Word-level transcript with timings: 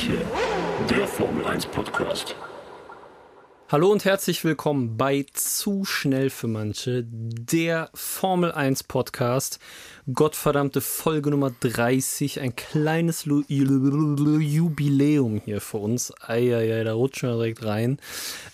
Manche, 0.00 0.24
der 0.88 1.06
Formel 1.06 1.44
1 1.44 1.66
Podcast. 1.66 2.34
Hallo 3.68 3.92
und 3.92 4.04
herzlich 4.06 4.42
willkommen 4.44 4.96
bei 4.96 5.26
Zu 5.34 5.84
schnell 5.84 6.30
für 6.30 6.48
manche, 6.48 7.04
der 7.04 7.90
Formel 7.92 8.50
1 8.50 8.84
Podcast. 8.84 9.60
Gottverdammte 10.12 10.80
Folge 10.80 11.30
Nummer 11.30 11.52
30, 11.60 12.40
ein 12.40 12.56
kleines 12.56 13.26
Lu 13.26 13.42
Jubiläum 13.46 15.42
hier 15.44 15.60
für 15.60 15.76
uns. 15.76 16.12
Eieiei, 16.20 16.82
da 16.82 16.94
rutschen 16.94 17.28
wir 17.28 17.36
direkt 17.36 17.64
rein. 17.64 18.00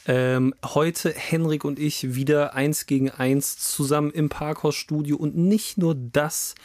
Ähm, 0.07 0.53
heute 0.65 1.11
Henrik 1.11 1.65
und 1.65 1.79
ich 1.79 2.15
wieder 2.15 2.55
eins 2.55 2.87
gegen 2.87 3.11
eins 3.11 3.57
zusammen 3.57 4.11
im 4.11 4.29
Parkhausstudio 4.29 5.17
und 5.17 5.37
nicht 5.37 5.79
nur 5.79 5.95
das, 5.95 6.57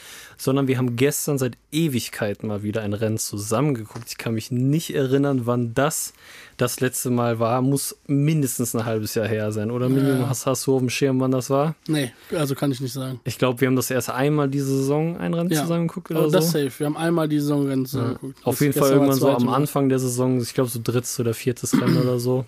sondern 0.42 0.68
wir 0.68 0.78
haben 0.80 0.96
gestern 0.96 1.38
seit 1.38 1.56
Ewigkeiten 1.72 2.48
mal 2.48 2.64
wieder 2.64 2.82
ein 2.82 2.94
Rennen 2.94 3.20
zusammengeguckt. 3.20 4.06
Ich 4.10 4.18
kann 4.18 4.34
mich 4.34 4.50
nicht 4.52 4.94
erinnern, 4.96 5.42
wann 5.46 5.74
das 5.76 6.14
das 6.58 6.80
letzte 6.80 7.12
Mal 7.12 7.38
war. 7.40 7.62
Muss 7.62 7.96
mindestens 8.08 8.76
ein 8.76 8.86
halbes 8.86 9.14
Jahr 9.14 9.28
her 9.28 9.52
sein, 9.52 9.70
oder? 9.70 9.88
Minimum, 9.88 10.28
hast, 10.28 10.48
hast 10.48 10.66
du 10.66 10.74
auf 10.74 10.80
dem 10.80 10.90
Schirm, 10.90 11.20
wann 11.20 11.32
das 11.32 11.50
war? 11.52 11.76
Nee, 11.88 12.12
also 12.36 12.56
kann 12.56 12.72
ich 12.72 12.82
nicht 12.82 12.94
sagen. 12.94 13.20
Ich 13.24 13.38
glaube, 13.38 13.62
wir 13.62 13.68
haben 13.68 13.76
das 13.76 13.92
erst 13.92 14.10
einmal 14.10 14.50
diese 14.50 14.76
Saison 14.78 15.16
ein 15.18 15.34
Rennen 15.36 15.52
Ja. 15.52 15.62
zusammengeguckt 15.62 16.12
Oh, 16.12 16.16
oder 16.16 16.32
das 16.32 16.52
so. 16.52 16.60
safe. 16.60 16.72
Wir 16.80 16.86
haben 16.88 16.98
einmal 16.98 17.28
die 17.30 17.40
Saisonrennen 17.40 17.86
zusammengeguckt. 17.86 18.38
Auf 18.46 18.56
Das 18.56 18.60
jeden 18.62 18.74
Fall 18.80 18.92
irgendwann 18.92 19.18
so 19.20 19.30
am. 19.30 19.48
Anfang 19.50 19.90
der 19.90 20.00
Saison, 20.00 20.42
ich 20.42 20.54
glaube 20.56 20.70
so 20.72 20.80
drittes 20.84 21.20
oder 21.20 21.34
viertes 21.36 21.80
Rennen 21.80 21.98
oder 21.98 22.20
so. 22.20 22.46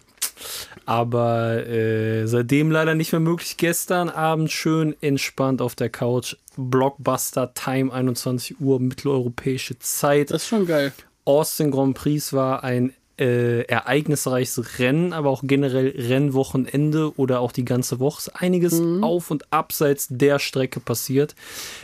Aber 0.85 1.65
äh, 1.67 2.25
seitdem 2.27 2.71
leider 2.71 2.95
nicht 2.95 3.11
mehr 3.11 3.21
möglich. 3.21 3.57
Gestern 3.57 4.09
Abend 4.09 4.51
schön 4.51 4.95
entspannt 5.01 5.61
auf 5.61 5.75
der 5.75 5.89
Couch. 5.89 6.35
Blockbuster 6.57 7.53
Time 7.53 7.91
21 7.91 8.59
Uhr 8.59 8.79
mitteleuropäische 8.79 9.79
Zeit. 9.79 10.31
Das 10.31 10.43
ist 10.43 10.49
schon 10.49 10.67
geil. 10.67 10.91
Austin 11.25 11.71
Grand 11.71 11.95
Prix 11.95 12.33
war 12.33 12.63
ein 12.63 12.93
äh, 13.17 13.61
ereignisreiches 13.65 14.79
Rennen, 14.79 15.13
aber 15.13 15.29
auch 15.29 15.43
generell 15.45 15.89
Rennwochenende 15.89 17.15
oder 17.15 17.41
auch 17.41 17.51
die 17.51 17.65
ganze 17.65 17.99
Woche 17.99 18.19
ist 18.19 18.41
einiges 18.41 18.81
auf 19.01 19.29
und 19.29 19.51
abseits 19.53 20.07
der 20.09 20.39
Strecke 20.39 20.79
passiert. 20.79 21.35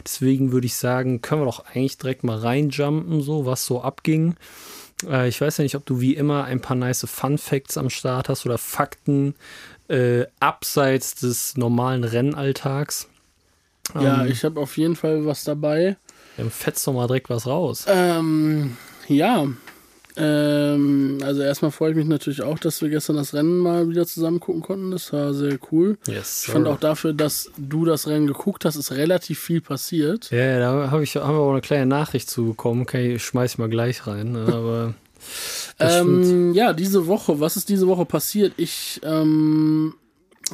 Deswegen 0.03 0.52
würde 0.52 0.66
ich 0.66 0.75
sagen, 0.75 1.22
können 1.22 1.41
wir 1.41 1.45
doch 1.45 1.66
eigentlich 1.67 1.97
direkt 1.97 2.23
mal 2.23 2.38
reinjumpen, 2.38 3.22
so 3.22 3.45
was 3.45 3.66
so 3.66 3.81
abging. 3.81 4.36
Äh, 5.08 5.28
ich 5.28 5.39
weiß 5.39 5.58
ja 5.58 5.64
nicht, 5.64 5.75
ob 5.75 5.86
du 5.86 6.00
wie 6.00 6.16
immer 6.16 6.45
ein 6.45 6.61
paar 6.61 6.75
nice 6.75 7.05
Fun 7.09 7.38
Facts 7.38 7.78
am 7.78 7.89
Start 7.89 8.30
hast 8.30 8.45
oder 8.45 8.58
Fakten 8.58 9.36
äh, 9.88 10.25
abseits 10.39 11.16
des 11.16 11.58
normalen 11.58 12.03
Rennalltags. 12.03 13.08
Ja, 13.95 14.23
Ähm, 14.23 14.31
ich 14.31 14.44
habe 14.44 14.59
auf 14.59 14.78
jeden 14.78 14.95
Fall 14.95 15.25
was 15.25 15.44
dabei. 15.44 15.97
Dann 16.38 16.52
fetzt 16.52 16.88
doch 16.88 16.94
mal 16.94 17.08
direkt 17.08 17.30
was 17.30 17.47
raus. 17.47 17.86
Ähm, 17.88 18.78
ja. 19.08 19.47
Ähm, 20.20 21.20
also 21.23 21.42
erstmal 21.42 21.72
freue 21.72 21.92
ich 21.92 21.95
mich 21.98 22.08
natürlich 22.08 22.42
auch, 22.42 22.59
dass 22.59 22.81
wir 22.81 22.89
gestern 22.89 23.16
das 23.16 23.34
Rennen 23.34 23.58
mal 23.59 23.89
wieder 23.89 24.06
zusammen 24.06 24.39
gucken 24.39 24.62
konnten. 24.62 24.92
Das 24.92 25.14
war 25.14 25.34
sehr 25.34 25.58
cool. 25.72 25.98
Yes, 26.08 26.44
Ich 26.45 26.52
fand 26.52 26.67
auch 26.67 26.80
dafür, 26.80 27.14
dass 27.14 27.50
du 27.58 27.86
das 27.86 28.08
Rennen 28.08 28.28
geguckt 28.28 28.66
hast, 28.66 28.75
ist 28.75 28.92
relativ 28.92 29.40
viel 29.40 29.62
passiert. 29.62 30.30
Ja, 30.31 30.59
da 30.59 30.92
habe 30.92 31.03
ich 31.03 31.16
haben 31.16 31.36
wir 31.36 31.42
auch 31.42 31.52
eine 31.52 31.62
kleine 31.62 31.86
Nachricht 31.86 32.30
zu 32.30 32.47
bekommen. 32.47 32.81
Okay, 32.81 33.16
ich 33.16 33.23
schmeiß 33.23 33.53
ich 33.53 33.58
mal 33.58 33.70
gleich 33.70 34.06
rein. 34.08 34.34
ne, 34.34 34.45
Aber. 34.47 34.94
Ähm, 35.81 36.53
ja, 36.53 36.72
diese 36.73 37.08
Woche, 37.08 37.40
was 37.42 37.58
ist 37.58 37.67
diese 37.70 37.88
Woche 37.88 38.06
passiert? 38.06 38.53
Ich 38.58 39.00
ähm, 39.03 39.94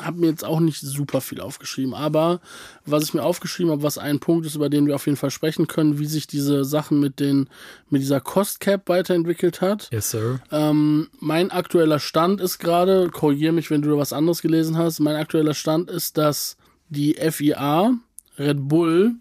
habe 0.02 0.20
mir 0.20 0.28
jetzt 0.28 0.44
auch 0.44 0.60
nicht 0.60 0.80
super 0.80 1.22
viel 1.22 1.42
aufgeschrieben, 1.42 1.94
aber 1.94 2.40
was 2.86 3.04
ich 3.04 3.14
mir 3.14 3.24
aufgeschrieben 3.24 3.72
habe, 3.72 3.84
was 3.84 3.98
ein 3.98 4.20
Punkt 4.20 4.46
ist, 4.46 4.56
über 4.56 4.70
den 4.70 4.88
wir 4.88 4.96
auf 4.96 5.06
jeden 5.06 5.18
Fall 5.18 5.32
sprechen 5.32 5.68
können, 5.68 6.00
wie 6.00 6.06
sich 6.06 6.28
diese 6.28 6.66
Sachen 6.66 7.00
mit 7.00 7.20
den 7.20 7.50
mit 7.90 8.02
dieser 8.02 8.22
Cost 8.22 8.60
Cap 8.60 8.90
weiterentwickelt 8.90 9.62
hat. 9.62 9.90
Yes, 9.92 10.12
sir. 10.12 10.40
Ähm, 10.52 11.10
mein 11.20 11.52
aktueller 11.52 12.00
Stand 12.00 12.42
ist 12.42 12.60
gerade, 12.60 13.10
korrigiere 13.10 13.54
mich, 13.54 13.70
wenn 13.72 13.82
du 13.82 13.90
da 13.92 13.98
was 13.98 14.14
anderes 14.14 14.42
gelesen 14.42 14.78
hast, 14.78 15.00
mein 15.00 15.16
aktueller 15.16 15.54
Stand 15.54 15.90
ist, 15.90 16.18
dass 16.18 16.58
die 16.90 17.14
FIA, 17.16 17.94
Red 18.38 18.68
Bull, 18.68 19.16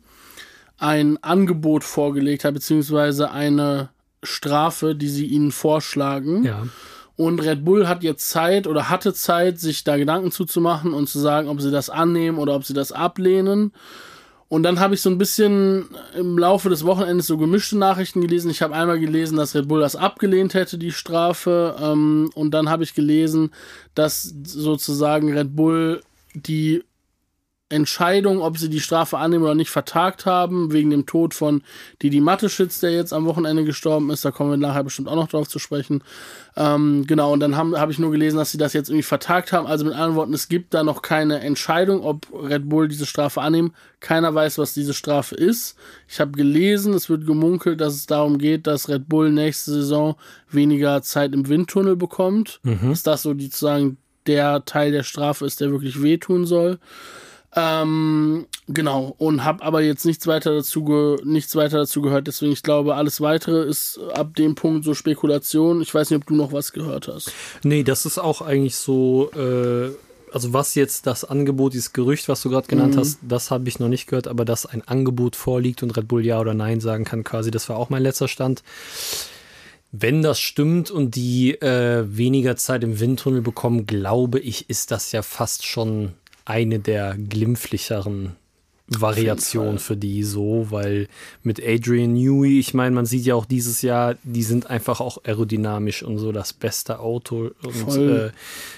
ein 0.78 1.22
Angebot 1.22 1.84
vorgelegt 1.84 2.44
hat, 2.44 2.54
beziehungsweise 2.54 3.30
eine 3.30 3.90
Strafe, 4.22 4.94
die 4.94 5.08
sie 5.08 5.26
ihnen 5.26 5.52
vorschlagen. 5.52 6.44
Ja. 6.44 6.66
Und 7.16 7.40
Red 7.40 7.64
Bull 7.64 7.86
hat 7.86 8.02
jetzt 8.02 8.28
Zeit 8.30 8.66
oder 8.66 8.90
hatte 8.90 9.14
Zeit, 9.14 9.60
sich 9.60 9.84
da 9.84 9.96
Gedanken 9.96 10.32
zuzumachen 10.32 10.92
und 10.92 11.08
zu 11.08 11.20
sagen, 11.20 11.48
ob 11.48 11.60
sie 11.60 11.70
das 11.70 11.90
annehmen 11.90 12.38
oder 12.38 12.54
ob 12.54 12.64
sie 12.64 12.74
das 12.74 12.90
ablehnen. 12.90 13.72
Und 14.48 14.62
dann 14.62 14.78
habe 14.78 14.94
ich 14.94 15.00
so 15.00 15.10
ein 15.10 15.18
bisschen 15.18 15.86
im 16.16 16.38
Laufe 16.38 16.68
des 16.68 16.84
Wochenendes 16.84 17.26
so 17.26 17.38
gemischte 17.38 17.78
Nachrichten 17.78 18.20
gelesen. 18.20 18.50
Ich 18.50 18.62
habe 18.62 18.74
einmal 18.74 19.00
gelesen, 19.00 19.36
dass 19.36 19.54
Red 19.54 19.68
Bull 19.68 19.80
das 19.80 19.96
abgelehnt 19.96 20.54
hätte, 20.54 20.76
die 20.76 20.92
Strafe. 20.92 21.76
Ähm, 21.80 22.30
und 22.34 22.52
dann 22.52 22.68
habe 22.68 22.84
ich 22.84 22.94
gelesen, 22.94 23.50
dass 23.94 24.22
sozusagen 24.44 25.32
Red 25.32 25.56
Bull 25.56 26.02
die 26.34 26.84
Entscheidung, 27.74 28.40
ob 28.40 28.58
sie 28.58 28.70
die 28.70 28.80
Strafe 28.80 29.18
annehmen 29.18 29.44
oder 29.44 29.54
nicht, 29.54 29.70
vertagt 29.70 30.26
haben, 30.26 30.72
wegen 30.72 30.90
dem 30.90 31.06
Tod 31.06 31.34
von 31.34 31.62
Didi 32.02 32.20
Matteschitz, 32.20 32.80
der 32.80 32.92
jetzt 32.92 33.12
am 33.12 33.26
Wochenende 33.26 33.64
gestorben 33.64 34.10
ist. 34.10 34.24
Da 34.24 34.30
kommen 34.30 34.50
wir 34.50 34.56
nachher 34.56 34.84
bestimmt 34.84 35.08
auch 35.08 35.16
noch 35.16 35.28
drauf 35.28 35.48
zu 35.48 35.58
sprechen. 35.58 36.02
Ähm, 36.56 37.04
genau, 37.06 37.32
und 37.32 37.40
dann 37.40 37.56
habe 37.56 37.80
hab 37.80 37.90
ich 37.90 37.98
nur 37.98 38.12
gelesen, 38.12 38.36
dass 38.36 38.52
sie 38.52 38.58
das 38.58 38.72
jetzt 38.72 38.88
irgendwie 38.88 39.02
vertagt 39.02 39.52
haben. 39.52 39.66
Also 39.66 39.84
mit 39.84 39.94
anderen 39.94 40.14
Worten, 40.14 40.34
es 40.34 40.48
gibt 40.48 40.72
da 40.72 40.84
noch 40.84 41.02
keine 41.02 41.40
Entscheidung, 41.40 42.02
ob 42.02 42.26
Red 42.32 42.68
Bull 42.68 42.88
diese 42.88 43.06
Strafe 43.06 43.42
annehmen. 43.42 43.74
Keiner 44.00 44.34
weiß, 44.34 44.58
was 44.58 44.74
diese 44.74 44.94
Strafe 44.94 45.34
ist. 45.34 45.76
Ich 46.08 46.20
habe 46.20 46.32
gelesen, 46.32 46.94
es 46.94 47.08
wird 47.08 47.26
gemunkelt, 47.26 47.80
dass 47.80 47.94
es 47.94 48.06
darum 48.06 48.38
geht, 48.38 48.66
dass 48.66 48.88
Red 48.88 49.08
Bull 49.08 49.30
nächste 49.30 49.72
Saison 49.72 50.16
weniger 50.50 51.02
Zeit 51.02 51.32
im 51.32 51.48
Windtunnel 51.48 51.96
bekommt. 51.96 52.60
Dass 52.90 53.02
das 53.02 53.22
so 53.22 53.34
die, 53.34 53.46
sozusagen 53.46 53.96
der 54.26 54.64
Teil 54.64 54.92
der 54.92 55.02
Strafe 55.02 55.44
ist, 55.46 55.60
der 55.60 55.70
wirklich 55.70 56.02
wehtun 56.02 56.46
soll. 56.46 56.78
Ähm, 57.56 58.46
genau, 58.66 59.14
und 59.18 59.44
habe 59.44 59.62
aber 59.62 59.80
jetzt 59.80 60.04
nichts 60.04 60.26
weiter 60.26 60.54
dazu 60.54 61.18
nichts 61.24 61.54
weiter 61.54 61.78
dazu 61.78 62.02
gehört. 62.02 62.26
Deswegen, 62.26 62.52
ich 62.52 62.62
glaube, 62.62 62.96
alles 62.96 63.20
weitere 63.20 63.62
ist 63.64 64.00
ab 64.12 64.34
dem 64.34 64.54
Punkt 64.54 64.84
so 64.84 64.94
Spekulation. 64.94 65.80
Ich 65.80 65.94
weiß 65.94 66.10
nicht, 66.10 66.20
ob 66.20 66.26
du 66.26 66.34
noch 66.34 66.52
was 66.52 66.72
gehört 66.72 67.08
hast. 67.08 67.32
Nee, 67.62 67.84
das 67.84 68.06
ist 68.06 68.18
auch 68.18 68.42
eigentlich 68.42 68.76
so, 68.76 69.30
äh, 69.36 69.90
also 70.32 70.52
was 70.52 70.74
jetzt 70.74 71.06
das 71.06 71.24
Angebot, 71.24 71.74
dieses 71.74 71.92
Gerücht, 71.92 72.28
was 72.28 72.42
du 72.42 72.50
gerade 72.50 72.66
genannt 72.66 72.96
hast, 72.96 73.20
das 73.22 73.52
habe 73.52 73.68
ich 73.68 73.78
noch 73.78 73.88
nicht 73.88 74.08
gehört, 74.08 74.26
aber 74.26 74.44
dass 74.44 74.66
ein 74.66 74.82
Angebot 74.82 75.36
vorliegt 75.36 75.84
und 75.84 75.96
Red 75.96 76.08
Bull 76.08 76.26
ja 76.26 76.40
oder 76.40 76.54
nein 76.54 76.80
sagen 76.80 77.04
kann, 77.04 77.22
quasi, 77.22 77.52
das 77.52 77.68
war 77.68 77.76
auch 77.76 77.88
mein 77.88 78.02
letzter 78.02 78.26
Stand. 78.26 78.64
Wenn 79.92 80.22
das 80.22 80.40
stimmt 80.40 80.90
und 80.90 81.14
die 81.14 81.52
äh, 81.60 82.04
weniger 82.04 82.56
Zeit 82.56 82.82
im 82.82 82.98
Windtunnel 82.98 83.42
bekommen, 83.42 83.86
glaube 83.86 84.40
ich, 84.40 84.68
ist 84.68 84.90
das 84.90 85.12
ja 85.12 85.22
fast 85.22 85.64
schon 85.64 86.14
eine 86.44 86.78
der 86.78 87.16
glimpflicheren 87.16 88.36
Variationen 88.86 89.78
für 89.78 89.96
die 89.96 90.22
so, 90.24 90.66
weil 90.70 91.08
mit 91.42 91.58
Adrian 91.64 92.12
Newey, 92.12 92.58
ich 92.58 92.74
meine, 92.74 92.94
man 92.94 93.06
sieht 93.06 93.24
ja 93.24 93.34
auch 93.34 93.46
dieses 93.46 93.80
Jahr, 93.80 94.16
die 94.24 94.42
sind 94.42 94.68
einfach 94.68 95.00
auch 95.00 95.24
aerodynamisch 95.24 96.02
und 96.02 96.18
so 96.18 96.32
das 96.32 96.52
beste 96.52 96.98
Auto 97.00 97.50
und 97.64 97.96
äh, 97.96 98.30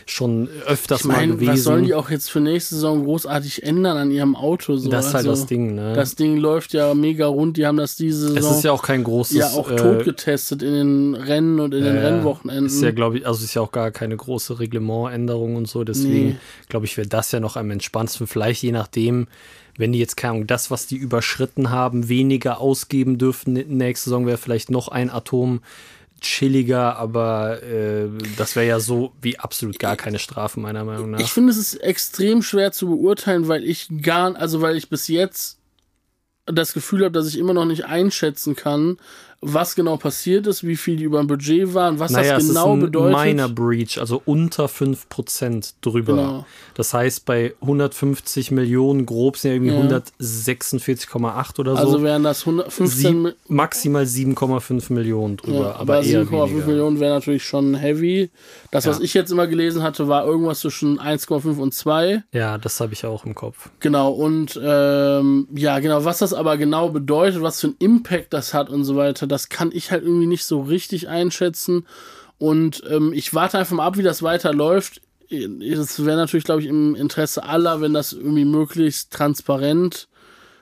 schon 0.07 0.49
öfters 0.67 1.01
Ich 1.01 1.07
mal 1.07 1.17
meine, 1.17 1.33
gewesen. 1.35 1.53
was 1.53 1.63
sollen 1.65 1.85
die 1.85 1.95
auch 1.95 2.09
jetzt 2.09 2.31
für 2.31 2.39
nächste 2.41 2.77
Saison 2.77 3.05
großartig 3.05 3.65
ändern 3.65 3.97
an 3.97 4.11
ihrem 4.13 4.37
Auto? 4.37 4.77
So? 4.77 4.89
das 4.91 5.09
ist 5.09 5.15
halt 5.15 5.27
Also, 5.27 5.41
das 5.43 5.47
Ding, 5.47 5.75
ne? 5.75 5.95
Das 5.95 6.15
Ding 6.15 6.37
läuft 6.37 6.73
ja 6.73 6.95
mega 6.95 7.27
rund. 7.27 7.57
Die 7.57 7.67
haben 7.67 7.77
das 7.77 7.97
diese 7.97 8.29
es 8.29 8.35
Saison 8.35 8.57
ist 8.59 8.65
ja 8.65 8.73
auch 8.73 8.83
kein 8.85 9.03
großes. 9.03 9.37
ja 9.37 9.49
auch 9.51 9.69
äh, 9.71 9.77
tot 9.77 10.05
getestet 10.05 10.63
in 10.63 10.73
den 10.73 11.15
Rennen 11.17 11.59
und 11.59 11.75
in 11.75 11.83
den 11.83 11.97
äh, 11.97 12.07
Rennwochenenden. 12.07 12.67
Ist 12.67 12.81
ja, 12.81 12.93
glaube 12.93 13.19
ich, 13.19 13.27
also 13.27 13.43
ist 13.43 13.55
ja 13.55 13.63
auch 13.63 13.73
gar 13.73 13.91
keine 13.91 14.17
große 14.17 14.61
Reglementänderung 14.61 15.57
und 15.57 15.67
so. 15.67 15.83
Deswegen 15.83 16.27
Nee. 16.29 16.37
glaube 16.69 16.87
ich, 16.87 16.97
wäre 16.97 17.09
das 17.09 17.33
ja 17.33 17.41
noch 17.41 17.57
am 17.57 17.71
entspannendsten. 17.73 18.29
Vielleicht 18.29 18.63
je 18.63 18.71
nachdem, 18.73 19.27
wenn 19.79 19.93
die 19.93 19.99
jetzt, 19.99 20.17
keine 20.17 20.33
Ahnung, 20.33 20.47
das, 20.47 20.71
was 20.71 20.87
die 20.87 20.97
überschritten 20.97 21.71
haben, 21.71 22.09
weniger 22.09 22.61
ausgeben 22.61 23.19
dürften 23.19 23.53
nächste 23.53 24.11
Saison, 24.11 24.27
wäre 24.27 24.39
vielleicht 24.39 24.71
noch 24.71 24.89
ein 24.89 25.11
Atom 25.11 25.61
chilliger, 26.21 26.97
aber 26.97 27.63
äh, 27.63 28.09
das 28.37 28.57
wäre 28.57 28.67
ja 28.67 28.81
so 28.81 29.13
wie 29.21 29.39
absolut 29.39 29.79
gar 29.79 29.97
keine 29.97 30.19
Strafe, 30.19 30.61
meiner 30.61 30.85
Meinung 30.85 31.11
nach. 31.11 31.21
Ich 31.21 31.31
finde, 31.31 31.51
es 31.51 31.59
ist 31.59 31.75
extrem 31.75 32.43
schwer 32.43 32.73
zu 32.73 32.89
beurteilen, 32.89 33.49
weil 33.49 33.65
ich 33.65 33.89
gar, 34.03 34.35
also 34.37 34.63
weil 34.63 34.77
ich 34.77 34.89
bis 34.89 35.09
jetzt 35.09 35.59
das 36.47 36.73
Gefühl 36.73 37.05
habe, 37.05 37.13
dass 37.13 37.29
ich 37.29 37.39
immer 37.39 37.55
noch 37.55 37.65
nicht 37.65 37.85
einschätzen 37.85 38.57
kann, 38.57 38.99
was 39.49 39.75
genau 39.75 39.97
passiert 39.97 40.47
ist, 40.47 40.65
wie 40.67 40.77
viel 40.77 40.97
die 40.97 41.05
über 41.05 41.19
dem 41.19 41.27
Budget 41.27 41.73
waren, 41.75 41.99
was 41.99 42.11
naja, 42.11 42.35
das 42.35 42.43
es 42.45 42.49
genau 42.51 42.67
ist 42.75 42.79
ein 42.79 42.81
bedeutet. 42.81 43.25
Minor 43.25 43.49
Breach, 43.49 43.99
also 43.99 44.21
unter 44.25 44.67
5% 44.67 45.75
drüber. 45.81 46.13
Genau. 46.15 46.47
Das 46.75 46.93
heißt, 46.93 47.25
bei 47.25 47.55
150 47.61 48.51
Millionen 48.51 49.07
grob 49.07 49.37
sind 49.37 49.51
ja 49.51 49.55
irgendwie 49.57 49.75
Ja. 49.75 50.01
146,8 50.61 51.59
oder 51.61 51.73
so. 51.77 51.79
also 51.79 52.03
wären 52.03 52.23
das 52.23 52.41
115 52.47 53.25
Sieb, 53.25 53.37
maximal 53.49 54.05
7,5 54.05 54.93
Millionen 54.93 55.37
drüber, 55.37 55.57
ja, 55.59 55.71
aber, 55.77 55.81
aber 55.97 56.03
eher 56.03 56.23
7,5 56.25 56.49
weniger. 56.51 56.67
Millionen 56.67 57.01
wäre 57.01 57.15
natürlich 57.15 57.45
schon 57.45 57.75
heavy. 57.75 58.31
Das, 58.71 58.87
was 58.87 58.99
Ja. 58.99 59.05
ich 59.05 59.15
jetzt 59.15 59.31
immer 59.31 59.47
gelesen 59.47 59.83
hatte, 59.83 60.09
war 60.09 60.27
irgendwas 60.27 60.61
zwischen 60.61 60.99
1,5 61.01 61.59
und 61.59 61.73
2. 61.75 62.23
Ja, 62.33 62.59
das 62.59 62.81
habe 62.81 62.93
ich 62.93 63.05
auch 63.05 63.25
im 63.25 63.35
Kopf. 63.35 63.71
Genau, 63.81 64.11
und 64.13 64.59
ähm, 64.63 65.49
ja, 65.55 65.79
genau, 65.79 66.05
was 66.05 66.19
das 66.19 66.33
aber 66.35 66.57
genau 66.57 66.89
bedeutet, 66.91 67.43
was 67.43 67.61
für 67.61 67.69
einen 67.69 67.77
Impact 67.79 68.33
das 68.33 68.55
hat 68.55 68.71
und 68.71 68.85
so 68.85 68.97
weiter, 68.97 69.27
das 69.37 69.51
kann 69.51 69.71
ich 69.71 69.91
halt 69.91 70.03
irgendwie 70.03 70.27
nicht 70.27 70.45
so 70.45 70.63
richtig 70.63 71.09
einschätzen. 71.09 71.87
Und 72.39 72.83
ähm, 72.89 73.13
ich 73.13 73.35
warte 73.35 73.59
einfach 73.59 73.77
mal 73.77 73.85
ab, 73.87 73.99
wie 73.99 74.03
das 74.03 74.23
weiterläuft. 74.23 75.03
Es 75.29 76.05
wäre 76.05 76.17
natürlich, 76.17 76.45
glaube 76.45 76.63
ich, 76.63 76.69
im 76.69 76.95
Interesse 76.95 77.45
aller, 77.45 77.81
wenn 77.83 77.93
das 77.93 78.13
irgendwie 78.15 78.45
möglichst 78.47 79.13
transparent 79.13 80.09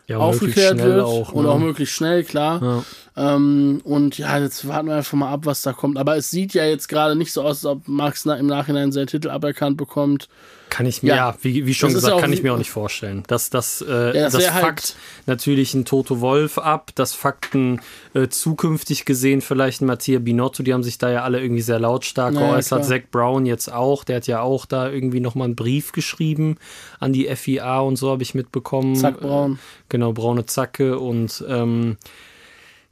Ja, 0.09 0.19
aufgeklärt 0.19 0.79
wird 0.79 1.05
auch, 1.05 1.33
und 1.33 1.45
ne? 1.45 1.51
auch 1.51 1.59
möglichst 1.59 1.95
schnell, 1.95 2.25
klar. 2.25 2.63
Ja. 2.63 2.85
Ähm, 3.17 3.81
und 3.85 4.19
ja, 4.19 4.39
jetzt 4.39 4.67
warten 4.67 4.89
wir 4.89 4.97
einfach 4.97 5.17
mal 5.17 5.31
ab, 5.31 5.43
was 5.47 5.63
da 5.63 5.73
kommt. 5.73 5.99
Aber 5.99 6.17
es 6.17 6.31
sieht 6.31 6.53
ja 6.53 6.65
jetzt 6.65 6.89
gerade 6.89 7.15
nicht 7.15 7.33
so 7.33 7.43
aus, 7.43 7.65
als 7.65 7.67
ob 7.67 7.87
Max 7.89 8.25
na- 8.25 8.35
im 8.37 8.47
Nachhinein 8.47 8.91
seinen 8.91 9.07
Titel 9.07 9.31
aberkannt 9.31 9.77
bekommt. 9.77 10.29
Kann 10.71 10.87
ich 10.87 11.05
mir, 11.05 11.11
ja, 11.11 11.17
Ja. 11.31 11.37
wie, 11.43 11.67
wie 11.67 11.75
schon 11.75 11.91
Das 11.93 12.03
gesagt, 12.03 12.21
kann 12.21 12.33
ich 12.33 12.43
mir 12.43 12.53
auch 12.53 12.59
nicht 12.59 12.71
vorstellen. 12.73 13.23
Dass 13.29 13.51
das, 13.51 13.85
äh, 13.87 14.07
Ja, 14.17 14.25
das 14.25 14.33
das, 14.33 14.53
halt- 14.53 14.65
fuckt 14.65 14.97
natürlich 15.27 15.75
ein 15.75 15.85
Toto 15.85 16.21
Wolf 16.21 16.59
ab, 16.59 16.91
das 16.97 17.13
Fakten 17.15 17.81
äh, 18.15 18.27
zukünftig 18.27 19.05
gesehen 19.05 19.41
vielleicht 19.43 19.83
ein 19.83 19.87
Mattia 19.87 20.19
Binotto, 20.19 20.65
die 20.65 20.75
haben 20.75 20.83
sich 20.83 20.99
da 20.99 21.11
ja 21.13 21.23
alle 21.23 21.41
irgendwie 21.41 21.63
sehr 21.63 21.79
lautstark 21.79 22.35
Naja, 22.35 22.49
geäußert. 22.55 22.81
klar. 22.81 22.89
Zach 22.99 23.07
Brown 23.13 23.47
jetzt 23.47 23.73
auch, 23.73 24.03
der 24.03 24.17
hat 24.17 24.27
ja 24.27 24.41
auch 24.41 24.67
da 24.67 24.91
irgendwie 24.91 25.21
nochmal 25.21 25.45
einen 25.45 25.55
Brief 25.55 25.93
geschrieben 25.93 26.57
an 26.99 27.13
die 27.13 27.29
FIA 27.37 27.79
und 27.79 27.95
so 27.95 28.11
habe 28.11 28.25
ich 28.25 28.35
mitbekommen. 28.35 28.97
Zack, 28.97 29.21
Braun. 29.21 29.53
Äh, 29.53 29.57
genau, 29.91 30.13
braune 30.13 30.47
Zacke 30.47 30.99
und 30.99 31.45
ähm, 31.49 31.99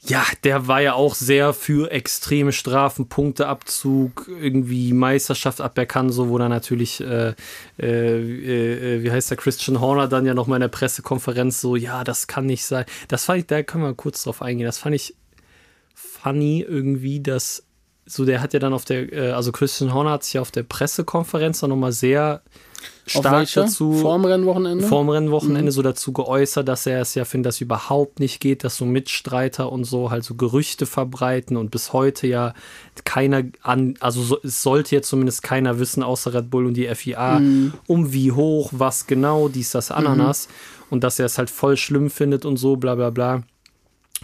ja, 0.04 0.24
der 0.42 0.66
war 0.66 0.80
ja 0.80 0.94
auch 0.94 1.14
sehr 1.14 1.52
für 1.52 1.92
extreme 1.92 2.52
Strafen, 2.52 3.08
Punkteabzug, 3.08 4.28
irgendwie 4.28 4.92
Meisterschaft 4.92 5.60
aberkannt, 5.60 6.12
so 6.12 6.28
wo 6.28 6.38
dann 6.38 6.50
natürlich, 6.50 7.00
äh, 7.00 7.34
äh, 7.78 8.96
äh, 8.96 9.02
wie 9.02 9.12
heißt 9.12 9.30
der, 9.30 9.36
Christian 9.36 9.80
Horner 9.80 10.08
dann 10.08 10.26
ja 10.26 10.34
nochmal 10.34 10.56
in 10.56 10.62
der 10.62 10.68
Pressekonferenz 10.68 11.60
so, 11.60 11.76
ja, 11.76 12.02
das 12.02 12.26
kann 12.26 12.46
nicht 12.46 12.64
sein. 12.64 12.84
Das 13.06 13.26
fand 13.26 13.40
ich, 13.40 13.46
da 13.46 13.62
können 13.62 13.84
wir 13.84 13.94
kurz 13.94 14.24
drauf 14.24 14.42
eingehen, 14.42 14.66
das 14.66 14.78
fand 14.78 14.96
ich 14.96 15.14
funny 15.94 16.62
irgendwie, 16.66 17.20
dass 17.20 17.64
so, 18.12 18.24
der 18.24 18.40
hat 18.40 18.52
ja 18.52 18.58
dann 18.60 18.72
auf 18.72 18.84
der, 18.84 19.12
äh, 19.12 19.30
also 19.32 19.52
Christian 19.52 19.92
Horner 19.94 20.12
hat 20.12 20.24
sich 20.24 20.34
ja 20.34 20.40
auf 20.40 20.50
der 20.50 20.62
Pressekonferenz 20.62 21.60
dann 21.60 21.70
nochmal 21.70 21.92
sehr 21.92 22.42
stark 23.06 23.48
dazu 23.54 23.92
Vorm 23.94 24.24
Rennwochenende? 24.24 24.86
vorm 24.86 25.08
Rennwochenende 25.08 25.64
Mhm. 25.64 25.70
so 25.70 25.82
dazu 25.82 26.12
geäußert, 26.12 26.66
dass 26.68 26.86
er 26.86 27.00
es 27.00 27.14
ja 27.14 27.24
findet, 27.24 27.46
dass 27.48 27.60
überhaupt 27.60 28.20
nicht 28.20 28.40
geht, 28.40 28.64
dass 28.64 28.76
so 28.76 28.84
Mitstreiter 28.84 29.70
und 29.72 29.84
so 29.84 30.10
halt 30.10 30.24
so 30.24 30.34
Gerüchte 30.34 30.86
verbreiten 30.86 31.56
und 31.56 31.70
bis 31.70 31.92
heute 31.92 32.26
ja 32.26 32.54
keiner 33.04 33.42
an, 33.62 33.94
also 34.00 34.22
so, 34.22 34.38
es 34.42 34.62
sollte 34.62 34.94
jetzt 34.94 35.08
zumindest 35.08 35.42
keiner 35.42 35.78
wissen, 35.78 36.02
außer 36.02 36.32
Red 36.34 36.50
Bull 36.50 36.66
und 36.66 36.74
die 36.74 36.86
FIA, 36.94 37.40
Mhm. 37.40 37.72
um 37.86 38.12
wie 38.12 38.32
hoch, 38.32 38.70
was 38.72 39.06
genau, 39.06 39.48
dies, 39.48 39.70
das, 39.72 39.90
Ananas 39.90 40.48
und 40.90 41.02
dass 41.04 41.18
er 41.18 41.26
es 41.26 41.38
halt 41.38 41.50
voll 41.50 41.76
schlimm 41.76 42.10
findet 42.10 42.44
und 42.44 42.56
so, 42.56 42.76
bla 42.76 42.94
bla 42.94 43.10
bla. 43.10 43.42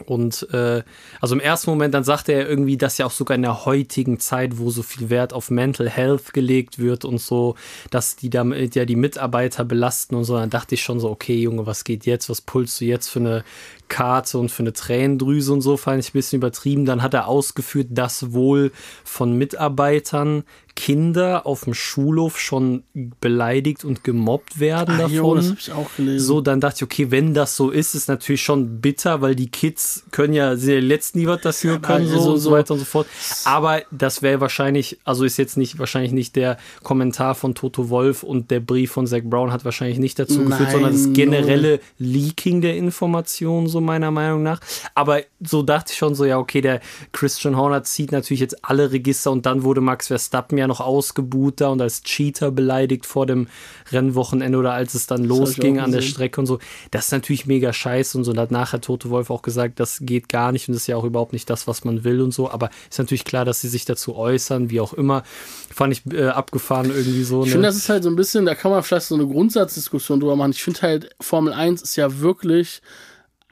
Und 0.07 0.47
äh, 0.53 0.83
also 1.21 1.35
im 1.35 1.41
ersten 1.41 1.71
Moment, 1.71 1.95
dann 1.95 2.05
sagte 2.05 2.33
er 2.33 2.49
irgendwie, 2.49 2.77
dass 2.77 2.99
ja 2.99 3.07
auch 3.07 3.11
sogar 3.11 3.35
in 3.35 3.43
der 3.43 3.65
heutigen 3.65 4.19
Zeit, 4.19 4.59
wo 4.59 4.71
so 4.71 4.83
viel 4.83 5.11
Wert 5.11 5.33
auf 5.33 5.51
Mental 5.51 5.89
Health 5.89 6.33
gelegt 6.33 6.79
wird 6.79 7.05
und 7.05 7.21
so, 7.21 7.55
dass 7.91 8.17
die 8.17 8.31
damit 8.31 8.75
ja 8.75 8.85
die 8.85 8.97
Mitarbeiter 8.97 9.65
belasten 9.65 10.15
und 10.15 10.25
so, 10.25 10.37
dann 10.37 10.51
dachte 10.51 10.75
ich 10.75 10.83
schon 10.83 11.01
so, 11.01 11.11
okay, 11.11 11.37
Junge, 11.37 11.67
was 11.67 11.85
geht 11.85 12.07
jetzt? 12.07 12.29
Was 12.29 12.41
pulst 12.41 12.81
du 12.81 12.85
jetzt 12.85 13.09
für 13.09 13.21
eine 13.21 13.45
Karte 13.89 14.39
und 14.39 14.51
für 14.51 14.63
eine 14.63 14.73
Tränendrüse 14.73 15.53
und 15.53 15.61
so, 15.63 15.77
fand 15.77 16.01
ich 16.01 16.11
ein 16.11 16.13
bisschen 16.13 16.39
übertrieben. 16.39 16.85
Dann 16.85 17.03
hat 17.03 17.15
er 17.15 17.27
ausgeführt, 17.29 17.89
dass 17.91 18.33
wohl 18.33 18.73
von 19.05 19.37
Mitarbeitern 19.37 20.45
Kinder 20.77 21.45
auf 21.45 21.65
dem 21.65 21.75
Schulhof 21.75 22.39
schon 22.39 22.85
beleidigt 23.21 23.85
und 23.85 24.05
gemobbt 24.05 24.61
werden 24.61 24.95
Ah, 24.95 24.99
davon. 24.99 25.13
jo, 25.13 25.35
das 25.35 25.47
habe 25.49 25.57
ich 25.59 25.73
auch 25.73 25.91
gelesen. 25.97 26.25
So, 26.25 26.41
dann 26.41 26.61
dachte 26.61 26.77
ich, 26.77 26.83
okay, 26.85 27.11
wenn 27.11 27.35
das 27.35 27.57
so 27.57 27.71
ist, 27.71 27.97
ist 27.97 28.07
natürlich 28.07 28.43
schon 28.43 28.81
bitter, 28.81 29.21
weil 29.21 29.35
die 29.35 29.51
Kids 29.51 30.05
können 30.13 30.35
ja, 30.35 30.55
sind 30.57 30.73
ja 30.75 30.79
letzten, 30.81 31.19
die 31.19 31.27
was 31.27 31.41
dafür 31.41 31.73
Ja, 31.73 31.79
können, 31.81 32.07
so, 32.07 32.15
also 32.15 32.31
und 32.31 32.37
so 32.39 32.51
so- 32.51 32.51
weiter 32.53 32.75
und 32.75 32.79
so 32.81 32.85
fort. 32.87 33.09
Aber 33.45 33.83
das 33.91 34.23
wäre 34.23 34.41
wahrscheinlich, 34.41 34.99
also 35.05 35.25
ist 35.25 35.37
jetzt 35.37 35.57
nicht, 35.57 35.81
wahrscheinlich 35.81 36.13
nicht 36.13 36.37
der 36.37 36.59
Kommentar 36.85 37.35
von 37.35 37.57
Toto 37.57 37.89
Wolf 37.91 38.23
und 38.23 38.53
der 38.53 38.61
Brief 38.61 38.93
von 38.93 39.09
Zach 39.09 39.23
Brown 39.25 39.51
hat 39.51 39.65
wahrscheinlich 39.65 39.99
nicht 39.99 40.17
dazu 40.21 40.45
geführt, 40.45 40.61
Nein, 40.61 40.71
sondern 40.73 40.93
das 40.93 41.13
generelle 41.13 41.81
Leaking 41.99 42.61
der 42.61 42.77
Informationen, 42.77 43.67
so 43.67 43.78
meiner 43.81 44.11
Meinung 44.11 44.43
nach. 44.43 44.61
Aber 44.95 45.23
so 45.41 45.63
dachte 45.63 45.93
ich 45.93 45.99
schon 45.99 46.15
so, 46.15 46.25
ja, 46.25 46.39
okay, 46.39 46.61
der 46.61 46.81
Christian 47.13 47.57
Horner 47.57 47.85
zieht 47.85 48.13
natürlich 48.13 48.41
jetzt 48.41 48.65
alle 48.65 48.93
Register 48.93 49.31
und 49.31 49.47
dann 49.47 49.63
wurde 49.63 49.81
Max 49.81 50.09
Verstappen 50.09 50.59
ja 50.59 50.67
noch 50.67 50.81
ausgebuht 50.81 51.61
da 51.61 51.69
und 51.69 51.81
als 51.81 52.03
Cheater 52.03 52.51
beleidigt 52.51 53.07
vor 53.07 53.27
dem 53.27 53.47
Rennwochenende 53.93 54.59
oder 54.59 54.73
als 54.73 54.95
es 54.95 55.07
dann 55.07 55.25
losging 55.25 55.79
an 55.79 55.93
der. 55.93 56.03
Strecke 56.09 56.41
und 56.41 56.47
so. 56.47 56.59
Das 56.91 57.07
ist 57.07 57.13
natürlich 57.13 57.47
mega 57.47 57.73
scheiße 57.73 58.19
und 58.19 58.25
so. 58.25 58.33
Da 58.33 58.43
hat 58.43 58.51
nachher 58.51 58.81
Tote 58.81 59.11
Wolf 59.11 59.31
auch 59.31 59.43
gesagt, 59.43 59.81
das 59.81 59.99
geht 60.03 60.29
gar 60.29 60.53
nicht 60.53 60.69
und 60.69 60.75
das 60.75 60.83
ist 60.83 60.87
ja 60.87 60.97
auch 60.97 61.05
überhaupt 61.05 61.33
nicht 61.33 61.49
das, 61.49 61.67
was 61.67 61.85
man 61.85 62.05
will 62.05 62.21
und 62.21 62.33
so. 62.33 62.51
Aber 62.51 62.71
ist 62.89 62.99
natürlich 62.99 63.25
klar, 63.25 63.45
dass 63.45 63.61
sie 63.61 63.69
sich 63.69 63.85
dazu 63.85 64.17
äußern, 64.17 64.71
wie 64.71 64.81
auch 64.81 64.93
immer. 64.93 65.23
Fand 65.71 65.93
ich 65.93 66.13
äh, 66.13 66.29
abgefahren 66.29 66.91
irgendwie 66.91 67.25
so. 67.25 67.43
Ich 67.43 67.49
ne? 67.49 67.53
finde, 67.53 67.69
das 67.69 67.77
ist 67.77 67.89
halt 67.89 68.03
so 68.03 68.11
ein 68.11 68.17
bisschen, 68.17 68.47
da 68.47 68.55
kann 68.55 68.71
man 68.71 68.83
vielleicht 68.83 69.07
so 69.07 69.15
eine 69.15 69.27
Grundsatzdiskussion 69.27 70.21
drüber 70.21 70.37
machen. 70.37 70.53
Ich 70.53 70.63
finde 70.63 70.83
halt, 70.83 71.11
Formel 71.21 71.53
1 71.53 71.83
ist 71.83 71.97
ja 71.97 72.21
wirklich 72.21 72.83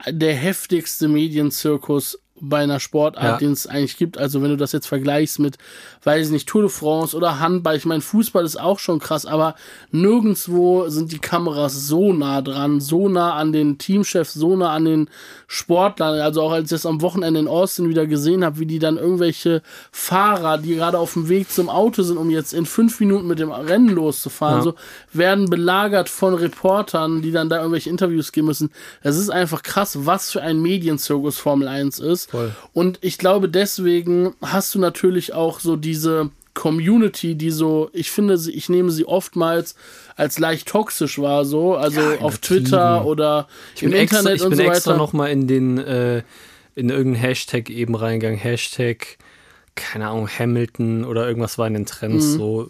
der 0.05 0.35
heftigste 0.35 1.07
Medienzirkus 1.07 2.19
bei 2.39 2.59
einer 2.59 2.79
Sportart, 2.79 3.23
Ja. 3.23 3.37
den 3.37 3.51
es 3.51 3.67
eigentlich 3.67 3.97
gibt. 3.97 4.17
Also 4.17 4.41
wenn 4.41 4.49
du 4.49 4.57
das 4.57 4.71
jetzt 4.71 4.87
vergleichst 4.87 5.39
mit, 5.39 5.57
weiß 6.03 6.27
ich 6.27 6.31
nicht, 6.31 6.47
Tour 6.47 6.61
de 6.63 6.69
France 6.71 7.15
oder 7.17 7.39
Handball, 7.39 7.75
ich 7.75 7.85
meine, 7.85 8.01
Fußball 8.01 8.45
ist 8.45 8.59
auch 8.59 8.79
schon 8.79 8.99
krass, 8.99 9.25
aber 9.25 9.55
nirgendwo 9.91 10.87
sind 10.89 11.11
die 11.11 11.19
Kameras 11.19 11.87
so 11.87 12.13
nah 12.13 12.41
dran, 12.41 12.79
so 12.79 13.09
nah 13.09 13.33
an 13.33 13.51
den 13.51 13.77
Teamchefs, 13.77 14.33
so 14.33 14.55
nah 14.55 14.71
an 14.73 14.85
den 14.85 15.09
Sportlern. 15.47 16.19
Also 16.19 16.41
auch 16.41 16.51
als 16.51 16.65
ich 16.65 16.69
das 16.69 16.85
am 16.85 17.01
Wochenende 17.01 17.39
in 17.39 17.47
Austin 17.47 17.89
wieder 17.89 18.05
gesehen 18.07 18.43
habe, 18.45 18.59
wie 18.59 18.65
die 18.65 18.79
dann 18.79 18.97
irgendwelche 18.97 19.61
Fahrer, 19.91 20.57
die 20.57 20.75
gerade 20.75 20.99
auf 20.99 21.13
dem 21.13 21.29
Weg 21.29 21.49
zum 21.51 21.69
Auto 21.69 22.03
sind, 22.03 22.17
um 22.17 22.29
jetzt 22.29 22.53
in 22.53 22.65
fünf 22.65 22.99
Minuten 22.99 23.27
mit 23.27 23.39
dem 23.39 23.51
Rennen 23.51 23.89
loszufahren, 23.89 24.57
Ja. 24.59 24.63
so 24.63 24.75
werden 25.13 25.49
belagert 25.49 26.09
von 26.09 26.33
Reportern, 26.33 27.21
die 27.21 27.31
dann 27.31 27.49
da 27.49 27.57
irgendwelche 27.57 27.89
Interviews 27.89 28.31
geben 28.31 28.47
müssen. 28.47 28.69
Es 29.01 29.17
ist 29.17 29.29
einfach 29.29 29.63
krass, 29.63 30.05
was 30.05 30.31
für 30.31 30.41
ein 30.41 30.61
Medienzirkus 30.61 31.37
Formel 31.37 31.67
1 31.67 31.99
ist. 31.99 32.26
Voll. 32.27 32.53
Und 32.73 32.99
ich 33.01 33.17
glaube, 33.17 33.49
deswegen 33.49 34.33
hast 34.41 34.75
du 34.75 34.79
natürlich 34.79 35.33
auch 35.33 35.59
so 35.59 35.75
diese 35.75 36.29
Community, 36.53 37.35
die 37.35 37.51
so, 37.51 37.89
ich 37.93 38.09
finde, 38.11 38.37
sie, 38.37 38.51
ich 38.51 38.67
nehme 38.67 38.89
sie 38.91 39.05
oftmals 39.05 39.75
als 40.15 40.39
leicht 40.39 40.67
toxisch 40.67 41.19
wahr, 41.19 41.45
so, 41.45 41.75
also 41.75 42.01
Ja, 42.01 42.19
auf. 42.19 42.39
Twitter 42.39 43.05
oder 43.05 43.47
Ich 43.75 43.81
bin 43.81 43.91
im 43.91 43.99
extra, 43.99 44.19
Internet 44.19 44.37
ich 44.37 44.43
und 44.43 44.49
bin 44.49 44.57
so 44.57 44.63
extra 44.63 44.91
weiter. 44.91 44.97
nochmal 44.97 45.29
in 45.31 45.47
den, 45.47 45.77
äh, 45.77 46.23
in 46.75 46.89
irgendeinen 46.89 47.15
Hashtag 47.15 47.69
eben 47.69 47.95
reingegangen. 47.95 48.39
Hashtag, 48.39 49.17
keine 49.75 50.07
Ahnung, 50.07 50.27
Hamilton 50.27 51.05
oder 51.05 51.27
irgendwas 51.27 51.57
war 51.59 51.67
in 51.67 51.75
den 51.75 51.85
Trends 51.85 52.25
Mhm. 52.33 52.37
so, 52.37 52.69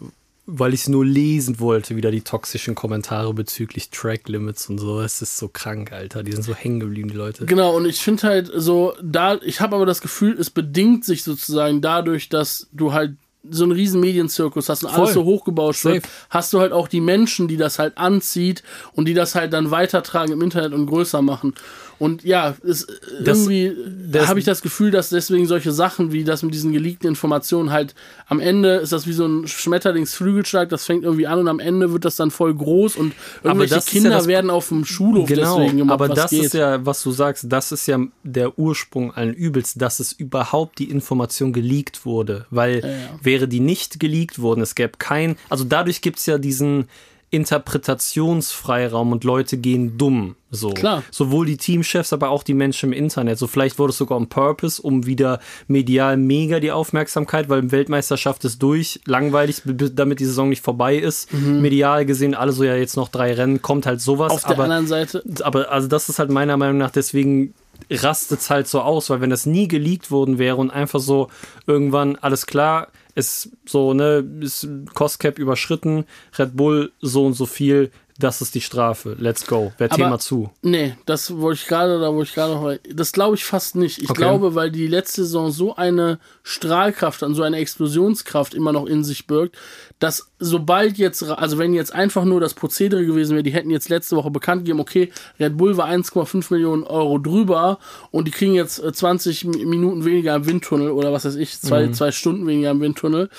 weil 0.49 0.73
ich 0.73 0.81
es 0.81 0.87
nur 0.87 1.05
lesen 1.05 1.59
wollte, 1.59 1.97
wieder 1.97 2.09
die 2.09 2.21
toxischen 2.21 2.73
Kommentare 2.73 3.33
bezüglich 3.33 3.89
Track 3.89 4.29
Limits 4.29 4.69
und 4.69 4.77
so. 4.77 5.01
Es 5.01 5.21
ist 5.21 5.37
so 5.37 5.49
krank, 5.49 5.91
Alter. 5.91 6.23
Die 6.23 6.31
sind 6.31 6.43
so 6.43 6.55
hängen 6.55 6.79
geblieben, 6.79 7.09
die 7.09 7.17
Leute. 7.17 7.45
Genau, 7.45 7.75
und 7.75 7.85
ich 7.85 7.99
finde 7.99 8.23
halt 8.23 8.49
so, 8.55 8.93
da, 9.03 9.35
ich 9.41 9.59
habe 9.59 9.75
aber 9.75 9.85
das 9.85 9.99
Gefühl, 9.99 10.39
es 10.39 10.49
bedingt 10.49 11.03
sich 11.03 11.23
sozusagen 11.23 11.81
dadurch, 11.81 12.29
dass 12.29 12.67
du 12.71 12.93
halt 12.93 13.17
so 13.49 13.63
einen 13.63 13.73
riesen 13.73 13.99
Medienzirkus 13.99 14.69
hast 14.69 14.83
und 14.83 14.89
alles 14.89 15.09
Voll. 15.09 15.13
so 15.13 15.25
hochgebauscht 15.25 15.85
wird, 15.85 16.05
hast 16.29 16.53
du 16.53 16.59
halt 16.59 16.71
auch 16.71 16.87
die 16.87 17.01
Menschen, 17.01 17.47
die 17.47 17.57
das 17.57 17.77
halt 17.77 17.97
anzieht 17.97 18.63
und 18.93 19.05
die 19.05 19.13
das 19.13 19.35
halt 19.35 19.53
dann 19.53 19.71
weitertragen 19.71 20.31
im 20.31 20.41
Internet 20.41 20.73
und 20.73 20.85
größer 20.85 21.21
machen. 21.21 21.53
Und 21.99 22.23
ja, 22.23 22.55
es, 22.63 22.85
Das- 23.23 23.39
irgendwie 23.39 23.73
habe 24.19 24.39
ich 24.39 24.45
das 24.45 24.61
Gefühl, 24.61 24.91
dass 24.91 25.09
deswegen 25.09 25.47
solche 25.47 25.71
Sachen 25.71 26.11
wie 26.11 26.23
das 26.23 26.43
mit 26.43 26.53
diesen 26.53 26.71
geleakten 26.71 27.07
Informationen 27.09 27.71
halt 27.71 27.95
am 28.27 28.39
Ende 28.39 28.75
ist 28.75 28.91
das 28.91 29.07
wie 29.07 29.13
so 29.13 29.25
ein 29.25 29.47
Schmetterlingsflügelschlag, 29.47 30.69
das 30.69 30.85
fängt 30.85 31.03
irgendwie 31.03 31.27
an 31.27 31.39
und 31.39 31.47
am 31.47 31.59
Ende 31.59 31.91
wird 31.91 32.05
das 32.05 32.15
dann 32.15 32.31
voll 32.31 32.53
groß 32.53 32.95
und 32.97 33.13
irgendwelche 33.43 33.75
ist 33.77 33.87
ja 33.87 33.91
Kinder 33.91 34.09
das- 34.11 34.27
werden 34.27 34.49
auf 34.49 34.69
dem 34.69 34.85
Schulhof 34.85 35.27
Genau, 35.27 35.59
deswegen 35.59 35.77
gemacht, 35.79 35.93
aber 35.93 36.09
das 36.09 36.29
geht. 36.31 36.43
ist 36.45 36.53
ja, 36.53 36.85
was 36.85 37.01
du 37.03 37.11
sagst, 37.11 37.45
das 37.49 37.71
ist 37.71 37.87
ja 37.87 37.99
der 38.23 38.57
Ursprung 38.59 39.13
allen 39.13 39.33
Übels, 39.33 39.73
dass 39.73 39.99
es 39.99 40.11
überhaupt 40.11 40.79
die 40.79 40.89
Information 40.89 41.53
geleakt 41.53 42.05
wurde. 42.05 42.45
Weil 42.49 42.81
ja. 42.83 43.19
wäre 43.23 43.47
die 43.47 43.59
nicht 43.59 43.99
geleakt 43.99 44.39
worden, 44.39 44.61
es 44.61 44.75
gäbe 44.75 44.93
kein, 44.99 45.35
also 45.49 45.63
dadurch 45.63 46.01
gibt 46.01 46.19
es 46.19 46.25
ja 46.25 46.37
diesen 46.37 46.87
Interpretationsfreiraum 47.29 49.11
und 49.11 49.23
Leute 49.23 49.57
gehen 49.57 49.97
dumm. 49.97 50.35
So. 50.49 50.69
Klar. 50.69 51.03
Sowohl 51.11 51.45
die 51.45 51.57
Teamchefs, 51.57 52.13
aber 52.13 52.29
auch 52.29 52.43
die 52.43 52.53
Menschen 52.53 52.93
im 52.93 52.97
Internet. 52.97 53.37
So 53.37 53.47
vielleicht 53.47 53.77
wurde 53.79 53.91
es 53.91 53.97
sogar 53.97 54.17
on 54.17 54.27
purpose, 54.27 54.81
um 54.81 55.05
wieder 55.05 55.39
medial 55.67 56.15
mega 56.15 56.61
die 56.61 56.71
Aufmerksamkeit, 56.71 57.49
weil 57.49 57.71
Weltmeisterschaft 57.71 58.45
ist 58.45 58.63
durch, 58.63 59.01
langweilig, 59.05 59.61
damit 59.65 60.21
die 60.21 60.25
Saison 60.25 60.47
nicht 60.47 60.63
vorbei 60.63 60.95
ist. 60.95 61.33
Medial 61.33 62.05
gesehen, 62.05 62.33
alle 62.33 62.53
so 62.53 62.63
ja 62.63 62.75
jetzt 62.75 62.95
noch 62.95 63.09
drei 63.09 63.33
Rennen, 63.33 63.61
kommt 63.61 63.85
halt 63.85 63.99
sowas. 63.99 64.31
Mhm. 64.31 64.35
Auf 64.35 64.43
der 64.43 64.51
aber 64.51 64.63
anderen 64.63 64.87
Seite, 64.87 65.23
aber 65.43 65.69
also 65.69 65.89
das 65.89 66.07
ist 66.07 66.19
halt 66.19 66.31
meiner 66.31 66.55
Meinung 66.55 66.77
nach 66.77 66.91
deswegen 66.91 67.53
rastet 67.91 68.39
es 68.39 68.49
halt 68.49 68.67
so 68.67 68.81
aus, 68.81 69.09
weil 69.09 69.21
wenn 69.21 69.29
das 69.29 69.45
nie 69.45 69.67
geleakt 69.67 70.11
worden 70.11 70.39
wäre 70.39 70.57
und 70.57 70.71
einfach 70.71 70.99
so 70.99 71.29
irgendwann 71.65 72.15
alles 72.15 72.45
klar, 72.45 72.87
ist 73.17 73.49
so, 73.65 73.95
ne, 73.95 74.23
ist 74.41 74.69
Cost 74.93 75.19
Cap 75.19 75.39
überschritten, 75.39 76.05
Red 76.37 76.55
Bull 76.55 76.91
so 77.01 77.25
und 77.25 77.33
so 77.33 77.47
viel, 77.47 77.91
das 78.19 78.41
ist 78.41 78.55
die 78.55 78.61
Strafe, 78.61 79.15
let's 79.19 79.45
go, 79.45 79.71
wer 79.77 79.89
Thema 79.89 80.17
zu. 80.19 80.49
Nee, 80.61 80.95
das 81.05 81.37
wollte 81.37 81.59
ich 81.61 81.67
gerade, 81.67 81.99
da 81.99 82.13
wollte 82.13 82.29
ich 82.29 82.35
gerade 82.35 82.53
noch, 82.53 82.75
das 82.93 83.11
glaube 83.11 83.35
ich 83.35 83.43
fast 83.45 83.75
nicht. 83.75 84.01
Ich 84.01 84.09
Okay. 84.09 84.21
glaube, 84.21 84.55
weil 84.55 84.71
die 84.71 84.87
letzte 84.87 85.23
Saison 85.23 85.51
so 85.51 85.75
eine 85.75 86.19
Strahlkraft 86.43 87.21
und 87.23 87.35
so 87.35 87.43
eine 87.43 87.57
Explosionskraft 87.57 88.53
immer 88.53 88.71
noch 88.73 88.85
in 88.85 89.03
sich 89.03 89.27
birgt, 89.27 89.55
dass 89.99 90.31
sobald 90.39 90.97
jetzt, 90.97 91.23
also 91.23 91.57
wenn 91.57 91.73
jetzt 91.73 91.93
einfach 91.93 92.23
nur 92.25 92.39
das 92.39 92.53
Prozedere 92.53 93.05
gewesen 93.05 93.31
wäre, 93.33 93.43
die 93.43 93.51
hätten 93.53 93.69
jetzt 93.71 93.89
letzte 93.89 94.15
Woche 94.15 94.31
bekannt 94.31 94.61
gegeben, 94.61 94.79
okay, 94.79 95.11
Red 95.39 95.57
Bull 95.57 95.77
war 95.77 95.87
1,5 95.87 96.51
Millionen 96.53 96.83
Euro 96.83 97.17
drüber 97.19 97.79
und 98.11 98.27
die 98.27 98.31
kriegen 98.31 98.53
jetzt 98.53 98.79
äh, 98.83 98.91
20 98.93 99.45
Mi- 99.45 99.65
Minuten 99.65 100.05
weniger 100.05 100.35
im 100.35 100.45
Windtunnel 100.47 100.91
oder 100.91 101.11
was 101.13 101.25
weiß 101.25 101.35
ich, 101.35 101.59
zwei, 101.59 101.87
Mhm. 101.87 101.93
zwei 101.93 102.11
Stunden 102.11 102.47
weniger 102.47 102.71
im 102.71 102.81
Windtunnel. 102.81 103.29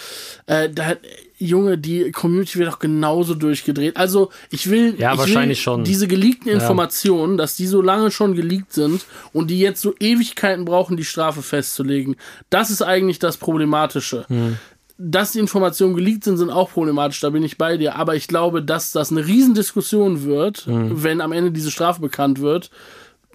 Äh, 0.46 0.70
da, 0.70 0.94
Junge, 1.38 1.78
die 1.78 2.10
Community 2.12 2.58
wird 2.58 2.68
doch 2.72 2.78
genauso 2.80 3.34
durchgedreht. 3.34 3.96
Also 3.96 4.30
ich 4.50 4.68
will, 4.70 4.94
Ja, 4.98 5.12
ich 5.12 5.18
wahrscheinlich 5.18 5.58
will 5.58 5.62
schon. 5.62 5.84
diese 5.84 6.08
geleakten 6.08 6.50
Informationen, 6.50 7.36
dass 7.36 7.54
die 7.56 7.66
so 7.66 7.80
lange 7.80 8.10
schon 8.10 8.34
geleakt 8.34 8.72
sind 8.72 9.04
und 9.32 9.48
die 9.48 9.60
jetzt 9.60 9.80
so 9.80 9.94
Ewigkeiten 10.00 10.64
brauchen, 10.64 10.96
die 10.96 11.04
Strafe 11.04 11.42
festzulegen. 11.42 12.16
Das 12.50 12.70
ist 12.70 12.82
eigentlich 12.82 13.18
das 13.20 13.36
Problematische. 13.36 14.24
Hm. 14.28 14.56
Dass 15.00 15.30
die 15.30 15.38
Informationen 15.38 15.94
geleakt 15.94 16.24
sind, 16.24 16.38
sind 16.38 16.50
auch 16.50 16.70
problematisch, 16.72 17.20
da 17.20 17.30
bin 17.30 17.44
ich 17.44 17.56
bei 17.56 17.76
dir. 17.76 17.94
Aber 17.94 18.16
ich 18.16 18.26
glaube, 18.26 18.62
dass 18.62 18.90
das 18.90 19.12
eine 19.12 19.24
Riesendiskussion 19.24 20.24
wird, 20.24 20.66
Hm. 20.66 21.04
wenn 21.04 21.20
am 21.20 21.30
Ende 21.30 21.52
diese 21.52 21.70
Strafe 21.70 22.00
bekannt 22.00 22.40
wird. 22.40 22.70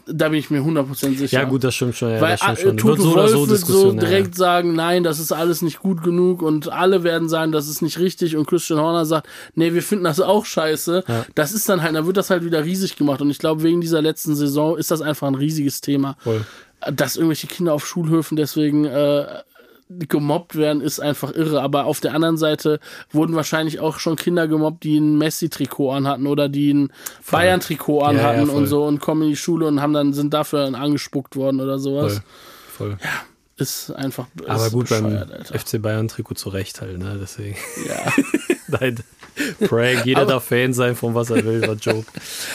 Da 0.05 0.29
bin 0.29 0.39
ich 0.39 0.49
mir 0.49 0.61
100% 0.61 1.17
sicher. 1.17 1.39
Ja, 1.39 1.45
gut, 1.45 1.63
das 1.63 1.75
stimmt 1.75 1.95
schon. 1.95 2.11
Ja, 2.11 2.21
Weil 2.21 2.37
das 2.37 2.59
stimmt 2.59 2.81
schon. 2.81 2.89
Wird 2.89 3.01
so 3.01 3.13
oder 3.13 3.27
so 3.27 3.39
wird 3.39 3.49
so 3.49 3.55
Diskussion. 3.55 3.95
ja, 3.95 4.03
ja. 4.03 4.09
direkt 4.09 4.35
sagen, 4.35 4.73
nein, 4.73 5.03
das 5.03 5.19
ist 5.19 5.31
alles 5.31 5.61
nicht 5.61 5.79
gut 5.79 6.03
genug 6.03 6.41
und 6.41 6.69
alle 6.69 7.03
werden 7.03 7.29
sagen, 7.29 7.51
das 7.51 7.67
ist 7.67 7.81
nicht 7.81 7.99
richtig 7.99 8.35
und 8.35 8.45
Christian 8.45 8.79
Horner 8.79 9.05
sagt, 9.05 9.27
nee, 9.55 9.73
wir 9.73 9.81
finden 9.81 10.03
das 10.03 10.19
auch 10.19 10.45
scheiße. 10.45 11.03
Das 11.35 11.53
ist 11.53 11.69
dann 11.69 11.81
halt, 11.81 11.95
dann 11.95 12.05
wird 12.05 12.17
das 12.17 12.29
halt 12.29 12.43
wieder 12.43 12.65
riesig 12.65 12.97
gemacht 12.97 13.21
und 13.21 13.29
ich 13.29 13.39
glaube, 13.39 13.63
wegen 13.63 13.81
dieser 13.81 14.01
letzten 14.01 14.35
Saison 14.35 14.77
ist 14.77 14.91
das 14.91 15.01
einfach 15.01 15.27
ein 15.27 15.35
riesiges 15.35 15.79
Thema. 15.81 16.17
Voll. 16.19 16.45
Dass 16.91 17.15
irgendwelche 17.15 17.47
Kinder 17.47 17.73
auf 17.73 17.87
Schulhöfen 17.87 18.35
deswegen 18.35 18.83
äh, 18.83 19.25
gemobbt 20.07 20.55
werden, 20.55 20.81
ist 20.81 20.99
einfach 20.99 21.31
irre. 21.33 21.61
Aber 21.61 21.85
auf 21.85 21.99
der 21.99 22.13
anderen 22.13 22.37
Seite 22.37 22.79
wurden 23.11 23.35
wahrscheinlich 23.35 23.79
auch 23.79 23.99
schon 23.99 24.15
Kinder 24.15 24.47
gemobbt, 24.47 24.83
die 24.83 24.97
ein 24.97 25.17
Messi-Trikot 25.17 25.91
anhatten 25.91 26.27
oder 26.27 26.49
die 26.49 26.73
ein 26.73 26.91
Bayern-Trikot 27.29 28.01
ja, 28.01 28.07
anhatten 28.07 28.47
voll. 28.47 28.55
und 28.55 28.67
so 28.67 28.85
und 28.85 28.99
kommen 28.99 29.23
in 29.23 29.29
die 29.29 29.35
Schule 29.35 29.67
und 29.67 29.81
haben 29.81 29.93
dann, 29.93 30.13
sind 30.13 30.33
dafür 30.33 30.65
dann 30.65 30.75
angespuckt 30.75 31.35
worden 31.35 31.59
oder 31.59 31.79
sowas. 31.79 32.21
Voll. 32.67 32.97
Voll. 32.97 32.97
Ist 33.55 33.91
einfach. 33.91 34.25
Aber 34.47 34.65
ist 34.65 34.73
gut, 34.73 34.89
beim 34.89 35.05
Alter. 35.05 35.59
FC 35.59 35.79
Bayern-Trikot 35.79 36.35
zu 36.35 36.49
Recht 36.49 36.81
halt, 36.81 36.97
ne? 36.97 37.17
Deswegen. 37.21 37.55
Ja. 37.87 38.11
Nein. 38.67 39.03
Prank, 39.67 40.05
jeder 40.05 40.25
darf 40.25 40.45
Fan 40.45 40.73
sein, 40.73 40.95
von 40.95 41.15
was 41.15 41.29
er 41.29 41.43
will, 41.43 41.61
war 41.67 41.75
Joke. 41.75 42.05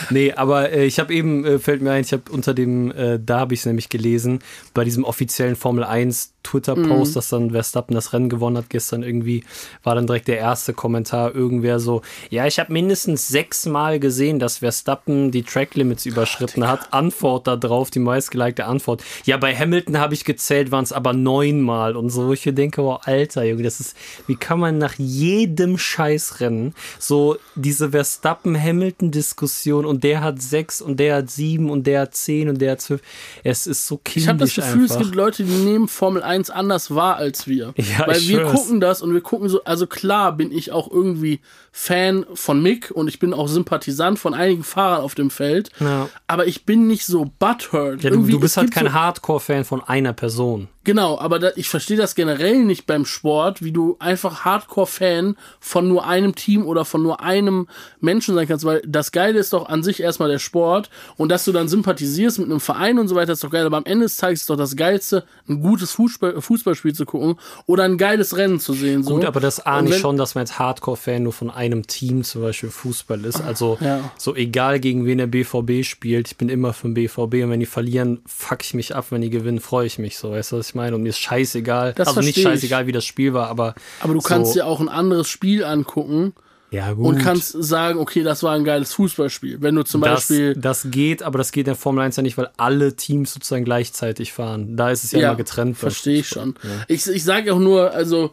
Nee, 0.09 0.33
aber 0.33 0.71
äh, 0.71 0.85
ich 0.85 0.99
habe 0.99 1.13
eben, 1.13 1.45
äh, 1.45 1.59
fällt 1.59 1.81
mir 1.81 1.91
ein, 1.91 2.01
ich 2.01 2.13
habe 2.13 2.23
unter 2.31 2.53
dem, 2.53 2.91
äh, 2.91 3.19
da 3.19 3.39
habe 3.39 3.53
ich 3.53 3.61
es 3.61 3.65
nämlich 3.65 3.89
gelesen, 3.89 4.39
bei 4.73 4.83
diesem 4.83 5.03
offiziellen 5.03 5.55
Formel 5.55 5.83
1 5.83 6.33
Twitter-Post, 6.43 7.15
dass 7.15 7.29
dann 7.29 7.51
Verstappen 7.51 7.93
das 7.93 8.13
Rennen 8.13 8.29
gewonnen 8.29 8.57
hat 8.57 8.69
gestern 8.69 9.03
irgendwie, 9.03 9.43
war 9.83 9.95
dann 9.95 10.07
direkt 10.07 10.27
der 10.27 10.37
erste 10.37 10.73
Kommentar, 10.73 11.35
irgendwer 11.35 11.79
so, 11.79 12.01
ja, 12.29 12.45
ich 12.47 12.59
habe 12.59 12.73
mindestens 12.73 13.27
sechsmal 13.27 13.99
gesehen, 13.99 14.39
dass 14.39 14.59
Verstappen 14.59 15.31
die 15.31 15.43
Track-Limits 15.43 16.05
überschritten 16.05 16.67
hat. 16.67 16.93
Antwort 16.93 17.47
da 17.47 17.55
drauf, 17.55 17.91
die 17.91 17.99
meistgelikte 17.99 18.65
Antwort. 18.65 19.03
Ja, 19.25 19.37
bei 19.37 19.55
Hamilton 19.55 19.99
habe 19.99 20.13
ich 20.13 20.25
gezählt, 20.25 20.71
waren 20.71 20.83
es 20.83 20.93
aber 20.93 21.13
neunmal 21.13 21.95
und 21.95 22.09
so. 22.09 22.31
Ich 22.33 22.43
denke, 22.43 22.81
oh, 22.81 22.99
Alter, 23.03 23.43
Junge, 23.43 23.63
das 23.63 23.79
ist, 23.79 23.95
wie 24.27 24.35
kann 24.35 24.59
man 24.59 24.77
nach 24.77 24.95
jedem 24.97 25.77
Scheißrennen 25.77 26.73
so 26.97 27.37
diese 27.55 27.91
Verstappen-Hamilton-Diskussion 27.91 29.85
und 29.85 30.03
der 30.03 30.21
hat 30.21 30.41
sechs 30.41 30.81
und 30.81 30.99
der 30.99 31.17
hat 31.17 31.29
sieben 31.29 31.69
und 31.69 31.85
der 31.85 32.01
hat 32.01 32.15
zehn 32.15 32.49
und 32.49 32.59
der 32.59 32.71
hat 32.73 32.81
zwölf. 32.81 33.01
Es 33.43 33.67
ist 33.67 33.85
so 33.85 33.97
kindisch 33.97 34.23
Ich 34.23 34.27
habe 34.29 34.39
das 34.39 34.55
Gefühl, 34.55 34.83
einfach. 34.83 34.95
es 34.95 35.01
gibt 35.01 35.15
Leute, 35.15 35.43
die 35.43 35.51
nehmen 35.51 35.87
Formel 35.87 36.23
1 36.23 36.38
anders 36.49 36.95
wahr 36.95 37.17
als 37.17 37.47
wir. 37.47 37.73
Ja, 37.89 38.07
Weil 38.07 38.21
wir 38.21 38.39
schwör's. 38.39 38.51
gucken 38.53 38.79
das 38.79 39.01
und 39.01 39.13
wir 39.13 39.21
gucken 39.21 39.49
so, 39.49 39.63
also 39.63 39.87
klar 39.87 40.31
bin 40.37 40.51
ich 40.51 40.71
auch 40.71 40.91
irgendwie 40.91 41.39
Fan 41.71 42.25
von 42.33 42.61
Mick 42.61 42.91
und 42.91 43.07
ich 43.07 43.19
bin 43.19 43.33
auch 43.33 43.47
Sympathisant 43.47 44.19
von 44.19 44.33
einigen 44.33 44.63
Fahrern 44.63 45.01
auf 45.01 45.15
dem 45.15 45.29
Feld. 45.29 45.69
Ja. 45.79 46.07
Aber 46.27 46.45
ich 46.47 46.65
bin 46.65 46.87
nicht 46.87 47.05
so 47.05 47.31
butthurt. 47.39 48.03
ja, 48.03 48.09
du, 48.09 48.23
du 48.25 48.39
bist 48.39 48.57
halt 48.57 48.71
kein 48.71 48.87
so, 48.87 48.93
Hardcore-Fan 48.93 49.65
von 49.65 49.83
einer 49.83 50.13
Person. 50.13 50.67
Genau, 50.83 51.19
aber 51.19 51.39
da, 51.39 51.49
ich 51.55 51.69
verstehe 51.69 51.97
das 51.97 52.15
generell 52.15 52.63
nicht 52.65 52.87
beim 52.87 53.05
Sport, 53.05 53.61
wie 53.63 53.71
du 53.71 53.95
einfach 53.99 54.43
Hardcore-Fan 54.45 55.35
von 55.59 55.87
nur 55.87 56.07
einem 56.07 56.33
Team 56.35 56.65
oder 56.65 56.85
von 56.85 57.03
nur 57.03 57.21
einem 57.21 57.67
Menschen 57.99 58.33
sein 58.33 58.47
kannst, 58.47 58.65
weil 58.65 58.81
das 58.87 59.11
Geile 59.11 59.37
ist 59.39 59.53
doch 59.53 59.69
an 59.69 59.83
sich 59.83 60.01
erstmal 60.01 60.29
der 60.29 60.39
Sport 60.39 60.89
und 61.17 61.29
dass 61.29 61.45
du 61.45 61.51
dann 61.51 61.67
sympathisierst 61.67 62.39
mit 62.39 62.49
einem 62.49 62.59
Verein 62.59 62.97
und 62.97 63.07
so 63.07 63.15
weiter, 63.15 63.33
ist 63.33 63.43
doch 63.43 63.51
geil, 63.51 63.65
aber 63.65 63.77
am 63.77 63.85
Ende 63.85 64.05
des 64.05 64.17
Tages 64.17 64.41
ist 64.41 64.49
doch 64.49 64.57
das 64.57 64.75
Geilste, 64.75 65.25
ein 65.47 65.61
gutes 65.61 65.91
Fußball, 65.91 66.18
Fußballspiel 66.19 66.93
zu 66.93 67.05
gucken 67.05 67.35
oder 67.65 67.83
ein 67.83 67.97
geiles 67.97 68.37
Rennen 68.37 68.59
zu 68.59 68.73
sehen. 68.73 69.03
So. 69.03 69.15
Gut, 69.15 69.25
aber 69.25 69.39
das 69.39 69.59
ahne 69.65 69.89
ich 69.89 69.97
schon, 69.97 70.17
dass 70.17 70.35
man 70.35 70.43
jetzt 70.43 70.59
Hardcore-Fan 70.59 71.23
nur 71.23 71.33
von 71.33 71.49
einem 71.49 71.87
Team, 71.87 72.23
zum 72.23 72.41
Beispiel 72.41 72.69
Fußball 72.69 73.23
ist. 73.25 73.41
Also 73.41 73.77
Ja. 73.81 74.11
so 74.17 74.35
egal 74.35 74.79
gegen 74.79 75.05
wen 75.05 75.17
der 75.17 75.27
BVB 75.27 75.83
spielt, 75.83 76.27
ich 76.27 76.37
bin 76.37 76.49
immer 76.49 76.73
für 76.73 76.87
den 76.87 76.93
BVB 76.93 77.43
und 77.43 77.49
wenn 77.51 77.59
die 77.59 77.65
verlieren, 77.65 78.21
fuck 78.25 78.63
ich 78.63 78.73
mich 78.73 78.95
ab, 78.95 79.07
wenn 79.09 79.21
die 79.21 79.29
gewinnen, 79.29 79.59
freue 79.59 79.85
ich 79.87 79.99
mich 79.99 80.17
so, 80.17 80.31
weißt 80.31 80.51
du, 80.51 80.57
was 80.57 80.69
ich 80.69 80.75
meine? 80.75 80.95
Und 80.95 81.03
mir 81.03 81.09
ist 81.09 81.19
scheißegal, 81.19 81.93
Das 81.93 82.07
also 82.09 82.19
nicht 82.21 82.35
versteh 82.35 82.41
ich. 82.41 82.45
scheißegal, 82.61 82.87
wie 82.87 82.91
das 82.91 83.05
Spiel 83.05 83.33
war, 83.33 83.47
aber 83.47 83.75
Aber 84.01 84.13
du 84.13 84.19
so, 84.21 84.27
kannst 84.27 84.55
dir 84.55 84.65
auch 84.65 84.79
ein 84.79 84.89
anderes 84.89 85.27
Spiel 85.29 85.63
angucken 85.63 86.33
ja, 86.71 86.93
gut. 86.93 87.05
und 87.05 87.17
kannst 87.19 87.51
sagen, 87.51 87.99
okay, 87.99 88.23
das 88.23 88.43
war 88.43 88.53
ein 88.53 88.63
geiles 88.63 88.93
Fußballspiel. 88.93 89.61
Wenn 89.61 89.75
du 89.75 89.83
zum 89.83 90.01
das, 90.01 90.27
Beispiel 90.27 90.55
das 90.55 90.87
geht, 90.91 91.23
aber 91.23 91.37
das 91.37 91.51
geht 91.51 91.61
in 91.61 91.71
der 91.71 91.75
Formel 91.75 92.03
1 92.03 92.15
ja 92.17 92.23
nicht, 92.23 92.37
weil 92.37 92.49
alle 92.57 92.95
Teams 92.95 93.33
sozusagen 93.33 93.65
gleichzeitig 93.65 94.33
fahren. 94.33 94.77
Da 94.77 94.91
ist 94.91 95.03
es 95.03 95.11
ja, 95.11 95.19
immer 95.19 95.35
getrennt. 95.35 95.77
Verstehe 95.77 96.19
ich 96.19 96.27
schon. 96.29 96.55
Ich, 96.87 97.07
ich 97.07 97.23
sage 97.23 97.53
auch 97.53 97.59
nur, 97.59 97.91
also 97.91 98.31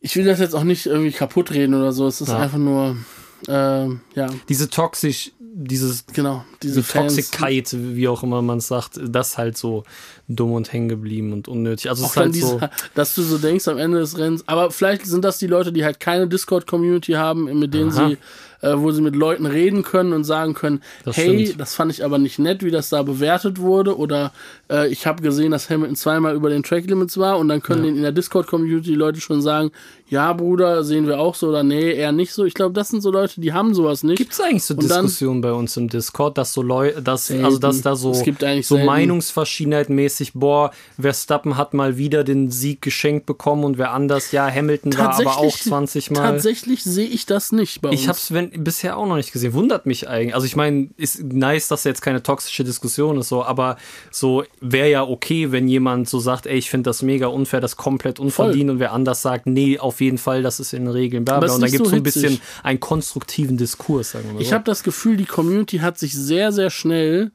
ich 0.00 0.16
will 0.16 0.24
das 0.24 0.38
jetzt 0.38 0.54
auch 0.54 0.64
nicht 0.64 0.86
irgendwie 0.86 1.12
kaputt 1.12 1.50
reden 1.50 1.74
oder 1.74 1.92
so. 1.92 2.06
Es 2.06 2.20
ist 2.20 2.28
Ja. 2.28 2.38
einfach 2.38 2.58
nur, 2.58 2.96
ähm, 3.48 4.00
ja, 4.14 4.28
Diese 4.48 4.68
toxisch, 4.70 5.32
dieses 5.40 6.06
genau, 6.06 6.44
diese 6.62 6.76
die 6.80 6.82
Fans. 6.86 7.16
Toxickeit, 7.16 7.74
wie 7.76 8.08
auch 8.08 8.22
immer 8.22 8.40
man 8.40 8.58
es 8.58 8.68
sagt, 8.68 9.00
das 9.02 9.36
halt 9.36 9.58
so 9.58 9.84
dumm 10.34 10.52
und 10.52 10.72
hängen 10.72 10.88
geblieben 10.88 11.32
und 11.32 11.48
unnötig. 11.48 11.88
Also 11.90 12.04
es 12.04 12.10
ist 12.10 12.16
halt 12.16 12.34
diese, 12.34 12.46
so. 12.46 12.60
dass 12.94 13.14
du 13.14 13.22
so 13.22 13.38
denkst 13.38 13.68
am 13.68 13.78
Ende 13.78 13.98
des 13.98 14.16
Rennens. 14.18 14.46
Aber 14.46 14.70
vielleicht 14.70 15.06
sind 15.06 15.24
das 15.24 15.38
die 15.38 15.46
Leute, 15.46 15.72
die 15.72 15.84
halt 15.84 16.00
keine 16.00 16.28
Discord-Community 16.28 17.12
haben, 17.12 17.58
mit 17.58 17.74
denen 17.74 17.90
Aha. 17.90 18.08
sie, 18.08 18.18
äh, 18.62 18.74
wo 18.76 18.90
sie 18.90 19.02
mit 19.02 19.16
Leuten 19.16 19.46
reden 19.46 19.82
können 19.82 20.12
und 20.12 20.24
sagen 20.24 20.54
können, 20.54 20.82
Das 21.04 21.16
hey, 21.16 21.44
stimmt. 21.46 21.60
das 21.60 21.74
fand 21.74 21.92
ich 21.92 22.04
aber 22.04 22.18
nicht 22.18 22.38
nett, 22.38 22.62
wie 22.62 22.70
das 22.70 22.88
da 22.90 23.02
bewertet 23.02 23.58
wurde. 23.58 23.96
Oder 23.96 24.32
äh, 24.70 24.88
ich 24.88 25.06
habe 25.06 25.22
gesehen, 25.22 25.50
dass 25.52 25.70
Hamilton 25.70 25.96
zweimal 25.96 26.34
über 26.34 26.50
den 26.50 26.62
Track 26.62 26.86
Limits 26.86 27.16
war 27.18 27.38
und 27.38 27.48
dann 27.48 27.62
können 27.62 27.84
in 27.84 28.02
der 28.02 28.12
Discord-Community 28.12 28.90
die 28.90 28.94
Leute 28.94 29.20
schon 29.20 29.40
sagen, 29.42 29.70
ja, 30.08 30.32
Bruder, 30.32 30.82
sehen 30.82 31.06
wir 31.06 31.20
auch 31.20 31.36
so 31.36 31.48
oder 31.50 31.62
nee, 31.62 31.92
eher 31.92 32.10
nicht 32.10 32.32
so. 32.32 32.44
Ich 32.44 32.54
glaube, 32.54 32.72
das 32.74 32.88
sind 32.88 33.00
so 33.00 33.12
Leute, 33.12 33.40
die 33.40 33.52
haben 33.52 33.74
sowas 33.74 34.02
nicht. 34.02 34.18
Gibt 34.18 34.32
es 34.32 34.40
eigentlich 34.40 34.64
so 34.64 34.74
Und 34.74 34.90
dann- 34.90 35.04
Diskussionen 35.04 35.40
bei 35.40 35.52
uns 35.52 35.76
im 35.76 35.88
Discord, 35.88 36.36
dass 36.36 36.52
so 36.52 36.62
Leute, 36.62 37.00
dass, 37.00 37.28
Selten. 37.28 37.44
also 37.44 37.58
dass 37.58 37.80
da 37.82 37.94
so, 37.94 38.12
so. 38.12 38.78
Meinungsverschiedenheit 38.78 39.88
mäßig, 39.90 40.32
boah, 40.34 40.70
Verstappen 40.98 41.56
hat 41.56 41.74
mal 41.74 41.96
wieder 41.96 42.24
den 42.24 42.50
Sieg 42.50 42.82
geschenkt 42.82 43.26
bekommen 43.26 43.64
und 43.64 43.78
wer 43.78 43.92
anders, 43.92 44.32
ja, 44.32 44.50
Hamilton 44.50 44.96
war 44.98 45.18
aber 45.18 45.38
auch 45.38 45.56
20 45.56 46.10
Mal. 46.10 46.20
Tatsächlich 46.32 46.82
sehe 46.82 47.06
ich 47.08 47.26
das 47.26 47.52
nicht 47.52 47.80
bei 47.80 47.90
uns. 47.90 48.00
Ich 48.00 48.08
habe 48.08 48.18
es 48.18 48.30
bisher 48.56 48.96
auch 48.96 49.06
noch 49.06 49.16
nicht 49.16 49.32
gesehen. 49.32 49.52
Wundert 49.52 49.86
mich 49.86 50.08
eigentlich. 50.08 50.34
Also 50.34 50.46
ich 50.46 50.56
meine, 50.56 50.88
ist 50.96 51.22
nice, 51.22 51.68
dass 51.68 51.84
jetzt 51.84 52.02
keine 52.02 52.22
toxische 52.22 52.64
Diskussion 52.64 53.18
ist, 53.18 53.28
so, 53.28 53.44
aber 53.44 53.76
so 54.10 54.44
wäre 54.60 54.90
ja 54.90 55.02
okay, 55.02 55.52
wenn 55.52 55.68
jemand 55.68 56.08
so 56.08 56.20
sagt, 56.20 56.46
ey, 56.46 56.58
ich 56.58 56.70
finde 56.70 56.90
das 56.90 57.02
mega 57.02 57.26
unfair, 57.26 57.60
das 57.60 57.76
komplett 57.76 58.18
unverdient 58.20 58.70
und 58.70 58.78
wer 58.78 58.92
anders 58.92 59.22
sagt, 59.22 59.46
nee, 59.46 59.78
auf 59.78 60.00
jeden 60.00 60.18
Fall, 60.18 60.42
das 60.42 60.60
ist 60.60 60.72
in 60.72 60.84
den 60.84 60.92
Regeln, 60.92 61.24
bla 61.24 61.40
bla. 61.40 61.54
Und 61.54 61.60
da 61.60 61.68
gibt 61.68 61.84
es 61.84 61.90
so 61.90 61.96
ein 61.96 62.02
bisschen 62.02 62.40
einen 62.62 62.80
konstruktiven 62.80 63.56
Diskurs, 63.56 64.12
sagen 64.12 64.26
wir 64.26 64.34
mal. 64.34 64.42
Ich 64.42 64.48
so. 64.48 64.54
habe 64.54 64.64
das 64.64 64.82
Gefühl, 64.82 65.16
die 65.16 65.24
Community 65.24 65.78
hat 65.78 65.98
sich 65.98 66.14
sehr, 66.14 66.52
sehr 66.52 66.70
schnell 66.70 67.32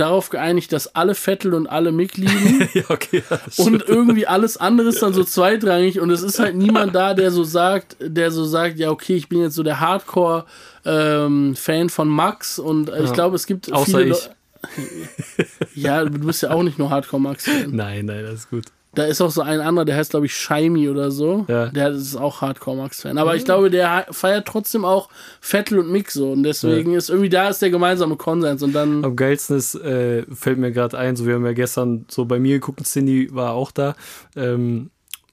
darauf 0.00 0.30
geeinigt, 0.30 0.72
dass 0.72 0.94
alle 0.94 1.14
Vettel 1.14 1.54
und 1.54 1.66
alle 1.66 1.92
Mick 1.92 2.16
lieben 2.16 2.68
ja, 2.74 2.82
okay. 2.88 3.22
ja, 3.30 3.40
und 3.64 3.82
irgendwie 3.88 4.26
alles 4.26 4.56
andere 4.56 4.88
ist 4.88 5.02
dann 5.02 5.12
so 5.12 5.24
zweitrangig 5.24 6.00
und 6.00 6.10
es 6.10 6.22
ist 6.22 6.38
halt 6.38 6.56
niemand 6.56 6.94
da, 6.94 7.14
der 7.14 7.30
so 7.30 7.44
sagt, 7.44 7.96
der 8.00 8.30
so 8.30 8.44
sagt, 8.44 8.78
ja 8.78 8.90
okay, 8.90 9.14
ich 9.14 9.28
bin 9.28 9.40
jetzt 9.40 9.54
so 9.54 9.62
der 9.62 9.80
Hardcore 9.80 10.44
ähm, 10.84 11.54
Fan 11.56 11.90
von 11.90 12.08
Max 12.08 12.58
und 12.58 12.88
äh, 12.88 13.04
ich 13.04 13.12
glaube, 13.12 13.36
es 13.36 13.46
gibt 13.46 13.72
Außer 13.72 13.98
viele 13.98 14.12
ich. 14.12 14.30
Ja, 15.74 16.04
du 16.04 16.18
bist 16.18 16.42
ja 16.42 16.50
auch 16.50 16.62
nicht 16.62 16.78
nur 16.78 16.90
Hardcore 16.90 17.22
Max 17.22 17.44
Fan. 17.44 17.70
Nein, 17.70 18.06
nein, 18.06 18.24
das 18.24 18.34
ist 18.34 18.50
gut. 18.50 18.66
Da 18.94 19.04
ist 19.04 19.20
auch 19.20 19.30
so 19.30 19.42
ein 19.42 19.60
anderer, 19.60 19.84
der 19.84 19.96
heißt 19.96 20.10
glaube 20.10 20.26
ich 20.26 20.34
Shaimi 20.34 20.88
oder 20.88 21.10
so. 21.10 21.44
Ja. 21.48 21.66
Der 21.68 21.90
ist 21.90 22.16
auch 22.16 22.40
Hardcore 22.40 22.76
Max 22.76 23.02
Fan, 23.02 23.18
aber 23.18 23.36
ich 23.36 23.44
glaube, 23.44 23.70
der 23.70 24.06
feiert 24.10 24.48
trotzdem 24.48 24.84
auch 24.84 25.08
Vettel 25.40 25.78
und 25.78 25.92
Mick 25.92 26.10
so 26.10 26.32
und 26.32 26.42
deswegen 26.42 26.94
ist 26.94 27.08
irgendwie 27.08 27.28
da 27.28 27.48
ist 27.48 27.62
der 27.62 27.70
gemeinsame 27.70 28.16
Konsens 28.16 28.62
und 28.62 28.72
dann 28.72 29.04
Am 29.04 29.14
geilsten 29.14 29.56
ist, 29.56 29.76
äh, 29.76 30.24
fällt 30.34 30.58
mir 30.58 30.72
gerade 30.72 30.98
ein, 30.98 31.14
so 31.14 31.26
wir 31.26 31.34
haben 31.34 31.46
ja 31.46 31.52
gestern 31.52 32.04
so 32.08 32.24
bei 32.24 32.38
mir 32.40 32.54
geguckt, 32.54 32.84
Cindy 32.84 33.32
war 33.32 33.52
auch 33.52 33.70
da. 33.70 33.94
Ähm, 34.34 34.90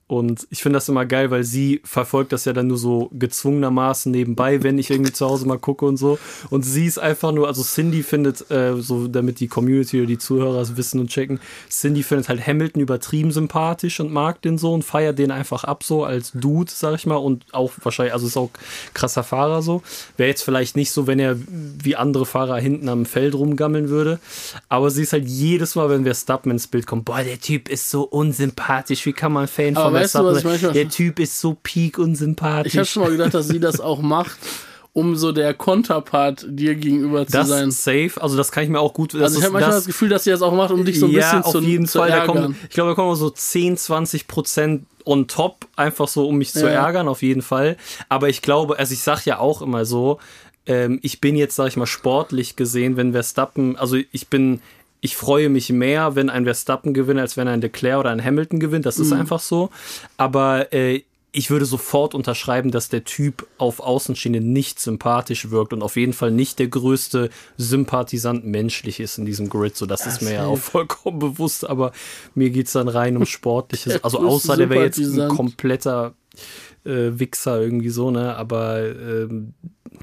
Und 0.08 0.48
ich 0.50 0.62
finde 0.62 0.78
das 0.78 0.90
immer 0.90 1.06
geil, 1.06 1.32
weil 1.32 1.44
sie 1.44 1.82
verfolgt 1.84 2.32
das 2.32 2.46
ja 2.46 2.54
dann 2.54 2.68
nur 2.68 2.78
so 2.78 3.10
gezwungenermaßen 3.14 4.12
nebenbei, 4.12 4.64
wenn 4.64 4.78
ich 4.78 4.90
irgendwie 4.90 5.12
zu 5.12 5.28
Hause 5.28 5.48
mal 5.48 5.60
gucke 5.60 5.86
und 5.86 5.98
so. 5.98 6.18
Und 6.50 6.64
sie 6.64 6.86
ist 6.86 6.98
einfach 6.98 7.32
nur, 7.32 7.48
also 7.48 7.64
Cindy 7.64 8.04
findet, 8.04 8.50
äh, 8.50 8.76
so 8.78 9.08
damit 9.08 9.40
die 9.40 9.48
Community 9.48 9.98
oder 9.98 10.08
die 10.08 10.18
Zuhörer 10.18 10.62
es 10.62 10.78
wissen 10.78 11.00
und 11.00 11.10
checken, 11.10 11.40
Cindy 11.70 12.04
findet 12.04 12.30
halt 12.30 12.46
Hamilton 12.46 12.82
übertrieben 12.82 13.32
sympathisch 13.32 14.00
und 14.00 14.12
mag 14.12 14.42
den 14.42 14.58
so 14.58 14.74
und 14.74 14.84
feiert 14.84 15.20
den 15.20 15.32
einfach 15.32 15.64
ab 15.64 15.84
so 15.84 16.04
als 16.06 16.32
Dude, 16.34 16.72
sag 16.74 16.96
ich 16.96 17.06
mal. 17.06 17.16
Und 17.16 17.46
auch 17.54 17.74
wahrscheinlich, 17.84 18.14
also 18.14 18.28
ist 18.28 18.38
auch 18.38 18.52
krasser 18.94 19.24
Fahrer 19.24 19.62
so. 19.62 19.84
Wäre 20.16 20.30
jetzt 20.30 20.44
vielleicht 20.44 20.78
nicht 20.78 20.92
so, 20.92 21.08
wenn 21.08 21.20
er 21.20 21.38
wie 21.48 21.96
andere 21.96 22.26
Fahrer 22.26 22.58
hinten 22.58 22.88
am 22.90 23.06
Feld 23.06 23.36
rumgammeln 23.36 23.90
würde. 23.90 24.20
Aber 24.70 24.90
sie 24.90 25.04
ist 25.04 25.14
halt 25.14 25.28
jedes 25.28 25.76
Mal, 25.76 25.90
wenn 25.90 26.06
wir 26.06 26.16
Verstappen 26.28 26.52
ins 26.52 26.68
Bild 26.68 26.88
kommen, 26.88 27.04
boah, 27.04 27.24
der 27.24 27.40
Typ 27.40 27.70
ist 27.70 27.90
so 27.90 28.04
unsympathisch, 28.04 29.06
wie 29.06 29.14
kann 29.14 29.32
man 29.32 29.48
Fan 29.48 29.76
von 29.76 29.94
weißt 30.02 30.16
du, 30.16 30.24
was 30.26 30.38
ich 30.40 30.44
manchmal- 30.44 30.74
Der 30.74 30.90
Typ 30.90 31.20
ist 31.20 31.40
so 31.40 31.56
peak 31.62 31.98
unsympathisch. 31.98 32.74
Ich 32.74 32.78
habe 32.78 32.88
schon 32.88 33.04
mal 33.04 33.12
gedacht, 33.12 33.34
dass 33.34 33.48
sie 33.48 33.60
das 33.60 33.80
auch 33.80 34.02
macht, 34.02 34.38
um 34.94 35.16
so 35.16 35.32
der 35.32 35.54
Konterpart 35.54 36.46
dir 36.50 36.76
gegenüber 36.76 37.26
zu 37.28 37.34
das 37.34 37.48
sein. 37.50 37.70
safe, 37.72 38.14
also 38.20 38.36
das 38.36 38.52
kann 38.52 38.64
ich 38.64 38.70
mir 38.70 38.80
auch 38.80 38.94
gut. 38.94 39.14
Also 39.14 39.38
ich 39.38 39.44
habe 39.44 39.54
manchmal 39.54 39.72
das, 39.72 39.82
das, 39.82 39.86
Gefühl, 39.88 40.10
dass 40.10 40.24
sie 40.24 40.32
das 40.32 40.42
auch 40.42 40.54
macht, 40.54 40.72
um 40.72 40.84
dich 40.86 41.00
so 41.00 41.06
ein 41.06 41.12
ja, 41.12 41.20
bisschen 41.20 41.44
auf 41.44 41.52
zu, 41.52 41.62
jeden 41.62 41.86
zu 41.86 42.00
Fall. 42.00 42.10
Ärgern. 42.10 42.28
kommen, 42.28 42.56
ich 42.64 42.70
glaube, 42.74 42.92
da 42.92 42.96
kommen 42.96 43.16
so 43.16 43.30
10, 43.30 43.78
20 43.78 44.28
Prozent 44.28 44.86
on 45.06 45.28
top, 45.28 45.68
einfach 45.76 46.08
so, 46.08 46.28
um 46.28 46.38
mich 46.38 46.52
zu 46.52 46.62
Ja. 46.66 46.86
ärgern, 46.86 47.08
auf 47.08 47.22
jeden 47.22 47.42
Fall. 47.42 47.78
Aber 48.10 48.28
ich 48.30 48.42
glaube, 48.42 48.78
also 48.80 48.94
ich 48.94 49.02
sag 49.02 49.24
ja 49.26 49.40
auch 49.40 49.62
immer 49.62 49.86
so, 49.86 50.20
ähm, 50.66 51.00
ich 51.02 51.22
bin 51.22 51.36
jetzt, 51.38 51.56
sag 51.56 51.68
ich 51.68 51.78
mal, 51.78 51.86
sportlich 51.86 52.56
gesehen, 52.58 52.98
wenn 52.98 53.14
Verstappen, 53.14 53.78
also 53.78 53.96
ich 54.12 54.28
bin, 54.28 54.62
ich 55.02 55.16
freue 55.16 55.50
mich 55.50 55.70
mehr, 55.70 56.16
wenn 56.16 56.30
ein 56.30 56.46
Verstappen 56.46 56.94
gewinnt, 56.94 57.20
als 57.20 57.38
wenn 57.38 57.48
ein 57.48 57.62
Leclerc 57.62 58.00
oder 58.00 58.10
ein 58.10 58.24
Hamilton 58.24 58.60
gewinnt. 58.60 58.86
Das 58.86 58.98
ist 59.00 59.12
Mhm. 59.12 59.20
einfach 59.22 59.40
so. 59.40 59.70
Aber 60.18 60.74
äh, 60.74 61.04
ich 61.34 61.52
würde 61.52 61.66
sofort 61.66 62.16
unterschreiben, 62.16 62.72
dass 62.72 62.90
der 62.90 63.04
Typ 63.04 63.46
auf 63.60 63.80
Außenschiene 63.80 64.42
nicht 64.42 64.80
sympathisch 64.80 65.52
wirkt 65.52 65.72
und 65.72 65.84
auf 65.84 65.96
jeden 65.96 66.14
Fall 66.14 66.32
nicht 66.32 66.58
der 66.58 66.68
größte 66.68 67.30
Sympathisant 67.58 68.46
menschlich 68.46 69.00
ist 69.00 69.20
in 69.20 69.26
diesem 69.26 69.50
Grid. 69.50 69.76
So, 69.78 69.86
das 69.86 70.08
ist 70.08 70.22
mir 70.24 70.34
ja 70.34 70.46
auch 70.48 70.58
vollkommen 70.58 71.20
bewusst, 71.20 71.68
aber 71.70 71.92
mir 72.34 72.50
geht's 72.50 72.72
dann 72.72 72.88
rein 72.88 73.18
um 73.18 73.26
Sportliches. 73.28 74.04
Also 74.04 74.20
außer 74.20 74.58
der 74.58 74.70
wäre 74.72 74.86
jetzt 74.86 74.98
ein 75.00 75.28
kompletter 75.28 76.14
äh, 76.86 77.20
Wichser 77.20 77.62
irgendwie 77.62 77.90
so, 77.90 78.10
ne? 78.10 78.36
Aber 78.36 78.80
ähm, 78.88 79.54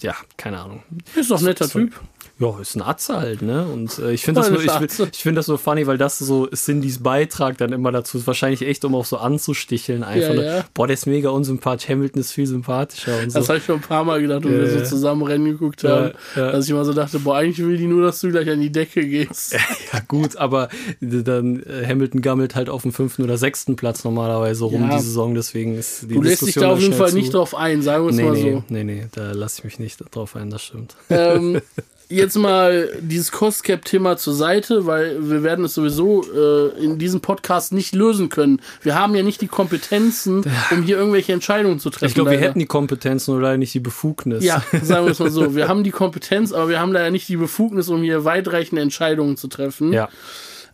ja, 0.00 0.14
keine 0.36 0.60
Ahnung. 0.60 0.82
Ist 1.16 1.30
doch 1.32 1.38
ein 1.38 1.44
netter 1.46 1.66
So- 1.66 1.80
Typ. 1.80 2.00
Ja, 2.38 2.58
ist 2.60 2.74
ein 2.76 2.82
Atze 2.82 3.16
halt, 3.16 3.42
ne? 3.42 3.66
Und 3.66 3.98
äh, 3.98 4.12
ich 4.12 4.22
finde 4.22 4.40
das, 4.40 4.50
nur- 4.50 4.60
ich, 4.62 5.00
ich 5.12 5.22
find 5.22 5.36
das 5.38 5.46
so 5.46 5.56
funny, 5.56 5.86
weil 5.86 5.98
das 5.98 6.18
so 6.18 6.46
Cindys 6.54 7.02
Beitrag 7.02 7.58
dann 7.58 7.72
immer 7.72 7.92
dazu 7.92 8.18
ist. 8.18 8.26
Wahrscheinlich 8.26 8.62
echt, 8.62 8.84
um 8.84 8.94
auch 8.94 9.04
so 9.04 9.16
anzusticheln. 9.18 10.02
Einfach. 10.02 10.28
Ja, 10.28 10.34
nur, 10.34 10.44
ja. 10.44 10.64
Boah, 10.74 10.86
der 10.86 10.94
ist 10.94 11.06
mega 11.06 11.30
unsympathisch. 11.30 11.88
Hamilton 11.88 12.20
ist 12.20 12.32
viel 12.32 12.46
sympathischer 12.46 13.18
und 13.22 13.30
so. 13.30 13.38
Das 13.38 13.48
habe 13.48 13.58
ich 13.58 13.64
schon 13.64 13.76
ein 13.76 13.80
paar 13.82 14.04
Mal 14.04 14.20
gedacht, 14.20 14.44
wenn 14.44 14.52
Ja, 14.52 14.58
wir 14.60 14.70
so 14.70 14.84
zusammen 14.84 15.22
Rennen 15.22 15.44
geguckt 15.46 15.84
haben, 15.84 16.12
dass 16.34 16.64
ich 16.64 16.70
immer 16.70 16.84
so 16.84 16.92
dachte, 16.92 17.18
boah, 17.20 17.36
eigentlich 17.36 17.64
will 17.66 17.76
die 17.76 17.86
nur, 17.86 18.02
dass 18.02 18.20
du 18.20 18.30
gleich 18.30 18.48
an 18.50 18.60
die 18.60 18.70
Decke 18.72 19.06
gehst. 19.06 19.56
Ja, 19.92 20.00
gut, 20.08 20.36
aber 20.36 20.68
dann 21.00 21.62
äh, 21.62 21.86
Hamilton 21.86 22.20
gammelt 22.20 22.54
halt 22.56 22.68
auf 22.68 22.82
dem 22.82 22.92
fünften 22.92 23.22
oder 23.22 23.38
sechsten 23.38 23.76
Platz 23.76 24.02
normalerweise 24.02 24.64
rum 24.64 24.90
die 24.90 24.98
Saison. 25.00 25.34
Deswegen 25.34 25.76
ist 25.76 26.02
die 26.10 26.14
Du 26.14 26.22
lässt 26.22 26.44
dich 26.46 26.54
da 26.56 26.72
auf 26.72 26.80
jeden 26.80 26.94
Fall 26.94 27.12
nicht 27.12 27.26
zu. 27.26 27.32
drauf 27.38 27.54
ein, 27.54 27.80
sagen 27.82 28.04
wir 28.04 28.10
es 28.10 28.16
Nee, 28.16 28.22
mal 28.24 28.32
nee, 28.32 28.52
so. 28.52 28.64
nee, 28.68 28.84
nee, 28.84 29.06
da 29.12 29.30
lasse 29.32 29.58
ich 29.60 29.64
mich 29.64 29.78
nicht 29.78 30.02
drauf 30.14 30.34
ein, 30.36 30.50
das 30.50 30.62
stimmt. 30.62 30.96
ähm, 31.10 31.60
jetzt 32.08 32.36
mal 32.36 32.90
dieses 33.00 33.32
Cost-Cap-Thema 33.32 34.16
zur 34.16 34.34
Seite, 34.34 34.86
weil 34.86 35.28
wir 35.28 35.42
werden 35.42 35.64
es 35.64 35.74
sowieso 35.74 36.24
äh, 36.24 36.82
in 36.82 36.98
diesem 36.98 37.20
Podcast 37.20 37.72
nicht 37.72 37.94
lösen 37.94 38.28
können. 38.28 38.60
Wir 38.82 38.94
haben 38.94 39.14
ja 39.14 39.22
nicht 39.22 39.40
die 39.40 39.48
Kompetenzen, 39.48 40.44
um 40.70 40.82
hier 40.82 40.96
irgendwelche 40.96 41.32
Entscheidungen 41.32 41.78
zu 41.78 41.90
treffen. 41.90 42.06
Ich 42.06 42.14
glaube, 42.14 42.30
wir 42.30 42.38
hätten 42.38 42.58
die 42.58 42.66
Kompetenz, 42.66 43.28
nur 43.28 43.40
leider 43.40 43.58
nicht 43.58 43.74
die 43.74 43.80
Befugnis. 43.80 44.44
Ja, 44.44 44.62
sagen 44.82 45.06
wir 45.06 45.12
es 45.12 45.18
mal 45.18 45.30
so. 45.30 45.54
Wir 45.54 45.68
haben 45.68 45.84
die 45.84 45.90
Kompetenz, 45.90 46.52
aber 46.52 46.68
wir 46.68 46.80
haben 46.80 46.92
leider 46.92 47.10
nicht 47.10 47.28
die 47.28 47.36
Befugnis, 47.36 47.88
um 47.88 48.02
hier 48.02 48.24
weitreichende 48.24 48.82
Entscheidungen 48.82 49.36
zu 49.36 49.48
treffen. 49.48 49.92
ja. 49.92 50.08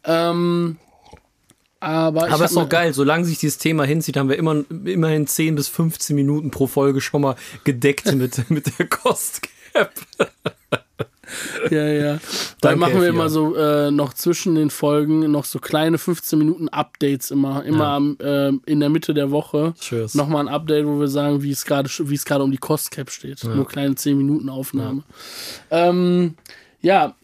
Ähm, 0.05 0.77
aber 1.81 2.31
Aber 2.31 2.45
ist 2.45 2.57
doch 2.57 2.69
geil, 2.69 2.93
solange 2.93 3.25
sich 3.25 3.39
dieses 3.39 3.57
Thema 3.57 3.85
hinzieht, 3.85 4.19
haben 4.19 4.29
wir 4.29 4.37
immer, 4.37 4.65
immerhin 4.85 5.27
10 5.27 5.55
bis 5.55 5.69
15 5.69 6.15
Minuten 6.15 6.51
pro 6.51 6.67
Folge 6.67 7.01
schon 7.01 7.23
mal 7.23 7.37
gedeckt 7.65 8.13
mit, 8.15 8.51
mit 8.51 8.79
der 8.79 8.87
Cost 8.87 9.43
Cap. 9.73 9.91
Ja, 11.71 11.87
ja. 11.87 12.13
Dann 12.13 12.21
Danke, 12.61 12.79
machen 12.81 12.95
wir 13.03 13.09
F4. 13.09 13.15
immer 13.15 13.29
so 13.29 13.55
äh, 13.57 13.91
noch 13.91 14.15
zwischen 14.15 14.55
den 14.55 14.71
Folgen 14.71 15.31
noch 15.31 15.45
so 15.45 15.59
kleine 15.59 15.99
15 15.99 16.39
Minuten 16.39 16.69
Updates 16.69 17.31
immer. 17.31 17.65
Immer 17.65 17.85
Ja. 17.85 17.97
am, 17.97 18.17
ähm, 18.23 18.63
in 18.67 18.81
der 18.81 18.89
Mitte 18.89 19.15
der 19.15 19.31
Woche. 19.31 19.75
Tschüss. 19.79 20.15
Nochmal 20.15 20.47
ein 20.47 20.53
Update, 20.53 20.87
wo 20.87 20.99
wir 21.01 21.09
sagen, 21.09 21.43
wie 21.43 21.51
es 21.51 21.65
gerade 21.65 21.89
wie 21.99 22.15
es 22.15 22.25
gerade 22.25 22.45
um 22.45 22.51
die 22.51 22.59
Cost 22.59 22.91
Cap 22.91 23.11
steht. 23.11 23.43
Nur 23.45 23.67
kleine 23.67 23.95
10 23.95 24.17
Minuten 24.17 24.49
Aufnahme. 24.49 25.03
Ähm, 25.71 26.35
ja, 26.81 27.15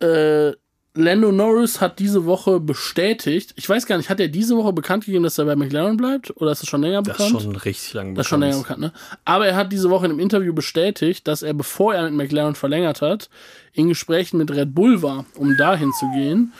äh, 0.00 0.52
Lando 1.00 1.32
Norris 1.32 1.80
hat 1.80 1.98
diese 1.98 2.24
Woche 2.26 2.60
bestätigt, 2.60 3.52
ich 3.56 3.68
weiß 3.68 3.86
gar 3.86 3.96
nicht, 3.96 4.08
hat 4.10 4.20
er 4.20 4.28
diese 4.28 4.56
Woche 4.56 4.72
bekannt 4.72 5.04
gegeben, 5.04 5.24
dass 5.24 5.38
er 5.38 5.44
bei 5.44 5.56
McLaren 5.56 5.96
bleibt? 5.96 6.32
Oder 6.40 6.52
ist 6.52 6.62
das 6.62 6.68
schon 6.68 6.82
länger 6.82 7.02
Das 7.02 7.16
bekannt? 7.16 7.36
ist 7.36 7.42
schon 7.42 7.56
richtig 7.56 7.92
lang 7.94 8.14
Das 8.14 8.26
ist 8.26 8.30
schon 8.30 8.40
länger 8.40 8.58
bekannt, 8.58 8.80
ne? 8.80 8.92
Aber 9.24 9.46
er 9.46 9.56
hat 9.56 9.72
diese 9.72 9.90
Woche 9.90 10.06
in 10.06 10.12
einem 10.12 10.20
Interview 10.20 10.52
bestätigt, 10.52 11.26
dass 11.26 11.42
er, 11.42 11.54
bevor 11.54 11.94
er 11.94 12.04
mit 12.04 12.14
McLaren 12.14 12.54
verlängert 12.54 13.02
hat, 13.02 13.28
in 13.72 13.88
Gesprächen 13.88 14.38
mit 14.38 14.50
Red 14.50 14.74
Bull 14.74 15.02
war, 15.02 15.24
um 15.36 15.56
dahin 15.56 15.90
zu 15.98 16.06
gehen. 16.14 16.52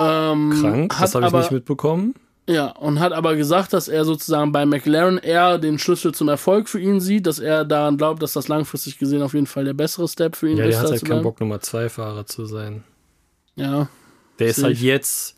Ähm, 0.00 0.52
Krank, 0.60 0.94
hat 0.94 1.02
das 1.04 1.14
habe 1.14 1.26
ich 1.26 1.32
aber, 1.32 1.40
nicht 1.40 1.50
mitbekommen. 1.52 2.14
Ja, 2.48 2.68
und 2.70 2.98
hat 2.98 3.12
aber 3.12 3.36
gesagt, 3.36 3.72
dass 3.72 3.86
er 3.86 4.04
sozusagen 4.04 4.50
bei 4.50 4.66
McLaren 4.66 5.18
eher 5.18 5.58
den 5.58 5.78
Schlüssel 5.78 6.12
zum 6.12 6.28
Erfolg 6.28 6.68
für 6.68 6.80
ihn 6.80 6.98
sieht, 7.00 7.26
dass 7.26 7.38
er 7.38 7.64
daran 7.64 7.96
glaubt, 7.96 8.22
dass 8.22 8.32
das 8.32 8.48
langfristig 8.48 8.98
gesehen 8.98 9.22
auf 9.22 9.34
jeden 9.34 9.46
Fall 9.46 9.64
der 9.64 9.74
bessere 9.74 10.08
Step 10.08 10.34
für 10.34 10.48
ihn 10.48 10.56
Ja, 10.56 10.64
ist. 10.64 10.70
der 10.72 10.78
hat 10.80 10.86
da 10.86 10.90
halt 10.92 11.04
keinen. 11.04 11.22
Bock, 11.22 11.38
Nummer 11.40 11.60
2 11.60 11.88
Fahrer 11.88 12.26
zu 12.26 12.46
sein. 12.46 12.82
Ja, 13.60 13.88
Der 14.38 14.46
ist 14.48 14.62
halt 14.62 14.74
ich. 14.76 14.82
jetzt, 14.82 15.36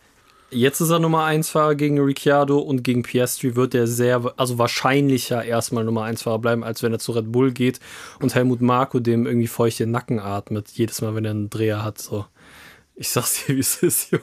jetzt 0.50 0.80
ist 0.80 0.90
er 0.90 0.98
Nummer 0.98 1.24
1 1.24 1.48
Fahrer 1.50 1.74
gegen 1.74 1.98
Ricciardo 2.00 2.58
und 2.58 2.82
gegen 2.84 3.02
Piastri 3.02 3.56
wird 3.56 3.74
er 3.74 3.86
sehr, 3.86 4.32
also 4.36 4.58
wahrscheinlicher 4.58 5.44
erstmal 5.44 5.84
Nummer 5.84 6.04
1 6.04 6.22
Fahrer 6.22 6.38
bleiben, 6.38 6.62
als 6.64 6.82
wenn 6.82 6.92
er 6.92 6.98
zu 6.98 7.12
Red 7.12 7.32
Bull 7.32 7.52
geht 7.52 7.80
und 8.20 8.34
Helmut 8.34 8.60
Marko 8.60 9.00
dem 9.00 9.26
irgendwie 9.26 9.48
feuchte 9.48 9.86
Nacken 9.86 10.20
atmet, 10.20 10.68
jedes 10.74 11.00
Mal, 11.02 11.14
wenn 11.14 11.24
er 11.24 11.32
einen 11.32 11.50
Dreher 11.50 11.84
hat, 11.84 11.98
so. 12.00 12.24
Ich 12.94 13.08
sag's 13.08 13.46
dir, 13.46 13.56
wie 13.56 13.60
es 13.60 13.82
ist, 13.82 14.10
Junge. 14.12 14.22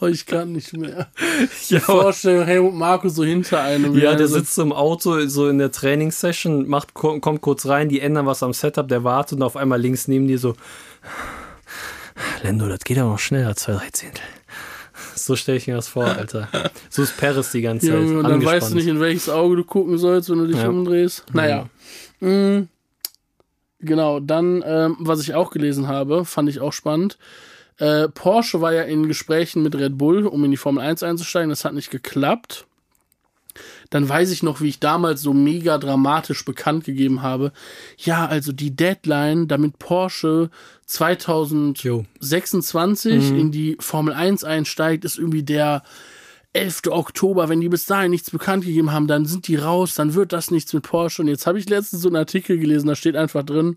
oh, 0.00 0.06
ich 0.06 0.24
kann 0.24 0.52
nicht 0.52 0.72
mehr. 0.74 1.08
Ja, 1.68 1.78
aber- 1.86 2.02
Vorstellung, 2.04 2.46
Helmut 2.46 2.74
Marco 2.74 3.08
so 3.10 3.22
hinter 3.24 3.60
einem. 3.62 3.94
Ja, 3.96 4.12
er 4.12 4.16
der 4.16 4.26
sitzt 4.26 4.54
so 4.54 4.62
im 4.62 4.72
Auto, 4.72 5.26
so 5.28 5.46
in 5.48 5.58
der 5.58 5.70
Trainingssession, 5.70 6.66
macht, 6.66 6.94
ko- 6.94 7.20
kommt 7.20 7.42
kurz 7.42 7.66
rein, 7.66 7.90
die 7.90 8.00
ändern 8.00 8.24
was 8.24 8.42
am 8.42 8.54
Setup, 8.54 8.88
der 8.88 9.04
wartet 9.04 9.36
und 9.36 9.42
auf 9.42 9.56
einmal 9.56 9.78
links 9.80 10.08
neben 10.08 10.26
dir 10.26 10.38
so, 10.38 10.54
Lendo, 12.42 12.68
das 12.68 12.80
geht 12.80 12.98
aber 12.98 13.10
noch 13.10 13.18
schneller, 13.18 13.54
zwei, 13.56 13.72
drei 13.74 13.90
Zehntel. 13.90 14.22
So 15.14 15.36
stelle 15.36 15.58
ich 15.58 15.66
mir 15.66 15.74
das 15.74 15.88
vor, 15.88 16.04
Alter. 16.06 16.48
So 16.88 17.02
ist 17.02 17.16
Paris 17.16 17.50
die 17.52 17.60
ganze 17.62 17.86
Zeit. 17.88 17.96
Junge, 17.96 18.18
und 18.20 18.24
dann 18.28 18.44
weißt 18.44 18.70
du 18.70 18.74
nicht, 18.76 18.86
in 18.86 19.00
welches 19.00 19.28
Auge 19.28 19.56
du 19.56 19.64
gucken 19.64 19.98
sollst, 19.98 20.30
wenn 20.30 20.38
du 20.38 20.46
dich 20.46 20.56
Ja. 20.56 20.68
umdrehst. 20.68 21.24
Naja. 21.32 21.68
Mhm. 22.20 22.68
Genau, 23.80 24.20
dann, 24.20 24.64
ähm, 24.66 24.96
was 25.00 25.20
ich 25.20 25.34
auch 25.34 25.50
gelesen 25.50 25.86
habe, 25.88 26.24
fand 26.24 26.48
ich 26.48 26.60
auch 26.60 26.72
spannend. 26.72 27.18
Äh, 27.78 28.08
Porsche 28.08 28.62
war 28.62 28.72
ja 28.72 28.82
in 28.82 29.06
Gesprächen 29.06 29.62
mit 29.62 29.74
Red 29.74 29.98
Bull, 29.98 30.26
um 30.26 30.42
in 30.44 30.50
die 30.50 30.56
Formel 30.56 30.82
1 30.82 31.02
einzusteigen. 31.02 31.50
Das 31.50 31.64
hat 31.66 31.74
nicht 31.74 31.90
geklappt. 31.90 32.66
Dann 33.90 34.08
weiß 34.08 34.30
ich 34.30 34.42
noch, 34.42 34.60
wie 34.60 34.68
ich 34.68 34.80
damals 34.80 35.22
so 35.22 35.32
mega 35.32 35.78
dramatisch 35.78 36.44
bekannt 36.44 36.84
gegeben 36.84 37.22
habe. 37.22 37.52
Ja, 37.98 38.26
also 38.26 38.52
die 38.52 38.74
Deadline, 38.74 39.48
damit 39.48 39.78
Porsche 39.78 40.50
2026 40.86 43.30
Jo. 43.30 43.36
in 43.36 43.52
die 43.52 43.76
Formel 43.78 44.14
1 44.14 44.44
einsteigt, 44.44 45.04
ist 45.04 45.18
irgendwie 45.18 45.42
der 45.42 45.82
11. 46.52 46.82
Oktober, 46.88 47.48
wenn 47.48 47.60
die 47.60 47.68
bis 47.68 47.84
dahin 47.84 48.10
nichts 48.10 48.30
bekannt 48.30 48.64
gegeben 48.64 48.92
haben, 48.92 49.06
dann 49.06 49.26
sind 49.26 49.46
die 49.46 49.56
raus, 49.56 49.94
dann 49.94 50.14
wird 50.14 50.32
das 50.32 50.50
nichts 50.50 50.72
mit 50.72 50.84
Porsche. 50.84 51.22
Und 51.22 51.28
jetzt 51.28 51.46
habe 51.46 51.58
ich 51.58 51.68
letztens 51.68 52.02
so 52.02 52.08
einen 52.08 52.16
Artikel 52.16 52.58
gelesen, 52.58 52.88
da 52.88 52.96
steht 52.96 53.14
einfach 53.14 53.42
drin, 53.42 53.76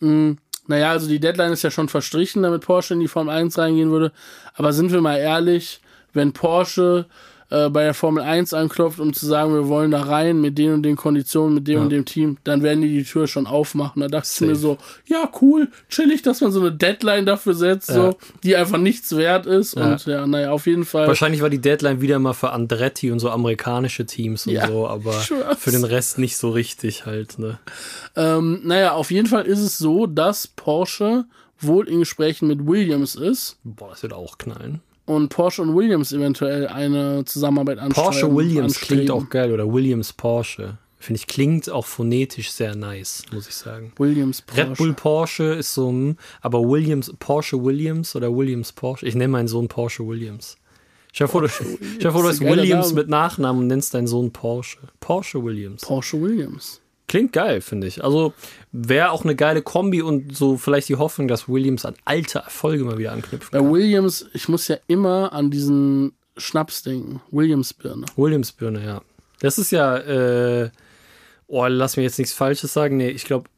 mh, 0.00 0.36
naja, 0.68 0.90
also 0.90 1.08
die 1.08 1.20
Deadline 1.20 1.52
ist 1.52 1.62
ja 1.62 1.70
schon 1.70 1.88
verstrichen, 1.88 2.42
damit 2.42 2.62
Porsche 2.62 2.94
in 2.94 3.00
die 3.00 3.08
Formel 3.08 3.34
1 3.34 3.58
reingehen 3.58 3.90
würde. 3.90 4.12
Aber 4.54 4.72
sind 4.72 4.92
wir 4.92 5.00
mal 5.00 5.16
ehrlich, 5.16 5.80
wenn 6.12 6.32
Porsche 6.32 7.06
äh, 7.50 7.68
bei 7.70 7.84
der 7.84 7.94
Formel 7.94 8.22
1 8.22 8.54
anklopft, 8.54 8.98
um 9.00 9.12
zu 9.12 9.24
sagen, 9.26 9.54
wir 9.54 9.68
wollen 9.68 9.90
da 9.92 10.02
rein 10.02 10.40
mit 10.40 10.58
den 10.58 10.72
und 10.74 10.82
den 10.82 10.96
Konditionen, 10.96 11.54
mit 11.54 11.68
dem 11.68 11.76
Ja. 11.76 11.80
und 11.82 11.90
dem 11.90 12.04
Team, 12.04 12.38
dann 12.44 12.62
werden 12.62 12.82
die 12.82 12.88
die 12.88 13.04
Tür 13.04 13.26
schon 13.28 13.46
aufmachen. 13.46 14.00
Da 14.02 14.08
dachte 14.08 14.26
ich 14.26 14.32
Safe. 14.32 14.46
mir 14.50 14.56
so, 14.56 14.78
ja, 15.06 15.30
cool, 15.40 15.68
chillig, 15.88 16.22
dass 16.22 16.40
man 16.40 16.50
so 16.52 16.60
eine 16.60 16.72
Deadline 16.72 17.24
dafür 17.26 17.54
setzt, 17.54 17.88
Ja. 17.90 17.94
so, 17.94 18.16
die 18.42 18.56
einfach 18.56 18.78
nichts 18.78 19.14
wert 19.16 19.46
ist. 19.46 19.76
Ja. 19.76 19.92
Und 19.92 20.06
ja, 20.06 20.26
naja, 20.26 20.50
auf 20.50 20.66
jeden 20.66 20.84
Fall. 20.84 21.06
Wahrscheinlich 21.06 21.40
war 21.42 21.50
die 21.50 21.60
Deadline 21.60 22.00
wieder 22.00 22.18
mal 22.18 22.32
für 22.34 22.50
Andretti 22.50 23.10
und 23.12 23.20
so 23.20 23.30
amerikanische 23.30 24.06
Teams 24.06 24.46
und 24.46 24.58
so, 24.66 24.88
aber 24.88 25.12
ich 25.20 25.32
für 25.58 25.70
den 25.70 25.84
Rest 25.84 26.18
nicht 26.18 26.36
so 26.36 26.50
richtig 26.50 27.06
halt, 27.06 27.38
ne? 27.38 27.58
Ähm, 28.16 28.60
naja, 28.64 28.92
auf 28.92 29.10
jeden 29.10 29.26
Fall 29.28 29.44
ist 29.46 29.60
es 29.60 29.78
so, 29.78 30.06
dass 30.06 30.46
Porsche 30.46 31.24
wohl 31.60 31.88
in 31.88 32.00
Gesprächen 32.00 32.48
mit 32.48 32.66
Williams 32.66 33.14
ist. 33.14 33.56
Boah, 33.64 33.88
das 33.90 34.02
wird 34.02 34.12
auch 34.12 34.36
knallen. 34.38 34.80
Und 35.06 35.28
Porsche 35.28 35.62
und 35.62 35.74
Williams 35.74 36.12
eventuell 36.12 36.68
eine 36.68 37.24
Zusammenarbeit 37.24 37.78
anstreben. 37.78 38.10
Porsche 38.10 38.34
Williams 38.34 38.76
anstreben. 38.76 39.06
klingt 39.06 39.10
auch 39.10 39.30
geil 39.30 39.52
oder 39.52 39.72
Williams 39.72 40.12
Porsche. 40.12 40.78
Finde 40.98 41.20
ich, 41.20 41.26
klingt 41.26 41.70
auch 41.70 41.86
phonetisch 41.86 42.50
sehr 42.50 42.74
nice, 42.74 43.24
muss 43.32 43.46
ich 43.48 43.54
sagen. 43.54 43.92
Williams 43.96 44.42
Porsche. 44.42 44.70
Red 44.70 44.76
Bull 44.76 44.94
Porsche 44.94 45.44
ist 45.44 45.74
so, 45.74 45.88
hm, 45.88 46.16
aber 46.40 46.68
Williams, 46.68 47.12
Porsche 47.18 47.62
Williams 47.62 48.16
oder 48.16 48.34
Williams 48.34 48.72
Porsche. 48.72 49.06
Ich 49.06 49.14
nenne 49.14 49.28
meinen 49.28 49.48
Sohn 49.48 49.68
Porsche 49.68 50.06
Williams. 50.06 50.56
Dir 51.16 51.28
vor, 51.28 51.42
du, 51.42 51.48
dir 51.98 52.12
vor, 52.12 52.22
du 52.22 52.28
hast 52.28 52.42
ein 52.42 52.48
Williams 52.48 52.88
Name. 52.88 53.00
mit 53.00 53.08
Nachnamen 53.08 53.62
und 53.62 53.66
nennst 53.68 53.94
deinen 53.94 54.06
Sohn 54.06 54.32
Porsche. 54.32 54.78
Porsche 55.00 55.42
Williams. 55.42 55.82
Porsche 55.82 56.20
Williams. 56.20 56.80
Klingt 57.08 57.32
geil, 57.32 57.60
finde 57.60 57.86
ich. 57.86 58.02
Also 58.02 58.34
wäre 58.72 59.10
auch 59.10 59.24
eine 59.24 59.36
geile 59.36 59.62
Kombi 59.62 60.02
und 60.02 60.36
so 60.36 60.56
vielleicht 60.56 60.88
die 60.88 60.96
Hoffnung, 60.96 61.28
dass 61.28 61.48
Williams 61.48 61.84
an 61.84 61.94
alte 62.04 62.40
Erfolge 62.40 62.84
mal 62.84 62.98
wieder 62.98 63.12
anknüpfen 63.12 63.48
Bei 63.52 63.60
Williams, 63.64 64.26
ich 64.32 64.48
muss 64.48 64.66
ja 64.68 64.76
immer 64.88 65.32
an 65.32 65.50
diesen 65.50 66.12
Schnaps 66.36 66.82
denken. 66.82 67.20
Williams 67.30 67.72
Birne. 67.72 68.06
Williams 68.16 68.52
Birne, 68.52 68.84
ja. 68.84 69.02
Das 69.40 69.58
ist 69.58 69.70
ja, 69.70 69.96
äh, 69.98 70.70
oh, 71.46 71.66
lass 71.66 71.96
mir 71.96 72.02
jetzt 72.02 72.18
nichts 72.18 72.34
Falsches 72.34 72.72
sagen. 72.72 72.96
Nee, 72.96 73.10
ich 73.10 73.24
glaube, 73.24 73.48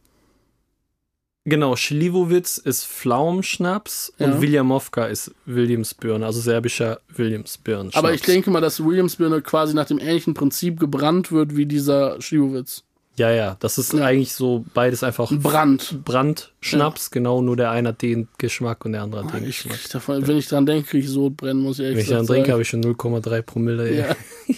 genau, 1.45 1.75
Schliwowitz 1.77 2.59
ist 2.59 2.85
Pflaumenschnaps 2.87 4.13
Ja. 4.19 4.27
und 4.27 4.43
Williamowka 4.43 5.07
ist 5.07 5.33
Williams 5.47 5.95
Birne, 5.95 6.27
also 6.27 6.41
serbischer 6.41 7.01
Williams 7.17 7.57
Birne. 7.59 7.91
Aber 7.95 8.13
ich 8.13 8.23
denke 8.23 8.51
mal, 8.51 8.61
dass 8.61 8.85
Williams 8.85 9.17
Birne 9.17 9.41
quasi 9.41 9.75
nach 9.75 9.87
dem 9.87 9.99
ähnlichen 9.99 10.35
Prinzip 10.35 10.79
gebrannt 10.79 11.33
wird 11.33 11.57
wie 11.57 11.67
dieser 11.67 12.21
Schliwowitz. 12.21 12.85
Ja, 13.19 13.31
ja, 13.31 13.57
das 13.61 13.77
ist 13.79 13.93
Ja. 13.93 14.05
eigentlich 14.05 14.33
so 14.33 14.65
beides 14.75 15.03
einfach 15.03 15.31
Ein 15.31 15.41
Brand. 15.41 16.05
Brandschnaps, 16.05 17.11
genau, 17.11 17.43
nur 17.43 17.57
der 17.57 17.71
eine 17.71 17.91
hat 17.91 18.01
den 18.03 18.29
Geschmack 18.39 18.85
und 18.85 18.93
der 18.93 19.03
andere 19.03 19.25
hat 19.25 19.35
den 19.35 19.43
Ich, 19.49 19.63
Geschmack. 19.65 19.81
davon, 19.93 20.27
wenn 20.27 20.37
ich 20.39 20.49
dran 20.49 20.65
denke, 20.67 20.89
kriege 20.89 21.05
ich 21.05 21.11
Sodbrennen, 21.11 21.63
muss 21.63 21.79
ich 21.79 21.85
ehrlich 21.85 21.97
Wenn 21.97 22.03
ich 22.05 22.09
daran 22.11 22.27
sagen. 22.27 22.37
trinke, 22.39 22.53
habe 22.53 22.63
ich 22.63 22.69
schon 22.69 22.83
0,3 22.83 23.43
Promille. 23.43 23.95
Ja. 23.95 24.17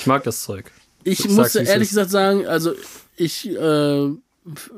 Ich 0.00 0.06
mag 0.06 0.22
das 0.24 0.42
Zeug. 0.42 0.70
Ich 1.04 1.28
muss 1.28 1.54
es 1.54 1.68
ehrlich 1.68 1.88
gesagt 1.90 2.10
sagen, 2.10 2.46
also 2.46 2.72
ich 3.16 3.48
äh, 3.48 4.08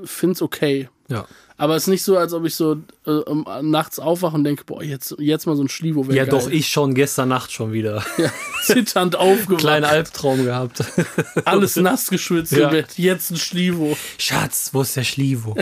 finde 0.05 0.33
es 0.33 0.43
okay. 0.43 0.89
Ja. 1.09 1.27
Aber 1.61 1.77
es 1.77 1.83
ist 1.83 1.89
nicht 1.89 2.03
so, 2.03 2.17
als 2.17 2.33
ob 2.33 2.47
ich 2.47 2.55
so 2.55 2.77
äh, 3.07 3.61
nachts 3.63 3.99
aufwache 3.99 4.35
und 4.35 4.45
denke, 4.45 4.65
boah, 4.65 4.83
jetzt, 4.83 5.15
jetzt 5.19 5.45
mal 5.47 5.57
so 5.57 5.63
ein 5.63 5.69
Schlivo 5.69 6.07
wäre 6.07 6.17
Ja, 6.17 6.25
geil. 6.25 6.41
doch, 6.41 6.49
ich 6.51 6.69
schon 6.69 6.95
gestern 6.95 7.29
Nacht 7.29 7.53
schon 7.53 7.73
wieder. 7.73 8.03
Ja, 8.17 8.31
zitternd 8.65 9.15
aufgewacht, 9.17 9.61
Kleinen 9.61 9.85
Albtraum 9.85 10.45
gehabt. 10.45 10.83
alles 11.45 11.77
nass 11.77 12.09
geschwitzt 12.09 12.53
Ja. 12.53 12.69
im 12.69 12.71
Bett. 12.71 12.97
Jetzt 12.97 13.31
ein 13.31 13.37
Schlivo. 13.37 13.97
Schatz, 14.19 14.71
wo 14.73 14.81
ist 14.83 14.97
der 14.97 15.05
Schlivo? 15.05 15.55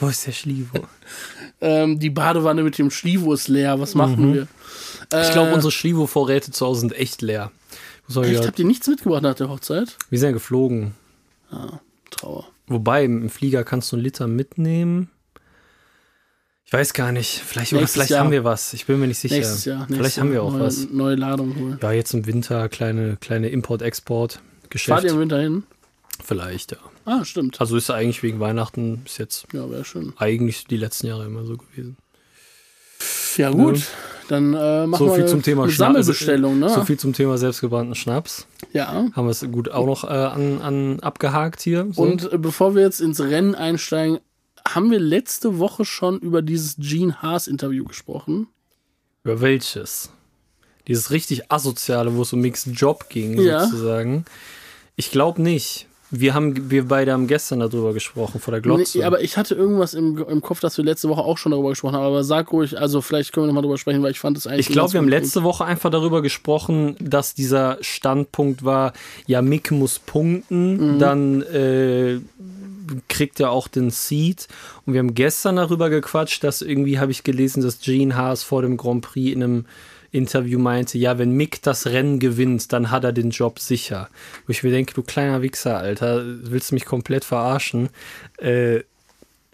Wo 0.00 0.08
ist 0.08 0.26
der 0.26 0.32
Schlivo? 0.32 0.86
Ähm, 1.60 1.98
die 1.98 2.10
Badewanne 2.10 2.62
mit 2.62 2.78
dem 2.78 2.90
Schlivo 2.90 3.34
ist 3.34 3.48
leer. 3.48 3.78
Was 3.78 3.94
machen 3.94 4.32
wir? 4.34 4.42
Mhm. 4.42 4.48
Ich 5.22 5.30
glaube, 5.32 5.52
unsere 5.52 5.70
Schlivo-Vorräte 5.70 6.50
zu 6.50 6.64
Hause 6.66 6.80
sind 6.80 6.92
echt 6.94 7.20
leer. 7.20 7.52
Echt? 8.08 8.16
wieder, 8.22 8.46
Habt 8.46 8.58
ihr 8.58 8.64
nichts 8.64 8.86
mitgebracht 8.88 9.22
nach 9.22 9.34
der 9.34 9.48
Hochzeit? 9.50 9.96
wir 10.10 10.18
sind 10.18 10.28
ja 10.28 10.32
geflogen. 10.32 10.94
Trauer. 12.10 12.46
Wobei, 12.66 13.04
im 13.04 13.28
Flieger 13.28 13.64
kannst 13.64 13.92
du 13.92 13.96
einen 13.96 14.04
Liter 14.04 14.26
mitnehmen. 14.26 15.10
Ich 16.72 16.78
weiß 16.78 16.94
gar 16.94 17.12
nicht. 17.12 17.42
Vielleicht, 17.44 17.74
oder 17.74 17.86
vielleicht 17.86 18.08
Jahr. 18.12 18.20
haben 18.24 18.30
wir 18.30 18.44
was. 18.44 18.72
Ich 18.72 18.86
bin 18.86 18.98
mir 18.98 19.06
nicht 19.06 19.18
sicher. 19.18 19.34
Nächstes 19.34 19.66
Jahr. 19.66 19.80
Nächstes 19.80 19.96
vielleicht 19.98 20.16
Jahr 20.16 20.24
haben 20.24 20.32
wir 20.32 20.42
auch 20.42 20.52
neue, 20.52 20.62
was. 20.62 20.88
Neue 20.90 21.16
Ladung 21.16 21.54
holen. 21.54 21.78
Ja, 21.82 21.92
jetzt 21.92 22.14
im 22.14 22.24
Winter 22.24 22.66
kleine, 22.70 23.18
kleine 23.20 23.50
Import-Export-Geschäft. 23.50 24.88
Fahrt 24.88 25.04
ihr 25.04 25.10
im 25.10 25.18
Winter 25.18 25.38
hin? 25.38 25.64
Vielleicht, 26.24 26.72
ja. 26.72 26.78
Ah, 27.04 27.26
stimmt. 27.26 27.60
Also 27.60 27.76
ist 27.76 27.90
eigentlich 27.90 28.22
wegen 28.22 28.40
Weihnachten 28.40 29.02
bis 29.04 29.18
jetzt 29.18 29.44
Ja, 29.52 29.70
wäre 29.70 29.84
schön. 29.84 30.14
eigentlich 30.16 30.64
die 30.66 30.78
letzten 30.78 31.08
Jahre 31.08 31.26
immer 31.26 31.44
so 31.44 31.58
gewesen. 31.58 31.98
Ja, 33.36 33.50
gut. 33.50 33.82
Dann 34.28 34.54
äh, 34.54 34.86
machen 34.86 34.98
So 34.98 35.06
wir 35.08 35.12
viel 35.16 35.22
eine, 35.24 35.30
zum 35.30 35.42
Thema 35.42 35.64
eine. 35.64 35.72
Sammelbestellung, 35.72 36.58
ne? 36.58 36.70
So 36.70 36.86
viel 36.86 36.98
zum 36.98 37.12
Thema 37.12 37.36
selbstgebrannten 37.36 37.94
Schnaps. 37.96 38.46
ja. 38.72 38.86
Haben 39.12 39.26
wir 39.26 39.30
es 39.30 39.44
gut 39.52 39.70
auch 39.70 39.84
noch 39.84 40.04
äh, 40.04 40.06
an, 40.06 40.62
an 40.62 41.00
abgehakt 41.00 41.60
hier. 41.60 41.86
So. 41.92 42.00
Und 42.00 42.32
äh, 42.32 42.38
bevor 42.38 42.74
wir 42.74 42.80
jetzt 42.80 43.02
ins 43.02 43.20
Rennen 43.20 43.54
einsteigen, 43.54 44.20
haben 44.74 44.90
wir 44.90 44.98
letzte 45.00 45.58
Woche 45.58 45.84
schon 45.84 46.18
über 46.20 46.42
dieses 46.42 46.76
Gene 46.78 47.20
Haas 47.22 47.46
Interview 47.48 47.84
gesprochen. 47.84 48.48
Über 49.24 49.40
welches? 49.40 50.10
Dieses 50.88 51.10
richtig 51.10 51.50
asoziale, 51.52 52.14
wo 52.16 52.22
es 52.22 52.32
um 52.32 52.40
Mixed 52.40 52.68
Job 52.74 53.08
ging, 53.08 53.38
Ja. 53.40 53.64
sozusagen. 53.64 54.24
Ich 54.96 55.10
glaube 55.10 55.40
nicht. 55.40 55.86
Wir 56.14 56.34
haben, 56.34 56.70
wir 56.70 56.88
beide 56.88 57.12
haben 57.12 57.26
gestern 57.26 57.60
darüber 57.60 57.94
gesprochen, 57.94 58.38
vor 58.38 58.52
der 58.52 58.60
Glotze. 58.60 58.98
Nee, 58.98 59.04
aber 59.04 59.22
ich 59.22 59.38
hatte 59.38 59.54
irgendwas 59.54 59.94
im, 59.94 60.18
im 60.18 60.42
Kopf, 60.42 60.60
dass 60.60 60.76
wir 60.76 60.84
letzte 60.84 61.08
Woche 61.08 61.22
auch 61.22 61.38
schon 61.38 61.52
darüber 61.52 61.70
gesprochen 61.70 61.94
haben. 61.94 62.04
Aber 62.04 62.22
sag 62.22 62.52
ruhig, 62.52 62.78
also 62.78 63.00
vielleicht 63.00 63.32
können 63.32 63.44
wir 63.44 63.46
nochmal 63.46 63.62
drüber 63.62 63.78
sprechen, 63.78 64.02
weil 64.02 64.10
ich 64.10 64.20
fand 64.20 64.36
es 64.36 64.46
eigentlich. 64.46 64.66
ich 64.68 64.72
glaube, 64.74 64.92
wir 64.92 64.98
haben 65.00 65.08
letzte 65.08 65.42
Woche 65.42 65.64
einfach 65.64 65.88
darüber 65.88 66.20
gesprochen, 66.20 66.96
dass 67.00 67.32
dieser 67.32 67.78
Standpunkt 67.80 68.62
war, 68.62 68.92
ja, 69.26 69.40
Mick 69.40 69.70
muss 69.70 69.98
punkten, 70.00 70.96
Mhm. 70.96 70.98
dann 70.98 71.42
äh, 71.44 72.20
kriegt 73.08 73.40
er 73.40 73.50
auch 73.50 73.68
den 73.68 73.90
Seed. 73.90 74.48
Und 74.84 74.92
wir 74.92 75.00
haben 75.00 75.14
gestern 75.14 75.56
darüber 75.56 75.90
gequatscht, 75.90 76.44
dass 76.44 76.62
irgendwie 76.62 76.98
habe 76.98 77.12
ich 77.12 77.24
gelesen, 77.24 77.62
dass 77.62 77.80
Gene 77.80 78.16
Haas 78.16 78.42
vor 78.42 78.62
dem 78.62 78.76
Grand 78.76 79.02
Prix 79.02 79.34
in 79.34 79.42
einem 79.42 79.64
Interview 80.12 80.58
meinte, 80.58 80.98
ja, 80.98 81.18
wenn 81.18 81.32
Mick 81.32 81.62
das 81.62 81.86
Rennen 81.86 82.18
gewinnt, 82.18 82.72
dann 82.72 82.90
hat 82.90 83.04
er 83.04 83.12
den 83.12 83.30
Job 83.30 83.58
sicher. 83.58 84.10
Wo 84.46 84.50
ich 84.50 84.62
mir 84.62 84.70
denke, 84.70 84.92
du 84.92 85.02
kleiner 85.02 85.40
Wichser, 85.40 85.78
Alter, 85.78 86.22
willst 86.24 86.70
du 86.70 86.74
mich 86.74 86.84
komplett 86.84 87.24
verarschen? 87.24 87.88
Äh, 88.36 88.80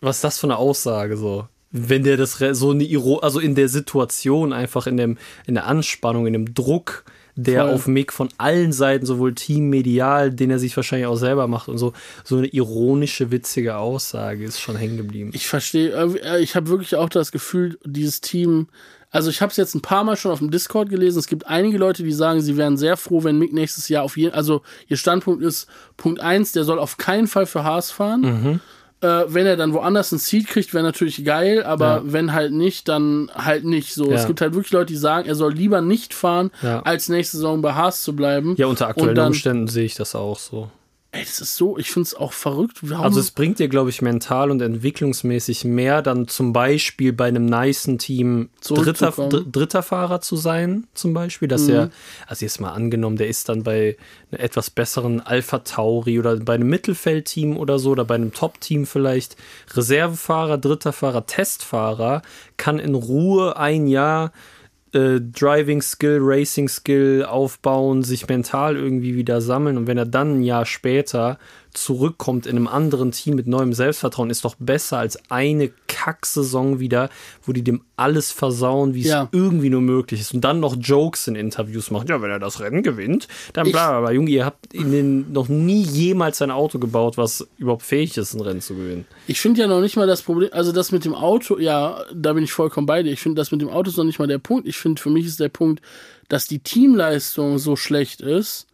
was 0.01 0.17
ist 0.17 0.25
das 0.25 0.39
für 0.39 0.49
eine 0.49 0.57
Aussage 0.57 1.17
so? 1.17 1.47
Wenn 1.71 2.03
der 2.03 2.17
das 2.17 2.39
so 2.39 2.71
eine 2.71 2.85
Iro 2.85 3.19
also 3.19 3.41
in 3.41 3.55
der 3.55 3.69
Situation 3.69 4.53
einfach 4.53 4.87
in 4.87 4.97
dem 4.97 5.19
in 5.47 5.55
der 5.55 5.67
Anspannung, 5.67 6.27
in 6.27 6.33
dem 6.33 6.55
Druck, 6.55 7.05
der 7.41 7.63
Voll. 7.63 7.75
auf 7.75 7.87
Mick 7.87 8.13
von 8.13 8.29
allen 8.37 8.73
Seiten, 8.73 9.07
sowohl 9.07 9.33
Team, 9.33 9.71
medial, 9.71 10.33
den 10.33 10.51
er 10.51 10.59
sich 10.59 10.77
wahrscheinlich 10.77 11.07
auch 11.07 11.17
selber 11.17 11.47
macht 11.47 11.69
und 11.69 11.79
so, 11.79 11.93
so 12.25 12.37
eine 12.37 12.49
ironische, 12.49 13.31
witzige 13.31 13.77
Aussage 13.77 14.45
ist 14.45 14.61
schon 14.61 14.75
hängen 14.75 14.97
geblieben. 14.97 15.31
Ich 15.33 15.47
verstehe, 15.47 15.93
äh, 15.93 16.41
ich 16.41 16.57
habe 16.57 16.69
wirklich 16.69 16.97
auch 16.97 17.09
das 17.09 17.31
Gefühl, 17.31 17.79
dieses 17.85 18.21
Team, 18.21 18.67
also 19.13 19.31
ich 19.31 19.41
habe 19.41 19.53
es 19.53 19.57
jetzt 19.57 19.77
ein 19.77 19.83
paar 19.83 20.03
Mal 20.03 20.17
schon 20.17 20.33
auf 20.33 20.41
dem 20.41 20.51
Discord 20.51 20.91
gelesen. 20.91 21.21
Es 21.21 21.29
gibt 21.29 21.47
einige 21.47 21.79
Leute, 21.79 22.03
die 22.03 22.13
sagen, 22.13 22.41
sie 22.41 22.57
wären 22.57 22.77
sehr 22.77 22.97
froh, 22.97 23.23
wenn 23.23 23.39
Mick 23.39 23.53
nächstes 23.53 23.89
Jahr 23.89 24.03
auf 24.03 24.17
jeden, 24.17 24.35
also 24.35 24.63
ihr 24.89 24.97
Standpunkt 24.97 25.45
ist 25.45 25.69
Punkt 25.97 26.19
eins, 26.19 26.51
der 26.51 26.65
soll 26.65 26.81
auf 26.81 26.97
keinen 26.97 27.29
Fall 27.29 27.47
für 27.47 27.63
Haas 27.63 27.93
fahren. 27.93 28.21
Mhm. 28.23 28.61
Äh, 29.01 29.25
wenn 29.29 29.47
er 29.47 29.57
dann 29.57 29.73
woanders 29.75 30.11
ein 30.11 30.19
Seed 30.19 30.49
kriegt, 30.49 30.75
wäre 30.75 30.83
natürlich 30.83 31.25
geil, 31.25 31.63
aber 31.63 31.87
Ja. 31.99 32.03
wenn 32.05 32.33
halt 32.33 32.53
nicht, 32.53 32.89
dann 32.89 33.31
halt 33.33 33.65
nicht 33.65 33.95
so. 33.95 34.11
Ja. 34.11 34.17
Es 34.17 34.27
gibt 34.27 34.41
halt 34.41 34.55
wirklich 34.55 34.73
Leute, 34.73 34.87
die 34.87 34.97
sagen, 34.97 35.29
er 35.29 35.37
soll 35.37 35.53
lieber 35.55 35.81
nicht 35.81 36.15
fahren, 36.15 36.51
Ja. 36.63 36.81
als 36.83 37.09
nächste 37.09 37.37
Saison 37.37 37.63
bei 37.63 37.75
Haas 37.75 38.03
zu 38.03 38.17
bleiben. 38.17 38.57
Ja, 38.57 38.67
unter 38.67 38.89
aktuellen 38.89 39.15
dann- 39.15 39.29
Umständen 39.29 39.69
sehe 39.69 39.85
ich 39.85 39.95
das 39.95 40.17
auch 40.17 40.39
so. 40.39 40.69
Ey, 41.11 41.25
das 41.25 41.41
ist 41.41 41.57
so, 41.57 41.79
ich 41.79 41.91
finde 41.91 42.07
es 42.07 42.15
auch 42.15 42.35
verrückt. 42.35 42.81
Warum? 42.83 43.03
Also 43.03 43.19
es 43.19 43.31
bringt 43.31 43.59
dir, 43.59 43.69
glaube 43.69 43.89
ich, 43.89 44.03
mental 44.03 44.51
und 44.51 44.61
entwicklungsmäßig 44.61 45.65
mehr, 45.65 46.03
dann 46.03 46.29
zum 46.29 46.53
Beispiel 46.53 47.15
bei 47.15 47.29
einem 47.29 47.47
nicen 47.47 47.97
Team 47.97 48.51
dritter, 48.63 49.11
dritter 49.11 49.83
Fahrer 49.83 50.21
zu 50.21 50.37
sein, 50.37 50.87
zum 50.93 51.15
Beispiel, 51.15 51.49
dass 51.49 51.67
er, 51.67 51.91
also 52.27 52.45
jetzt 52.45 52.61
mal 52.61 52.73
angenommen, 52.73 53.17
der 53.17 53.29
ist 53.29 53.49
dann 53.49 53.63
bei 53.63 53.97
einer 54.31 54.41
etwas 54.41 54.69
besseren 54.69 55.21
Alpha 55.23 55.61
Tauri 55.61 56.19
oder 56.19 56.37
bei 56.37 56.55
einem 56.55 56.69
Mittelfeldteam 56.69 57.57
oder 57.57 57.79
so 57.79 57.93
oder 57.93 58.05
bei 58.05 58.17
einem 58.17 58.35
Top-Team 58.35 58.85
vielleicht 58.85 59.37
Reservefahrer, 59.75 60.59
dritter 60.59 60.93
Fahrer, 60.93 61.25
Testfahrer, 61.25 62.21
kann 62.59 62.79
in 62.79 62.95
Ruhe 62.95 63.57
ein 63.57 63.87
Jahr 63.87 64.31
äh, 64.93 65.21
Driving 65.21 65.83
Skill, 65.83 66.19
Racing 66.21 66.69
Skill 66.69 67.25
aufbauen, 67.25 68.03
sich 68.03 68.29
mental 68.29 68.77
irgendwie 68.77 69.15
wieder 69.17 69.41
sammeln. 69.41 69.77
Und 69.77 69.87
wenn 69.87 69.99
er 69.99 70.07
dann 70.07 70.39
ein 70.39 70.43
Jahr 70.43 70.67
später 70.67 71.39
zurückkommt 71.83 72.47
in 72.47 72.57
einem 72.57 72.69
anderen 72.69 73.13
Team 73.13 73.35
mit 73.37 73.47
neuem 73.47 73.73
Selbstvertrauen, 73.73 74.31
ist 74.31 74.45
doch 74.45 74.55
besser 74.59 74.99
als 74.99 75.19
eine 75.31 75.71
Kacksaison 75.87 76.81
wieder, 76.81 77.11
wo 77.45 77.53
die 77.53 77.63
dem 77.63 77.83
alles 77.97 78.31
versauen, 78.33 78.95
wie 78.95 79.01
es 79.03 79.09
Ja. 79.09 79.29
irgendwie 79.33 79.71
nur 79.71 79.81
möglich 79.81 80.21
ist 80.21 80.33
und 80.33 80.43
dann 80.43 80.61
noch 80.61 80.77
Jokes 80.79 81.27
in 81.27 81.35
Interviews 81.35 81.91
machen. 81.91 82.07
Ja, 82.09 82.23
wenn 82.23 82.31
er 82.31 82.39
das 82.39 82.61
Rennen 82.61 82.83
gewinnt, 82.83 83.27
dann 83.53 83.71
bla 83.71 83.91
bla 83.91 84.01
bla. 84.01 84.11
Junge, 84.13 84.31
ihr 84.31 84.45
habt 84.45 84.73
in 84.73 84.93
den 84.93 85.33
noch 85.33 85.49
nie 85.49 85.83
jemals 85.83 86.41
ein 86.41 86.51
Auto 86.51 86.79
gebaut, 86.79 87.17
was 87.19 87.47
überhaupt 87.59 87.83
fähig 87.83 88.17
ist, 88.17 88.35
ein 88.35 88.41
Rennen 88.41 88.61
zu 88.61 88.75
gewinnen. 88.75 89.05
Ich 89.27 89.41
finde 89.41 89.61
ja 89.61 89.67
noch 89.67 89.81
nicht 89.81 89.97
mal 89.97 90.07
das 90.07 90.23
Problem, 90.23 90.51
also 90.53 90.71
das 90.73 90.93
mit 90.93 91.05
dem 91.05 91.15
Auto, 91.15 91.59
ja, 91.59 92.05
da 92.15 92.33
bin 92.33 92.45
ich 92.45 92.53
vollkommen 92.53 92.87
bei 92.87 93.03
dir. 93.03 93.11
Ich 93.13 93.21
finde, 93.21 93.41
das 93.41 93.51
mit 93.51 93.61
dem 93.61 93.69
Auto 93.71 93.91
ist 93.91 93.97
noch 93.97 94.05
nicht 94.05 94.19
mal 94.21 94.29
der 94.29 94.39
Punkt. 94.39 94.69
Ich 94.69 94.77
finde, 94.79 95.03
für 95.03 95.11
mich 95.11 95.27
ist 95.27 95.41
der 95.41 95.49
Punkt, 95.49 95.83
dass 96.29 96.47
die 96.47 96.61
Teamleistung 96.61 97.59
so 97.59 97.75
schlecht 97.75 98.21
ist, 98.21 98.67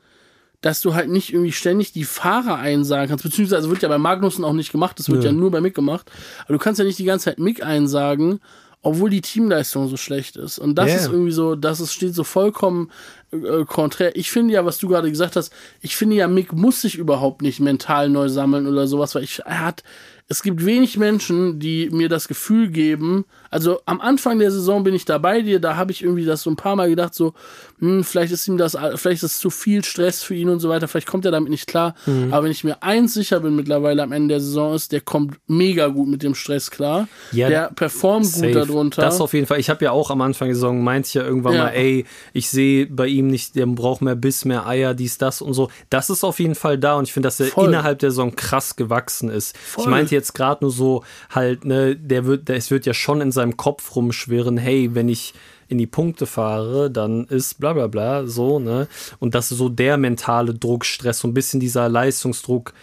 dass 0.64 0.80
du 0.80 0.94
halt 0.94 1.10
nicht 1.10 1.30
irgendwie 1.32 1.52
ständig 1.52 1.92
die 1.92 2.04
Fahrer 2.04 2.56
einsagen 2.56 3.08
kannst. 3.10 3.22
Beziehungsweise 3.24 3.68
wird 3.68 3.82
ja 3.82 3.88
bei 3.90 3.98
Magnussen 3.98 4.44
auch 4.44 4.54
nicht 4.54 4.72
gemacht, 4.72 4.98
das 4.98 5.10
wird 5.10 5.20
Nö. 5.20 5.26
ja 5.26 5.32
nur 5.32 5.50
bei 5.50 5.60
Mick 5.60 5.74
gemacht. 5.74 6.10
Aber 6.44 6.54
du 6.54 6.58
kannst 6.58 6.78
ja 6.78 6.86
nicht 6.86 6.98
die 6.98 7.04
ganze 7.04 7.26
Zeit 7.26 7.38
Mick 7.38 7.62
einsagen, 7.62 8.40
obwohl 8.80 9.10
die 9.10 9.20
Teamleistung 9.20 9.88
so 9.88 9.98
schlecht 9.98 10.36
ist. 10.36 10.58
Und 10.58 10.76
das 10.76 10.90
Ja. 10.90 10.96
ist 10.96 11.06
irgendwie 11.06 11.32
so, 11.32 11.54
das 11.54 11.80
ist, 11.80 11.92
steht 11.92 12.14
so 12.14 12.24
vollkommen 12.24 12.90
äh, 13.30 13.64
konträr. 13.66 14.16
Ich 14.16 14.30
finde 14.30 14.54
ja, 14.54 14.64
was 14.64 14.78
du 14.78 14.88
gerade 14.88 15.10
gesagt 15.10 15.36
hast, 15.36 15.52
ich 15.82 15.96
finde 15.96 16.16
ja, 16.16 16.28
Mick 16.28 16.54
muss 16.54 16.80
sich 16.80 16.96
überhaupt 16.96 17.42
nicht 17.42 17.60
mental 17.60 18.08
neu 18.08 18.30
sammeln 18.30 18.66
oder 18.66 18.86
sowas, 18.86 19.14
weil 19.14 19.24
ich, 19.24 19.40
er 19.44 19.60
hat, 19.66 19.82
es 20.28 20.42
gibt 20.42 20.64
wenig 20.64 20.96
Menschen, 20.96 21.58
die 21.60 21.90
mir 21.90 22.08
das 22.08 22.26
Gefühl 22.26 22.70
geben. 22.70 23.26
Also 23.54 23.78
am 23.86 24.00
Anfang 24.00 24.40
der 24.40 24.50
Saison 24.50 24.82
bin 24.82 24.94
ich 24.94 25.04
da 25.04 25.18
bei 25.18 25.40
dir, 25.40 25.60
da 25.60 25.76
habe 25.76 25.92
ich 25.92 26.02
irgendwie 26.02 26.24
das 26.24 26.42
so 26.42 26.50
ein 26.50 26.56
paar 26.56 26.74
Mal 26.74 26.88
gedacht, 26.88 27.14
so, 27.14 27.34
hm, 27.78 28.02
vielleicht 28.02 28.32
ist 28.32 28.48
ihm 28.48 28.56
das, 28.56 28.76
vielleicht 28.96 29.22
ist 29.22 29.34
es 29.34 29.38
zu 29.38 29.48
viel 29.48 29.84
Stress 29.84 30.24
für 30.24 30.34
ihn 30.34 30.48
und 30.48 30.58
so 30.58 30.68
weiter, 30.68 30.88
vielleicht 30.88 31.06
kommt 31.06 31.24
er 31.24 31.30
damit 31.30 31.50
nicht 31.50 31.68
klar. 31.68 31.94
Mhm. 32.06 32.32
Aber 32.32 32.42
wenn 32.42 32.50
ich 32.50 32.64
mir 32.64 32.82
eins 32.82 33.14
sicher 33.14 33.38
bin 33.38 33.54
mittlerweile 33.54 34.02
am 34.02 34.10
Ende 34.10 34.34
der 34.34 34.40
Saison 34.40 34.74
ist, 34.74 34.90
der 34.90 35.02
kommt 35.02 35.36
mega 35.46 35.86
gut 35.86 36.08
mit 36.08 36.24
dem 36.24 36.34
Stress 36.34 36.72
klar. 36.72 37.06
Ja, 37.30 37.48
der 37.48 37.70
performt 37.76 38.26
safe. 38.26 38.46
gut 38.46 38.56
darunter. 38.56 39.02
Das 39.02 39.20
auf 39.20 39.32
jeden 39.34 39.46
Fall. 39.46 39.60
Ich 39.60 39.70
habe 39.70 39.84
ja 39.84 39.92
auch 39.92 40.10
am 40.10 40.20
Anfang 40.20 40.48
der 40.48 40.56
Saison 40.56 40.82
meint 40.82 41.14
ja 41.14 41.22
irgendwann 41.22 41.54
ja. 41.54 41.64
mal, 41.64 41.70
ey, 41.70 42.06
ich 42.32 42.50
sehe 42.50 42.86
bei 42.86 43.06
ihm 43.06 43.28
nicht, 43.28 43.54
der 43.54 43.66
braucht 43.66 44.02
mehr 44.02 44.16
Biss, 44.16 44.44
mehr 44.44 44.66
Eier, 44.66 44.94
dies, 44.94 45.16
das 45.16 45.40
und 45.40 45.54
so. 45.54 45.70
Das 45.90 46.10
ist 46.10 46.24
auf 46.24 46.40
jeden 46.40 46.56
Fall 46.56 46.76
da 46.76 46.96
und 46.96 47.04
ich 47.04 47.12
finde, 47.12 47.28
dass 47.28 47.38
er 47.38 47.46
Voll. 47.46 47.68
innerhalb 47.68 48.00
der 48.00 48.10
Saison 48.10 48.34
krass 48.34 48.74
gewachsen 48.74 49.30
ist. 49.30 49.56
Voll. 49.56 49.84
Ich 49.84 49.90
meinte 49.90 50.12
jetzt 50.12 50.34
gerade 50.34 50.64
nur 50.64 50.72
so 50.72 51.04
halt, 51.30 51.64
ne, 51.64 51.94
der 51.94 52.26
wird, 52.26 52.48
der, 52.48 52.56
es 52.56 52.72
wird 52.72 52.84
ja 52.84 52.94
schon 52.94 53.20
in 53.20 53.30
seinem 53.30 53.43
Kopf 53.56 53.94
rumschwirren, 53.96 54.56
hey, 54.56 54.94
wenn 54.94 55.08
ich 55.08 55.34
in 55.68 55.78
die 55.78 55.86
Punkte 55.86 56.26
fahre, 56.26 56.90
dann 56.90 57.24
ist 57.24 57.58
bla 57.58 57.72
bla 57.72 57.86
bla 57.86 58.26
so, 58.26 58.58
ne? 58.58 58.86
Und 59.18 59.34
das 59.34 59.50
ist 59.50 59.58
so 59.58 59.68
der 59.68 59.96
mentale 59.96 60.54
Druck, 60.54 60.84
Stress, 60.84 61.20
so 61.20 61.28
ein 61.28 61.34
bisschen 61.34 61.60
dieser 61.60 61.88
Leistungsdruck, 61.88 62.74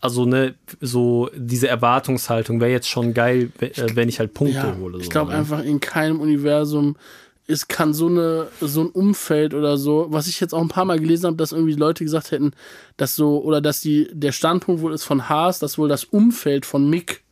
also 0.00 0.24
ne, 0.24 0.54
so 0.80 1.30
diese 1.36 1.68
Erwartungshaltung 1.68 2.60
wäre 2.60 2.72
jetzt 2.72 2.88
schon 2.88 3.14
geil, 3.14 3.50
wenn 3.94 4.08
ich 4.08 4.18
halt 4.18 4.34
Punkte 4.34 4.56
ja, 4.56 4.76
hole. 4.78 4.98
So, 4.98 5.00
ich 5.00 5.10
glaube 5.10 5.32
ne? 5.32 5.38
einfach 5.38 5.62
in 5.62 5.80
keinem 5.80 6.20
Universum 6.20 6.96
es 7.46 7.68
kann 7.68 7.92
so 7.92 8.06
eine 8.06 8.48
so 8.60 8.82
ein 8.82 8.88
Umfeld 8.88 9.52
oder 9.54 9.76
so, 9.76 10.06
was 10.08 10.28
ich 10.28 10.40
jetzt 10.40 10.54
auch 10.54 10.62
ein 10.62 10.68
paar 10.68 10.86
Mal 10.86 10.98
gelesen 10.98 11.26
habe, 11.26 11.36
dass 11.36 11.52
irgendwie 11.52 11.74
Leute 11.74 12.04
gesagt 12.04 12.30
hätten, 12.30 12.52
dass 12.96 13.16
so 13.16 13.42
oder 13.42 13.60
dass 13.60 13.80
die 13.80 14.08
der 14.12 14.32
Standpunkt 14.32 14.80
wohl 14.80 14.94
ist 14.94 15.04
von 15.04 15.28
Haas, 15.28 15.58
dass 15.58 15.76
wohl 15.76 15.88
das 15.88 16.04
Umfeld 16.04 16.64
von 16.64 16.88
Mick 16.88 17.22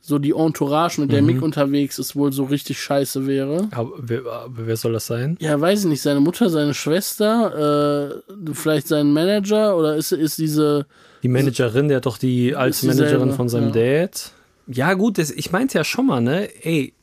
so 0.00 0.18
die 0.18 0.30
Entourage, 0.30 1.00
mit 1.00 1.12
der 1.12 1.20
mhm. 1.20 1.26
Mick 1.26 1.42
unterwegs 1.42 1.98
ist, 1.98 2.16
wohl 2.16 2.32
so 2.32 2.44
richtig 2.44 2.80
scheiße 2.80 3.26
wäre. 3.26 3.68
Aber 3.72 3.90
wer, 3.98 4.22
wer, 4.48 4.76
soll 4.76 4.92
das 4.92 5.06
sein? 5.06 5.36
Ja, 5.40 5.60
weiß 5.60 5.80
ich 5.80 5.86
nicht. 5.86 6.02
Seine 6.02 6.20
Mutter, 6.20 6.48
seine 6.50 6.74
Schwester, 6.74 8.22
äh, 8.30 8.54
vielleicht 8.54 8.88
sein 8.88 9.12
Manager 9.12 9.76
oder 9.76 9.96
ist, 9.96 10.12
ist 10.12 10.38
diese. 10.38 10.86
Die 11.22 11.28
Managerin, 11.28 11.88
der 11.88 11.98
hat 11.98 12.06
doch 12.06 12.18
die 12.18 12.54
alte 12.54 12.86
Managerin 12.86 13.32
von 13.32 13.48
seinem 13.48 13.74
ja. 13.74 14.06
Dad. 14.06 14.32
Ja, 14.66 14.94
gut, 14.94 15.18
das, 15.18 15.30
ich 15.30 15.50
meinte 15.50 15.78
ja 15.78 15.84
schon 15.84 16.06
mal, 16.06 16.20
ne? 16.20 16.48
Ey, 16.62 16.94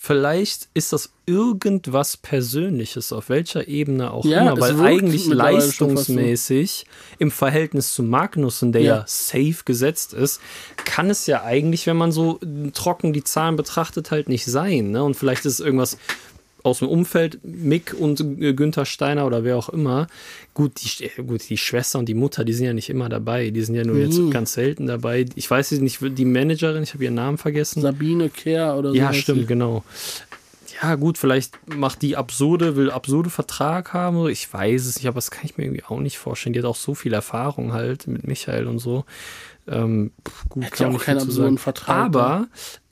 vielleicht 0.00 0.68
ist 0.74 0.92
das 0.92 1.10
irgendwas 1.26 2.16
Persönliches, 2.16 3.12
auf 3.12 3.28
welcher 3.28 3.66
Ebene 3.66 4.12
auch 4.12 4.24
ja, 4.24 4.42
immer, 4.42 4.60
weil 4.60 4.80
eigentlich 4.80 5.26
leistungsmäßig 5.26 6.86
im 7.18 7.32
Verhältnis 7.32 7.92
zu 7.92 8.04
Magnussen, 8.04 8.70
der 8.70 8.82
ja. 8.82 8.96
ja. 8.98 9.04
safe 9.06 9.64
gesetzt 9.64 10.14
ist, 10.14 10.40
kann 10.84 11.10
es 11.10 11.26
ja 11.26 11.42
eigentlich, 11.42 11.86
wenn 11.88 11.96
man 11.96 12.12
so 12.12 12.38
trocken 12.72 13.12
die 13.12 13.24
Zahlen 13.24 13.56
betrachtet, 13.56 14.12
halt 14.12 14.28
nicht 14.28 14.46
sein. 14.46 14.92
Ne? 14.92 15.02
Und 15.02 15.14
vielleicht 15.14 15.44
ist 15.44 15.54
es 15.54 15.60
irgendwas 15.60 15.98
aus 16.68 16.80
dem 16.80 16.88
Umfeld, 16.88 17.40
Mick 17.42 17.94
und 17.98 18.22
Günther 18.38 18.84
Steiner 18.84 19.26
oder 19.26 19.44
wer 19.44 19.56
auch 19.56 19.68
immer. 19.68 20.06
Gut 20.54 20.72
die, 20.82 21.08
gut, 21.22 21.48
die 21.48 21.56
Schwester 21.56 21.98
und 21.98 22.08
die 22.08 22.14
Mutter, 22.14 22.44
die 22.44 22.52
sind 22.52 22.66
ja 22.66 22.72
nicht 22.72 22.90
immer 22.90 23.08
dabei. 23.08 23.50
Die 23.50 23.62
sind 23.62 23.74
ja 23.74 23.84
nur 23.84 23.96
mhm. 23.96 24.02
jetzt 24.02 24.30
ganz 24.30 24.52
selten 24.52 24.86
dabei. 24.86 25.26
Ich 25.34 25.50
weiß 25.50 25.72
nicht, 25.72 25.98
die 26.00 26.24
Managerin, 26.24 26.82
ich 26.82 26.94
habe 26.94 27.04
ihren 27.04 27.14
Namen 27.14 27.38
vergessen. 27.38 27.80
Sabine 27.80 28.28
Kehr 28.28 28.76
oder 28.76 28.90
so. 28.90 28.96
Ja, 28.96 29.12
stimmt, 29.12 29.48
genau. 29.48 29.84
Ja, 30.80 30.94
gut, 30.94 31.18
vielleicht 31.18 31.58
macht 31.74 32.02
die 32.02 32.16
absurde, 32.16 32.76
will 32.76 32.90
absurde 32.90 33.30
Vertrag 33.30 33.92
haben. 33.92 34.28
Ich 34.28 34.52
weiß 34.52 34.86
es 34.86 34.96
nicht, 34.96 35.08
aber 35.08 35.16
das 35.16 35.30
kann 35.30 35.44
ich 35.44 35.56
mir 35.56 35.64
irgendwie 35.64 35.84
auch 35.84 35.98
nicht 35.98 36.18
vorstellen. 36.18 36.52
Die 36.52 36.60
hat 36.60 36.66
auch 36.66 36.76
so 36.76 36.94
viel 36.94 37.12
Erfahrung 37.12 37.72
halt 37.72 38.06
mit 38.06 38.26
Michael 38.26 38.66
und 38.68 38.78
so. 38.78 39.04
Ähm, 39.66 40.12
gut, 40.48 40.64
Hätte 40.64 40.76
kann 40.76 40.94
auch 40.94 41.02
keinen 41.02 41.20
absurden 41.20 41.58
Vertrag. 41.58 41.96
Aber 41.96 42.38
ne? 42.38 42.48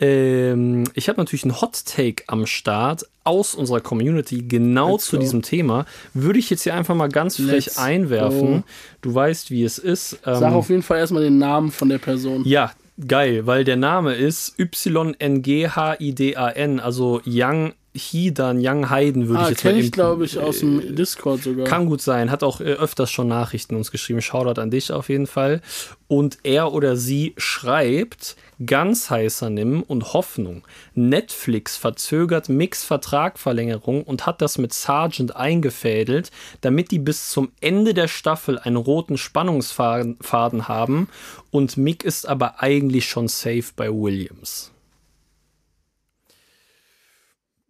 ähm, 0.06 0.84
ich 0.94 1.08
habe 1.08 1.20
natürlich 1.20 1.44
einen 1.44 1.60
Hot 1.60 1.84
Take 1.86 2.24
am 2.26 2.46
Start 2.46 3.06
aus 3.26 3.54
unserer 3.54 3.80
Community 3.80 4.44
genau 4.46 4.92
Let's 4.92 5.06
zu 5.06 5.16
go. 5.16 5.22
diesem 5.22 5.42
Thema. 5.42 5.86
Würde 6.14 6.38
ich 6.38 6.50
jetzt 6.50 6.62
hier 6.62 6.74
einfach 6.74 6.94
mal 6.94 7.08
ganz 7.08 7.36
frech 7.36 7.66
Let's 7.66 7.78
einwerfen. 7.78 8.62
Go. 8.62 8.68
Du 9.02 9.14
weißt, 9.14 9.50
wie 9.50 9.64
es 9.64 9.78
ist. 9.78 10.20
Ähm, 10.24 10.36
Sag 10.36 10.52
auf 10.52 10.70
jeden 10.70 10.82
Fall 10.82 10.98
erstmal 10.98 11.22
den 11.22 11.38
Namen 11.38 11.72
von 11.72 11.88
der 11.88 11.98
Person. 11.98 12.42
Ja, 12.44 12.72
geil, 13.06 13.46
weil 13.46 13.64
der 13.64 13.76
Name 13.76 14.14
ist 14.14 14.58
Y-N-G-H-I-D-A-N, 14.58 16.80
also 16.80 17.20
Young 17.26 17.72
Hidan, 17.96 18.58
Young 18.60 18.90
Hayden 18.90 19.28
würde 19.28 19.40
ah, 19.40 19.44
ich 19.44 19.50
jetzt 19.50 19.64
mal 19.64 19.76
ich, 19.76 19.92
glaube 19.92 20.24
ich, 20.24 20.38
aus 20.38 20.60
dem 20.60 20.80
äh, 20.80 20.92
Discord 20.92 21.42
sogar. 21.42 21.66
Kann 21.66 21.86
gut 21.86 22.00
sein. 22.02 22.30
Hat 22.30 22.42
auch 22.42 22.60
äh, 22.60 22.64
öfters 22.64 23.10
schon 23.10 23.28
Nachrichten 23.28 23.74
uns 23.74 23.90
geschrieben. 23.90 24.22
Shoutout 24.22 24.60
an 24.60 24.70
dich 24.70 24.92
auf 24.92 25.08
jeden 25.08 25.26
Fall. 25.26 25.60
Und 26.08 26.38
er 26.44 26.72
oder 26.72 26.96
sie 26.96 27.34
schreibt, 27.36 28.36
ganz 28.64 29.10
heißer 29.10 29.50
Nimm 29.50 29.82
und 29.82 30.12
Hoffnung. 30.12 30.62
Netflix 30.94 31.76
verzögert 31.76 32.48
Mix 32.48 32.84
Vertragverlängerung 32.84 34.04
und 34.04 34.26
hat 34.26 34.40
das 34.40 34.58
mit 34.58 34.72
Sargent 34.72 35.34
eingefädelt, 35.34 36.30
damit 36.60 36.90
die 36.90 36.98
bis 36.98 37.30
zum 37.30 37.50
Ende 37.60 37.92
der 37.94 38.08
Staffel 38.08 38.58
einen 38.58 38.76
roten 38.76 39.18
Spannungsfaden 39.18 40.68
haben. 40.68 41.08
Und 41.50 41.76
Mick 41.76 42.04
ist 42.04 42.28
aber 42.28 42.62
eigentlich 42.62 43.08
schon 43.08 43.28
safe 43.28 43.72
bei 43.74 43.90
Williams. 43.90 44.72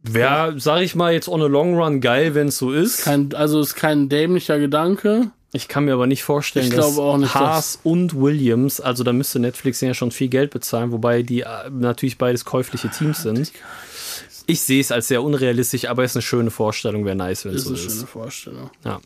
Wäre, 0.08 0.54
sag 0.58 0.82
ich 0.82 0.94
mal, 0.94 1.12
jetzt 1.12 1.28
on 1.28 1.42
a 1.42 1.46
long 1.46 1.76
run 1.76 2.00
geil, 2.00 2.34
wenn 2.34 2.48
es 2.48 2.58
so 2.58 2.72
ist. 2.72 3.02
Kein, 3.02 3.34
also 3.34 3.60
ist 3.60 3.74
kein 3.74 4.08
dämlicher 4.08 4.58
Gedanke. 4.58 5.30
Ich 5.52 5.68
kann 5.68 5.86
mir 5.86 5.94
aber 5.94 6.06
nicht 6.06 6.22
vorstellen, 6.22 6.66
ich 6.66 6.74
dass 6.74 6.96
nicht, 6.96 7.34
Haas 7.34 7.80
und 7.82 8.20
Williams, 8.20 8.80
also 8.80 9.04
da 9.04 9.12
müsste 9.12 9.38
Netflix 9.38 9.80
ja 9.80 9.94
schon 9.94 10.10
viel 10.10 10.28
Geld 10.28 10.50
bezahlen, 10.50 10.92
wobei 10.92 11.22
die 11.22 11.40
äh, 11.40 11.70
natürlich 11.70 12.18
beides 12.18 12.44
käufliche 12.44 12.90
Teams 12.90 13.22
sind. 13.22 13.52
Ich 14.46 14.60
sehe 14.60 14.80
es 14.80 14.92
als 14.92 15.08
sehr 15.08 15.22
unrealistisch, 15.22 15.88
aber 15.88 16.04
es 16.04 16.12
ist 16.12 16.16
eine 16.16 16.22
schöne 16.22 16.50
Vorstellung, 16.50 17.04
wäre 17.04 17.16
nice, 17.16 17.46
wenn 17.46 17.54
es 17.54 17.64
so 17.64 17.72
ist. 17.72 17.80
Ist 17.80 17.86
eine 17.86 17.94
schöne 17.94 18.06
Vorstellung. 18.06 18.70
Ja. 18.84 19.00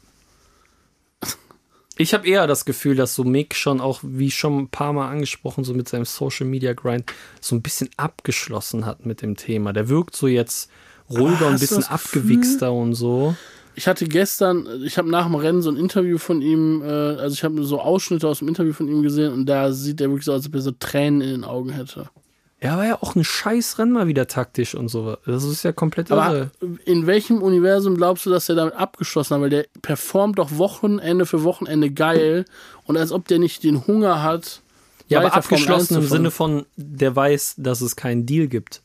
Ich 1.96 2.14
habe 2.14 2.26
eher 2.26 2.46
das 2.46 2.64
Gefühl, 2.64 2.96
dass 2.96 3.14
so 3.14 3.24
Mick 3.24 3.54
schon 3.54 3.80
auch, 3.80 4.00
wie 4.02 4.30
schon 4.30 4.58
ein 4.58 4.68
paar 4.68 4.92
Mal 4.92 5.08
angesprochen, 5.08 5.64
so 5.64 5.74
mit 5.74 5.88
seinem 5.88 6.06
Social 6.06 6.46
Media 6.46 6.72
Grind 6.72 7.12
so 7.40 7.54
ein 7.54 7.62
bisschen 7.62 7.90
abgeschlossen 7.96 8.86
hat 8.86 9.04
mit 9.04 9.22
dem 9.22 9.36
Thema. 9.36 9.72
Der 9.72 9.88
wirkt 9.88 10.16
so 10.16 10.26
jetzt 10.26 10.70
ruhiger 11.10 11.46
und 11.46 11.54
ein 11.54 11.58
bisschen 11.60 11.84
abgewichster 11.84 12.72
und 12.72 12.94
so. 12.94 13.34
Ich 13.74 13.86
hatte 13.86 14.06
gestern, 14.06 14.66
ich 14.84 14.98
habe 14.98 15.08
nach 15.08 15.26
dem 15.26 15.34
Rennen 15.36 15.62
so 15.62 15.70
ein 15.70 15.76
Interview 15.76 16.18
von 16.18 16.42
ihm, 16.42 16.82
äh, 16.82 16.86
also 16.86 17.32
ich 17.32 17.44
habe 17.44 17.64
so 17.64 17.80
Ausschnitte 17.80 18.28
aus 18.28 18.40
dem 18.40 18.48
Interview 18.48 18.72
von 18.72 18.88
ihm 18.88 19.02
gesehen 19.02 19.32
und 19.32 19.46
da 19.46 19.72
sieht 19.72 20.00
er 20.00 20.08
wirklich 20.08 20.24
so, 20.24 20.32
als 20.32 20.46
ob 20.46 20.54
er 20.54 20.60
so 20.60 20.72
Tränen 20.72 21.20
in 21.20 21.30
den 21.30 21.44
Augen 21.44 21.70
hätte. 21.70 22.10
Er 22.62 22.76
war 22.76 22.84
ja 22.84 22.98
auch 23.00 23.14
ein 23.16 23.24
scheiß 23.24 23.78
Rennen 23.78 23.92
mal 23.92 24.06
wieder 24.06 24.26
taktisch 24.26 24.74
und 24.74 24.88
so. 24.88 25.16
Das 25.24 25.44
ist 25.44 25.62
ja 25.62 25.72
komplett 25.72 26.12
Aber 26.12 26.34
irre. 26.34 26.50
in 26.84 27.06
welchem 27.06 27.40
Universum 27.40 27.96
glaubst 27.96 28.26
du, 28.26 28.30
dass 28.30 28.50
er 28.50 28.54
damit 28.54 28.74
abgeschlossen 28.74 29.34
hat? 29.34 29.40
Weil 29.40 29.50
der 29.50 29.66
performt 29.80 30.38
doch 30.38 30.58
Wochenende 30.58 31.24
für 31.24 31.42
Wochenende 31.42 31.90
geil 31.90 32.44
und 32.84 32.98
als 32.98 33.12
ob 33.12 33.26
der 33.28 33.38
nicht 33.38 33.64
den 33.64 33.86
Hunger 33.86 34.22
hat. 34.22 34.60
Ja, 35.08 35.20
aber 35.20 35.32
abgeschlossen 35.32 35.96
im 35.96 36.06
Sinne 36.06 36.30
von, 36.30 36.66
der 36.76 37.16
weiß, 37.16 37.54
dass 37.56 37.80
es 37.80 37.96
keinen 37.96 38.26
Deal 38.26 38.46
gibt. 38.46 38.82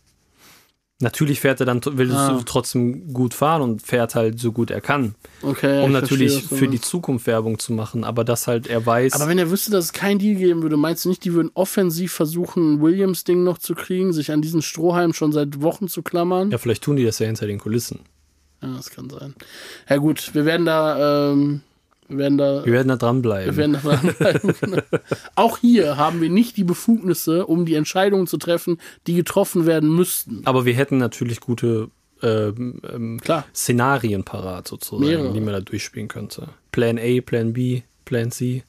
Natürlich 1.06 1.40
fährt 1.40 1.60
er 1.60 1.68
dann, 1.68 1.82
will 1.86 2.12
ah. 2.14 2.42
trotzdem 2.48 3.14
gut 3.14 3.36
fahren 3.36 3.62
und 3.62 3.84
fährt 3.84 4.16
halt 4.16 4.40
so 4.40 4.52
gut 4.52 4.72
er 4.72 4.82
kann. 4.82 5.14
Okay, 5.44 5.84
um 5.84 5.92
natürlich 5.92 6.34
verstehe, 6.34 6.58
für 6.58 6.68
die 6.68 6.82
Zukunft 6.82 7.28
Werbung 7.28 7.60
zu 7.60 7.74
machen, 7.74 8.04
aber 8.04 8.24
dass 8.24 8.48
halt 8.48 8.66
er 8.66 8.88
weiß. 8.88 9.14
Aber 9.14 9.28
wenn 9.28 9.38
er 9.38 9.52
wüsste, 9.52 9.70
dass 9.70 9.86
es 9.86 9.94
keinen 9.94 10.18
Deal 10.18 10.34
geben 10.34 10.64
würde, 10.64 10.78
meinst 10.78 11.06
du 11.06 11.10
nicht, 11.10 11.24
die 11.24 11.34
würden 11.34 11.52
offensiv 11.54 12.12
versuchen, 12.12 12.82
Williams-Ding 12.82 13.44
noch 13.44 13.60
zu 13.60 13.76
kriegen, 13.76 14.14
sich 14.14 14.32
an 14.32 14.42
diesen 14.42 14.64
Strohhalm 14.64 15.14
schon 15.14 15.32
seit 15.32 15.62
Wochen 15.62 15.88
zu 15.88 16.02
klammern? 16.02 16.50
Ja, 16.50 16.58
vielleicht 16.58 16.84
tun 16.84 16.96
die 16.96 17.06
das 17.06 17.20
ja 17.20 17.28
hinter 17.28 17.46
den 17.46 17.60
Kulissen. 17.60 18.00
Ja, 18.64 18.74
das 18.76 18.90
kann 18.90 19.08
sein. 19.08 19.36
Ja, 19.88 19.98
gut, 19.98 20.34
wir 20.34 20.46
werden 20.46 20.66
da. 20.66 21.32
Ähm 21.34 21.62
wir 22.08 22.18
werden 22.18 22.38
da, 22.38 22.66
wir 22.66 22.74
werden 22.74 22.88
da 22.88 22.98
dranbleiben. 22.98 23.56
Wir 23.56 23.58
werden 23.58 23.74
da 23.74 23.80
dranbleiben. 23.80 24.54
Genau. 24.62 24.82
Auch 25.36 25.58
hier 25.58 25.98
haben 25.98 26.22
wir 26.22 26.30
nicht 26.30 26.58
die 26.58 26.64
Befugnisse, 26.64 27.46
um 27.48 27.66
die 27.66 27.76
Entscheidungen 27.76 28.28
zu 28.28 28.38
treffen, 28.38 28.78
die 29.08 29.16
getroffen 29.16 29.66
werden 29.66 29.94
müssten. 29.94 30.42
Aber 30.46 30.66
wir 30.66 30.74
hätten 30.74 30.98
natürlich 30.98 31.40
gute 31.40 31.90
ähm, 32.22 32.80
ähm, 32.92 33.20
Szenarien 33.54 34.24
parat, 34.24 34.68
sozusagen, 34.68 35.08
Mehrere. 35.08 35.34
die 35.34 35.40
man 35.40 35.54
da 35.54 35.62
durchspielen 35.62 36.08
könnte. 36.08 36.50
Plan 36.72 36.98
A, 37.00 37.22
Plan 37.22 37.54
B, 37.54 37.82
Plan 38.06 38.32
C. 38.32 38.64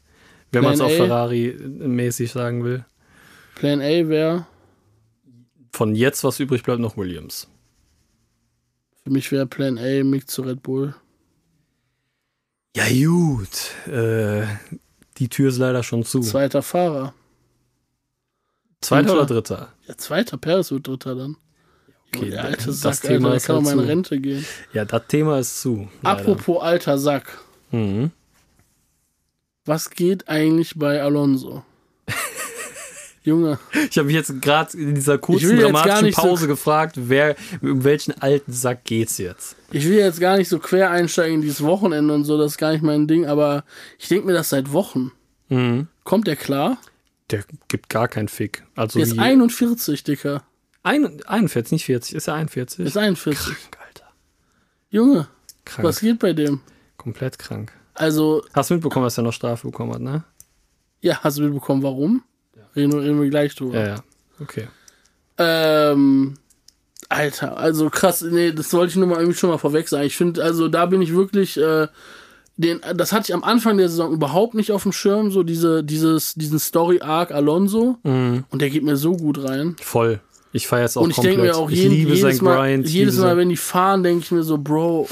Wenn 0.52 0.64
man 0.64 0.74
es 0.74 0.80
auch 0.80 0.90
Ferrari-mäßig 0.90 2.32
sagen 2.32 2.64
will. 2.64 2.84
Plan 3.54 3.80
A 3.80 4.08
wäre. 4.08 4.46
Von 5.72 5.94
jetzt, 5.94 6.24
was 6.24 6.40
übrig 6.40 6.62
bleibt, 6.62 6.80
noch 6.80 6.96
Williams. 6.96 7.48
Für 9.04 9.10
mich 9.10 9.30
wäre 9.30 9.46
Plan 9.46 9.78
A 9.78 10.02
Mick 10.04 10.28
zu 10.28 10.42
Red 10.42 10.62
Bull. 10.62 10.94
Ja, 12.76 12.84
gut. 12.88 13.88
Äh, 13.90 14.46
die 15.16 15.28
Tür 15.28 15.48
ist 15.48 15.56
leider 15.56 15.82
schon 15.82 16.04
zu. 16.04 16.20
Zweiter 16.20 16.60
Fahrer. 16.60 17.14
Zweiter 18.82 19.14
oder 19.14 19.24
dritter? 19.24 19.72
Ja, 19.88 19.96
zweiter. 19.96 20.36
Paris 20.36 20.70
wird 20.70 20.86
dritter 20.86 21.14
dann. 21.14 21.36
Okay, 22.14 22.30
der 22.30 22.44
alte 22.44 22.72
Sack, 22.74 22.92
das 22.92 23.00
Thema 23.00 23.28
Alter, 23.28 23.36
ist 23.36 23.46
kann 23.46 23.56
halt 23.56 23.64
mal 23.64 23.82
in 23.82 23.88
Rente 23.88 24.20
gehen. 24.20 24.44
Ja, 24.74 24.84
das 24.84 25.06
Thema 25.08 25.38
ist 25.38 25.62
zu. 25.62 25.88
Leider. 26.02 26.20
Apropos 26.20 26.62
alter 26.62 26.98
Sack. 26.98 27.38
Mhm. 27.70 28.10
Was 29.64 29.88
geht 29.88 30.28
eigentlich 30.28 30.74
bei 30.76 31.02
Alonso? 31.02 31.64
Junge. 33.26 33.58
Ich 33.90 33.98
habe 33.98 34.06
mich 34.06 34.14
jetzt 34.14 34.40
gerade 34.40 34.76
in 34.78 34.94
dieser 34.94 35.18
kurzen 35.18 35.58
dramatischen 35.58 36.04
nicht 36.06 36.16
so- 36.16 36.22
Pause 36.22 36.46
gefragt, 36.46 36.94
wer, 36.96 37.34
um 37.60 37.82
welchen 37.84 38.12
alten 38.22 38.52
Sack 38.52 38.84
geht's 38.84 39.18
jetzt? 39.18 39.56
Ich 39.72 39.84
will 39.84 39.96
jetzt 39.98 40.20
gar 40.20 40.36
nicht 40.38 40.48
so 40.48 40.58
quer 40.60 40.90
einsteigen 40.90 41.34
in 41.34 41.40
dieses 41.42 41.62
Wochenende 41.62 42.14
und 42.14 42.24
so, 42.24 42.38
das 42.38 42.52
ist 42.52 42.58
gar 42.58 42.70
nicht 42.72 42.82
mein 42.82 43.06
Ding, 43.08 43.26
aber 43.26 43.64
ich 43.98 44.06
denke 44.08 44.26
mir 44.26 44.32
das 44.32 44.48
seit 44.48 44.72
Wochen. 44.72 45.10
Mhm. 45.48 45.88
Kommt 46.04 46.26
der 46.28 46.36
klar? 46.36 46.78
Der 47.32 47.42
gibt 47.66 47.88
gar 47.88 48.06
keinen 48.06 48.28
Fick. 48.28 48.62
Also 48.76 49.00
Der 49.00 49.08
ist 49.08 49.16
wie- 49.16 49.20
41, 49.20 50.04
Dicker. 50.04 50.44
ein, 50.84 51.20
41, 51.26 51.72
nicht 51.72 51.84
40. 51.86 52.14
Ist 52.14 52.28
er 52.28 52.34
41? 52.34 52.76
Der 52.76 52.86
ist 52.86 52.96
41. 52.96 53.44
krank, 53.44 53.76
Alter. 53.88 54.06
Junge, 54.88 55.26
Krank. 55.64 55.86
was 55.88 55.98
geht 56.00 56.20
bei 56.20 56.32
dem? 56.32 56.60
Komplett 56.96 57.40
krank. 57.40 57.72
Also, 57.94 58.44
Hast 58.52 58.70
du 58.70 58.74
mitbekommen, 58.74 59.04
dass 59.04 59.18
er 59.18 59.24
noch 59.24 59.32
Strafe 59.32 59.66
bekommen 59.66 59.94
hat, 59.94 60.00
ne? 60.00 60.22
ja, 61.00 61.18
hast 61.24 61.38
du 61.38 61.42
mitbekommen, 61.42 61.82
warum? 61.82 62.22
Reden, 62.76 62.92
wir- 62.92 63.02
reden 63.02 63.20
wir 63.22 63.30
gleich 63.30 63.54
drüber. 63.54 63.78
Ja, 63.78 63.86
ja. 63.86 64.04
Okay. 64.40 64.68
Ähm, 65.38 66.34
Alter, 67.08 67.56
also 67.56 67.88
krass, 67.90 68.22
nee, 68.22 68.52
das 68.52 68.72
wollte 68.72 68.90
ich 68.90 68.96
nur 68.96 69.06
mal 69.06 69.18
irgendwie 69.18 69.36
schon 69.38 69.50
mal 69.50 69.58
vorweg 69.58 69.88
sagen. 69.88 70.04
Ich 70.06 70.16
finde, 70.16 70.42
also 70.42 70.68
da 70.68 70.86
bin 70.86 71.02
ich 71.02 71.14
wirklich, 71.14 71.56
äh, 71.56 71.88
den, 72.56 72.80
das 72.94 73.12
hatte 73.12 73.24
ich 73.30 73.34
am 73.34 73.44
Anfang 73.44 73.76
der 73.78 73.88
Saison 73.88 74.12
überhaupt 74.12 74.54
nicht 74.54 74.72
auf 74.72 74.82
dem 74.82 74.92
Schirm, 74.92 75.30
so 75.30 75.42
diese, 75.42 75.84
dieses, 75.84 76.34
diesen 76.34 76.58
Story-Arc 76.58 77.30
Alonso. 77.32 77.98
Mhm. 78.02 78.44
Und 78.50 78.62
der 78.62 78.70
geht 78.70 78.82
mir 78.82 78.96
so 78.96 79.16
gut 79.16 79.42
rein. 79.44 79.76
Voll. 79.80 80.20
Ich 80.52 80.66
feiere 80.66 80.86
es 80.86 80.96
auch 80.96 81.02
Und 81.02 81.10
ich 81.10 81.18
denke 81.18 81.42
mir 81.42 81.54
auch 81.56 81.70
ich 81.70 81.78
jeden, 81.80 81.90
liebe 81.94 82.14
jedes, 82.14 82.36
sein 82.38 82.44
Mal, 82.44 82.56
Grind. 82.56 82.88
jedes 82.88 83.18
Mal, 83.18 83.36
wenn 83.36 83.50
die 83.50 83.58
fahren, 83.58 84.02
denke 84.02 84.24
ich 84.24 84.30
mir 84.32 84.42
so, 84.42 84.56
Bro, 84.56 85.06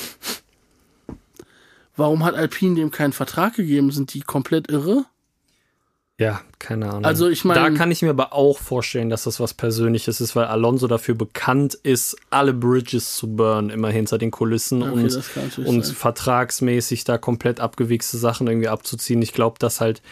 warum 1.97 2.25
hat 2.25 2.35
Alpine 2.35 2.77
dem 2.77 2.91
keinen 2.91 3.13
Vertrag 3.13 3.55
gegeben? 3.55 3.91
Sind 3.91 4.15
die 4.15 4.21
komplett 4.21 4.71
irre? 4.71 5.05
Ja, 6.21 6.43
keine 6.61 6.89
Ahnung. 6.91 7.05
Also 7.05 7.29
ich 7.29 7.45
mein- 7.45 7.57
Da 7.57 7.71
kann 7.77 7.91
ich 7.91 8.01
mir 8.03 8.11
aber 8.11 8.33
auch 8.33 8.59
vorstellen, 8.59 9.11
dass 9.11 9.25
das 9.25 9.41
was 9.41 9.53
Persönliches 9.53 10.21
ist, 10.21 10.37
weil 10.37 10.45
Alonso 10.45 10.87
dafür 10.87 11.17
bekannt 11.17 11.75
ist, 11.75 12.17
alle 12.31 12.53
Bridges 12.55 13.17
zu 13.17 13.35
burnen, 13.35 13.69
immer 13.71 13.91
hinter 13.91 14.17
den 14.19 14.31
Kulissen 14.31 14.83
Okay, 14.85 14.93
und, 14.93 15.67
und 15.67 15.85
sein. 15.85 15.95
vertragsmäßig 15.97 17.03
da 17.03 17.19
komplett 17.19 17.59
abgewichste 17.59 18.17
Sachen 18.17 18.47
irgendwie 18.47 18.69
abzuziehen. 18.69 19.23
Ich 19.23 19.33
glaube, 19.33 19.59
dass 19.59 19.81
halt 19.81 20.03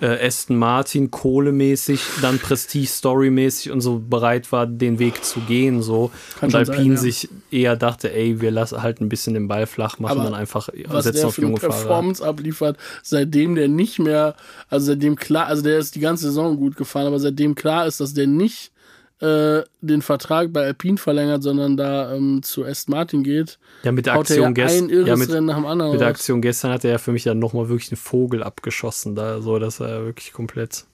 äh, 0.00 0.26
Aston 0.26 0.56
Martin 0.56 1.10
kohlemäßig, 1.10 2.00
dann 2.22 2.38
Prestige-Story-mäßig 2.42 3.72
und 3.72 3.80
so 3.80 3.98
bereit 3.98 4.52
war, 4.52 4.66
den 4.66 4.98
Weg 4.98 5.24
zu 5.24 5.40
gehen, 5.40 5.82
so. 5.82 6.10
Kann 6.38 6.48
und 6.48 6.54
Alpine 6.54 6.76
sein, 6.76 6.90
ja. 6.92 6.96
sich 6.96 7.28
eher 7.50 7.76
dachte, 7.76 8.12
ey, 8.12 8.40
wir 8.40 8.50
lassen 8.50 8.82
halt 8.82 9.00
ein 9.00 9.08
bisschen 9.08 9.34
den 9.34 9.48
Ball 9.48 9.66
flach, 9.66 9.98
machen 9.98 10.12
Aber 10.12 10.24
dann 10.24 10.34
einfach, 10.34 10.68
was 10.86 11.04
setzen 11.04 11.18
der 11.18 11.26
auf 11.26 11.34
für 11.34 11.42
eine 11.42 11.50
junge 11.50 11.60
Fahrer. 11.60 11.72
Performance 11.72 12.24
abliefert, 12.24 12.76
seitdem 13.02 13.54
der 13.54 13.68
nicht 13.68 13.98
mehr, 13.98 14.36
also 14.68 14.86
seitdem 14.86 15.16
klar, 15.16 15.46
also 15.46 15.62
der 15.62 15.78
ist 15.78 15.94
die 15.94 16.00
ganze 16.00 16.26
Saison 16.26 16.56
gut 16.56 16.76
gefahren, 16.76 17.06
aber 17.06 17.18
seitdem 17.18 17.54
klar 17.54 17.86
ist, 17.86 18.00
dass 18.00 18.14
der 18.14 18.26
nicht 18.26 18.70
äh, 19.20 19.62
den 19.80 20.02
Vertrag 20.02 20.52
bei 20.52 20.64
Alpine 20.64 20.96
verlängert, 20.96 21.42
sondern 21.42 21.76
da 21.76 22.14
ähm, 22.14 22.42
zu 22.42 22.64
Aston 22.64 22.94
Martin 22.94 23.24
geht, 23.24 23.58
Ja, 23.82 23.92
mit 23.92 24.06
der 24.06 24.14
er 24.14 24.16
ja 24.16 24.20
Aktion 24.20 24.54
gestern. 24.54 24.88
Ja, 24.90 25.16
mit, 25.16 25.28
Mit 25.92 26.00
der. 26.00 26.08
Aktion 26.08 26.40
gestern 26.40 26.70
hat 26.70 26.84
er 26.84 26.92
ja 26.92 26.98
für 26.98 27.12
mich 27.12 27.24
dann 27.24 27.38
nochmal 27.38 27.68
wirklich 27.68 27.90
einen 27.90 27.96
Vogel 27.98 28.42
abgeschossen, 28.42 29.14
da 29.14 29.40
so, 29.40 29.58
dass 29.58 29.80
er 29.80 30.04
wirklich 30.04 30.32
komplett. 30.32 30.84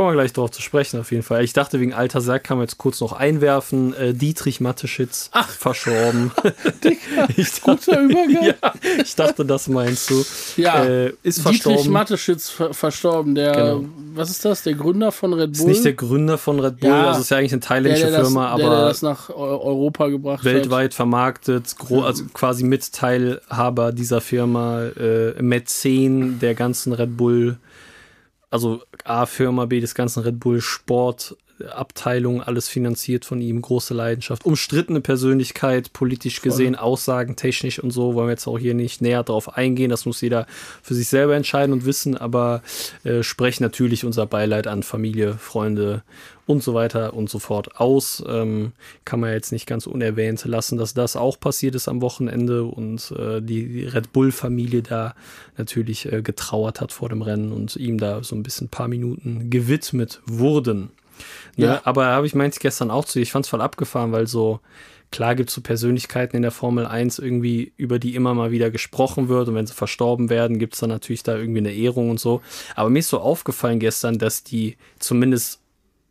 Kommen 0.00 0.12
wir 0.12 0.22
gleich 0.22 0.32
drauf 0.32 0.50
zu 0.50 0.62
sprechen, 0.62 0.98
auf 0.98 1.10
jeden 1.10 1.22
Fall. 1.22 1.44
Ich 1.44 1.52
dachte, 1.52 1.78
wegen 1.78 1.92
alter 1.92 2.22
Sack 2.22 2.42
kann 2.44 2.56
man 2.56 2.64
jetzt 2.66 2.78
kurz 2.78 3.02
noch 3.02 3.12
einwerfen. 3.12 3.92
Äh, 3.92 4.14
Dietrich 4.14 4.58
Matteschitz 4.58 5.28
Ach. 5.32 5.46
verstorben. 5.50 6.30
ich, 7.36 7.60
Guter 7.60 7.76
dachte, 7.96 8.00
Übergang. 8.00 8.42
ja, 8.44 8.54
ich 9.04 9.14
dachte, 9.14 9.44
das 9.44 9.68
meinst 9.68 10.08
du. 10.08 10.24
Ja, 10.56 10.82
äh, 10.84 11.12
ist 11.22 11.40
Dietrich 11.40 11.62
verstorben. 11.62 11.92
Mateschitz 11.92 12.48
ver 12.48 12.72
verstorben, 12.72 13.34
der, 13.34 13.52
Genau. 13.52 13.84
was 14.14 14.30
ist 14.30 14.42
das, 14.42 14.62
der 14.62 14.72
Gründer 14.72 15.12
von 15.12 15.34
Red 15.34 15.50
ist 15.50 15.58
Bull? 15.58 15.68
nicht 15.72 15.84
der 15.84 15.92
Gründer 15.92 16.38
von 16.38 16.60
Red 16.60 16.80
Bull, 16.80 16.88
Ja. 16.88 17.08
also 17.08 17.20
ist 17.20 17.30
ja 17.30 17.36
eigentlich 17.36 17.52
eine 17.52 17.60
der, 17.60 17.68
thailändische 17.68 18.06
der 18.06 18.18
das, 18.20 18.28
Firma, 18.28 18.56
der, 18.56 18.56
der 18.56 18.66
aber 18.78 18.88
das 18.88 19.02
nach 19.02 19.28
Eu- 19.28 19.34
Europa 19.34 20.08
gebracht 20.08 20.38
hat. 20.38 20.44
weltweit 20.46 20.94
vermarktet, 20.94 21.76
gro 21.78 22.04
also 22.04 22.24
quasi 22.32 22.64
Mitteilhaber 22.64 23.92
dieser 23.92 24.22
Firma, 24.22 24.82
äh, 24.98 25.42
Mäzen 25.42 26.38
der 26.40 26.54
ganzen 26.54 26.94
Red 26.94 27.18
Bull, 27.18 27.58
also 28.50 28.82
A-Firma, 29.04 29.66
B 29.66 29.80
des 29.80 29.94
ganzen 29.94 30.22
Red 30.22 30.40
Bull 30.40 30.60
Sport. 30.60 31.36
Abteilung, 31.64 32.42
alles 32.42 32.68
finanziert 32.68 33.24
von 33.24 33.40
ihm, 33.40 33.60
große 33.60 33.94
Leidenschaft, 33.94 34.44
umstrittene 34.44 35.00
Persönlichkeit, 35.00 35.92
politisch 35.92 36.42
gesehen, 36.42 36.76
Aussagen, 36.76 37.36
technisch 37.36 37.78
und 37.78 37.90
so, 37.90 38.14
wollen 38.14 38.28
wir 38.28 38.32
jetzt 38.32 38.46
auch 38.46 38.58
hier 38.58 38.74
nicht 38.74 39.02
näher 39.02 39.22
drauf 39.22 39.56
eingehen, 39.56 39.90
das 39.90 40.06
muss 40.06 40.20
jeder 40.20 40.46
für 40.82 40.94
sich 40.94 41.08
selber 41.08 41.36
entscheiden 41.36 41.72
und 41.72 41.84
wissen, 41.84 42.16
aber 42.16 42.62
äh, 43.04 43.22
sprechen 43.22 43.62
natürlich 43.62 44.04
unser 44.04 44.26
Beileid 44.26 44.66
an 44.66 44.82
Familie, 44.82 45.34
Freunde 45.34 46.02
und 46.50 46.62
so 46.64 46.74
weiter 46.74 47.14
und 47.14 47.30
so 47.30 47.38
fort 47.38 47.80
aus. 47.80 48.22
Ähm, 48.26 48.72
kann 49.04 49.20
man 49.20 49.32
jetzt 49.32 49.52
nicht 49.52 49.66
ganz 49.66 49.86
unerwähnt 49.86 50.44
lassen, 50.44 50.78
dass 50.78 50.94
das 50.94 51.16
auch 51.16 51.38
passiert 51.38 51.76
ist 51.76 51.88
am 51.88 52.02
Wochenende 52.02 52.64
und 52.64 53.12
äh, 53.16 53.40
die, 53.40 53.66
die 53.68 53.84
Red 53.84 54.12
Bull-Familie 54.12 54.82
da 54.82 55.14
natürlich 55.56 56.12
äh, 56.12 56.22
getrauert 56.22 56.80
hat 56.80 56.92
vor 56.92 57.08
dem 57.08 57.22
Rennen 57.22 57.52
und 57.52 57.76
ihm 57.76 57.98
da 57.98 58.22
so 58.24 58.34
ein 58.34 58.42
bisschen 58.42 58.66
ein 58.66 58.70
paar 58.70 58.88
Minuten 58.88 59.48
gewidmet 59.48 60.20
wurden. 60.26 60.90
Ne? 61.56 61.66
Ja. 61.66 61.80
Aber 61.84 62.06
habe 62.06 62.26
ich 62.26 62.34
meinte 62.34 62.60
gestern 62.60 62.90
auch 62.90 63.04
zu 63.04 63.18
dir, 63.18 63.22
ich 63.22 63.32
fand 63.32 63.44
es 63.44 63.50
voll 63.50 63.60
abgefahren, 63.60 64.12
weil 64.12 64.26
so, 64.26 64.60
klar 65.10 65.34
gibt 65.34 65.50
es 65.50 65.54
so 65.54 65.60
Persönlichkeiten 65.60 66.36
in 66.36 66.42
der 66.42 66.50
Formel 66.50 66.86
1 66.86 67.18
irgendwie, 67.18 67.72
über 67.76 67.98
die 67.98 68.14
immer 68.14 68.34
mal 68.34 68.50
wieder 68.50 68.70
gesprochen 68.70 69.28
wird 69.28 69.48
und 69.48 69.54
wenn 69.54 69.66
sie 69.66 69.74
verstorben 69.74 70.30
werden, 70.30 70.58
gibt 70.58 70.74
es 70.74 70.80
dann 70.80 70.90
natürlich 70.90 71.22
da 71.22 71.36
irgendwie 71.36 71.60
eine 71.60 71.72
Ehrung 71.72 72.10
und 72.10 72.20
so. 72.20 72.40
Aber 72.76 72.90
mir 72.90 73.00
ist 73.00 73.08
so 73.08 73.20
aufgefallen 73.20 73.80
gestern, 73.80 74.18
dass 74.18 74.44
die 74.44 74.76
zumindest 74.98 75.60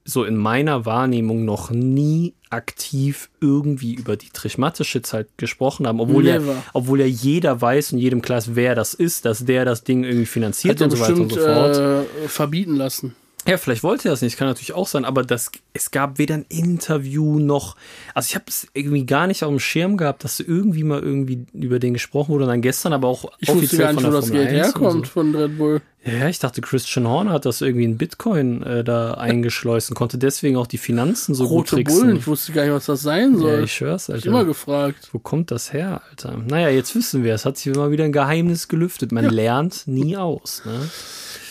so 0.06 0.24
in 0.24 0.38
meiner 0.38 0.86
Wahrnehmung 0.86 1.45
noch 1.45 1.69
nie 1.69 2.34
aktiv 2.50 3.30
irgendwie 3.41 3.93
über 3.93 4.17
Dietrich 4.17 4.58
Mateschitz 4.58 5.13
halt 5.13 5.28
gesprochen 5.38 5.86
haben, 5.88 6.00
obwohl 6.00 6.26
ja, 6.26 6.39
Never. 6.39 6.63
obwohl 6.74 7.00
ja 7.00 7.06
jeder 7.06 7.62
weiß 7.62 7.93
und 7.93 8.00
jedem 8.00 8.22
klar 8.22 8.39
ist, 8.39 8.56
wer 8.56 8.74
das 8.76 8.93
ist, 8.93 9.26
dass 9.26 9.45
der 9.45 9.65
das 9.65 9.84
Ding 9.84 10.04
irgendwie 10.04 10.26
finanziert 10.26 10.82
Hat 10.82 10.91
und 10.91 10.98
so 10.98 11.00
weiter 11.04 11.22
und 11.22 11.32
so 11.32 11.39
fort. 11.39 11.78
äh, 11.78 12.28
verbieten 12.28 12.76
lassen. 12.76 13.15
Ja, 13.50 13.58
vielleicht 13.58 13.84
wollte 13.84 14.08
er 14.08 14.12
das 14.12 14.22
nicht, 14.22 14.38
kann 14.38 14.48
natürlich 14.48 14.74
auch 14.74 14.88
sein, 14.88 15.06
aber 15.06 15.24
das, 15.24 15.52
es 15.74 15.92
gab 15.92 16.20
weder 16.20 16.36
ein 16.36 16.46
Interview 16.50 17.40
noch, 17.40 17.76
also 18.14 18.28
ich 18.28 18.36
habe 18.36 18.46
es 18.48 18.68
irgendwie 18.74 19.06
gar 19.06 19.28
nicht 19.28 19.44
auf 19.44 19.50
dem 19.50 19.60
Schirm 19.60 19.98
gehabt, 19.98 20.24
dass 20.24 20.40
irgendwie 20.40 20.84
mal 20.84 21.00
irgendwie 21.00 21.46
über 21.54 21.80
den 21.80 21.94
gesprochen 21.94 22.30
wurde 22.30 22.44
und 22.44 22.50
dann 22.50 22.62
gestern 22.62 22.94
aber 22.94 23.08
auch 23.08 23.32
Ich 23.40 23.50
wusste 23.50 23.78
gar 23.78 23.94
nicht, 23.94 24.06
wo 24.06 24.12
das 24.12 24.32
Geld 24.32 24.50
1 24.50 24.76
und 24.76 24.82
herkommt 24.82 25.08
von 25.08 25.36
Red 25.36 25.58
Bull. 25.58 25.82
So. 26.06 26.12
Ja, 26.12 26.30
ich 26.30 26.40
dachte, 26.40 26.62
Christian 26.62 27.08
Horner 27.08 27.32
hat 27.32 27.46
das 27.46 27.60
irgendwie 27.60 27.84
in 27.84 27.98
Bitcoin 27.98 28.64
äh, 28.64 28.84
da 28.86 29.16
eingeschleust 29.16 29.90
und 29.90 29.96
konnte 29.96 30.18
deswegen 30.18 30.56
auch 30.56 30.68
die 30.68 30.78
Finanzen 30.78 31.36
so 31.36 31.44
gut 31.44 31.52
Rote 31.52 31.76
tricksen. 31.76 32.02
Bullen, 32.02 32.18
ich 32.18 32.28
wusste 32.28 32.54
gar 32.54 32.64
nicht, 32.64 32.72
was 32.72 32.86
das 32.86 33.02
sein 33.02 33.34
ja, 33.34 33.40
soll. 33.40 33.64
ich 33.66 33.74
schwör's, 33.74 34.08
ich 34.08 34.26
immer 34.26 34.38
Alter. 34.38 34.48
gefragt. 34.48 35.10
Wo 35.12 35.20
kommt 35.20 35.52
das 35.52 35.74
her, 35.74 36.02
Alter? 36.10 36.38
Naja, 36.48 36.70
jetzt 36.70 36.96
wissen 36.96 37.24
wir, 37.24 37.34
es 37.34 37.46
hat 37.46 37.58
sich 37.58 37.74
immer 37.74 37.92
wieder 37.92 38.06
ein 38.06 38.14
Geheimnis 38.14 38.70
gelüftet. 38.70 39.12
Man 39.12 39.26
lernt 39.26 39.88
nie 39.88 40.16
aus, 40.16 40.62
ne? 40.66 40.90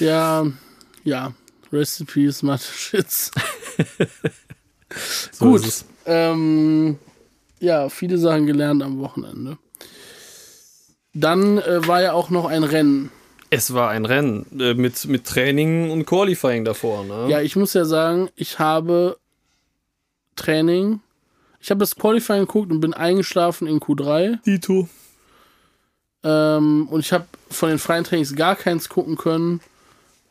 Ja, 0.01 0.47
ja. 1.05 1.35
Rest 1.73 2.01
in 2.01 2.07
Peace. 2.07 2.43
So 5.33 5.45
Gut. 5.45 5.85
Ähm, 6.07 6.99
ja, 7.61 7.89
viele 7.89 8.19
Sachen 8.19 8.47
gelernt 8.47 8.83
am 8.83 8.99
Wochenende. 9.01 9.59
Dann 11.13 11.59
äh, 11.59 11.87
war 11.87 12.03
ja 12.03 12.13
auch 12.13 12.31
noch 12.31 12.47
ein 12.47 12.65
Rennen. 12.65 13.11
Es 13.51 13.75
war 13.75 13.91
ein 13.91 14.05
Rennen 14.05 14.47
äh, 14.59 14.75
mit, 14.75 15.07
mit 15.07 15.27
Training 15.27 15.91
und 15.91 16.07
Qualifying 16.07 16.65
davor, 16.65 17.05
ne? 17.05 17.29
Ja, 17.29 17.41
ich 17.41 17.57
muss 17.57 17.75
ja 17.75 17.85
sagen, 17.85 18.29
ich 18.37 18.59
habe 18.59 19.19
Training. 20.37 21.01
Ich 21.61 21.71
habe 21.71 21.81
das 21.81 21.97
Qualifying 21.97 22.47
geguckt 22.47 22.71
und 22.71 22.81
bin 22.81 22.95
eingeschlafen 22.95 23.67
in 23.67 23.81
Q3. 23.81 24.43
Dito. 24.45 24.89
Ähm, 26.23 26.89
und 26.91 27.01
ich 27.01 27.13
habe 27.13 27.27
von 27.51 27.71
den 27.71 27.79
freien 27.79 28.05
Trainings 28.05 28.35
gar 28.37 28.55
keins 28.55 28.89
gucken 28.89 29.17
können. 29.17 29.61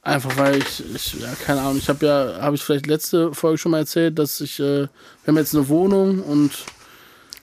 Einfach 0.08 0.38
weil 0.38 0.58
ich, 0.60 0.84
ich 0.96 1.16
ja, 1.20 1.28
keine 1.46 1.60
Ahnung, 1.62 1.78
ich 1.78 1.90
habe 1.90 2.06
ja, 2.06 2.42
habe 2.42 2.56
ich 2.56 2.64
vielleicht 2.64 2.88
letzte 2.88 3.34
Folge 3.34 3.58
schon 3.58 3.72
mal 3.72 3.80
erzählt, 3.80 4.18
dass 4.18 4.40
ich, 4.40 4.58
äh, 4.60 4.84
wir 4.84 4.90
haben 5.28 5.36
jetzt 5.38 5.54
eine 5.54 5.68
Wohnung 5.68 6.22
und 6.22 6.52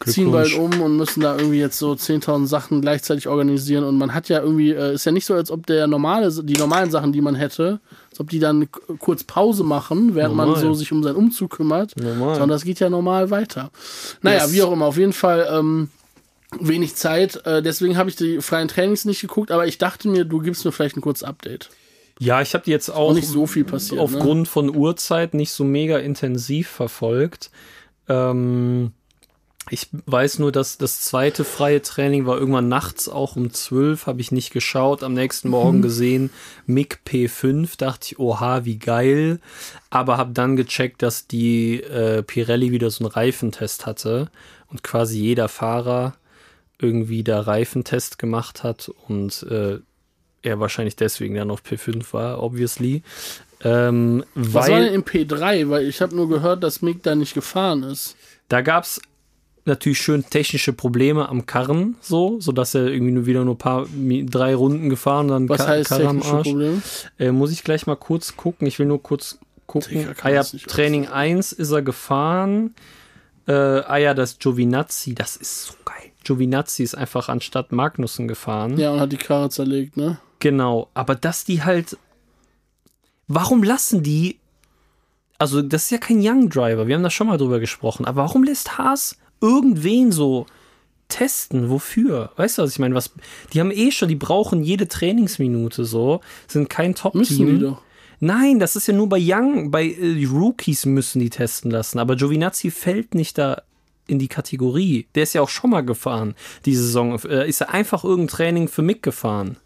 ziehen 0.06 0.32
bald 0.32 0.54
um 0.54 0.80
und 0.80 0.96
müssen 0.96 1.20
da 1.20 1.36
irgendwie 1.36 1.58
jetzt 1.60 1.78
so 1.78 1.92
10.000 1.92 2.46
Sachen 2.46 2.80
gleichzeitig 2.80 3.28
organisieren 3.28 3.84
und 3.84 3.98
man 3.98 4.14
hat 4.14 4.30
ja 4.30 4.40
irgendwie, 4.40 4.70
äh, 4.70 4.94
ist 4.94 5.04
ja 5.04 5.12
nicht 5.12 5.26
so, 5.26 5.34
als 5.34 5.50
ob 5.50 5.66
der 5.66 5.86
normale, 5.86 6.30
die 6.42 6.54
normalen 6.54 6.90
Sachen, 6.90 7.12
die 7.12 7.20
man 7.20 7.34
hätte, 7.34 7.80
als 8.10 8.20
ob 8.20 8.30
die 8.30 8.38
dann 8.38 8.66
kurz 8.98 9.24
Pause 9.24 9.62
machen, 9.62 10.14
während 10.14 10.34
man 10.34 10.48
Normal. 10.48 10.62
so 10.62 10.72
sich 10.72 10.90
um 10.90 11.02
seinen 11.02 11.16
Umzug 11.16 11.50
kümmert, 11.56 11.94
Normal. 11.98 12.34
sondern 12.34 12.48
das 12.48 12.64
geht 12.64 12.80
ja 12.80 12.88
normal 12.88 13.30
weiter. 13.30 13.70
Naja, 14.22 14.44
Yes. 14.44 14.52
wie 14.52 14.62
auch 14.62 14.72
immer, 14.72 14.86
auf 14.86 14.96
jeden 14.96 15.12
Fall 15.12 15.46
ähm, 15.50 15.90
wenig 16.60 16.94
Zeit, 16.96 17.44
äh, 17.44 17.62
deswegen 17.62 17.98
habe 17.98 18.08
ich 18.08 18.16
die 18.16 18.40
freien 18.40 18.68
Trainings 18.68 19.04
nicht 19.04 19.20
geguckt, 19.20 19.50
aber 19.50 19.66
ich 19.66 19.76
dachte 19.76 20.08
mir, 20.08 20.24
du 20.24 20.38
gibst 20.40 20.64
mir 20.64 20.72
vielleicht 20.72 20.96
ein 20.96 21.02
kurzes 21.02 21.24
Update. 21.24 21.68
Ja, 22.20 22.40
ich 22.42 22.54
habe 22.54 22.64
die 22.64 22.70
jetzt 22.70 22.90
auch 22.90 23.10
Auch 23.10 23.14
nicht 23.14 23.28
so 23.28 23.46
viel 23.46 23.64
passiert. 23.64 23.96
Ne? 23.98 24.02
aufgrund 24.02 24.48
von 24.48 24.74
Uhrzeit 24.74 25.34
nicht 25.34 25.50
so 25.50 25.64
mega 25.64 25.98
intensiv 25.98 26.68
verfolgt. 26.68 27.50
Ähm, 28.08 28.92
Ich 29.70 29.88
weiß 30.04 30.40
nur, 30.40 30.52
dass 30.52 30.76
das 30.76 31.00
zweite 31.00 31.42
freie 31.42 31.80
Training 31.80 32.26
war 32.26 32.36
irgendwann 32.38 32.68
nachts 32.68 33.08
auch 33.08 33.34
um 33.34 33.50
12, 33.50 34.06
habe 34.06 34.20
ich 34.20 34.30
nicht 34.30 34.52
geschaut, 34.52 35.02
am 35.02 35.14
nächsten 35.14 35.48
Morgen 35.48 35.80
gesehen, 35.80 36.28
MIG 36.66 36.98
P5, 37.06 37.78
dachte 37.78 38.08
ich, 38.08 38.18
oha, 38.18 38.66
wie 38.66 38.78
geil, 38.78 39.40
aber 39.88 40.18
habe 40.18 40.34
dann 40.34 40.56
gecheckt, 40.56 41.00
dass 41.02 41.26
die 41.26 41.80
äh, 41.82 42.22
Pirelli 42.22 42.72
wieder 42.72 42.90
so 42.90 43.04
einen 43.04 43.12
Reifentest 43.12 43.86
hatte 43.86 44.28
und 44.70 44.82
quasi 44.82 45.18
jeder 45.18 45.48
Fahrer 45.48 46.14
irgendwie 46.78 47.24
da 47.24 47.40
Reifentest 47.40 48.18
gemacht 48.18 48.64
hat 48.64 48.90
und 49.08 49.44
äh, 49.44 49.78
er 50.44 50.60
wahrscheinlich 50.60 50.96
deswegen 50.96 51.34
dann 51.34 51.50
auf 51.50 51.62
P5 51.62 52.12
war, 52.12 52.42
obviously. 52.42 53.02
Ähm, 53.62 54.24
Was 54.34 54.68
war 54.70 54.78
denn 54.80 54.92
im 54.94 55.02
P3? 55.04 55.68
Weil 55.70 55.86
ich 55.88 56.00
habe 56.02 56.14
nur 56.14 56.28
gehört, 56.28 56.62
dass 56.62 56.82
Mick 56.82 57.02
da 57.02 57.14
nicht 57.14 57.34
gefahren 57.34 57.82
ist. 57.82 58.14
da 58.48 58.60
gab 58.60 58.84
es 58.84 59.00
natürlich 59.66 59.98
schön 59.98 60.24
technische 60.28 60.74
Probleme 60.74 61.26
am 61.30 61.46
Karren, 61.46 61.96
so, 62.02 62.38
sodass 62.38 62.74
er 62.74 62.88
irgendwie 62.88 63.12
nur 63.12 63.24
wieder 63.24 63.44
nur 63.46 63.54
ein 63.54 63.58
paar, 63.58 63.86
drei 64.26 64.54
Runden 64.54 64.90
gefahren, 64.90 65.28
dann 65.28 65.48
Was 65.48 65.58
Ka- 65.58 65.66
heißt 65.68 65.88
Karre 65.88 66.08
am 66.08 66.16
technische 66.20 66.36
Arsch. 66.36 66.48
Probleme? 66.48 66.82
Äh, 67.18 67.32
muss 67.32 67.50
ich 67.50 67.64
gleich 67.64 67.86
mal 67.86 67.96
kurz 67.96 68.36
gucken. 68.36 68.66
Ich 68.66 68.78
will 68.78 68.84
nur 68.86 69.02
kurz 69.02 69.38
gucken. 69.66 70.08
Ah 70.22 70.28
ja, 70.28 70.42
Training 70.42 71.08
1 71.08 71.52
ist 71.52 71.70
er 71.70 71.80
gefahren. 71.80 72.74
Äh, 73.46 73.52
ah 73.52 73.96
ja, 73.96 74.12
das 74.12 74.38
Giovinazzi, 74.38 75.14
das 75.14 75.36
ist 75.36 75.64
so 75.64 75.72
geil. 75.86 76.10
Giovinazzi 76.24 76.82
ist 76.82 76.94
einfach 76.94 77.30
anstatt 77.30 77.72
Magnussen 77.72 78.28
gefahren. 78.28 78.76
Ja, 78.78 78.90
und 78.92 79.00
hat 79.00 79.12
die 79.12 79.16
Karre 79.16 79.48
zerlegt, 79.48 79.96
ne? 79.96 80.18
Genau, 80.44 80.90
aber 80.92 81.14
dass 81.14 81.46
die 81.46 81.62
halt. 81.62 81.96
Warum 83.28 83.62
lassen 83.62 84.02
die. 84.02 84.40
Also, 85.38 85.62
das 85.62 85.84
ist 85.84 85.90
ja 85.90 85.96
kein 85.96 86.20
Young 86.20 86.50
Driver, 86.50 86.86
wir 86.86 86.94
haben 86.94 87.02
da 87.02 87.08
schon 87.08 87.28
mal 87.28 87.38
drüber 87.38 87.60
gesprochen, 87.60 88.04
aber 88.04 88.24
warum 88.24 88.44
lässt 88.44 88.76
Haas 88.76 89.16
irgendwen 89.40 90.12
so 90.12 90.44
testen? 91.08 91.70
Wofür? 91.70 92.30
Weißt 92.36 92.58
du, 92.58 92.62
was 92.62 92.72
ich 92.72 92.78
meine? 92.78 92.94
Was, 92.94 93.10
die 93.54 93.60
haben 93.60 93.70
eh 93.70 93.90
schon, 93.90 94.10
die 94.10 94.16
brauchen 94.16 94.62
jede 94.62 94.86
Trainingsminute 94.86 95.86
so, 95.86 96.20
sind 96.46 96.68
kein 96.68 96.90
Müssen 96.90 97.22
die 97.22 97.44
Top-Team. 97.44 97.60
doch. 97.60 97.82
Nein, 98.20 98.58
das 98.58 98.76
ist 98.76 98.86
ja 98.86 98.92
nur 98.92 99.08
bei 99.08 99.18
Young, 99.18 99.70
bei 99.70 99.86
äh, 99.86 100.14
die 100.14 100.26
Rookies 100.26 100.84
müssen 100.84 101.20
die 101.20 101.30
testen 101.30 101.70
lassen, 101.70 101.98
aber 101.98 102.16
Giovinazzi 102.16 102.70
fällt 102.70 103.14
nicht 103.14 103.38
da 103.38 103.62
in 104.06 104.18
die 104.18 104.28
Kategorie. 104.28 105.06
Der 105.14 105.22
ist 105.22 105.32
ja 105.32 105.40
auch 105.40 105.48
schon 105.48 105.70
mal 105.70 105.86
gefahren, 105.86 106.34
diese 106.66 106.82
Saison. 106.82 107.18
Äh, 107.20 107.48
ist 107.48 107.62
er 107.62 107.72
einfach 107.72 108.04
irgendein 108.04 108.36
Training 108.36 108.68
für 108.68 108.82
Mick 108.82 109.02
gefahren. 109.02 109.56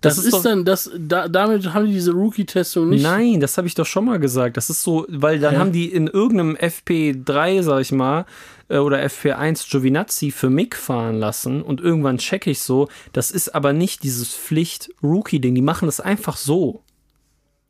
Das, 0.00 0.18
ist, 0.18 0.32
doch- 0.32 0.42
dann, 0.42 0.64
das, 0.64 0.90
da, 0.98 1.28
damit 1.28 1.74
haben 1.74 1.86
die 1.86 1.92
diese 1.92 2.12
Rookie-Testung 2.12 2.88
nicht. 2.88 3.02
Nein, 3.02 3.40
das 3.40 3.58
habe 3.58 3.68
ich 3.68 3.74
doch 3.74 3.84
schon 3.86 4.06
mal 4.06 4.18
gesagt. 4.18 4.56
Das 4.56 4.70
ist 4.70 4.82
so, 4.82 5.04
weil 5.08 5.38
dann 5.38 5.54
Hä? 5.54 5.58
haben 5.58 5.72
die 5.72 5.92
in 5.92 6.06
irgendeinem 6.06 6.56
FP3, 6.56 7.62
sag 7.62 7.80
ich 7.82 7.92
mal, 7.92 8.24
äh, 8.68 8.78
oder 8.78 8.98
FP1 9.04 9.70
Giovinazzi 9.70 10.30
für 10.30 10.48
Mick 10.48 10.76
fahren 10.76 11.16
lassen 11.18 11.62
und 11.62 11.80
irgendwann 11.80 12.18
checke 12.18 12.50
ich 12.50 12.60
so, 12.60 12.88
das 13.12 13.30
ist 13.30 13.54
aber 13.54 13.72
nicht 13.72 14.02
dieses 14.02 14.34
Pflicht-Rookie-Ding. 14.34 15.54
Die 15.54 15.62
machen 15.62 15.86
das 15.86 16.00
einfach 16.00 16.36
so. 16.36 16.82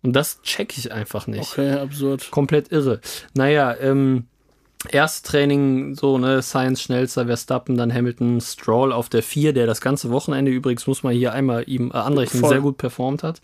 Und 0.03 0.15
das 0.15 0.41
checke 0.43 0.75
ich 0.79 0.93
einfach 0.93 1.27
nicht. 1.27 1.53
Okay, 1.53 1.73
absurd. 1.73 2.31
Komplett 2.31 2.71
irre. 2.73 3.01
Naja, 3.35 3.77
ähm, 3.81 4.25
Ersttraining, 4.89 5.95
so, 5.95 6.17
ne, 6.19 6.41
Science 6.43 6.81
schnellster, 6.83 7.27
Verstappen, 7.27 7.77
dann 7.77 7.93
Hamilton, 7.93 8.41
Stroll 8.41 8.93
auf 8.93 9.09
der 9.09 9.23
4, 9.23 9.53
der 9.53 9.67
das 9.67 9.81
ganze 9.81 10.11
Wochenende 10.11 10.51
übrigens, 10.51 10.87
muss 10.87 11.03
man 11.03 11.13
hier 11.13 11.33
einmal 11.33 11.65
ihm 11.67 11.91
äh, 11.93 11.99
anrechnen, 11.99 12.41
Voll. 12.41 12.51
sehr 12.51 12.61
gut 12.61 12.79
performt 12.79 13.23
hat. 13.23 13.41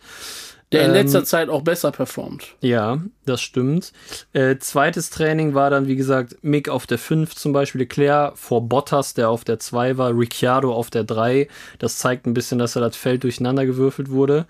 Der 0.72 0.80
in 0.82 0.88
Ähm, 0.88 0.94
letzter 0.94 1.24
Zeit 1.24 1.48
auch 1.48 1.62
besser 1.62 1.92
performt. 1.92 2.56
Ja, 2.60 2.98
das 3.24 3.40
stimmt. 3.40 3.92
Äh, 4.32 4.56
zweites 4.58 5.10
Training 5.10 5.54
war 5.54 5.70
dann, 5.70 5.86
wie 5.86 5.94
gesagt, 5.94 6.38
Mick 6.42 6.68
auf 6.68 6.88
der 6.88 6.98
5 6.98 7.36
zum 7.36 7.52
Beispiel, 7.52 7.82
Leclerc 7.82 8.36
vor 8.36 8.66
Bottas, 8.68 9.14
der 9.14 9.28
auf 9.30 9.44
der 9.44 9.60
2 9.60 9.96
war, 9.96 10.10
Ricciardo 10.10 10.72
auf 10.74 10.90
der 10.90 11.04
3. 11.04 11.46
Das 11.78 11.98
zeigt 11.98 12.26
ein 12.26 12.34
bisschen, 12.34 12.58
dass 12.58 12.74
er 12.74 12.80
das 12.82 12.96
Feld 12.96 13.22
durcheinander 13.22 13.64
gewürfelt 13.64 14.10
wurde. 14.10 14.46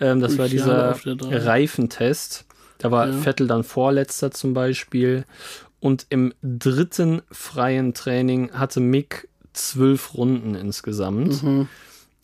Ähm, 0.00 0.20
das 0.20 0.38
war 0.38 0.46
Ricciardo 0.46 0.94
dieser 0.98 1.14
der 1.14 1.28
drei. 1.28 1.38
Reifentest. 1.38 2.46
Da 2.78 2.90
war 2.90 3.06
Ja. 3.08 3.12
Vettel 3.12 3.46
dann 3.46 3.62
vorletzter 3.62 4.30
zum 4.32 4.54
Beispiel. 4.54 5.24
Und 5.80 6.06
im 6.10 6.32
dritten 6.42 7.22
freien 7.32 7.94
Training 7.94 8.52
hatte 8.52 8.80
Mick 8.80 9.28
zwölf 9.52 10.14
Runden 10.14 10.54
insgesamt. 10.54 11.42
Mhm. 11.42 11.68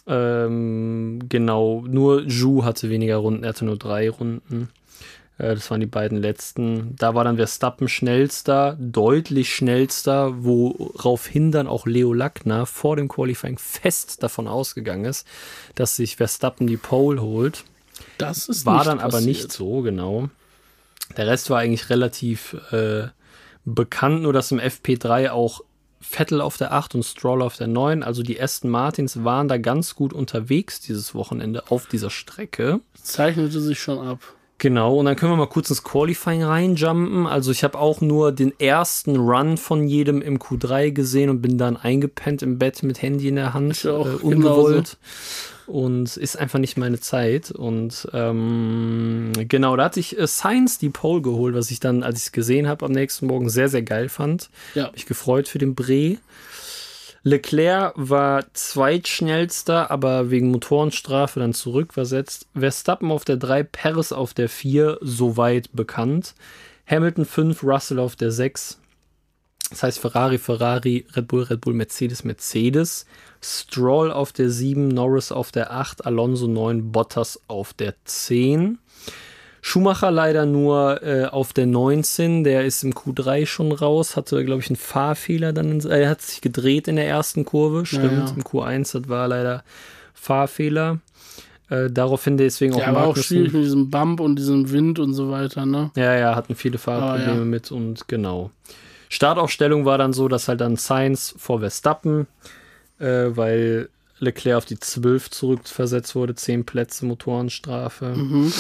Ähm, 0.07 1.18
genau, 1.28 1.82
nur 1.86 2.22
Ju 2.22 2.64
hatte 2.64 2.90
weniger 2.90 3.16
Runden, 3.16 3.42
er 3.42 3.48
hatte 3.50 3.64
nur 3.64 3.76
drei 3.76 4.09
Runden. 4.09 4.68
Äh, 5.38 5.54
das 5.54 5.70
waren 5.70 5.80
die 5.80 5.86
beiden 5.86 6.18
letzten. 6.18 6.94
Da 6.96 7.14
war 7.14 7.24
dann 7.24 7.36
Verstappen 7.36 7.88
schnellster, 7.88 8.76
deutlich 8.78 9.54
schnellster, 9.54 10.44
woraufhin 10.44 11.50
dann 11.50 11.66
auch 11.66 11.86
Leo 11.86 12.12
Lackner 12.12 12.66
vor 12.66 12.96
dem 12.96 13.09
Qualifying 13.09 13.59
fest 13.59 14.22
davon 14.22 14.46
ausgegangen 14.48 15.07
ist, 15.07 15.26
dass 15.74 15.96
sich 15.96 16.16
Verstappen 16.16 16.66
die 16.66 16.76
Pole 16.76 17.20
holt. 17.20 17.64
Das 18.18 18.48
ist 18.48 18.66
War 18.66 18.84
dann 18.84 19.00
aber 19.00 19.12
passiert. 19.12 19.26
nicht 19.26 19.52
so, 19.52 19.80
genau. 19.80 20.28
Der 21.16 21.26
Rest 21.26 21.50
war 21.50 21.61
eigentlich 21.61 21.88
relativ 21.88 22.54
äh, 22.72 23.09
bekannt, 23.67 24.23
nur 24.23 24.33
dass 24.33 24.51
im 24.51 24.59
FP3 24.59 25.31
auch 25.31 25.61
Vettel 26.01 26.41
auf 26.41 26.57
der 26.57 26.73
8 26.73 26.95
und 26.95 27.03
Stroll 27.03 27.43
auf 27.43 27.57
der 27.57 27.67
9, 27.67 28.03
also 28.03 28.23
die 28.23 28.41
Aston 28.41 28.71
Martins 28.71 29.25
waren 29.25 29.49
da 29.49 29.59
ganz 29.59 29.95
gut 29.95 30.12
unterwegs 30.12 30.81
dieses 30.81 31.14
Wochenende 31.14 31.64
auf 31.71 31.87
dieser 31.87 32.11
Strecke. 32.11 32.81
Zeichnete 32.95 33.61
sich 33.61 33.81
schon 33.81 33.99
ab. 33.99 34.21
Genau, 34.59 34.97
und 34.97 35.05
dann 35.05 35.17
können 35.17 35.33
wir 35.33 35.37
mal 35.37 35.49
kurz 35.49 35.69
ins 35.69 35.83
Qualifying 35.83 36.43
reinjumpen. 36.43 37.27
Also 37.27 37.51
ich 37.51 37.62
habe 37.62 37.79
auch 37.79 38.01
nur 38.01 38.33
den 38.33 38.59
ersten 38.59 39.17
Run 39.17 39.59
von 39.59 39.87
jedem 39.87 40.23
im 40.23 40.39
Q3 40.39 40.93
gesehen 40.93 41.29
und 41.29 41.43
bin 41.43 41.59
dann 41.59 41.77
eingepennt 41.77 42.41
im 42.43 42.59
Bett 42.59 42.83
mit 42.83 43.03
Handy 43.03 43.29
in 43.29 43.37
der 43.37 43.53
Hand, 43.53 43.85
äh, 43.85 43.89
genauso. 44.23 44.83
Und 45.67 46.17
ist 46.17 46.39
einfach 46.39 46.59
nicht 46.59 46.77
meine 46.77 47.01
Zeit. 47.01 47.51
Und 47.51 48.09
ähm, 48.12 49.33
genau, 49.49 49.77
da 49.77 49.85
hatte 49.85 50.01
ich 50.01 50.19
äh, 50.19 50.27
Science 50.27 50.79
die 50.79 50.91
Pole 50.91 51.23
geholt, 51.23 51.55
was 51.55 51.71
ich 51.71 51.81
dann, 51.81 52.03
als 52.03 52.19
ich 52.19 52.27
es 52.27 52.33
gesehen 52.33 52.69
habe, 52.69 52.85
am 52.85 52.93
nächsten 52.93 53.27
Morgen 53.27 53.49
sehr, 53.49 53.69
sehr 53.69 53.83
geil 53.83 54.09
fand. 54.09 54.49
Ja. 54.75 54.91
Mich 54.93 55.07
gefreut 55.07 55.49
für 55.49 55.59
den 55.59 55.75
Bre. 55.75 56.19
Leclerc 57.27 57.93
war 57.97 58.45
zweitschnellster, 58.55 59.91
aber 59.91 60.31
wegen 60.31 60.53
Motorenstrafe 60.53 61.41
dann 61.41 61.55
zurückversetzt. 61.55 62.47
Verstappen 62.55 63.11
auf 63.11 63.25
der 63.25 63.37
3, 63.37 63.64
Perez 63.64 64.12
auf 64.12 64.33
der 64.33 64.49
4, 64.49 64.99
soweit 65.01 65.71
bekannt. 65.73 66.35
Hamilton 66.87 67.25
5, 67.25 67.64
Russell 67.64 67.99
auf 67.99 68.14
der 68.14 68.31
6. 68.31 68.79
Das 69.71 69.83
heißt 69.83 69.99
Ferrari, 69.99 70.39
Ferrari, 70.39 71.05
Red 71.17 71.27
Bull, 71.27 71.43
Red 71.43 71.61
Bull, 71.62 71.75
Mercedes, 71.75 72.23
Mercedes. 72.23 73.07
Stroll 73.47 74.11
auf 74.11 74.32
der 74.32 74.51
7, 74.51 74.88
Norris 74.88 75.30
auf 75.30 75.53
der 75.53 75.72
8, 75.72 76.05
Alonso 76.05 76.47
9, 76.49 76.90
Bottas 76.90 77.40
auf 77.47 77.72
der 77.74 77.94
10. 78.05 78.78
Schumacher 79.62 80.11
leider 80.11 80.47
nur 80.47 81.03
äh, 81.03 81.24
auf 81.26 81.53
der 81.53 81.66
19, 81.66 82.44
der 82.44 82.64
ist 82.64 82.84
im 82.84 82.92
Q3 82.92 83.47
schon 83.47 83.72
raus, 83.72 84.16
hatte, 84.16 84.44
glaube 84.44 84.62
ich, 84.62 84.68
einen 84.68 84.76
Fahrfehler 84.76 85.53
dann, 85.53 85.70
in, 85.70 85.90
äh, 85.90 86.03
er 86.03 86.11
hat 86.11 86.22
sich 86.22 86.40
gedreht 86.40 86.86
in 86.88 86.97
der 86.97 87.09
ersten 87.09 87.44
Kurve, 87.44 87.84
stimmt, 87.86 88.28
ja. 88.28 88.34
im 88.36 88.42
Q1, 88.42 88.92
das 89.01 89.09
war 89.09 89.28
leider 89.28 89.64
Fahrfehler. 90.14 90.99
Äh, 91.68 91.90
daraufhin 91.90 92.36
deswegen 92.36 92.74
auch 92.74 92.78
Ja, 92.78 92.86
aber 92.88 93.07
auch 93.07 93.16
schwierig 93.16 93.53
mit 93.53 93.64
diesem 93.64 93.90
Bump 93.90 94.20
und 94.20 94.36
diesem 94.36 94.70
Wind 94.70 95.01
und 95.01 95.14
so 95.14 95.30
weiter, 95.30 95.66
ne? 95.66 95.90
ja, 95.97 96.14
ja, 96.14 96.36
hatten 96.36 96.55
viele 96.55 96.78
Fahrprobleme 96.78 97.32
Ah, 97.32 97.38
ja. 97.38 97.44
mit 97.44 97.72
und 97.72 98.07
genau. 98.07 98.51
Startaufstellung 99.09 99.84
war 99.84 99.99
dann 99.99 100.12
so, 100.12 100.28
dass 100.28 100.47
halt 100.47 100.61
dann 100.61 100.76
Sainz 100.76 101.34
vor 101.36 101.59
Verstappen, 101.61 102.28
äh, 102.99 103.36
weil 103.36 103.88
Leclerc 104.18 104.59
auf 104.59 104.64
die 104.64 104.78
12 104.78 105.30
zurückversetzt 105.30 106.14
wurde, 106.14 106.34
10 106.34 106.64
Plätze 106.64 107.05
Motorenstrafe. 107.07 108.14
Mhm. 108.14 108.53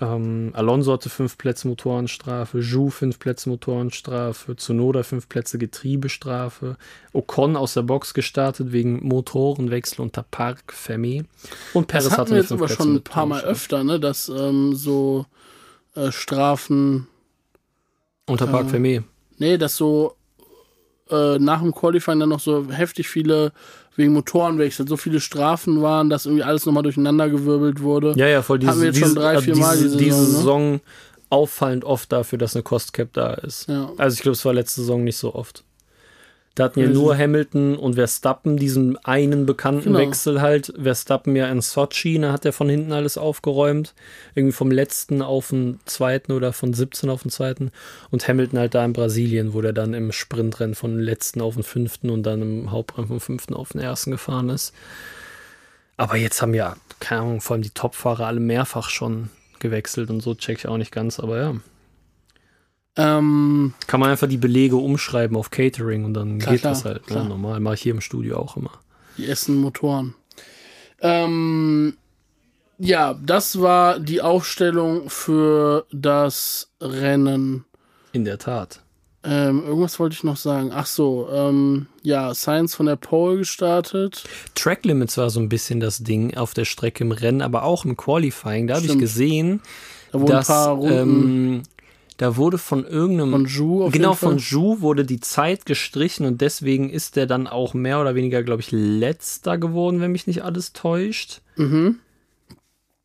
Ähm, 0.00 0.50
Alonso 0.54 0.92
hatte 0.92 1.08
5 1.08 1.38
Plätze 1.38 1.68
Motorenstrafe, 1.68 2.58
Jou 2.58 2.90
5 2.90 3.18
Plätze 3.18 3.48
Motorenstrafe, 3.48 4.56
Tsunoda 4.56 5.04
5 5.04 5.28
Plätze 5.28 5.56
Getriebestrafe, 5.56 6.76
Ocon 7.12 7.56
aus 7.56 7.74
der 7.74 7.82
Box 7.82 8.12
gestartet 8.12 8.72
wegen 8.72 9.06
Motorenwechsel 9.06 10.00
unter 10.00 10.24
Park 10.24 10.72
Femi 10.72 11.24
und 11.74 11.86
Perez 11.86 12.04
Das 12.04 12.12
hatten 12.12 12.20
hatte 12.22 12.30
wir 12.32 12.38
jetzt 12.38 12.50
aber 12.52 12.66
Plätze 12.66 12.82
schon 12.82 12.94
ein 12.96 13.02
paar 13.02 13.26
Mal 13.26 13.44
öfter, 13.44 13.84
ne? 13.84 14.00
Dass 14.00 14.28
ähm, 14.28 14.74
so 14.74 15.26
äh, 15.94 16.10
Strafen, 16.10 17.06
Unter 18.26 18.48
Park 18.48 18.66
äh, 18.66 18.70
Femi. 18.70 19.02
nee, 19.38 19.58
dass 19.58 19.76
so 19.76 20.16
äh, 21.14 21.38
nach 21.38 21.60
dem 21.60 21.74
Qualifying 21.74 22.20
dann 22.20 22.28
noch 22.28 22.40
so 22.40 22.70
heftig 22.70 23.08
viele 23.08 23.52
wegen 23.96 24.12
Motorenwechsel, 24.12 24.88
so 24.88 24.96
viele 24.96 25.20
Strafen 25.20 25.80
waren, 25.80 26.10
dass 26.10 26.26
irgendwie 26.26 26.42
alles 26.42 26.66
nochmal 26.66 26.82
durcheinandergewirbelt 26.82 27.80
wurde. 27.80 28.12
Ja, 28.16 28.26
ja, 28.26 28.42
voll 28.42 28.58
diese, 28.58 28.70
Hatten 28.70 28.80
wir 28.80 28.86
jetzt 28.88 28.96
diese, 28.96 29.06
schon 29.06 29.14
drei, 29.14 29.34
äh, 29.34 29.40
vier 29.40 29.56
Mal 29.56 29.76
diese, 29.76 29.96
die 29.96 30.04
diese 30.04 30.24
Saison, 30.24 30.32
ne? 30.32 30.38
Saison 30.38 30.80
auffallend 31.30 31.84
oft 31.84 32.12
dafür, 32.12 32.38
dass 32.38 32.54
eine 32.54 32.62
Cost 32.62 32.92
Cap 32.92 33.12
da 33.12 33.34
ist. 33.34 33.68
Ja. 33.68 33.90
Also 33.96 34.14
ich 34.14 34.22
glaube, 34.22 34.34
es 34.34 34.44
war 34.44 34.52
letzte 34.52 34.80
Saison 34.80 35.04
nicht 35.04 35.16
so 35.16 35.34
oft. 35.34 35.64
Da 36.54 36.64
hatten 36.64 36.80
ja 36.80 36.86
nur 36.86 37.18
Hamilton 37.18 37.76
und 37.76 37.94
Verstappen 37.94 38.56
diesen 38.56 38.96
einen 39.04 39.44
bekannten 39.44 39.86
Genau. 39.86 39.98
Wechsel 39.98 40.40
halt. 40.40 40.72
Verstappen 40.80 41.34
ja 41.34 41.48
in 41.48 41.60
Sochi, 41.60 42.16
da 42.20 42.32
hat 42.32 42.44
er 42.44 42.52
von 42.52 42.68
hinten 42.68 42.92
alles 42.92 43.18
aufgeräumt. 43.18 43.92
Irgendwie 44.36 44.52
vom 44.52 44.70
letzten 44.70 45.20
auf 45.20 45.48
den 45.48 45.80
zweiten 45.84 46.30
oder 46.30 46.52
von 46.52 46.72
17 46.72 47.10
auf 47.10 47.22
den 47.22 47.32
zweiten. 47.32 47.72
Und 48.12 48.28
Hamilton 48.28 48.60
halt 48.60 48.76
da 48.76 48.84
in 48.84 48.92
Brasilien, 48.92 49.52
wo 49.52 49.62
der 49.62 49.72
dann 49.72 49.94
im 49.94 50.12
Sprintrennen 50.12 50.76
von 50.76 51.00
letzten 51.00 51.40
auf 51.40 51.54
den 51.54 51.64
fünften 51.64 52.08
und 52.08 52.22
dann 52.22 52.40
im 52.42 52.70
Hauptrennen 52.70 53.08
vom 53.08 53.20
fünften 53.20 53.54
auf 53.54 53.70
den 53.70 53.80
ersten 53.80 54.12
gefahren 54.12 54.48
ist. 54.48 54.72
Aber 55.96 56.16
jetzt 56.16 56.40
haben 56.40 56.54
ja, 56.54 56.76
keine 57.00 57.22
Ahnung, 57.22 57.40
vor 57.40 57.54
allem 57.54 57.62
die 57.62 57.70
Topfahrer 57.70 58.26
alle 58.26 58.40
mehrfach 58.40 58.90
schon 58.90 59.30
gewechselt 59.58 60.08
und 60.10 60.20
so 60.20 60.34
check 60.34 60.58
ich 60.58 60.68
auch 60.68 60.76
nicht 60.76 60.92
ganz, 60.92 61.18
aber 61.18 61.38
ja. 61.38 61.54
Ähm, 62.96 63.74
Kann 63.86 64.00
man 64.00 64.10
einfach 64.10 64.28
die 64.28 64.36
Belege 64.36 64.76
umschreiben 64.76 65.36
auf 65.36 65.50
Catering 65.50 66.04
und 66.04 66.14
dann 66.14 66.38
Klar, 66.38 66.54
geht 66.54 66.64
das 66.64 66.84
halt. 66.84 67.06
klar. 67.06 67.24
Ne? 67.24 67.30
Normal 67.30 67.60
mache 67.60 67.74
ich 67.74 67.82
hier 67.82 67.92
im 67.94 68.00
Studio 68.00 68.38
auch 68.38 68.56
immer. 68.56 68.70
die 69.18 69.26
essen 69.28 69.56
Motoren. 69.56 70.14
Ähm, 71.00 71.96
ja, 72.78 73.14
das 73.24 73.60
war 73.60 73.98
die 73.98 74.20
Aufstellung 74.22 75.08
für 75.10 75.86
das 75.92 76.70
Rennen. 76.80 77.64
In 78.12 78.24
der 78.24 78.38
Tat. 78.38 78.80
Ähm, 79.26 79.64
irgendwas 79.64 79.98
wollte 79.98 80.14
ich 80.14 80.22
noch 80.24 80.36
sagen. 80.36 80.70
Ach 80.72 80.86
so, 80.86 81.28
ähm, 81.32 81.86
ja, 82.02 82.34
Science 82.34 82.74
von 82.74 82.86
der 82.86 82.96
Pole 82.96 83.38
gestartet. 83.38 84.24
Track 84.54 84.84
Limits 84.84 85.16
war 85.16 85.30
so 85.30 85.40
ein 85.40 85.48
bisschen 85.48 85.80
das 85.80 85.98
Ding 85.98 86.36
auf 86.36 86.52
der 86.52 86.64
Strecke 86.66 87.02
im 87.04 87.10
Rennen, 87.12 87.40
aber 87.42 87.62
auch 87.64 87.84
im 87.84 87.96
Qualifying. 87.96 88.66
Da 88.66 88.76
habe 88.76 88.86
ich 88.86 88.98
gesehen, 88.98 89.62
Da 90.12 90.20
wurden 90.20 90.30
dass 90.32 90.50
ein 90.50 90.54
paar 90.54 90.68
Runden 90.74 90.92
ähm, 91.56 91.62
da 92.16 92.36
wurde 92.36 92.58
von 92.58 92.84
irgendeinem 92.84 93.32
von 93.32 93.46
Ju 93.46 93.84
auf 93.84 93.92
genau 93.92 94.14
von 94.14 94.38
Ju 94.38 94.80
wurde 94.80 95.04
die 95.04 95.20
Zeit 95.20 95.66
gestrichen 95.66 96.26
und 96.26 96.40
deswegen 96.40 96.90
ist 96.90 97.16
der 97.16 97.26
dann 97.26 97.46
auch 97.46 97.74
mehr 97.74 98.00
oder 98.00 98.14
weniger, 98.14 98.42
glaube 98.42 98.62
ich, 98.62 98.70
letzter 98.70 99.58
geworden, 99.58 100.00
wenn 100.00 100.12
mich 100.12 100.26
nicht 100.26 100.44
alles 100.44 100.72
täuscht. 100.72 101.40
Mhm. 101.56 101.98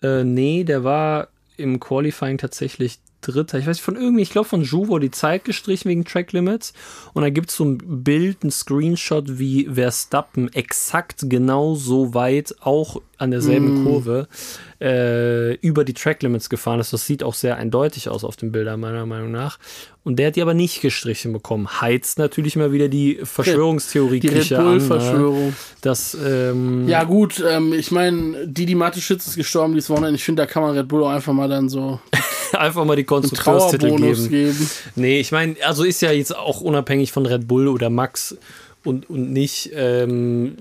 Äh, 0.02 0.24
nee, 0.24 0.64
der 0.64 0.84
war 0.84 1.30
im 1.58 1.80
Qualifying 1.80 2.38
tatsächlich 2.38 3.00
Dritter. 3.22 3.60
Ich 3.60 3.68
weiß 3.68 3.80
von 3.80 3.96
irgendwie, 3.96 4.22
ich 4.22 4.32
glaube 4.32 4.48
von 4.48 4.62
Ju 4.64 4.88
wurde 4.88 5.08
die 5.08 5.12
Zeit 5.12 5.46
gestrichen 5.46 5.90
wegen 5.90 6.06
Track 6.06 6.32
Limits. 6.32 6.74
Und 7.14 7.24
da 7.24 7.30
gibt 7.30 7.50
es 7.50 7.56
so 7.58 7.66
ein 7.66 8.04
Bild, 8.04 8.44
ein 8.44 8.52
Screenshot, 8.52 9.40
wie 9.40 9.66
Verstappen 9.66 10.52
exakt 10.54 11.22
genau 11.24 11.76
so 11.76 12.14
weit, 12.14 12.56
auch 12.62 13.02
an 13.18 13.32
derselben 13.32 13.84
Kurve, 13.84 14.30
äh, 14.80 15.56
über 15.56 15.84
die 15.84 15.94
Track 15.94 16.24
Limits 16.24 16.50
gefahren 16.50 16.80
ist. 16.80 16.94
Das 16.94 17.06
sieht 17.06 17.22
auch 17.22 17.34
sehr 17.34 17.58
eindeutig 17.58 18.08
aus 18.08 18.24
auf 18.24 18.38
den 18.38 18.52
Bildern, 18.54 18.80
meiner 18.80 19.06
Meinung 19.06 19.32
nach. 19.32 19.60
Und 20.06 20.18
der 20.18 20.28
hat 20.28 20.38
die 20.38 20.42
aber 20.42 20.54
nicht 20.54 20.82
gestrichen 20.82 21.34
bekommen. 21.34 21.82
Heizt 21.82 22.18
natürlich 22.18 22.56
mal 22.56 22.72
wieder 22.72 22.88
die 22.88 23.20
Verschwörungstheorie 23.22 24.22
Die 24.22 24.30
Red. 24.30 24.50
Bull-Verschwörung. 24.50 25.48
Ne? 25.48 25.54
Das, 25.82 26.18
ähm, 26.26 26.88
Ja, 26.88 27.04
gut, 27.04 27.44
ähm, 27.46 27.74
ich 27.74 27.92
meine, 27.92 28.48
Didi 28.48 28.76
Mateschitz 28.76 29.28
ist 29.28 29.36
gestorben 29.36 29.74
dieses 29.74 29.90
Wochenende. 29.90 30.16
Ich 30.16 30.24
finde, 30.24 30.44
da 30.44 30.48
kann 30.48 30.64
man 30.64 30.78
Red 30.78 30.88
Bull 30.88 31.04
auch 31.04 31.10
einfach 31.10 31.34
mal 31.34 31.50
dann 31.50 31.68
so 31.68 32.00
einfach 32.58 32.86
mal 32.86 32.96
die 32.96 33.04
Konstrukteurstitel 33.04 33.96
geben. 33.96 34.30
geben. 34.30 34.70
Nee, 34.96 35.20
ich 35.20 35.32
meine, 35.32 35.56
also 35.66 35.84
ist 35.84 36.02
ja 36.02 36.12
jetzt 36.12 36.36
auch 36.36 36.62
unabhängig 36.62 37.12
von 37.12 37.26
Red 37.26 37.48
Bull 37.48 37.68
oder 37.68 37.90
Max 37.90 38.38
und, 38.84 39.10
und 39.10 39.32
nicht 39.32 39.72
ähm, 39.74 40.56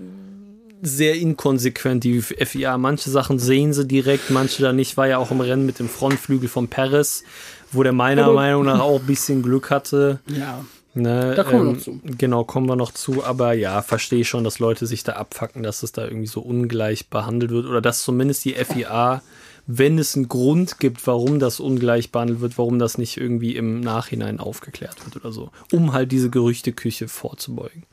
sehr 0.83 1.15
inkonsequent, 1.17 2.05
die 2.05 2.21
FIA. 2.23 2.79
Manche 2.79 3.11
Sachen 3.11 3.39
sehen 3.39 3.73
sie 3.73 3.87
direkt, 3.87 4.31
manche 4.31 4.63
da 4.63 4.73
nicht. 4.73 4.97
War 4.97 5.09
ja 5.09 5.19
auch 5.19 5.31
im 5.31 5.41
Rennen 5.41 5.67
mit 5.67 5.79
dem 5.79 5.89
Frontflügel 5.89 6.49
von 6.49 6.69
Perez, 6.69 7.25
wo 7.73 7.83
der 7.83 7.93
meiner 7.93 8.25
Aber- 8.25 8.35
Meinung 8.35 8.65
nach 8.65 8.81
auch 8.81 9.01
ein 9.01 9.07
bisschen 9.07 9.43
Glück 9.43 9.71
hatte. 9.71 10.21
Ja, 10.27 10.65
Ne, 10.95 11.35
Da 11.37 11.45
kommen 11.45 11.67
wir 11.67 11.73
noch 11.75 11.81
zu. 11.81 12.01
Genau, 12.03 12.43
kommen 12.43 12.67
wir 12.67 12.75
noch 12.75 12.91
zu. 12.93 13.23
Aber 13.23 13.53
ja, 13.53 13.83
verstehe 13.83 14.21
ich 14.23 14.29
schon, 14.29 14.43
dass 14.43 14.59
Leute 14.59 14.85
sich 14.87 15.05
da 15.05 15.13
abfacken, 15.13 15.63
dass 15.63 15.85
es 15.85 15.93
da 15.93 16.03
irgendwie 16.05 16.27
so 16.27 16.41
ungleich 16.41 17.09
behandelt 17.09 17.53
wird 17.53 17.67
oder 17.67 17.81
dass 17.81 18.03
zumindest 18.03 18.45
die 18.45 18.55
FIA, 18.55 19.23
wenn 19.71 19.99
es 19.99 20.17
einen 20.17 20.29
Grund 20.29 20.81
gibt, 20.81 21.07
warum 21.07 21.39
das 21.39 21.61
ungleich 21.61 22.11
behandelt 22.11 22.41
wird, 22.41 22.57
warum 22.57 22.79
das 22.79 22.97
nicht 22.97 23.19
irgendwie 23.19 23.55
im 23.55 23.81
Nachhinein 23.81 24.41
aufgeklärt 24.41 25.05
wird 25.05 25.17
oder 25.17 25.31
so, 25.31 25.51
um 25.73 25.93
halt 25.93 26.11
diese 26.11 26.31
Gerüchteküche 26.31 27.07
vorzubeugen. 27.07 27.85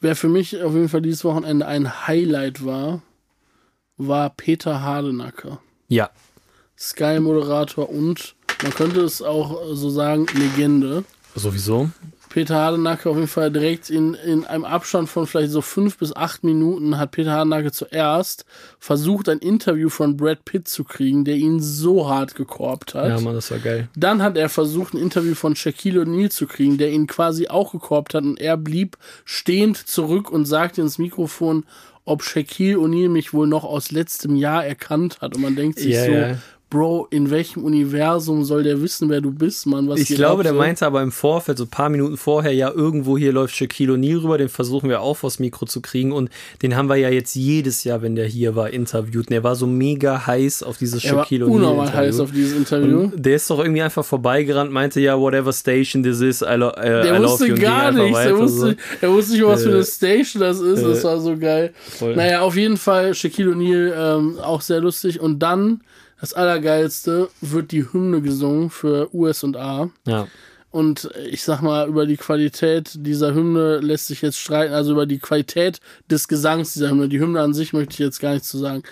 wer 0.00 0.14
für 0.14 0.28
mich 0.28 0.62
auf 0.62 0.72
jeden 0.72 0.88
Fall 0.88 1.02
dieses 1.02 1.24
Wochenende 1.24 1.66
ein 1.66 2.06
Highlight 2.06 2.64
war, 2.64 3.02
war 3.96 4.30
Peter 4.30 4.82
Hardenacke. 4.82 5.58
Ja, 5.88 6.10
Sky-Moderator 6.78 7.88
und, 7.88 8.34
man 8.62 8.72
könnte 8.72 9.00
es 9.00 9.22
auch 9.22 9.74
so 9.74 9.90
sagen, 9.90 10.26
Legende. 10.34 11.04
sowieso. 11.34 11.90
Peter 12.34 12.56
Hardenacke 12.56 13.08
auf 13.08 13.14
jeden 13.14 13.28
Fall 13.28 13.52
direkt 13.52 13.90
in, 13.90 14.14
in 14.14 14.44
einem 14.44 14.64
Abstand 14.64 15.08
von 15.08 15.28
vielleicht 15.28 15.52
so 15.52 15.60
fünf 15.60 15.98
bis 15.98 16.16
acht 16.16 16.42
Minuten 16.42 16.98
hat 16.98 17.12
Peter 17.12 17.30
Hardenacke 17.30 17.70
zuerst 17.70 18.44
versucht, 18.80 19.28
ein 19.28 19.38
Interview 19.38 19.88
von 19.88 20.16
Brad 20.16 20.44
Pitt 20.44 20.66
zu 20.66 20.82
kriegen, 20.82 21.24
der 21.24 21.36
ihn 21.36 21.60
so 21.60 22.08
hart 22.08 22.34
gekorbt 22.34 22.94
hat. 22.94 23.08
Ja, 23.08 23.20
Mann, 23.20 23.34
das 23.36 23.52
war 23.52 23.60
geil. 23.60 23.88
Dann 23.94 24.20
hat 24.20 24.36
er 24.36 24.48
versucht, 24.48 24.94
ein 24.94 24.98
Interview 24.98 25.36
von 25.36 25.54
Shaquille 25.54 26.02
O'Neal 26.02 26.28
zu 26.28 26.48
kriegen, 26.48 26.76
der 26.76 26.90
ihn 26.90 27.06
quasi 27.06 27.46
auch 27.46 27.70
gekorbt 27.70 28.14
hat 28.14 28.24
und 28.24 28.40
er 28.40 28.56
blieb 28.56 28.98
stehend 29.24 29.76
zurück 29.76 30.28
und 30.28 30.44
sagte 30.44 30.80
ins 30.80 30.98
Mikrofon, 30.98 31.64
ob 32.04 32.24
Shaquille 32.24 32.78
O'Neal 32.78 33.10
mich 33.10 33.32
wohl 33.32 33.46
noch 33.46 33.62
aus 33.62 33.92
letztem 33.92 34.34
Jahr 34.34 34.66
erkannt 34.66 35.20
hat. 35.20 35.36
Und 35.36 35.42
man 35.42 35.54
denkt 35.54 35.78
sich 35.78 35.94
Ja, 35.94 36.04
so, 36.04 36.10
ja. 36.10 36.38
Bro, 36.74 37.06
in 37.10 37.30
welchem 37.30 37.62
Universum 37.62 38.42
soll 38.44 38.64
der 38.64 38.82
wissen, 38.82 39.08
wer 39.08 39.20
du 39.20 39.30
bist, 39.30 39.64
Mann? 39.66 39.88
Was 39.88 40.00
Ich 40.00 40.08
glaube, 40.08 40.42
der 40.42 40.52
meinte 40.52 40.84
aber 40.84 41.02
im 41.02 41.12
Vorfeld, 41.12 41.56
so 41.58 41.64
ein 41.64 41.70
paar 41.70 41.88
Minuten 41.88 42.16
vorher, 42.16 42.52
ja, 42.52 42.68
irgendwo 42.68 43.16
hier 43.16 43.32
läuft 43.32 43.54
Shaquille 43.54 43.92
O'Neal 43.92 44.22
rüber, 44.24 44.38
den 44.38 44.48
versuchen 44.48 44.88
wir 44.88 45.00
auch 45.00 45.14
vors 45.16 45.38
Mikro 45.38 45.66
zu 45.66 45.80
kriegen 45.80 46.10
und 46.10 46.30
den 46.62 46.74
haben 46.74 46.88
wir 46.88 46.96
ja 46.96 47.10
jetzt 47.10 47.36
jedes 47.36 47.84
Jahr, 47.84 48.02
wenn 48.02 48.16
der 48.16 48.26
hier 48.26 48.56
war, 48.56 48.70
interviewt. 48.70 49.26
Und 49.26 49.30
der 49.30 49.44
war 49.44 49.54
so 49.54 49.68
mega 49.68 50.26
heiß 50.26 50.64
auf 50.64 50.76
dieses 50.76 51.04
er 51.04 51.10
Shaquille 51.10 51.44
O'Neal. 51.44 51.50
unnormal 51.54 51.86
Interview. 51.86 52.06
heiß 52.08 52.18
auf 52.20 52.32
dieses 52.32 52.56
Interview. 52.58 52.98
Und 53.02 53.24
der 53.24 53.36
ist 53.36 53.48
doch 53.48 53.60
irgendwie 53.60 53.82
einfach 53.82 54.04
vorbeigerannt, 54.04 54.72
meinte 54.72 55.00
ja, 55.00 55.16
whatever 55.16 55.52
station 55.52 56.02
this 56.02 56.20
is, 56.20 56.42
I, 56.42 56.56
lo 56.56 56.70
äh, 56.70 56.80
I 56.80 57.02
Der 57.04 57.18
love 57.20 57.32
wusste 57.34 57.46
you. 57.46 57.54
gar 57.54 57.92
nichts. 57.92 58.18
Er 58.18 58.36
wusste, 58.36 58.76
er 59.00 59.12
wusste 59.12 59.32
nicht, 59.34 59.44
was 59.46 59.62
für 59.62 59.68
Äh, 59.70 59.74
eine 59.74 59.84
Station 59.84 60.40
das 60.42 60.58
ist. 60.58 60.82
das 60.84 61.04
war 61.04 61.20
so 61.20 61.36
geil. 61.36 61.72
Voll. 61.98 62.16
Naja, 62.16 62.40
auf 62.40 62.56
jeden 62.56 62.76
Fall 62.78 63.14
Shaquille 63.14 63.52
O'Neal 63.52 63.92
ähm, 64.18 64.38
auch 64.40 64.60
sehr 64.60 64.80
lustig. 64.80 65.20
Und 65.20 65.38
dann, 65.38 65.80
das 66.24 66.32
Allergeilste, 66.32 67.28
wird 67.42 67.70
die 67.70 67.92
Hymne 67.92 68.22
gesungen 68.22 68.70
für 68.70 69.14
US 69.14 69.44
und 69.44 69.58
A. 69.58 69.90
Ja. 70.06 70.26
Und 70.70 71.10
ich 71.30 71.44
sag 71.44 71.60
mal, 71.60 71.86
über 71.86 72.06
die 72.06 72.16
Qualität 72.16 72.92
dieser 72.94 73.34
Hymne 73.34 73.80
lässt 73.80 74.06
sich 74.06 74.22
jetzt 74.22 74.38
streiten, 74.38 74.72
also 74.72 74.92
über 74.92 75.04
die 75.04 75.18
Qualität 75.18 75.80
des 76.10 76.26
Gesangs 76.26 76.72
dieser 76.72 76.88
Hymne. 76.88 77.10
Die 77.10 77.20
Hymne 77.20 77.42
an 77.42 77.52
sich 77.52 77.74
möchte 77.74 77.92
ich 77.92 77.98
jetzt 77.98 78.20
gar 78.20 78.32
nichts 78.32 78.48
zu 78.48 78.56
sagen. 78.56 78.84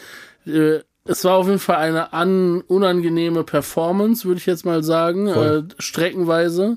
Äh, 0.46 0.80
es 1.06 1.24
war 1.24 1.36
auf 1.36 1.46
jeden 1.46 1.58
Fall 1.58 1.76
eine 1.76 2.12
an, 2.12 2.60
unangenehme 2.60 3.44
Performance, 3.44 4.26
würde 4.26 4.38
ich 4.38 4.46
jetzt 4.46 4.66
mal 4.66 4.82
sagen, 4.82 5.26
äh, 5.26 5.62
streckenweise. 5.78 6.76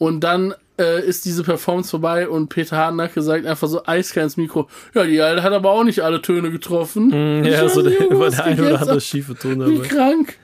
Und 0.00 0.20
dann 0.20 0.54
äh, 0.78 1.04
ist 1.06 1.26
diese 1.26 1.42
Performance 1.42 1.90
vorbei 1.90 2.26
und 2.26 2.48
Peter 2.48 2.74
Hartnacke 2.78 3.20
sagt 3.20 3.44
einfach 3.44 3.68
so 3.68 3.82
eiskalt 3.84 4.24
ins 4.24 4.36
Mikro, 4.38 4.66
ja, 4.94 5.04
die 5.04 5.20
Alte 5.20 5.42
hat 5.42 5.52
aber 5.52 5.70
auch 5.72 5.84
nicht 5.84 6.00
alle 6.00 6.22
Töne 6.22 6.50
getroffen. 6.50 7.08
Mm, 7.40 7.44
Ich 7.44 7.52
Ja, 7.52 7.68
so 7.68 7.84
weiß 7.84 7.92
der, 7.98 8.10
über 8.10 8.30
der 8.30 8.38
geht 8.38 8.46
ein 8.46 8.60
oder 8.60 8.80
andere 8.80 9.00
schiefe 9.02 9.34
Ton 9.34 9.60
Wie 9.66 9.76
dabei. 9.76 9.88
krank. 9.88 10.36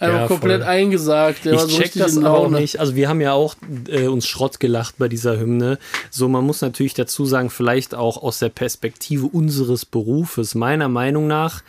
Einfach 0.00 0.20
Ja, 0.20 0.26
komplett 0.26 0.62
voll. 0.62 0.70
eingesagt. 0.70 1.44
Der 1.44 1.52
war 1.52 1.60
so 1.60 1.68
Ich 1.68 1.76
check 1.76 1.92
das 1.96 2.16
auch 2.24 2.48
nicht. 2.48 2.80
Also 2.80 2.96
wir 2.96 3.10
haben 3.10 3.20
ja 3.20 3.34
auch 3.34 3.56
äh, 3.88 4.06
uns 4.06 4.26
Schrott 4.26 4.58
gelacht 4.58 4.94
bei 4.96 5.08
dieser 5.08 5.38
Hymne. 5.38 5.78
So, 6.10 6.28
man 6.30 6.44
muss 6.44 6.62
natürlich 6.62 6.94
dazu 6.94 7.26
sagen, 7.26 7.50
vielleicht 7.50 7.94
auch 7.94 8.22
aus 8.22 8.38
der 8.38 8.48
Perspektive 8.48 9.26
unseres 9.26 9.84
Berufes. 9.84 10.54
Meiner 10.54 10.88
Meinung 10.88 11.26
nach 11.26 11.62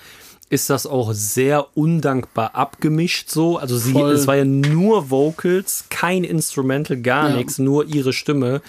ist 0.55 0.69
das 0.69 0.87
auch 0.87 1.11
sehr 1.13 1.67
undankbar 1.77 2.55
abgemischt 2.55 3.29
so. 3.29 3.57
Also 3.57 3.77
sie, 3.77 3.91
Voll. 3.91 4.11
es 4.13 4.25
war 4.25 4.37
ja 4.37 4.45
nur 4.45 5.11
Vocals, 5.11 5.85
kein 5.89 6.23
Instrumental, 6.23 6.97
gar 6.97 7.29
Ja. 7.29 7.35
nichts, 7.35 7.59
nur 7.59 7.85
ihre 7.85 8.13
Stimme. 8.13 8.61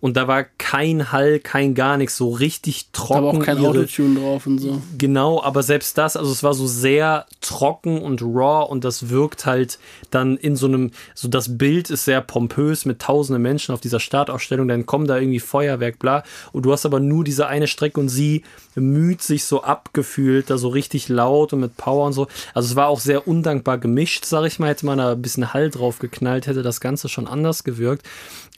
Und 0.00 0.18
da 0.18 0.28
war 0.28 0.44
kein 0.58 1.12
Hall, 1.12 1.38
kein 1.38 1.74
gar 1.74 1.96
nichts, 1.96 2.16
so 2.16 2.30
richtig 2.30 2.88
trocken. 2.92 3.14
aber 3.14 3.28
auch 3.28 3.38
kein 3.38 3.56
ihre, 3.58 3.68
Autotune 3.68 4.20
drauf 4.20 4.46
und 4.46 4.58
so. 4.58 4.82
Genau, 4.98 5.42
aber 5.42 5.62
selbst 5.62 5.96
das, 5.96 6.16
also 6.16 6.30
es 6.30 6.42
war 6.42 6.52
so 6.52 6.66
sehr 6.66 7.24
trocken 7.40 8.02
und 8.02 8.20
raw 8.20 8.66
und 8.70 8.84
das 8.84 9.08
wirkt 9.08 9.46
halt 9.46 9.78
dann 10.10 10.36
in 10.36 10.56
so 10.56 10.66
einem, 10.66 10.90
so 11.14 11.28
das 11.28 11.56
Bild 11.56 11.88
ist 11.88 12.04
sehr 12.04 12.20
pompös 12.20 12.84
mit 12.84 13.00
tausenden 13.00 13.42
Menschen 13.42 13.72
auf 13.72 13.80
dieser 13.80 14.00
Startausstellung, 14.00 14.68
dann 14.68 14.84
kommen 14.84 15.06
da 15.06 15.16
irgendwie 15.18 15.40
Feuerwerk, 15.40 15.98
bla, 15.98 16.22
und 16.52 16.66
du 16.66 16.72
hast 16.72 16.84
aber 16.84 17.00
nur 17.00 17.24
diese 17.24 17.46
eine 17.46 17.66
Strecke 17.66 17.98
und 18.00 18.08
sie 18.10 18.42
müht 18.80 19.22
sich 19.22 19.44
so 19.44 19.62
abgefühlt, 19.62 20.50
da 20.50 20.58
so 20.58 20.68
richtig 20.68 21.08
laut 21.08 21.52
und 21.52 21.60
mit 21.60 21.76
Power 21.76 22.06
und 22.06 22.12
so. 22.12 22.26
Also 22.54 22.70
es 22.70 22.76
war 22.76 22.88
auch 22.88 23.00
sehr 23.00 23.28
undankbar 23.28 23.78
gemischt, 23.78 24.24
sag 24.24 24.46
ich 24.46 24.58
mal, 24.58 24.68
hätte 24.68 24.86
man 24.86 24.98
da 24.98 25.12
ein 25.12 25.22
bisschen 25.22 25.52
Hall 25.54 25.70
drauf 25.70 25.98
geknallt, 25.98 26.46
hätte 26.46 26.62
das 26.62 26.80
Ganze 26.80 27.08
schon 27.08 27.26
anders 27.26 27.64
gewirkt. 27.64 28.06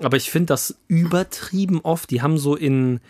Aber 0.00 0.16
ich 0.16 0.30
finde 0.30 0.46
das 0.46 0.76
übertrieben 0.88 1.80
oft, 1.82 2.10
die 2.10 2.22
haben 2.22 2.38
so 2.38 2.56
in, 2.56 3.00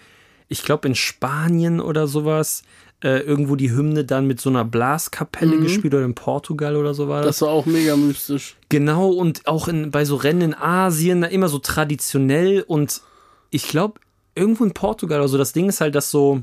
ich 0.48 0.62
glaube 0.62 0.88
in 0.88 0.94
Spanien 0.94 1.80
oder 1.80 2.06
sowas, 2.06 2.62
äh, 3.02 3.20
irgendwo 3.20 3.56
die 3.56 3.70
Hymne 3.70 4.04
dann 4.04 4.26
mit 4.26 4.40
so 4.40 4.48
einer 4.48 4.64
Blaskapelle 4.64 5.58
gespielt 5.58 5.94
oder 5.94 6.04
in 6.04 6.14
Portugal 6.14 6.76
oder 6.76 6.94
so 6.94 7.08
war 7.08 7.22
das. 7.22 7.38
Das 7.38 7.42
war 7.42 7.50
auch 7.50 7.66
mega 7.66 7.94
mystisch. 7.96 8.56
Genau, 8.68 9.10
und 9.10 9.46
auch 9.46 9.68
in, 9.68 9.90
bei 9.90 10.04
so 10.04 10.16
Rennen 10.16 10.40
in 10.40 10.54
Asien, 10.54 11.20
da 11.20 11.28
immer 11.28 11.48
so 11.48 11.58
traditionell 11.58 12.64
und 12.66 13.02
ich 13.50 13.68
glaube, 13.68 14.00
irgendwo 14.34 14.64
in 14.64 14.72
Portugal 14.72 15.20
oder 15.20 15.28
so. 15.28 15.38
Das 15.38 15.52
Ding 15.52 15.68
ist 15.68 15.80
halt, 15.80 15.94
dass 15.94 16.10
so, 16.10 16.40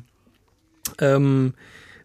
ähm, 0.99 1.53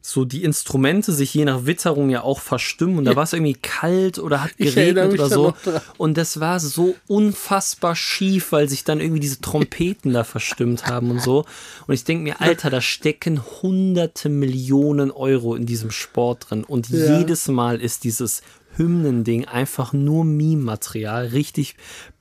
so 0.00 0.24
die 0.24 0.44
Instrumente 0.44 1.12
sich 1.12 1.34
je 1.34 1.44
nach 1.44 1.66
Witterung 1.66 2.08
ja 2.08 2.22
auch 2.22 2.40
verstimmen 2.40 2.98
und 2.98 3.04
da 3.04 3.16
war 3.16 3.24
es 3.24 3.32
irgendwie 3.32 3.54
kalt 3.60 4.18
oder 4.18 4.42
hat 4.42 4.56
geregnet 4.56 5.12
oder 5.12 5.28
so. 5.28 5.54
und 5.98 6.16
das 6.16 6.40
war 6.40 6.60
so 6.60 6.96
unfassbar 7.08 7.94
schief, 7.94 8.52
weil 8.52 8.68
sich 8.68 8.84
dann 8.84 9.00
irgendwie 9.00 9.20
diese 9.20 9.40
Trompeten 9.40 10.12
da 10.12 10.24
verstimmt 10.24 10.86
haben 10.86 11.10
und 11.10 11.20
so. 11.20 11.44
Und 11.86 11.94
ich 11.94 12.04
denke 12.04 12.22
mir, 12.24 12.40
Alter, 12.40 12.70
da 12.70 12.80
stecken 12.80 13.42
hunderte 13.60 14.28
Millionen 14.28 15.10
Euro 15.10 15.54
in 15.54 15.66
diesem 15.66 15.90
Sport 15.90 16.46
drin. 16.50 16.64
Und 16.64 16.88
Ja. 16.88 17.18
jedes 17.18 17.48
Mal 17.48 17.80
ist 17.80 18.04
dieses 18.04 18.42
Hymnending 18.76 19.46
einfach 19.46 19.92
nur 19.92 20.24
Meme-Material, 20.24 21.26
richtig 21.26 21.74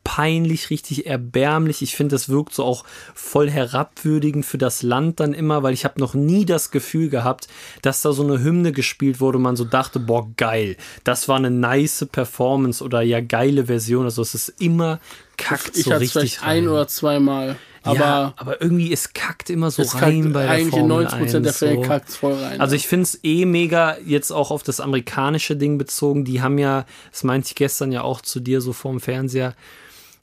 peinlich, 0.07 0.69
richtig 0.69 1.05
erbärmlich. 1.05 1.81
Ich 1.81 1.97
finde, 1.97 2.15
das 2.15 2.29
wirkt 2.29 2.53
so 2.53 2.63
auch 2.63 2.85
voll 3.13 3.49
herabwürdigend 3.49 4.45
für 4.45 4.57
das 4.57 4.81
Land 4.81 5.19
dann 5.19 5.33
immer, 5.33 5.63
weil 5.63 5.73
ich 5.73 5.83
habe 5.83 5.99
noch 5.99 6.13
nie 6.13 6.45
das 6.45 6.71
Gefühl 6.71 7.09
gehabt, 7.09 7.49
dass 7.81 8.03
da 8.03 8.13
so 8.13 8.23
eine 8.23 8.41
Hymne 8.41 8.71
gespielt 8.71 9.19
wurde 9.19 9.37
und 9.37 9.43
man 9.43 9.57
so 9.57 9.65
dachte, 9.65 9.99
boah, 9.99 10.25
geil, 10.37 10.77
das 11.03 11.27
war 11.27 11.35
eine 11.35 11.51
nice 11.51 12.07
Performance 12.09 12.81
oder 12.81 13.01
ja, 13.01 13.19
geile 13.19 13.65
Version. 13.65 14.05
Also 14.05 14.21
es 14.21 14.33
ist 14.33 14.61
immer 14.61 15.01
kackt 15.35 15.75
Ich 15.75 15.83
so 15.83 15.91
hatte 15.91 16.05
es 16.05 16.15
richtig 16.15 16.39
vielleicht 16.39 16.43
ein 16.43 16.63
rein. 16.63 16.69
oder 16.69 16.87
zweimal. 16.87 17.57
Aber 17.83 17.99
ja, 17.99 18.33
aber 18.37 18.61
irgendwie, 18.61 18.93
es 18.93 19.11
kackt 19.11 19.49
immer 19.49 19.71
so 19.71 19.83
rein 19.83 20.31
bei 20.31 20.43
der 20.43 20.51
eigentlich 20.51 20.73
in 20.73 20.87
Formel 20.87 21.07
90% 21.07 21.39
der 21.39 21.51
1, 21.51 21.57
Fälle 21.57 21.75
so. 21.75 21.81
kackt 21.81 22.09
es 22.09 22.15
voll 22.15 22.33
rein. 22.33 22.61
Also 22.61 22.75
ich 22.75 22.87
finde 22.87 23.03
es 23.03 23.19
eh 23.23 23.45
mega, 23.45 23.97
jetzt 24.05 24.31
auch 24.31 24.51
auf 24.51 24.63
das 24.63 24.79
amerikanische 24.79 25.57
Ding 25.57 25.77
bezogen. 25.77 26.23
Die 26.23 26.41
haben 26.41 26.57
ja, 26.57 26.85
das 27.11 27.23
meinte 27.23 27.47
ich 27.49 27.55
gestern 27.55 27.91
ja 27.91 28.03
auch 28.03 28.21
zu 28.21 28.39
dir 28.39 28.61
so 28.61 28.71
vorm 28.71 29.01
Fernseher, 29.01 29.53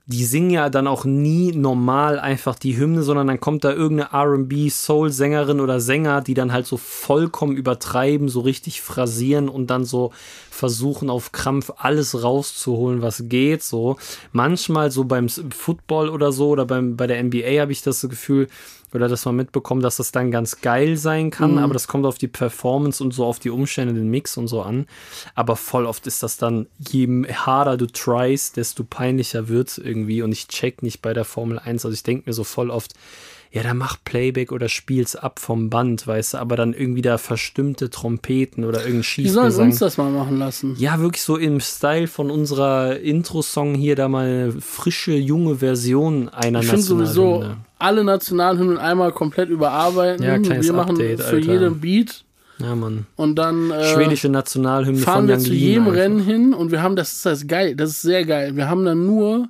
die 0.06 0.26
singen 0.26 0.50
ja 0.50 0.68
dann 0.68 0.86
auch 0.86 1.06
nie 1.06 1.52
normal 1.52 2.18
einfach 2.18 2.56
die 2.56 2.76
Hymne, 2.76 3.02
sondern 3.02 3.26
dann 3.26 3.40
kommt 3.40 3.64
da 3.64 3.72
irgendeine 3.72 4.12
RB, 4.12 4.70
Soul-Sängerin 4.70 5.60
oder 5.60 5.80
Sänger, 5.80 6.20
die 6.20 6.34
dann 6.34 6.52
halt 6.52 6.66
so 6.66 6.76
vollkommen 6.76 7.56
übertreiben, 7.56 8.28
so 8.28 8.40
richtig 8.40 8.82
phrasieren 8.82 9.48
und 9.48 9.68
dann 9.68 9.86
so 9.86 10.12
versuchen 10.50 11.08
auf 11.08 11.32
Krampf 11.32 11.72
alles 11.78 12.22
rauszuholen, 12.22 13.00
was 13.00 13.24
geht. 13.28 13.62
So 13.62 13.96
manchmal 14.32 14.90
so 14.90 15.04
beim 15.04 15.30
Football 15.30 16.10
oder 16.10 16.32
so 16.32 16.50
oder 16.50 16.66
beim, 16.66 16.96
bei 16.96 17.06
der 17.06 17.22
NBA 17.22 17.62
habe 17.62 17.72
ich 17.72 17.80
das 17.80 18.02
Gefühl, 18.02 18.48
oder 18.94 19.08
dass 19.08 19.24
man 19.24 19.36
mitbekommt, 19.36 19.82
dass 19.82 19.96
das 19.96 20.12
dann 20.12 20.30
ganz 20.30 20.60
geil 20.60 20.96
sein 20.96 21.30
kann, 21.30 21.58
aber 21.58 21.72
das 21.74 21.88
kommt 21.88 22.06
auf 22.06 22.16
die 22.16 22.28
Performance 22.28 23.02
und 23.02 23.12
so 23.12 23.24
auf 23.24 23.38
die 23.38 23.50
Umstände, 23.50 23.94
den 23.94 24.08
Mix 24.08 24.36
und 24.36 24.48
so 24.48 24.62
an. 24.62 24.86
Aber 25.34 25.56
voll 25.56 25.86
oft 25.86 26.06
ist 26.06 26.22
das 26.22 26.36
dann, 26.36 26.66
je 26.78 27.08
harder 27.32 27.76
du 27.76 27.86
tries, 27.86 28.52
desto 28.52 28.84
peinlicher 28.84 29.48
wird 29.48 29.78
irgendwie. 29.78 30.22
Und 30.22 30.32
ich 30.32 30.48
check 30.48 30.82
nicht 30.82 31.02
bei 31.02 31.12
der 31.12 31.24
Formel 31.24 31.58
1. 31.58 31.84
Also 31.84 31.94
ich 31.94 32.02
denke 32.02 32.24
mir 32.26 32.32
so 32.32 32.44
voll 32.44 32.70
oft, 32.70 32.94
ja, 33.54 33.62
dann 33.62 33.76
mach 33.76 33.98
Playback 34.04 34.50
oder 34.50 34.68
spiel's 34.68 35.14
ab 35.14 35.38
vom 35.38 35.70
Band, 35.70 36.08
weißt 36.08 36.34
du, 36.34 36.38
aber 36.38 36.56
dann 36.56 36.74
irgendwie 36.74 37.02
da 37.02 37.18
verstimmte 37.18 37.88
Trompeten 37.88 38.64
oder 38.64 38.84
irgendein 38.84 39.24
die 39.24 39.28
sollen 39.28 39.54
uns 39.54 39.78
das 39.78 39.96
mal 39.96 40.10
machen 40.10 40.40
lassen. 40.40 40.74
Ja, 40.76 40.98
wirklich 40.98 41.22
so 41.22 41.36
im 41.36 41.60
Style 41.60 42.08
von 42.08 42.32
unserer 42.32 42.98
Intro-Song 42.98 43.76
hier 43.76 43.94
da 43.94 44.08
mal 44.08 44.26
eine 44.26 44.52
frische, 44.60 45.12
junge 45.12 45.58
Version 45.58 46.28
einer 46.30 46.62
Ich 46.62 46.66
finde 46.66 46.82
sowieso. 46.82 47.44
Alle 47.84 48.04
Nationalhymnen 48.04 48.78
einmal 48.78 49.12
komplett 49.12 49.48
überarbeiten. 49.50 50.24
Ja, 50.24 50.38
kleines 50.38 50.66
Wir 50.66 50.72
machen 50.72 50.92
Update, 50.92 51.20
für 51.22 51.36
Alter. 51.36 51.52
jeden 51.52 51.80
Beat 51.80 52.24
Ja, 52.58 52.74
Mann. 52.74 53.06
und 53.16 53.36
dann 53.36 53.70
äh, 53.70 53.84
Schwedische 53.92 54.28
Nationalhymne 54.28 54.98
fahren 55.00 55.20
von 55.20 55.28
wir 55.28 55.38
zu 55.38 55.52
jedem 55.52 55.84
einfach. 55.84 55.96
Rennen 55.98 56.20
hin 56.20 56.54
und 56.54 56.70
wir 56.72 56.82
haben, 56.82 56.96
das 56.96 57.12
ist 57.12 57.26
das 57.26 57.46
geil, 57.46 57.76
das 57.76 57.90
ist 57.90 58.02
sehr 58.02 58.24
geil. 58.24 58.56
Wir 58.56 58.68
haben 58.68 58.84
dann 58.84 59.06
nur 59.06 59.48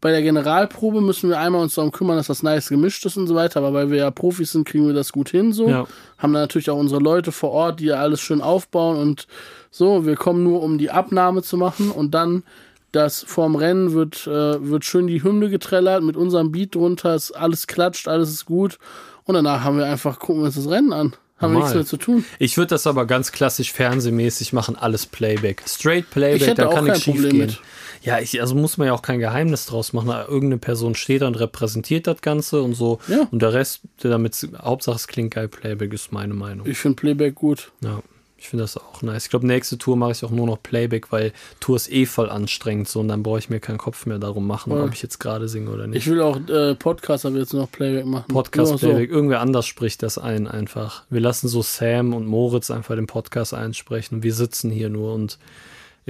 bei 0.00 0.12
der 0.12 0.22
Generalprobe 0.22 1.00
müssen 1.00 1.28
wir 1.28 1.40
einmal 1.40 1.60
uns 1.60 1.74
darum 1.74 1.90
kümmern, 1.90 2.16
dass 2.18 2.28
das 2.28 2.44
nice 2.44 2.68
gemischt 2.68 3.04
ist 3.04 3.16
und 3.16 3.26
so 3.26 3.34
weiter, 3.34 3.58
aber 3.58 3.72
weil 3.72 3.90
wir 3.90 3.98
ja 3.98 4.10
Profis 4.12 4.52
sind, 4.52 4.64
kriegen 4.66 4.86
wir 4.86 4.94
das 4.94 5.10
gut 5.10 5.28
hin 5.30 5.52
so. 5.52 5.68
Ja. 5.68 5.86
Haben 6.18 6.32
dann 6.34 6.42
natürlich 6.42 6.70
auch 6.70 6.78
unsere 6.78 7.00
Leute 7.00 7.32
vor 7.32 7.50
Ort, 7.50 7.80
die 7.80 7.86
ja 7.86 7.96
alles 7.96 8.20
schön 8.20 8.40
aufbauen 8.40 8.96
und 8.96 9.26
so. 9.72 10.06
Wir 10.06 10.14
kommen 10.14 10.44
nur, 10.44 10.62
um 10.62 10.78
die 10.78 10.90
Abnahme 10.92 11.42
zu 11.42 11.56
machen 11.56 11.90
und 11.90 12.12
dann 12.14 12.44
das 12.92 13.22
vorm 13.22 13.54
Rennen 13.54 13.92
wird, 13.92 14.26
äh, 14.26 14.70
wird 14.70 14.84
schön 14.84 15.06
die 15.06 15.22
Hymne 15.22 15.50
getrellert 15.50 16.02
mit 16.02 16.16
unserem 16.16 16.52
Beat 16.52 16.74
drunter, 16.74 17.14
ist 17.14 17.32
alles 17.32 17.66
klatscht, 17.66 18.08
alles 18.08 18.30
ist 18.30 18.46
gut 18.46 18.78
und 19.24 19.34
danach 19.34 19.62
haben 19.62 19.78
wir 19.78 19.86
einfach, 19.86 20.18
gucken 20.18 20.42
wir 20.42 20.46
uns 20.46 20.54
das 20.54 20.68
Rennen 20.68 20.92
an. 20.92 21.14
Haben 21.38 21.52
wir 21.52 21.60
nichts 21.60 21.74
mehr 21.74 21.86
zu 21.86 21.98
tun. 21.98 22.24
Ich 22.40 22.56
würde 22.56 22.70
das 22.70 22.88
aber 22.88 23.06
ganz 23.06 23.30
klassisch 23.30 23.72
fernsehmäßig 23.72 24.52
machen, 24.52 24.74
alles 24.74 25.06
Playback. 25.06 25.62
Straight 25.68 26.10
Playback, 26.10 26.56
da 26.56 26.66
kann 26.66 26.84
nichts 26.84 27.02
schief 27.02 27.22
gehen. 27.22 27.36
mit. 27.36 27.60
Ja, 28.02 28.18
ich, 28.18 28.40
also 28.40 28.54
muss 28.54 28.76
man 28.76 28.88
ja 28.88 28.92
auch 28.92 29.02
kein 29.02 29.20
Geheimnis 29.20 29.66
draus 29.66 29.92
machen. 29.92 30.08
Irgendeine 30.08 30.58
Person 30.58 30.94
steht 30.94 31.22
da 31.22 31.26
und 31.26 31.38
repräsentiert 31.38 32.06
das 32.06 32.22
Ganze 32.22 32.62
und 32.62 32.74
so. 32.74 32.98
Ja. 33.06 33.28
Und 33.30 33.42
der 33.42 33.52
Rest, 33.52 33.82
damit 33.98 34.48
Hauptsache 34.58 34.96
es 34.96 35.06
klingt 35.06 35.34
geil, 35.34 35.48
Playback 35.48 35.92
ist 35.92 36.12
meine 36.12 36.34
Meinung. 36.34 36.66
Ich 36.66 36.78
finde 36.78 36.96
Playback 36.96 37.34
gut. 37.34 37.70
Ja, 37.82 38.00
ich 38.38 38.48
finde 38.48 38.62
das 38.62 38.76
auch 38.76 39.02
nice. 39.02 39.24
Ich 39.24 39.30
glaube, 39.30 39.46
nächste 39.46 39.78
Tour 39.78 39.96
mache 39.96 40.12
ich 40.12 40.24
auch 40.24 40.30
nur 40.30 40.46
noch 40.46 40.62
Playback, 40.62 41.10
weil 41.10 41.32
Tour 41.58 41.74
ist 41.74 41.90
eh 41.90 42.06
voll 42.06 42.30
anstrengend 42.30 42.88
so 42.88 43.00
und 43.00 43.08
dann 43.08 43.24
brauche 43.24 43.40
ich 43.40 43.50
mir 43.50 43.58
keinen 43.58 43.78
Kopf 43.78 44.06
mehr 44.06 44.20
darum 44.20 44.46
machen, 44.46 44.70
Voll. 44.70 44.82
ob 44.82 44.92
ich 44.92 45.02
jetzt 45.02 45.18
gerade 45.18 45.48
singe 45.48 45.70
oder 45.70 45.88
nicht. 45.88 46.06
Ich 46.06 46.10
will 46.10 46.22
auch 46.22 46.38
äh, 46.48 46.76
Podcast, 46.76 47.26
aber 47.26 47.36
jetzt 47.36 47.52
noch 47.52 47.70
Playback 47.70 48.06
machen. 48.06 48.26
Nur 48.28 48.42
Podcast 48.44 48.70
so. 48.70 48.78
Playback. 48.78 49.10
Irgendwer 49.10 49.40
anders 49.40 49.66
spricht 49.66 50.04
das 50.04 50.18
ein 50.18 50.46
einfach. 50.46 51.02
Wir 51.10 51.20
lassen 51.20 51.48
so 51.48 51.62
Sam 51.62 52.14
und 52.14 52.26
Moritz 52.26 52.70
einfach 52.70 52.94
den 52.94 53.08
Podcast 53.08 53.54
einsprechen 53.54 54.18
und 54.18 54.22
wir 54.22 54.34
sitzen 54.34 54.70
hier 54.70 54.88
nur 54.88 55.14
und 55.14 55.38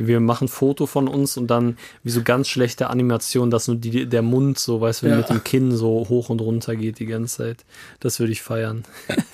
wir 0.07 0.20
machen 0.20 0.44
ein 0.44 0.49
Foto 0.49 0.86
von 0.86 1.09
uns 1.09 1.36
und 1.36 1.46
dann 1.49 1.76
wie 2.03 2.11
so 2.11 2.22
ganz 2.22 2.49
schlechte 2.49 2.88
Animation, 2.90 3.51
dass 3.51 3.66
nur 3.68 3.76
die, 3.76 4.07
der 4.07 4.22
Mund 4.22 4.59
so, 4.59 4.80
weißt 4.80 5.03
du, 5.03 5.09
Ja. 5.09 5.16
mit 5.16 5.28
dem 5.28 5.42
Kinn 5.44 5.76
so 5.76 6.07
hoch 6.09 6.28
und 6.30 6.40
runter 6.40 6.76
geht 6.76 6.99
die 6.99 7.07
ganze 7.07 7.36
Zeit. 7.38 7.64
Das 8.01 8.18
würde 8.20 8.32
ich 8.32 8.42
feiern. 8.42 8.84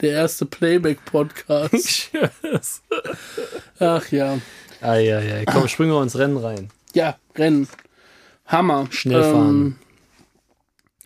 Der 0.00 0.10
erste 0.12 0.46
Playback-Podcast. 0.46 2.10
Ach 3.78 4.10
ja. 4.10 4.38
Eieiei. 4.80 5.44
Komm, 5.46 5.68
springen 5.68 5.92
wir 5.92 6.02
ins 6.02 6.18
Rennen 6.18 6.36
rein. 6.38 6.70
Ja, 6.92 7.16
Rennen. 7.36 7.68
Hammer. 8.46 8.88
Schnell 8.90 9.22
fahren. 9.22 9.78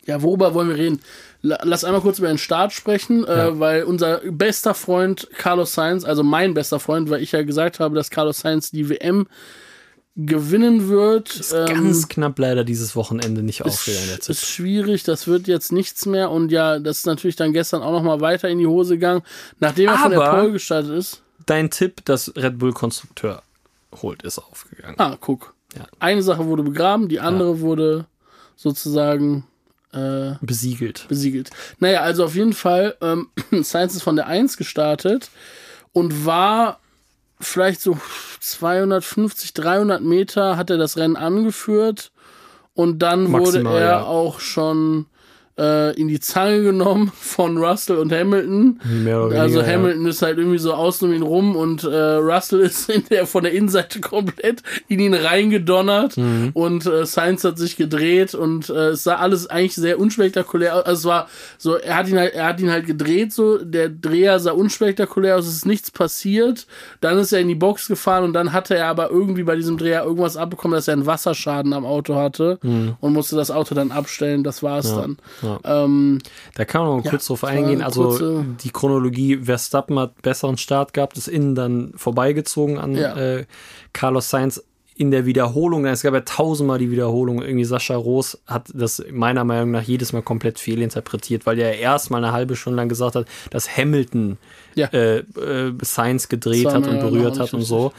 ja, 0.05 0.21
worüber 0.23 0.53
wollen 0.55 0.69
wir 0.69 0.77
reden? 0.77 0.99
La- 1.41 1.59
Lass 1.63 1.83
einmal 1.83 2.01
kurz 2.01 2.19
über 2.19 2.27
den 2.29 2.37
Start 2.37 2.73
sprechen, 2.73 3.23
Ja. 3.23 3.47
äh, 3.49 3.59
weil 3.59 3.83
unser 3.83 4.21
bester 4.29 4.73
Freund 4.73 5.27
Carlos 5.37 5.73
Sainz, 5.73 6.03
also 6.03 6.23
mein 6.23 6.53
bester 6.53 6.79
Freund, 6.79 7.09
weil 7.09 7.21
ich 7.21 7.31
ja 7.31 7.43
gesagt 7.43 7.79
habe, 7.79 7.95
dass 7.95 8.09
Carlos 8.09 8.39
Sainz 8.39 8.71
die 8.71 8.89
WM 8.89 9.27
gewinnen 10.15 10.89
wird. 10.89 11.35
Ist 11.35 11.53
ähm, 11.53 11.65
ganz 11.67 12.07
knapp 12.07 12.39
leider 12.39 12.63
dieses 12.63 12.95
Wochenende 12.95 13.43
nicht 13.43 13.61
auch 13.61 13.67
ist, 13.67 13.87
ist 14.29 14.45
schwierig, 14.47 15.03
das 15.03 15.27
wird 15.27 15.47
jetzt 15.47 15.71
nichts 15.71 16.07
mehr 16.07 16.31
und 16.31 16.51
ja, 16.51 16.79
das 16.79 16.99
ist 16.99 17.05
natürlich 17.05 17.35
dann 17.35 17.53
gestern 17.53 17.83
auch 17.83 17.91
noch 17.91 18.01
mal 18.01 18.19
weiter 18.19 18.49
in 18.49 18.57
die 18.57 18.65
Hose 18.65 18.95
gegangen, 18.95 19.21
nachdem 19.59 19.89
er 19.89 19.97
von 19.99 20.09
der 20.11 20.21
Aber- 20.21 20.39
Pole 20.39 20.51
gestartet 20.53 20.91
ist. 20.91 21.21
Dein 21.45 21.69
Tipp, 21.69 22.03
dass 22.05 22.33
Red 22.35 22.57
Bull 22.57 22.73
Konstrukteur 22.73 23.43
holt, 24.01 24.23
ist 24.23 24.39
aufgegangen. 24.39 24.95
Ah, 24.97 25.15
guck. 25.19 25.53
Ja. 25.77 25.85
Eine 25.99 26.23
Sache 26.23 26.45
wurde 26.45 26.63
begraben, 26.63 27.07
die 27.09 27.19
andere 27.19 27.59
wurde 27.61 28.05
sozusagen 28.55 29.45
äh, 29.97 30.45
Besiegelt. 30.45 31.05
besiegelt. 31.07 31.49
Naja, 31.79 32.01
also 32.01 32.25
auf 32.25 32.35
jeden 32.35 32.53
Fall, 32.53 32.95
ähm, 33.01 33.29
Science 33.63 33.95
ist 33.95 34.03
von 34.03 34.15
der 34.15 34.27
1 34.27 34.57
gestartet 34.57 35.29
und 35.93 36.25
war 36.25 36.79
vielleicht 37.39 37.81
so 37.81 37.97
250, 38.39 39.53
300 39.53 40.01
Meter 40.01 40.57
hat 40.57 40.69
er 40.69 40.77
das 40.77 40.97
Rennen 40.97 41.15
angeführt 41.15 42.11
und 42.73 42.99
dann 42.99 43.31
wurde 43.31 43.63
Maximal, 43.63 43.77
er 43.77 43.87
ja. 43.87 44.03
auch 44.03 44.39
schon 44.39 45.05
äh, 45.57 45.93
in 45.99 46.07
die 46.07 46.19
Zange 46.19 46.61
genommen 46.63 47.11
von 47.19 47.57
Russell 47.57 47.97
und 47.97 48.11
Hamilton. 48.11 48.79
Mehr 49.03 49.23
oder 49.25 49.41
Also 49.41 49.55
weniger, 49.55 49.71
ja. 49.71 49.77
Hamilton 49.77 50.05
ist 50.07 50.21
halt 50.21 50.37
irgendwie 50.37 50.57
so 50.57 50.73
außen 50.73 51.07
um 51.07 51.13
ihn 51.13 51.21
rum 51.23 51.55
und 51.55 51.83
äh, 51.83 51.95
Russell 52.15 52.59
ist 52.61 52.89
in 52.89 53.03
der, 53.09 53.25
von 53.27 53.43
der 53.43 53.53
Innenseite 53.53 53.99
komplett 54.01 54.61
in 54.87 54.99
ihn 54.99 55.13
reingedonnert 55.13 56.17
Mhm. 56.17 56.51
und 56.53 56.85
äh, 56.85 57.05
Sainz 57.05 57.43
hat 57.43 57.57
sich 57.57 57.75
gedreht 57.77 58.33
und 58.35 58.69
äh, 58.69 58.89
es 58.89 59.03
sah 59.03 59.15
alles 59.15 59.47
eigentlich 59.47 59.75
sehr 59.75 59.99
unspektakulär 59.99 60.75
aus. 60.75 60.83
Also 60.85 60.99
es 60.99 61.05
war 61.05 61.27
so, 61.57 61.75
er 61.75 61.95
hat 61.95 62.07
ihn 62.09 62.17
halt, 62.17 62.33
er 62.33 62.45
hat 62.45 62.59
ihn 62.59 62.71
halt 62.71 62.85
gedreht 62.85 63.33
so, 63.33 63.57
der 63.57 63.89
Dreher 63.89 64.39
sah 64.39 64.51
unspektakulär 64.51 65.37
aus, 65.37 65.47
es 65.47 65.55
ist 65.57 65.65
nichts 65.65 65.91
passiert. 65.91 66.65
Dann 67.01 67.17
ist 67.17 67.31
er 67.33 67.39
in 67.39 67.47
die 67.47 67.55
Box 67.55 67.87
gefahren 67.87 68.23
und 68.23 68.33
dann 68.33 68.53
hatte 68.53 68.75
er 68.75 68.87
aber 68.87 69.09
irgendwie 69.11 69.43
bei 69.43 69.55
diesem 69.55 69.77
Dreher 69.77 70.03
irgendwas 70.03 70.37
abbekommen, 70.37 70.75
dass 70.75 70.87
er 70.87 70.93
einen 70.93 71.05
Wasserschaden 71.05 71.73
am 71.73 71.85
Auto 71.85 72.15
hatte 72.15 72.59
und 73.01 73.13
musste 73.13 73.35
das 73.35 73.51
Auto 73.51 73.75
dann 73.75 73.91
abstellen. 73.91 74.43
Das 74.43 74.63
war 74.63 74.79
es 74.79 74.91
Mhm. 74.91 74.95
Ja. 74.95 75.01
dann. 75.01 75.17
Ja. 75.41 75.46
Ähm, 75.63 76.19
Da 76.55 76.65
kann 76.65 76.81
man 76.85 76.97
mal 76.97 77.03
Ja, 77.05 77.09
kurz 77.11 77.27
drauf 77.27 77.43
eingehen. 77.43 77.81
Also 77.81 78.43
die 78.63 78.69
Chronologie, 78.71 79.37
Verstappen 79.43 79.97
hat 79.99 80.21
besseren 80.21 80.57
Start 80.57 80.93
gehabt, 80.93 81.17
ist 81.17 81.27
innen 81.27 81.55
dann 81.55 81.93
vorbeigezogen 81.95 82.77
an 82.77 82.95
Ja. 82.95 83.15
äh, 83.15 83.45
Carlos 83.93 84.29
Sainz. 84.29 84.63
in 84.99 85.11
der 85.11 85.27
Wiederholung, 85.27 85.85
es 85.85 86.01
gab 86.01 86.15
ja 86.15 86.21
tausendmal 86.21 86.79
die 86.79 86.89
Wiederholung, 86.89 87.43
irgendwie 87.43 87.65
Sascha 87.65 87.95
Roos 87.95 88.41
hat 88.47 88.69
das 88.73 89.03
meiner 89.11 89.43
Meinung 89.43 89.69
nach 89.69 89.83
jedes 89.83 90.11
Mal 90.11 90.23
komplett 90.23 90.57
fehlinterpretiert, 90.57 91.45
weil 91.45 91.59
er 91.59 91.77
erstmal 91.77 92.23
eine 92.25 92.33
halbe 92.33 92.55
Stunde 92.55 92.77
lang 92.77 92.89
gesagt 92.89 93.13
hat, 93.13 93.27
dass 93.51 93.77
Hamilton 93.77 94.39
Ja. 94.73 94.87
äh, 94.87 95.17
äh, 95.19 95.71
Science 95.83 96.29
gedreht 96.29 96.65
hat 96.65 96.87
und 96.87 96.95
ja 96.95 96.99
berührt 96.99 97.39
hat 97.39 97.53
und 97.53 97.61
so. 97.61 97.91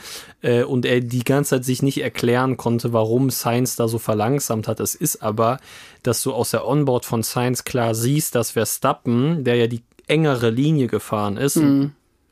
Äh, 0.42 0.62
und 0.62 0.86
er 0.86 1.00
die 1.00 1.24
ganze 1.24 1.50
Zeit 1.50 1.64
sich 1.64 1.82
nicht 1.82 2.02
erklären 2.02 2.56
konnte, 2.56 2.92
warum 2.92 3.30
Science 3.30 3.76
da 3.76 3.88
so 3.88 3.98
verlangsamt 3.98 4.68
hat. 4.68 4.80
Es 4.80 4.94
ist 4.94 5.22
aber, 5.22 5.58
dass 6.02 6.22
du 6.22 6.32
aus 6.32 6.50
der 6.50 6.66
Onboard 6.66 7.04
von 7.04 7.22
Science 7.22 7.64
klar 7.64 7.94
siehst, 7.94 8.34
dass 8.34 8.52
Verstappen, 8.52 9.44
der 9.44 9.56
ja 9.56 9.66
die 9.66 9.82
engere 10.06 10.50
Linie 10.50 10.86
gefahren 10.86 11.36
ist, 11.36 11.58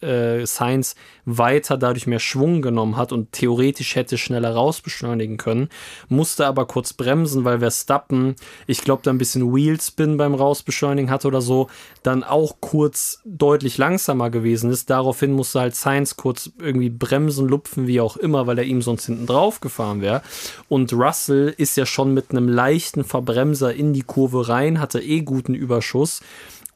äh, 0.00 0.46
Sainz 0.46 0.94
weiter 1.24 1.76
dadurch 1.76 2.06
mehr 2.06 2.18
Schwung 2.18 2.62
genommen 2.62 2.96
hat 2.96 3.12
und 3.12 3.32
theoretisch 3.32 3.96
hätte 3.96 4.18
schneller 4.18 4.52
rausbeschleunigen 4.52 5.36
können, 5.36 5.68
musste 6.08 6.46
aber 6.46 6.66
kurz 6.66 6.92
bremsen, 6.92 7.44
weil 7.44 7.60
Verstappen, 7.60 8.36
ich 8.66 8.82
glaube, 8.82 9.02
da 9.02 9.10
ein 9.10 9.18
bisschen 9.18 9.54
Wheelspin 9.54 10.16
beim 10.16 10.34
Rausbeschleunigen 10.34 11.10
hatte 11.10 11.28
oder 11.28 11.40
so, 11.40 11.68
dann 12.02 12.22
auch 12.22 12.56
kurz 12.60 13.20
deutlich 13.24 13.78
langsamer 13.78 14.30
gewesen 14.30 14.70
ist. 14.70 14.90
Daraufhin 14.90 15.32
musste 15.32 15.60
halt 15.60 15.74
Sainz 15.74 16.16
kurz 16.16 16.50
irgendwie 16.58 16.90
bremsen, 16.90 17.48
lupfen, 17.48 17.86
wie 17.86 18.00
auch 18.00 18.16
immer, 18.16 18.46
weil 18.46 18.58
er 18.58 18.64
ihm 18.64 18.82
sonst 18.82 19.06
hinten 19.06 19.26
drauf 19.26 19.60
gefahren 19.60 20.00
wäre. 20.00 20.22
Und 20.68 20.92
Russell 20.92 21.54
ist 21.56 21.76
ja 21.76 21.86
schon 21.86 22.14
mit 22.14 22.30
einem 22.30 22.48
leichten 22.48 23.04
Verbremser 23.04 23.74
in 23.74 23.92
die 23.92 24.02
Kurve 24.02 24.48
rein, 24.48 24.80
hatte 24.80 25.00
eh 25.00 25.22
guten 25.22 25.54
Überschuss. 25.54 26.20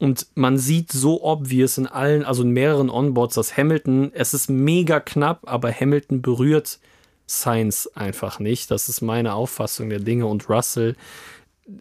Und 0.00 0.28
man 0.34 0.56
sieht 0.56 0.90
so 0.90 1.22
obvious 1.22 1.76
in 1.76 1.86
allen, 1.86 2.24
also 2.24 2.42
in 2.42 2.50
mehreren 2.50 2.88
Onboards, 2.88 3.34
dass 3.34 3.58
Hamilton, 3.58 4.12
es 4.14 4.32
ist 4.32 4.48
mega 4.48 4.98
knapp, 4.98 5.40
aber 5.42 5.70
Hamilton 5.70 6.22
berührt 6.22 6.80
Sainz 7.26 7.86
einfach 7.94 8.38
nicht. 8.38 8.70
Das 8.70 8.88
ist 8.88 9.02
meine 9.02 9.34
Auffassung 9.34 9.90
der 9.90 10.00
Dinge. 10.00 10.24
Und 10.24 10.48
Russell, 10.48 10.96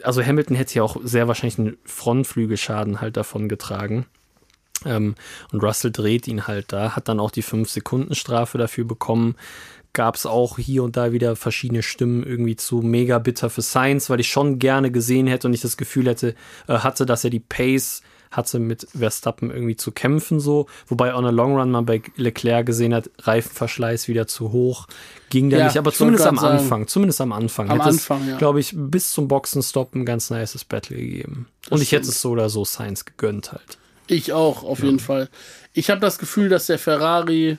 also 0.03 0.21
Hamilton 0.21 0.57
hätte 0.57 0.75
ja 0.75 0.83
auch 0.83 0.97
sehr 1.01 1.29
wahrscheinlich 1.29 1.59
einen 1.59 1.77
Frontflügelschaden 1.85 2.99
halt 2.99 3.15
davon 3.15 3.47
getragen. 3.47 4.05
Ähm, 4.83 5.15
und 5.53 5.63
Russell 5.63 5.91
dreht 5.91 6.27
ihn 6.27 6.45
halt 6.45 6.73
da, 6.73 6.97
hat 6.97 7.07
dann 7.07 7.21
auch 7.21 7.31
die 7.31 7.43
5-Sekunden-Strafe 7.43 8.57
dafür 8.57 8.83
bekommen. 8.83 9.37
Gab 9.99 10.15
es 10.15 10.25
auch 10.25 10.57
hier 10.57 10.83
und 10.83 10.95
da 10.95 11.11
wieder 11.11 11.35
verschiedene 11.35 11.83
Stimmen 11.83 12.23
irgendwie 12.23 12.55
zu 12.55 12.77
mega 12.77 13.19
bitter 13.19 13.49
für 13.49 13.61
Sainz, 13.61 14.09
weil 14.09 14.21
ich 14.21 14.29
schon 14.29 14.57
gerne 14.57 14.91
gesehen 14.91 15.27
hätte 15.27 15.45
und 15.45 15.53
ich 15.53 15.59
das 15.59 15.75
Gefühl 15.75 16.07
hätte, 16.07 16.35
äh, 16.69 16.75
hatte, 16.75 17.05
dass 17.05 17.25
er 17.25 17.31
die 17.31 17.41
Pace 17.41 18.01
hatte 18.31 18.59
mit 18.59 18.87
Verstappen 18.97 19.51
irgendwie 19.51 19.75
zu 19.75 19.91
kämpfen 19.91 20.39
so, 20.39 20.67
wobei 20.87 21.13
on 21.13 21.25
a 21.25 21.31
long 21.31 21.57
run 21.57 21.71
man 21.71 21.85
bei 21.85 22.01
Leclerc 22.15 22.65
gesehen 22.65 22.93
hat, 22.93 23.09
Reifenverschleiß 23.19 24.07
wieder 24.07 24.25
zu 24.25 24.53
hoch, 24.53 24.87
ging 25.31 25.49
da 25.49 25.57
Ja, 25.57 25.65
nicht, 25.65 25.77
aber 25.77 25.91
zumindest 25.91 26.27
am 26.27 26.37
sagen. 26.37 26.59
Anfang, 26.59 26.87
zumindest 26.87 27.19
am 27.19 27.33
Anfang, 27.33 27.69
Am 27.69 27.79
hätte 27.79 27.89
Anfang, 27.89 28.21
es, 28.21 28.27
ja. 28.29 28.37
glaube 28.37 28.61
ich, 28.61 28.73
bis 28.73 29.11
zum 29.11 29.27
Boxenstopp 29.27 29.95
ein 29.95 30.05
ganz 30.05 30.29
nices 30.29 30.63
Battle 30.63 30.95
gegeben. 30.95 31.47
und 31.71 31.81
ich 31.81 31.91
hätte 31.91 32.07
es 32.07 32.21
so 32.21 32.29
oder 32.29 32.49
so 32.49 32.63
Sainz 32.63 33.03
gegönnt 33.03 33.51
halt. 33.51 33.77
Ich 34.07 34.31
auch, 34.31 34.63
auf 34.63 34.81
jeden 34.81 34.99
Fall. 34.99 35.27
Ich 35.73 35.89
habe 35.89 35.99
das 35.99 36.19
Gefühl, 36.19 36.47
dass 36.47 36.67
der 36.67 36.79
Ferrari, 36.79 37.57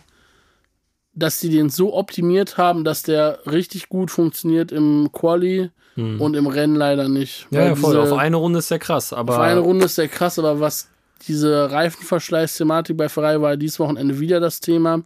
dass 1.21 1.39
sie 1.39 1.49
den 1.51 1.71
so 1.71 1.95
optimiert 1.95 2.57
haben, 2.59 2.83
dass 2.85 3.03
der 3.03 3.39
richtig 3.47 3.89
gut 3.89 4.11
funktioniert 4.11 4.73
im 4.73 5.11
Quali 5.13 5.71
und 5.97 6.35
im 6.35 6.47
Rennen 6.47 6.77
leider 6.77 7.09
nicht. 7.09 7.47
Hm. 7.51 7.59
Ja, 7.59 7.65
ja 7.67 7.75
voll. 7.77 7.95
diese- 8.01 8.13
Auf 8.13 8.19
eine 8.19 8.37
Runde 8.37 8.59
ist 8.61 8.71
ja 8.71 8.79
krass, 8.79 9.13
aber 9.13 9.35
Auf 9.35 9.41
eine 9.41 9.61
Runde 9.61 9.85
ist 9.85 9.99
der 9.99 10.09
krass, 10.09 10.39
aber 10.39 10.59
was 10.59 10.89
diese 11.29 11.71
Reifenverschleiß-Thematik 11.71 12.97
bei 12.97 13.09
Ferrari 13.09 13.41
war 13.43 13.57
dieses 13.57 13.79
Wochenende 13.79 14.19
wieder 14.21 14.41
das 14.41 14.61
Thema, 14.61 15.03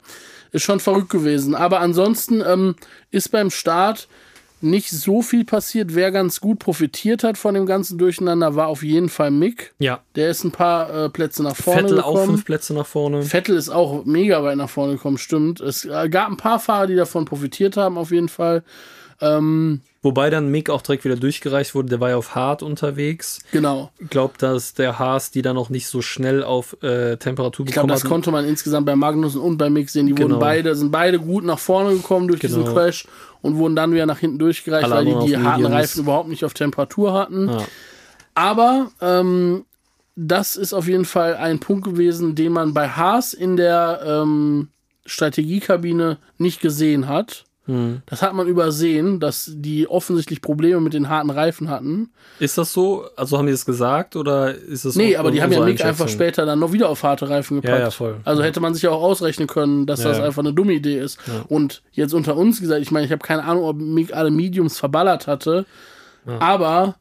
ist 0.53 0.63
schon 0.63 0.81
verrückt 0.81 1.11
gewesen. 1.11 1.55
Aber 1.55 1.81
ansonsten 1.81 2.43
ähm, 2.47 2.77
ist 3.11 3.31
beim 3.33 3.51
Start 3.51 4.07
nicht 4.65 4.91
so 4.91 5.23
viel 5.23 5.45
passiert. 5.45 5.95
Wer 5.95 6.11
ganz 6.11 6.41
gut 6.41 6.59
profitiert 6.59 7.23
hat 7.23 7.39
von 7.39 7.55
dem 7.55 7.67
ganzen 7.67 7.99
Durcheinander, 7.99 8.57
war 8.57 8.67
auf 8.69 8.83
jeden 8.83 9.09
Fall 9.09 9.31
Mick. 9.31 9.75
ja, 9.79 10.01
Der 10.17 10.31
ist 10.31 10.43
ein 10.45 10.51
paar 10.51 11.05
äh, 11.05 11.09
Plätze 11.11 11.43
nach 11.43 11.55
vorne 11.57 11.83
Vettel 11.83 12.01
auch 12.01 12.15
gekommen. 12.15 12.33
fünf 12.33 12.45
Plätze 12.45 12.75
nach 12.75 12.87
vorne. 12.87 13.23
Vettel 13.23 13.57
ist 13.57 13.69
auch 13.69 14.05
mega 14.05 14.43
weit 14.43 14.57
nach 14.57 14.71
vorne 14.71 14.95
gekommen, 14.95 15.19
stimmt. 15.19 15.61
Es 15.61 15.85
äh, 15.85 16.09
gab 16.09 16.31
ein 16.31 16.37
paar 16.37 16.59
Fahrer, 16.59 16.87
die 16.87 16.97
davon 16.97 17.25
profitiert 17.25 17.77
haben, 17.77 17.97
auf 17.99 18.11
jeden 18.11 18.29
Fall. 18.29 18.65
Wobei 20.05 20.31
dann 20.31 20.49
Mick 20.51 20.71
auch 20.71 20.83
direkt 20.83 21.05
wieder 21.05 21.17
durchgereicht 21.17 21.75
wurde, 21.75 21.89
der 21.89 21.99
war 21.99 22.11
ja 22.11 22.17
auf 22.17 22.35
Hart 22.35 22.63
unterwegs. 22.63 23.41
Genau. 23.51 23.91
Ich 23.99 24.11
glaube, 24.11 24.35
dass 24.39 24.75
der 24.75 24.99
Haas 24.99 25.31
die 25.33 25.43
dann 25.43 25.57
noch 25.57 25.71
nicht 25.71 25.89
so 25.89 26.03
schnell 26.03 26.45
auf 26.45 26.77
äh, 26.83 27.17
Temperatur 27.17 27.65
Ich 27.67 27.73
glaube, 27.73 27.87
bekommen 27.87 27.89
das 27.89 28.05
hat. 28.05 28.11
konnte 28.11 28.31
man 28.31 28.45
insgesamt 28.45 28.85
bei 28.87 28.95
Magnussen 28.95 29.41
und 29.41 29.57
bei 29.57 29.71
Mick 29.71 29.89
sehen. 29.91 30.07
Die 30.07 30.15
Genau. 30.15 30.29
wurden 30.35 30.39
beide, 30.41 30.75
sind 30.77 30.91
beide 30.93 31.19
gut 31.19 31.43
nach 31.45 31.59
vorne 31.59 31.95
gekommen 31.97 32.29
durch 32.29 32.41
diesen 32.41 32.63
Genau. 32.65 32.75
Crash 32.77 33.07
und 33.43 33.57
wurden 33.57 33.75
dann 33.77 33.93
wieder 33.93 34.07
nach 34.07 34.19
hinten 34.19 34.39
durchgereicht, 34.39 34.85
Alle 34.85 34.95
weil 34.95 35.05
die 35.07 35.27
die 35.31 35.37
harten 35.39 35.63
Mediums. 35.63 35.73
Reifen 35.83 36.03
überhaupt 36.03 36.29
nicht 36.29 36.45
auf 36.45 36.55
Temperatur 36.55 37.15
hatten. 37.15 37.49
Ja. 37.49 37.59
Aber 38.35 38.91
ähm, 39.01 39.65
das 40.17 40.57
ist 40.57 40.75
auf 40.75 40.87
jeden 40.87 41.07
Fall 41.07 41.35
ein 41.37 41.61
Punkt 41.61 41.85
gewesen, 41.85 42.35
den 42.35 42.53
man 42.53 42.75
bei 42.75 42.89
Haas 42.91 43.33
in 43.33 43.57
der 43.57 44.01
ähm, 44.07 44.69
Strategiekabine 45.07 46.19
nicht 46.39 46.61
gesehen 46.61 47.09
hat. 47.09 47.45
Hm. 47.67 48.03
Das 48.07 48.21
hat 48.21 48.35
man 48.35 48.47
übersehen, 48.47 49.21
dass 49.21 49.51
die 49.55 49.89
offensichtlich 49.89 50.43
Probleme 50.43 50.81
mit 50.81 50.93
den 50.93 51.09
harten 51.09 51.31
Reifen 51.31 51.71
hatten. 51.71 52.11
Ist 52.39 52.59
das 52.59 52.73
so? 52.75 53.07
Also 53.17 53.39
haben 53.39 53.47
die 53.47 53.53
das 53.53 53.65
gesagt 53.65 54.17
oder 54.17 54.55
ist 54.55 54.85
es 54.85 54.97
Nee, 54.97 55.17
aber 55.17 55.31
die 55.31 55.43
haben 55.43 55.51
ja 55.51 55.65
Mick 55.65 55.83
einfach 55.83 56.09
später 56.09 56.45
dann 56.45 56.59
noch 56.59 56.73
wieder 56.73 56.91
auf 56.91 57.03
harte 57.03 57.31
Reifen 57.31 57.63
gepackt. 57.63 57.79
Ja, 57.79 57.85
ja, 57.85 57.91
voll. 57.91 58.17
Also 58.25 58.43
hätte 58.43 58.61
man 58.61 58.75
sich 58.75 58.83
ja 58.83 58.91
auch 58.91 59.03
ausrechnen 59.03 59.49
können, 59.49 59.87
dass 59.87 60.03
das 60.03 60.19
Ja. 60.19 60.25
einfach 60.25 60.43
eine 60.43 60.53
dumme 60.53 60.75
Idee 60.75 60.99
ist. 60.99 61.19
Und 61.49 61.83
jetzt 61.93 62.13
unter 62.13 62.37
uns 62.37 62.61
gesagt, 62.61 62.83
ich 62.83 62.91
meine, 62.91 63.07
ich 63.07 63.13
habe 63.13 63.23
keine 63.25 63.45
Ahnung, 63.45 63.65
ob 63.65 63.77
Mick 63.79 64.15
alle 64.15 64.31
Mediums 64.31 64.79
verballert 64.79 65.27
hatte, 65.27 65.65
aber 66.39 66.97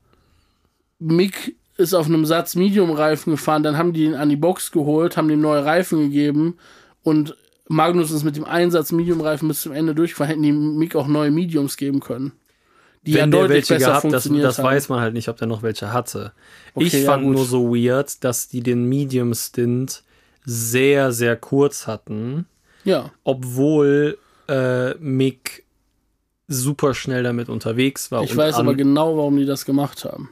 Mick 1.00 1.56
ist 1.76 1.94
auf 1.94 2.06
einem 2.06 2.26
Satz 2.26 2.56
Medium-Reifen 2.56 3.32
gefahren, 3.32 3.64
dann 3.64 3.78
haben 3.78 3.94
die 3.94 4.06
ihn 4.06 4.16
an 4.16 4.30
die 4.30 4.36
Box 4.36 4.72
geholt, 4.72 5.18
haben 5.18 5.30
ihm 5.30 5.42
neue 5.42 5.66
Reifen 5.66 6.00
gegeben 6.00 6.58
und 7.02 7.36
Magnus 7.68 8.12
ist 8.12 8.24
mit 8.24 8.36
dem 8.36 8.46
Einsatz 8.46 8.92
Medium-Reifen 8.92 9.48
bis 9.48 9.62
zum 9.62 9.72
Ende 9.72 9.96
durchgefahren, 9.96 10.30
hätten 10.30 10.44
die 10.44 10.52
Mick 10.52 10.96
auch 10.96 11.08
neue 11.08 11.32
Mediums 11.32 11.78
geben 11.78 12.00
können. 12.02 12.34
Die 13.06 13.12
ja 13.12 13.24
Wenn 13.24 13.32
der 13.32 13.42
deutlich 13.42 13.70
welche 13.70 13.74
besser 13.76 13.88
gehabt, 14.02 14.14
das, 14.14 14.30
das 14.30 14.58
haben. 14.58 14.66
weiß 14.66 14.90
man 14.90 15.00
halt 15.02 15.14
nicht, 15.14 15.28
ob 15.30 15.38
der 15.38 15.48
noch 15.48 15.62
welche 15.62 15.92
hatte. 15.92 16.34
Okay, 16.74 16.86
ich 16.88 16.94
ja, 16.94 17.06
fand 17.06 17.24
gut. 17.24 17.36
nur 17.36 17.46
so 17.46 17.74
weird, 17.76 18.24
dass 18.24 18.48
die 18.48 18.62
den 18.62 18.88
Medium 18.88 19.34
Stint 19.34 20.04
sehr, 20.46 21.12
sehr 21.12 21.36
kurz 21.36 21.88
hatten, 21.88 22.46
Ja, 22.84 23.12
obwohl 23.24 24.18
äh, 24.48 24.94
Mick 24.96 25.64
super 26.48 26.94
schnell 26.94 27.24
damit 27.24 27.50
unterwegs 27.50 28.12
war. 28.12 28.24
ich 28.24 28.36
weiß 28.36 28.56
aber 28.56 28.76
genau, 28.76 29.18
warum 29.18 29.38
die 29.38 29.46
das 29.46 29.66
gemacht 29.66 30.04
haben. 30.06 30.30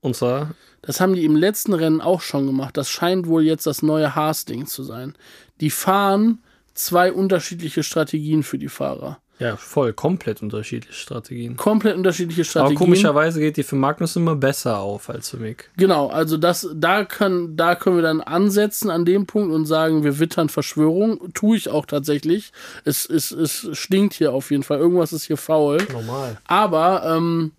Und 0.00 0.16
zwar, 0.16 0.54
Das 0.82 1.00
haben 1.00 1.14
die 1.14 1.24
im 1.24 1.36
letzten 1.36 1.72
Rennen 1.74 2.00
auch 2.00 2.20
schon 2.20 2.46
gemacht. 2.46 2.76
Das 2.76 2.88
scheint 2.90 3.26
wohl 3.26 3.42
jetzt 3.42 3.66
das 3.66 3.82
neue 3.82 4.14
Haas-Ding 4.14 4.66
zu 4.66 4.82
sein. 4.82 5.14
Die 5.60 5.70
fahren 5.70 6.38
zwei 6.78 7.12
unterschiedliche 7.12 7.82
Strategien 7.82 8.42
für 8.42 8.58
die 8.58 8.68
Fahrer. 8.68 9.18
ja, 9.38 9.56
voll, 9.56 9.92
komplett 9.92 10.40
unterschiedliche 10.42 10.94
Strategien. 10.94 11.56
Komplett 11.56 11.96
unterschiedliche 11.96 12.40
Aber 12.42 12.48
Strategien. 12.48 12.78
komischerweise 12.78 13.40
geht 13.40 13.56
die 13.58 13.62
für 13.64 13.76
Magnus 13.76 14.16
immer 14.16 14.34
besser 14.34 14.78
auf 14.78 15.10
als 15.10 15.28
für 15.30 15.36
Mick. 15.36 15.70
Genau, 15.76 16.08
also 16.08 16.36
das, 16.38 16.68
da 16.74 17.04
können, 17.04 17.56
da 17.56 17.74
können 17.74 17.96
wir 17.96 18.02
dann 18.02 18.20
ansetzen 18.22 18.88
an 18.90 19.04
dem 19.04 19.26
Punkt 19.26 19.52
und 19.52 19.66
sagen, 19.66 20.04
wir 20.04 20.18
wittern 20.18 20.48
Verschwörung. 20.48 21.32
Tue 21.34 21.56
ich 21.58 21.68
auch 21.68 21.84
tatsächlich. 21.84 22.52
Es, 22.84 23.04
es, 23.04 23.30
es 23.30 23.68
stinkt 23.72 24.14
hier 24.14 24.32
auf 24.32 24.50
jeden 24.50 24.62
Fall. 24.62 24.78
Irgendwas 24.78 25.12
ist 25.12 25.24
hier 25.24 25.36
faul. 25.36 25.78
Normal. 25.92 26.38
Aber, 26.46 27.04
ähm, 27.04 27.52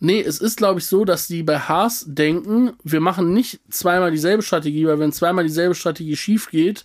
nee, 0.00 0.20
es 0.20 0.38
ist, 0.38 0.58
glaube 0.58 0.80
ich, 0.80 0.86
so, 0.86 1.06
dass 1.06 1.28
die 1.28 1.42
bei 1.42 1.58
Haas 1.58 2.04
denken, 2.08 2.72
wir 2.84 3.00
machen 3.00 3.32
nicht 3.32 3.60
zweimal 3.70 4.10
dieselbe 4.10 4.42
Strategie, 4.42 4.86
weil 4.86 4.98
wenn 4.98 5.12
zweimal 5.12 5.44
dieselbe 5.44 5.74
Strategie 5.74 6.16
schief 6.16 6.50
geht, 6.50 6.84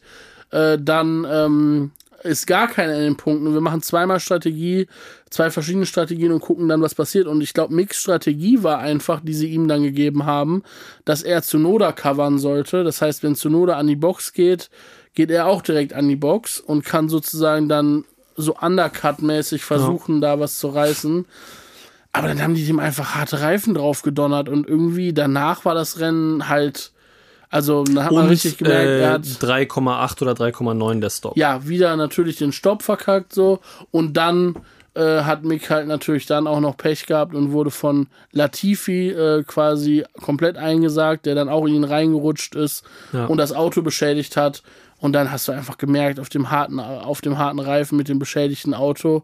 äh, 0.52 0.78
dann 0.80 1.26
ähm, 1.30 1.92
ist 2.24 2.48
gar 2.48 2.68
keiner 2.68 2.96
in 2.96 3.04
den 3.04 3.18
Punkten. 3.18 3.54
Wir 3.54 3.62
machen 3.62 3.82
zweimal 3.82 4.20
Strategie, 4.20 4.88
zwei 5.30 5.52
verschiedene 5.52 5.86
Strategien 5.86 6.32
und 6.32 6.42
gucken 6.42 6.68
dann, 6.68 6.82
was 6.82 6.96
passiert. 6.96 7.28
Und 7.28 7.42
ich 7.42 7.54
glaube, 7.54 7.74
Mix 7.74 7.98
Strategie 7.98 8.64
war 8.64 8.80
einfach, 8.80 9.22
die 9.22 9.34
sie 9.34 9.48
ihm 9.48 9.68
dann 9.68 9.84
gegeben 9.84 10.26
haben, 10.26 10.64
dass 11.06 11.24
er 11.24 11.42
Tsunoda 11.42 11.92
covern 11.92 12.40
sollte. 12.40 12.84
Das 12.84 13.02
heißt, 13.02 13.24
wenn 13.24 13.36
Tsunoda 13.36 13.78
an 13.78 13.88
die 13.88 13.96
Box 13.96 14.34
geht, 14.34 14.70
geht 15.14 15.32
er 15.32 15.48
auch 15.48 15.62
direkt 15.62 15.94
an 15.94 16.08
die 16.08 16.16
Box 16.16 16.60
und 16.60 16.86
kann 16.86 17.10
sozusagen 17.10 17.70
dann 17.70 18.06
so 18.36 18.56
Undercut-mäßig 18.56 19.64
versuchen, 19.64 20.22
da 20.22 20.40
was 20.40 20.60
zu 20.60 20.68
reißen. 20.68 21.26
Aber 22.14 22.28
dann 22.28 22.42
haben 22.42 22.56
die 22.56 22.66
dem 22.66 22.80
einfach 22.80 23.16
harte 23.16 23.42
Reifen 23.42 23.74
drauf 23.74 24.02
gedonnert 24.02 24.50
und 24.50 24.68
irgendwie 24.68 25.14
danach 25.14 25.66
war 25.66 25.76
das 25.76 26.00
Rennen 26.00 26.50
halt, 26.50 26.92
also 27.50 27.84
da 27.84 28.04
hat 28.06 28.12
man 28.12 28.26
Und 28.26 28.30
richtig 28.32 28.58
gemerkt, 28.58 28.88
äh, 28.88 29.02
er 29.02 29.12
hat 29.14 29.22
3,8 29.24 30.22
oder 30.22 30.34
3,9 30.34 31.00
der 31.02 31.10
Stop. 31.10 31.38
ja 31.38 31.68
wieder 31.68 31.96
natürlich 31.96 32.38
den 32.38 32.52
Stopp 32.52 32.84
verkackt 32.84 33.34
so 33.34 33.60
und 33.92 34.16
dann 34.18 34.56
äh, 34.96 35.22
hat 35.22 35.44
Mick 35.44 35.70
halt 35.70 35.88
natürlich 35.88 36.26
dann 36.26 36.48
auch 36.48 36.60
noch 36.60 36.76
Pech 36.76 37.06
gehabt 37.06 37.36
und 37.36 37.52
wurde 37.52 37.70
von 37.72 38.08
Latifi 38.32 39.10
äh, 39.10 39.44
quasi 39.44 40.04
komplett 40.22 40.58
eingesagt, 40.58 41.26
der 41.26 41.36
dann 41.36 41.50
auch 41.50 41.66
in 41.68 41.76
ihn 41.76 41.84
reingerutscht 41.84 42.56
ist 42.56 42.84
Ja. 43.14 43.26
und 43.28 43.38
das 43.38 43.54
Auto 43.54 43.82
beschädigt 43.82 44.36
hat. 44.38 44.64
Und 45.00 45.14
dann 45.14 45.32
hast 45.32 45.48
du 45.48 45.52
einfach 45.52 45.78
gemerkt, 45.78 46.20
auf 46.20 46.30
dem 46.30 46.50
harten, 46.50 46.80
auf 46.80 47.22
dem 47.22 47.38
harten 47.38 47.60
Reifen 47.60 47.96
mit 47.98 48.08
dem 48.10 48.18
beschädigten 48.18 48.74
Auto, 48.74 49.22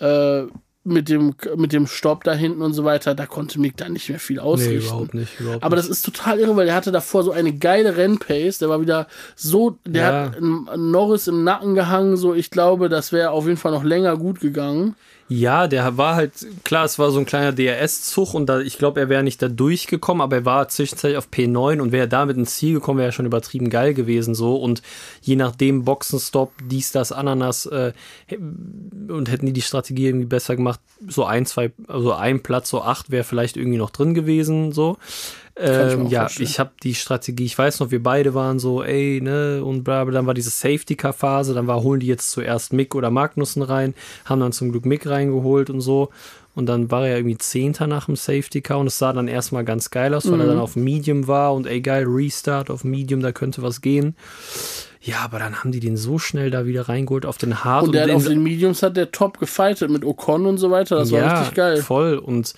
äh, 0.00 0.42
mit 0.84 1.08
dem, 1.08 1.34
mit 1.56 1.72
dem 1.72 1.86
Stopp 1.86 2.24
da 2.24 2.32
hinten 2.34 2.60
und 2.62 2.72
so 2.74 2.84
weiter, 2.84 3.14
da 3.14 3.26
konnte 3.26 3.60
Mick 3.60 3.76
dann 3.76 3.92
nicht 3.92 4.08
mehr 4.08 4.18
viel 4.18 4.40
ausrichten. 4.40 4.78
Nee, 4.78 4.84
überhaupt 4.86 5.14
nicht. 5.14 5.40
Überhaupt 5.40 5.62
Aber 5.62 5.76
das 5.76 5.88
ist 5.88 6.02
total 6.04 6.40
irre, 6.40 6.56
weil 6.56 6.66
der 6.66 6.74
hatte 6.74 6.90
davor 6.90 7.22
so 7.22 7.30
eine 7.30 7.52
geile 7.52 7.96
Rennpace. 7.96 8.58
Der 8.58 8.68
war 8.68 8.80
wieder 8.80 9.06
so, 9.36 9.78
der 9.86 10.02
Ja. 10.02 10.24
hat 10.32 10.40
Norris 10.76 11.28
im 11.28 11.44
Nacken 11.44 11.74
gehangen. 11.74 12.16
So, 12.16 12.34
ich 12.34 12.50
glaube, 12.50 12.88
das 12.88 13.12
wäre 13.12 13.30
auf 13.30 13.46
jeden 13.46 13.58
Fall 13.58 13.72
noch 13.72 13.84
länger 13.84 14.16
gut 14.16 14.40
gegangen. 14.40 14.96
Ja, 15.34 15.66
der 15.66 15.96
war 15.96 16.14
halt, 16.14 16.32
klar, 16.62 16.84
es 16.84 16.98
war 16.98 17.10
so 17.10 17.18
ein 17.18 17.24
kleiner 17.24 17.52
DRS-Zug 17.52 18.34
und 18.34 18.46
da, 18.46 18.60
ich 18.60 18.76
glaube, 18.76 19.00
er 19.00 19.08
wäre 19.08 19.22
nicht 19.22 19.40
da 19.40 19.48
durchgekommen, 19.48 20.20
aber 20.20 20.36
er 20.36 20.44
war 20.44 20.68
zwischenzeitlich 20.68 21.16
auf 21.16 21.28
P9 21.32 21.80
und 21.80 21.90
wäre 21.90 22.06
damit 22.06 22.36
ins 22.36 22.56
Ziel 22.56 22.74
gekommen, 22.74 22.98
wäre 22.98 23.12
schon 23.12 23.24
übertrieben 23.24 23.70
geil 23.70 23.94
gewesen 23.94 24.34
so 24.34 24.56
und 24.56 24.82
je 25.22 25.36
nachdem 25.36 25.84
Boxenstopp, 25.84 26.52
dies, 26.62 26.92
das, 26.92 27.12
Ananas 27.12 27.64
äh, 27.64 27.92
und 29.08 29.30
hätten 29.30 29.46
die 29.46 29.54
die 29.54 29.62
Strategie 29.62 30.08
irgendwie 30.08 30.26
besser 30.26 30.54
gemacht, 30.54 30.80
so 31.08 31.24
ein, 31.24 31.46
zwei, 31.46 31.72
also 31.88 32.12
ein 32.12 32.42
Platz, 32.42 32.68
so 32.68 32.82
acht 32.82 33.10
wäre 33.10 33.24
vielleicht 33.24 33.56
irgendwie 33.56 33.78
noch 33.78 33.90
drin 33.90 34.12
gewesen 34.12 34.72
so. 34.72 34.98
Ich 35.54 35.62
Ähm, 35.64 36.06
ja, 36.06 36.20
vorstellen. 36.22 36.48
ich 36.48 36.58
habe 36.58 36.70
die 36.82 36.94
Strategie, 36.94 37.44
ich 37.44 37.58
weiß 37.58 37.80
noch, 37.80 37.90
wir 37.90 38.02
beide 38.02 38.32
waren 38.32 38.58
so, 38.58 38.82
ey, 38.82 39.20
ne, 39.22 39.62
und 39.62 39.84
bla, 39.84 40.04
bla, 40.04 40.14
dann 40.14 40.26
war 40.26 40.32
diese 40.34 40.48
Safety-Car-Phase, 40.50 41.52
dann 41.52 41.66
war, 41.66 41.82
holen 41.82 42.00
die 42.00 42.06
jetzt 42.06 42.30
zuerst 42.30 42.72
Mick 42.72 42.94
oder 42.94 43.10
Magnussen 43.10 43.60
rein, 43.62 43.94
haben 44.24 44.40
dann 44.40 44.52
zum 44.52 44.70
Glück 44.72 44.86
Mick 44.86 45.06
reingeholt 45.06 45.68
und 45.68 45.80
so. 45.82 46.08
Und 46.54 46.66
dann 46.66 46.90
war 46.90 47.06
er 47.06 47.16
irgendwie 47.16 47.38
Zehnter 47.38 47.86
nach 47.86 48.06
dem 48.06 48.16
Safety-Car 48.16 48.78
und 48.78 48.86
es 48.86 48.98
sah 48.98 49.12
dann 49.12 49.26
erstmal 49.28 49.64
ganz 49.64 49.90
geil 49.90 50.14
aus, 50.14 50.26
weil 50.26 50.34
Mhm. 50.34 50.40
er 50.40 50.46
dann 50.48 50.58
auf 50.58 50.76
Medium 50.76 51.26
war 51.26 51.54
und 51.54 51.66
ey, 51.66 51.80
geil, 51.80 52.04
Restart 52.06 52.70
auf 52.70 52.84
Medium, 52.84 53.20
da 53.20 53.32
könnte 53.32 53.62
was 53.62 53.80
gehen. 53.80 54.16
Ja, 55.02 55.16
aber 55.24 55.38
dann 55.38 55.56
haben 55.56 55.72
die 55.72 55.80
den 55.80 55.96
so 55.96 56.18
schnell 56.18 56.50
da 56.50 56.64
wieder 56.66 56.88
reingeholt 56.88 57.26
auf 57.26 57.36
den 57.38 57.64
Hard 57.64 57.84
Und 57.84 57.92
der 57.92 58.02
hat 58.02 58.08
den- 58.10 58.16
auf 58.16 58.24
den 58.26 58.42
Mediums 58.42 58.82
hat 58.82 58.96
der 58.96 59.10
top 59.12 59.38
gefightet 59.38 59.90
mit 59.90 60.04
Ocon 60.04 60.46
und 60.46 60.58
so 60.58 60.70
weiter. 60.70 60.96
Das 60.96 61.10
war 61.10 61.40
richtig 61.42 61.54
geil. 61.56 61.78
Voll. 61.78 62.16
Und 62.18 62.54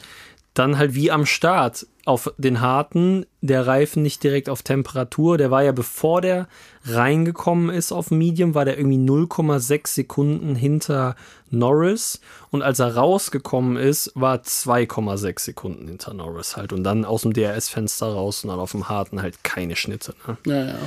dann 0.55 0.77
halt 0.79 0.95
wie 0.95 1.11
am 1.11 1.25
Start 1.27 1.87
auf 2.07 2.33
den 2.37 2.61
harten, 2.61 3.27
der 3.41 3.67
Reifen 3.67 4.03
nicht 4.03 4.23
direkt 4.23 4.49
auf 4.49 4.63
Temperatur. 4.63 5.39
Der 5.39 5.51
war 5.51 5.63
ja, 5.63 5.73
bevor 5.73 6.21
der 6.21 6.49
reingekommen 6.87 7.71
ist 7.71 7.93
auf 7.93 8.11
Medium, 8.11 8.55
war 8.55 8.65
der 8.65 8.79
irgendwie 8.79 8.99
0,6 8.99 9.89
Sekunden 9.89 10.55
hinter 10.55 11.17
Norris. 11.51 12.21
Und 12.51 12.63
als 12.63 12.79
er 12.79 12.95
rausgekommen 12.97 13.77
ist, 13.77 14.13
war 14.15 14.37
2,6 14.37 15.41
Sekunden 15.41 15.89
hinter 15.89 16.15
Norris 16.15 16.57
halt. 16.57 16.73
Und 16.73 16.85
dann 16.85 17.05
aus 17.05 17.23
dem 17.23 17.33
DRS-Fenster 17.33 18.07
raus 18.07 18.45
und 18.45 18.51
dann 18.51 18.59
auf 18.61 18.73
dem 18.73 18.89
harten 18.89 19.23
halt 19.23 19.43
keine 19.45 19.77
Schnitte. 19.77 20.15
Ne? 20.27 20.37
Ja, 20.47 20.65
ja. 20.67 20.79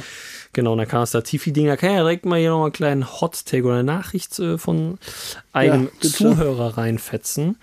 Genau, 0.53 0.71
und 0.71 0.79
dann 0.79 0.87
kam 0.87 1.01
das 1.01 1.13
Latifi-Ding. 1.13 1.67
Da 1.67 1.77
kann 1.77 1.91
ja 1.91 1.97
direkt 1.97 2.25
mal 2.25 2.39
hier 2.39 2.49
noch 2.49 2.59
mal 2.59 2.65
einen 2.65 2.73
kleinen 2.73 3.21
Hot-Take 3.21 3.63
oder 3.65 3.75
eine 3.75 3.83
Nachricht 3.83 4.39
äh, 4.39 4.57
von 4.57 4.97
einem 5.53 5.89
Ja. 6.01 6.09
Zuhörer 6.09 6.77
reinfetzen. 6.77 7.57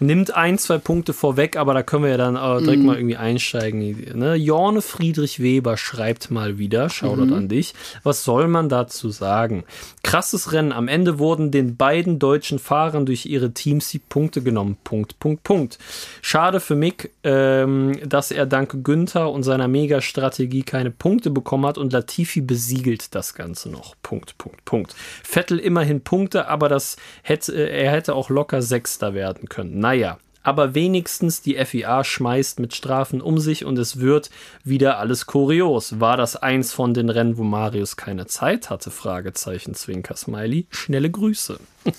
Nimmt 0.00 0.34
ein, 0.34 0.58
zwei 0.58 0.78
Punkte 0.78 1.12
vorweg, 1.12 1.56
aber 1.56 1.74
da 1.74 1.82
können 1.82 2.02
wir 2.02 2.10
ja 2.10 2.16
dann 2.16 2.36
äh, 2.36 2.62
direkt 2.62 2.82
mal 2.82 2.93
irgendwie 2.96 3.16
einsteigen. 3.16 4.18
Ne? 4.18 4.34
Jorne 4.34 4.82
Friedrich 4.82 5.40
Weber 5.40 5.76
schreibt 5.76 6.30
mal 6.30 6.58
wieder, 6.58 6.88
Shoutout 6.90 7.26
Mhm. 7.26 7.32
an 7.32 7.48
dich. 7.48 7.74
Was 8.02 8.24
soll 8.24 8.48
man 8.48 8.68
dazu 8.68 9.10
sagen? 9.10 9.64
Krasses 10.02 10.52
Rennen. 10.52 10.72
Am 10.72 10.88
Ende 10.88 11.18
wurden 11.18 11.50
den 11.50 11.76
beiden 11.76 12.18
deutschen 12.18 12.58
Fahrern 12.58 13.06
durch 13.06 13.26
ihre 13.26 13.52
Teams 13.52 13.90
die 13.90 13.98
Punkte 13.98 14.42
genommen. 14.42 14.76
Punkt, 14.84 15.18
Punkt, 15.18 15.42
Punkt. 15.44 15.78
Schade 16.22 16.60
für 16.60 16.74
Mick, 16.76 17.10
ähm, 17.22 17.98
dass 18.06 18.30
er 18.30 18.46
dank 18.46 18.84
Günther 18.84 19.30
und 19.30 19.42
seiner 19.42 19.68
Mega-Strategie 19.68 20.62
keine 20.62 20.90
Punkte 20.90 21.30
bekommen 21.30 21.66
hat 21.66 21.78
und 21.78 21.92
Latifi 21.92 22.40
besiegelt 22.40 23.14
das 23.14 23.34
Ganze 23.34 23.70
noch. 23.70 23.94
Punkt, 24.02 24.38
Punkt, 24.38 24.64
Punkt. 24.64 24.94
Vettel 25.22 25.58
immerhin 25.58 26.00
Punkte, 26.02 26.48
aber 26.48 26.68
das 26.68 26.96
hätte, 27.22 27.52
er 27.54 27.90
hätte 27.90 28.14
auch 28.14 28.30
locker 28.30 28.62
Sechster 28.62 29.14
werden 29.14 29.48
können. 29.48 29.78
Naja. 29.78 30.18
Aber 30.44 30.74
wenigstens 30.74 31.42
die 31.42 31.56
FIA 31.56 32.04
schmeißt 32.04 32.60
mit 32.60 32.74
Strafen 32.74 33.20
um 33.20 33.38
sich 33.38 33.64
und 33.64 33.78
es 33.78 33.98
wird 33.98 34.30
wieder 34.62 34.98
alles 34.98 35.26
kurios. 35.26 35.98
War 35.98 36.16
das 36.16 36.36
eins 36.36 36.72
von 36.72 36.94
den 36.94 37.08
Rennen, 37.10 37.38
wo 37.38 37.42
Marius 37.42 37.96
keine 37.96 38.26
Zeit 38.26 38.70
hatte? 38.70 38.92
Fragezeichen, 38.92 39.74
Zwinker, 39.74 40.16
Smiley. 40.16 40.66
Schnelle 40.70 41.10
Grüße. 41.10 41.58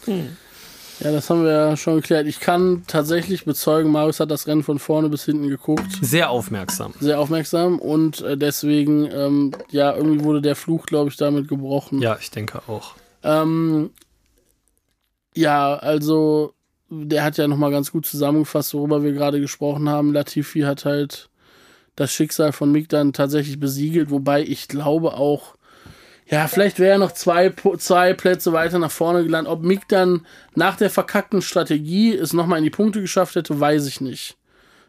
Ja, 1.01 1.11
das 1.11 1.29
haben 1.29 1.43
wir 1.43 1.51
ja 1.51 1.77
schon 1.77 1.95
geklärt. 1.97 2.25
Ich 2.25 2.39
kann 2.39 2.83
tatsächlich 2.87 3.43
bezeugen, 3.43 3.91
Marius 3.91 4.21
hat 4.21 4.31
das 4.31 4.47
Rennen 4.47 4.63
von 4.63 4.79
vorne 4.79 5.09
bis 5.09 5.25
hinten 5.25 5.49
geguckt. 5.49 5.99
Sehr 6.01 6.29
aufmerksam. 6.29 6.93
Sehr 7.01 7.19
aufmerksam 7.19 7.79
und 7.79 8.21
äh, 8.21 8.37
deswegen, 8.37 9.11
ähm, 9.11 9.51
ja, 9.71 9.93
irgendwie 9.93 10.23
wurde 10.23 10.41
der 10.41 10.55
Fluch, 10.55 10.85
glaube 10.85 11.09
ich, 11.09 11.17
damit 11.17 11.49
gebrochen. 11.49 12.01
Ja, 12.01 12.17
ich 12.19 12.31
denke 12.31 12.61
auch. 12.67 12.95
Ähm, 13.23 13.89
ja, 15.33 15.75
also 15.75 16.54
der 17.03 17.23
hat 17.23 17.37
ja 17.37 17.47
nochmal 17.47 17.71
ganz 17.71 17.91
gut 17.91 18.05
zusammengefasst, 18.05 18.73
worüber 18.73 19.03
wir 19.03 19.11
gerade 19.13 19.39
gesprochen 19.41 19.89
haben. 19.89 20.13
Latifi 20.13 20.61
hat 20.61 20.85
halt 20.85 21.29
das 21.95 22.11
Schicksal 22.11 22.51
von 22.51 22.71
Mick 22.71 22.89
dann 22.89 23.13
tatsächlich 23.13 23.59
besiegelt, 23.59 24.09
wobei 24.09 24.43
ich 24.43 24.67
glaube 24.67 25.13
auch, 25.13 25.55
ja, 26.27 26.47
vielleicht 26.47 26.79
wäre 26.79 26.93
er 26.93 26.97
noch 26.97 27.11
zwei, 27.11 27.53
zwei 27.77 28.13
Plätze 28.13 28.51
weiter 28.51 28.79
nach 28.79 28.91
vorne 28.91 29.23
gelandet. 29.23 29.51
Ob 29.51 29.61
Mick 29.61 29.87
dann 29.87 30.25
nach 30.55 30.75
der 30.75 30.89
verkackten 30.89 31.41
Strategie 31.41 32.15
es 32.15 32.33
nochmal 32.33 32.57
in 32.57 32.63
die 32.63 32.71
Punkte 32.71 32.99
geschafft 32.99 33.35
hätte, 33.35 33.59
weiß 33.59 33.85
ich 33.87 34.01
nicht. 34.01 34.35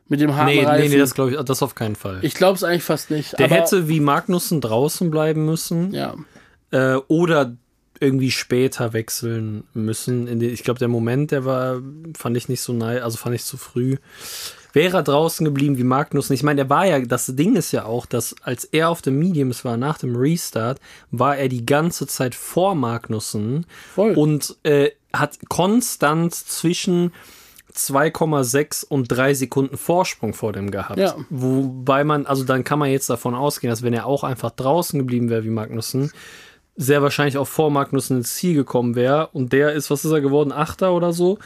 Mit 0.08 0.20
dem 0.20 0.34
harten 0.36 0.54
Nee, 0.54 0.64
nee, 0.64 0.88
nee, 0.88 0.98
das 0.98 1.14
glaube 1.14 1.32
ich, 1.32 1.40
das 1.40 1.62
auf 1.62 1.74
keinen 1.74 1.96
Fall. 1.96 2.20
ich 2.22 2.34
glaube 2.34 2.54
es 2.54 2.64
eigentlich 2.64 2.84
fast 2.84 3.10
nicht. 3.10 3.38
Der 3.38 3.48
hätte 3.48 3.88
wie 3.88 4.00
Magnussen 4.00 4.60
draußen 4.60 5.10
bleiben 5.10 5.44
müssen 5.44 5.92
Ja, 5.92 6.14
äh, 6.70 6.94
oder 7.08 7.56
irgendwie 8.00 8.30
später 8.30 8.92
wechseln 8.92 9.64
müssen. 9.74 10.26
In 10.26 10.40
den, 10.40 10.52
ich 10.52 10.64
glaube, 10.64 10.78
der 10.78 10.88
Moment, 10.88 11.30
der 11.30 11.44
war, 11.44 11.80
fand 12.16 12.36
ich 12.36 12.48
nicht 12.48 12.60
so 12.60 12.72
nice, 12.72 13.02
also 13.02 13.16
fand 13.16 13.34
ich 13.34 13.44
zu 13.44 13.56
früh. 13.56 13.96
Wäre 14.72 14.98
er 14.98 15.02
draußen 15.02 15.44
geblieben 15.44 15.78
wie 15.78 15.84
Magnussen. 15.84 16.34
Ich 16.34 16.42
meine, 16.42 16.56
der 16.56 16.70
war 16.70 16.86
ja, 16.86 17.00
das 17.00 17.34
Ding 17.34 17.56
ist 17.56 17.72
ja 17.72 17.86
auch, 17.86 18.04
dass 18.04 18.36
als 18.42 18.64
er 18.64 18.90
auf 18.90 19.00
dem 19.00 19.18
Mediums 19.18 19.64
war, 19.64 19.78
nach 19.78 19.96
dem 19.96 20.14
Restart, 20.16 20.80
war 21.10 21.36
er 21.36 21.48
die 21.48 21.64
ganze 21.64 22.06
Zeit 22.06 22.34
vor 22.34 22.74
Magnussen 22.74 23.64
voll. 23.94 24.12
und 24.12 24.56
äh, 24.64 24.90
hat 25.14 25.38
konstant 25.48 26.34
zwischen 26.34 27.12
2,6 27.74 28.86
und 28.86 29.08
3 29.08 29.34
Sekunden 29.34 29.76
Vorsprung 29.76 30.34
vor 30.34 30.52
dem 30.52 30.70
gehabt. 30.70 30.98
Ja. 30.98 31.14
Wobei 31.30 32.04
man, 32.04 32.26
also 32.26 32.44
dann 32.44 32.64
kann 32.64 32.78
man 32.78 32.90
jetzt 32.90 33.10
davon 33.10 33.34
ausgehen, 33.34 33.70
dass 33.70 33.82
wenn 33.82 33.92
er 33.92 34.06
auch 34.06 34.24
einfach 34.24 34.50
draußen 34.50 34.98
geblieben 34.98 35.28
wäre 35.28 35.44
wie 35.44 35.50
Magnussen, 35.50 36.10
sehr 36.76 37.02
wahrscheinlich 37.02 37.38
auch 37.38 37.48
vor 37.48 37.70
Magnussen 37.70 38.18
ins 38.18 38.34
Ziel 38.34 38.54
gekommen 38.54 38.94
wäre. 38.94 39.28
Und 39.32 39.52
der 39.52 39.72
ist, 39.72 39.90
was 39.90 40.04
ist 40.04 40.12
er 40.12 40.20
geworden? 40.20 40.52
Achter 40.52 40.92
oder 40.92 41.12
so? 41.12 41.38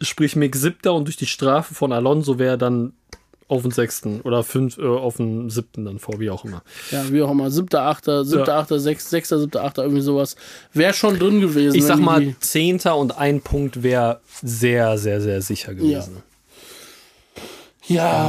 Sprich 0.00 0.34
Mick 0.34 0.56
Siebter 0.56 0.94
und 0.94 1.04
durch 1.06 1.16
die 1.16 1.26
Strafe 1.26 1.74
von 1.74 1.92
Alonso 1.92 2.38
wäre 2.38 2.54
er 2.54 2.58
dann 2.58 2.92
auf 3.52 3.62
den 3.62 3.70
sechsten 3.70 4.22
oder 4.22 4.42
fünf, 4.42 4.78
äh, 4.78 4.86
auf 4.86 5.18
den 5.18 5.50
siebten 5.50 5.84
dann 5.84 5.98
vor, 5.98 6.18
wie 6.18 6.30
auch 6.30 6.44
immer. 6.44 6.62
Ja, 6.90 7.04
wie 7.10 7.20
auch 7.22 7.30
immer. 7.30 7.50
Siebter, 7.50 7.82
achter, 7.82 8.24
siebter, 8.24 8.54
achter, 8.54 8.80
sechs, 8.80 9.10
sechster, 9.10 9.38
siebter, 9.38 9.62
achter, 9.62 9.82
irgendwie 9.82 10.00
sowas. 10.00 10.36
Wäre 10.72 10.94
schon 10.94 11.18
drin 11.18 11.40
gewesen. 11.40 11.76
Ich 11.76 11.84
sag 11.84 11.98
mal, 11.98 12.34
Zehnter 12.40 12.96
und 12.96 13.18
ein 13.18 13.42
Punkt 13.42 13.82
wäre 13.82 14.20
sehr, 14.42 14.96
sehr, 14.96 15.20
sehr 15.20 15.42
sicher 15.42 15.74
gewesen. 15.74 16.14
Ja, 16.16 16.22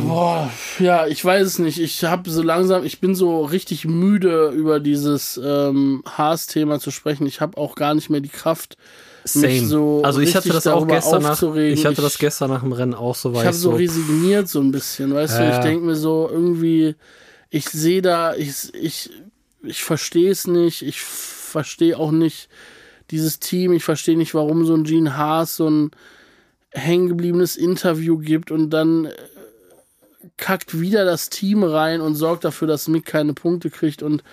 boah, 0.01 0.49
ja, 0.79 1.05
ich 1.07 1.23
weiß 1.23 1.45
es 1.45 1.59
nicht. 1.59 1.79
Ich 1.79 2.03
habe 2.03 2.29
so 2.29 2.41
langsam, 2.41 2.83
ich 2.83 2.99
bin 2.99 3.13
so 3.13 3.43
richtig 3.45 3.85
müde 3.85 4.49
über 4.49 4.79
dieses 4.79 5.39
ähm, 5.43 6.03
Haas-Thema 6.07 6.79
zu 6.79 6.89
sprechen. 6.91 7.27
Ich 7.27 7.39
habe 7.39 7.57
auch 7.57 7.75
gar 7.75 7.93
nicht 7.93 8.09
mehr 8.09 8.19
die 8.21 8.29
Kraft. 8.29 8.77
mich 9.35 9.61
so 9.67 10.01
also 10.03 10.19
ich 10.21 10.35
hatte 10.35 10.49
das 10.49 10.65
auch 10.67 10.87
gestern 10.87 11.21
nach, 11.21 11.41
ich 11.55 11.85
hatte 11.85 12.01
das 12.01 12.13
Ich- 12.15 12.19
gestern 12.19 12.49
nach 12.49 12.61
dem 12.61 12.71
Rennen 12.73 12.93
auch 12.95 13.15
so, 13.15 13.29
Ich 13.29 13.35
weil 13.35 13.45
habe 13.45 13.55
ich 13.55 13.61
so 13.61 13.71
so, 13.71 13.77
resigniert 13.77 14.49
so 14.49 14.59
ein 14.59 14.71
bisschen, 14.71 15.13
weißt 15.13 15.37
du? 15.39 15.43
Ja. 15.43 15.57
Ich 15.57 15.63
denke 15.63 15.85
mir 15.85 15.95
so 15.95 16.27
irgendwie, 16.31 16.95
ich 17.51 17.69
sehe 17.69 18.01
da, 18.01 18.33
ich, 18.35 18.73
ich, 18.73 19.11
ich 19.61 19.83
verstehe 19.83 20.31
es 20.31 20.47
nicht. 20.47 20.81
Ich 20.81 20.99
verstehe 20.99 21.97
auch 21.99 22.11
nicht 22.11 22.49
dieses 23.11 23.39
Team. 23.39 23.71
Ich 23.73 23.83
verstehe 23.83 24.17
nicht, 24.17 24.33
warum 24.33 24.65
so 24.65 24.73
ein 24.73 24.83
Gene 24.83 25.15
Haas 25.15 25.55
so 25.57 25.69
ein 25.69 25.91
hängengebliebenes 26.71 27.55
Interview 27.55 28.17
gibt 28.17 28.49
und 28.49 28.71
dann 28.71 29.05
äh, 29.05 29.11
kackt 30.43 30.79
wieder 30.79 31.05
das 31.05 31.29
Team 31.29 31.63
rein 31.63 32.01
und 32.01 32.15
sorgt 32.15 32.43
dafür, 32.43 32.67
dass 32.67 32.87
Mick 32.89 33.05
keine 33.05 33.33
Punkte 33.33 33.69
kriegt 33.69 34.03
und 34.03 34.23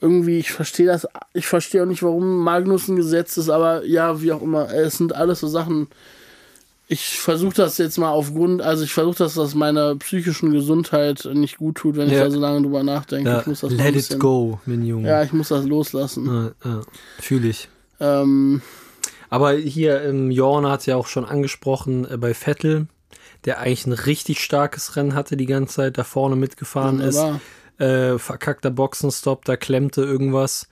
irgendwie, 0.00 0.38
ich 0.38 0.50
verstehe 0.50 0.86
das, 0.86 1.06
ich 1.32 1.46
verstehe 1.46 1.82
auch 1.82 1.86
nicht, 1.86 2.02
warum 2.02 2.40
Magnussen 2.42 2.96
gesetzt 2.96 3.38
ist, 3.38 3.48
aber 3.48 3.84
ja, 3.86 4.20
wie 4.20 4.32
auch 4.32 4.42
immer, 4.42 4.68
es 4.74 4.98
sind 4.98 5.14
alles 5.14 5.40
so 5.40 5.46
Sachen, 5.46 5.86
ich 6.88 7.18
versuche 7.18 7.54
das 7.54 7.78
jetzt 7.78 7.96
mal 7.98 8.10
aufgrund, 8.10 8.60
also 8.60 8.84
ich 8.84 8.92
versuche, 8.92 9.16
dass 9.18 9.34
das 9.34 9.54
meiner 9.54 9.94
psychischen 9.96 10.52
Gesundheit 10.52 11.24
nicht 11.32 11.56
gut 11.58 11.76
tut, 11.76 11.96
wenn 11.96 12.08
ich 12.08 12.14
Ja. 12.14 12.24
da 12.24 12.30
so 12.30 12.40
lange 12.40 12.60
drüber 12.62 12.82
nachdenke. 12.82 13.30
ja, 13.30 13.40
ich 13.40 13.46
muss 13.46 13.60
das 13.60 13.72
let 13.72 13.86
it 13.88 13.94
bisschen- 13.94 14.18
go, 14.18 14.58
mein 14.66 14.84
Junge. 14.84 15.08
Ja, 15.08 15.22
ich 15.22 15.32
muss 15.32 15.48
das 15.48 15.64
loslassen. 15.64 16.26
Ja, 16.64 16.68
ja, 16.70 16.80
Fühle 17.20 17.48
ich. 17.48 17.68
Ähm, 18.00 18.60
Aber 19.30 19.52
hier, 19.54 20.02
ähm, 20.02 20.30
Jorn 20.30 20.66
hat 20.68 20.84
ja 20.86 20.96
auch 20.96 21.06
schon 21.06 21.24
angesprochen, 21.24 22.06
äh, 22.10 22.16
bei 22.18 22.34
Vettel, 22.34 22.86
der 23.44 23.58
eigentlich 23.60 23.86
ein 23.86 23.92
richtig 23.92 24.40
starkes 24.40 24.96
Rennen 24.96 25.14
hatte, 25.14 25.36
die 25.36 25.46
ganze 25.46 25.74
Zeit 25.76 25.98
da 25.98 26.04
vorne 26.04 26.36
mitgefahren 26.36 27.00
ist. 27.00 27.16
wunderbar. 27.16 27.40
Äh, 27.78 28.18
verkackter 28.18 28.70
Boxenstopp, 28.70 29.44
da 29.44 29.56
klemmte 29.56 30.02
irgendwas. 30.02 30.68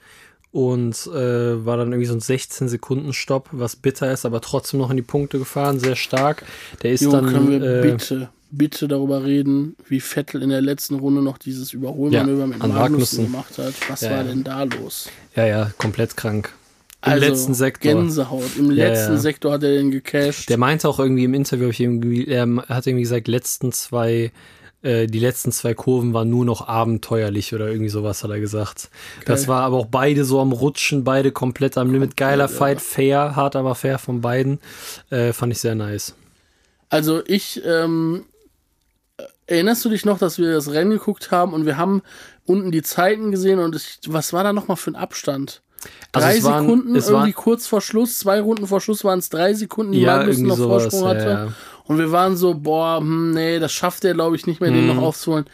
und 0.53 0.95
äh, 1.09 1.65
war 1.65 1.77
dann 1.79 1.89
irgendwie 1.93 2.07
so 2.07 2.15
ein 2.15 2.21
16 2.21 2.69
Sekunden 2.69 3.13
Stopp, 3.15 3.49
was 3.53 3.75
bitter 3.77 4.13
ist, 4.13 4.25
aber 4.27 4.41
trotzdem 4.43 4.81
noch 4.81 4.91
in 4.91 4.97
die 4.97 5.03
Punkte 5.03 5.39
gefahren, 5.39 5.81
sehr 5.81 5.97
stark. 5.97 6.45
Der 6.83 6.93
ist 6.93 7.01
Jo, 7.01 7.11
dann 7.11 7.27
können 7.27 7.51
wir 7.51 7.63
äh, 7.63 7.81
bitte, 7.83 8.29
bitte 8.51 8.87
darüber 8.87 9.25
reden, 9.25 9.77
wie 9.89 10.01
Vettel 10.01 10.43
in 10.43 10.51
der 10.51 10.61
letzten 10.61 10.97
Runde 10.97 11.23
noch 11.23 11.39
dieses 11.39 11.73
Überholmanöver 11.73 12.41
Ja, 12.43 12.47
mit 12.47 12.59
Magnussen 12.59 12.79
Magnussen. 12.79 13.25
gemacht 13.25 13.59
hat. 13.59 13.73
Was 13.89 14.03
Ja, 14.03 14.11
war 14.11 14.17
ja. 14.19 14.25
denn 14.25 14.45
da 14.45 14.63
los? 14.65 15.09
ja 15.35 15.47
ja 15.47 15.71
komplett 15.79 16.17
krank. 16.19 16.53
Im 17.05 17.13
also, 17.13 17.27
letzten 17.27 17.55
Sektor. 17.55 17.93
Gänsehaut. 17.93 18.57
Im 18.57 18.71
Ja, 18.71 18.89
letzten 18.89 19.15
ja. 19.15 19.19
Sektor 19.19 19.53
hat 19.53 19.65
er 19.65 19.73
den 19.73 19.91
gecasht. 19.91 20.49
Der 20.49 20.59
meinte 20.59 20.89
auch 20.89 21.01
irgendwie 21.01 21.25
im 21.25 21.35
Interview, 21.35 21.69
ich 21.69 21.81
irgendwie, 21.81 22.27
er 22.27 22.47
hat 22.69 22.87
irgendwie 22.87 23.03
gesagt, 23.03 23.27
letzten 23.27 23.73
zwei, 23.73 24.31
äh, 24.83 25.09
die 25.09 25.19
letzten 25.19 25.51
zwei 25.51 25.75
Kurven 25.75 26.15
waren 26.15 26.31
nur 26.31 26.45
noch 26.45 26.69
abenteuerlich 26.69 27.55
oder 27.55 27.67
irgendwie 27.67 27.89
sowas 27.89 28.23
hat 28.23 28.31
er 28.31 28.39
gesagt. 28.39 28.89
Das 29.27 29.49
war 29.49 29.63
aber 29.63 29.79
auch 29.79 29.87
beide 29.87 30.25
so 30.25 30.41
am 30.41 30.53
Rutschen, 30.53 31.03
beide 31.03 31.33
komplett 31.33 31.77
am 31.77 31.93
Limit. 31.93 32.17
Geiler 32.17 32.49
Fight, 32.49 32.81
fair, 32.81 33.35
hart 33.35 33.57
aber 33.57 33.75
fair 33.75 33.99
von 33.99 34.21
beiden. 34.21 34.61
Äh, 35.11 35.33
fand 35.33 35.53
ich 35.53 35.59
sehr 35.59 35.75
nice. 35.75 36.15
Also 36.89 37.23
ich, 37.27 37.63
ähm, 37.65 38.27
erinnerst 39.47 39.85
du 39.85 39.89
dich 39.89 40.05
noch, 40.05 40.19
dass 40.19 40.39
wir 40.39 40.53
das 40.53 40.71
Rennen 40.71 40.91
geguckt 40.91 41.31
haben 41.31 41.53
und 41.53 41.67
wir 41.67 41.79
haben 41.79 42.03
unten 42.45 42.71
die 42.71 42.83
Zeiten 42.83 43.31
gesehen 43.31 43.59
und 43.59 43.75
ich, 43.75 43.99
was 44.07 44.33
war 44.33 44.45
da 44.45 44.53
nochmal 44.53 44.77
für 44.77 44.91
ein 44.91 44.97
Abstand? 44.97 45.63
Also 46.13 46.27
drei 46.29 46.37
es 46.39 46.45
waren- 46.45 46.65
Sekunden, 46.65 46.95
irgendwie 46.95 47.13
waren- 47.13 47.35
kurz 47.35 47.67
vor 47.67 47.81
Schluss, 47.81 48.19
zwei 48.19 48.41
Runden 48.41 48.67
vor 48.67 48.81
Schluss 48.81 49.05
waren 49.05 49.19
es 49.19 49.29
drei 49.29 49.55
Sekunden, 49.55 49.93
die 49.93 50.01
Ja, 50.01 50.21
irgendwie 50.23 50.43
noch 50.43 50.57
sowas, 50.57 50.83
Vorsprung 50.85 51.09
hatte. 51.09 51.21
ja, 51.25 51.45
ja. 51.47 51.53
Und 51.85 51.99
wir 51.99 52.13
waren 52.13 52.37
so, 52.37 52.55
boah, 52.55 52.99
hm, 53.01 53.33
nee, 53.33 53.59
das 53.59 53.73
schafft 53.73 54.05
er, 54.05 54.15
glaube 54.15 54.37
ich, 54.37 54.47
nicht 54.47 54.61
mehr, 54.61 54.71
den 54.71 54.87
Mhm. 54.89 54.95
noch 54.97 55.03
aufzuholen. 55.03 55.47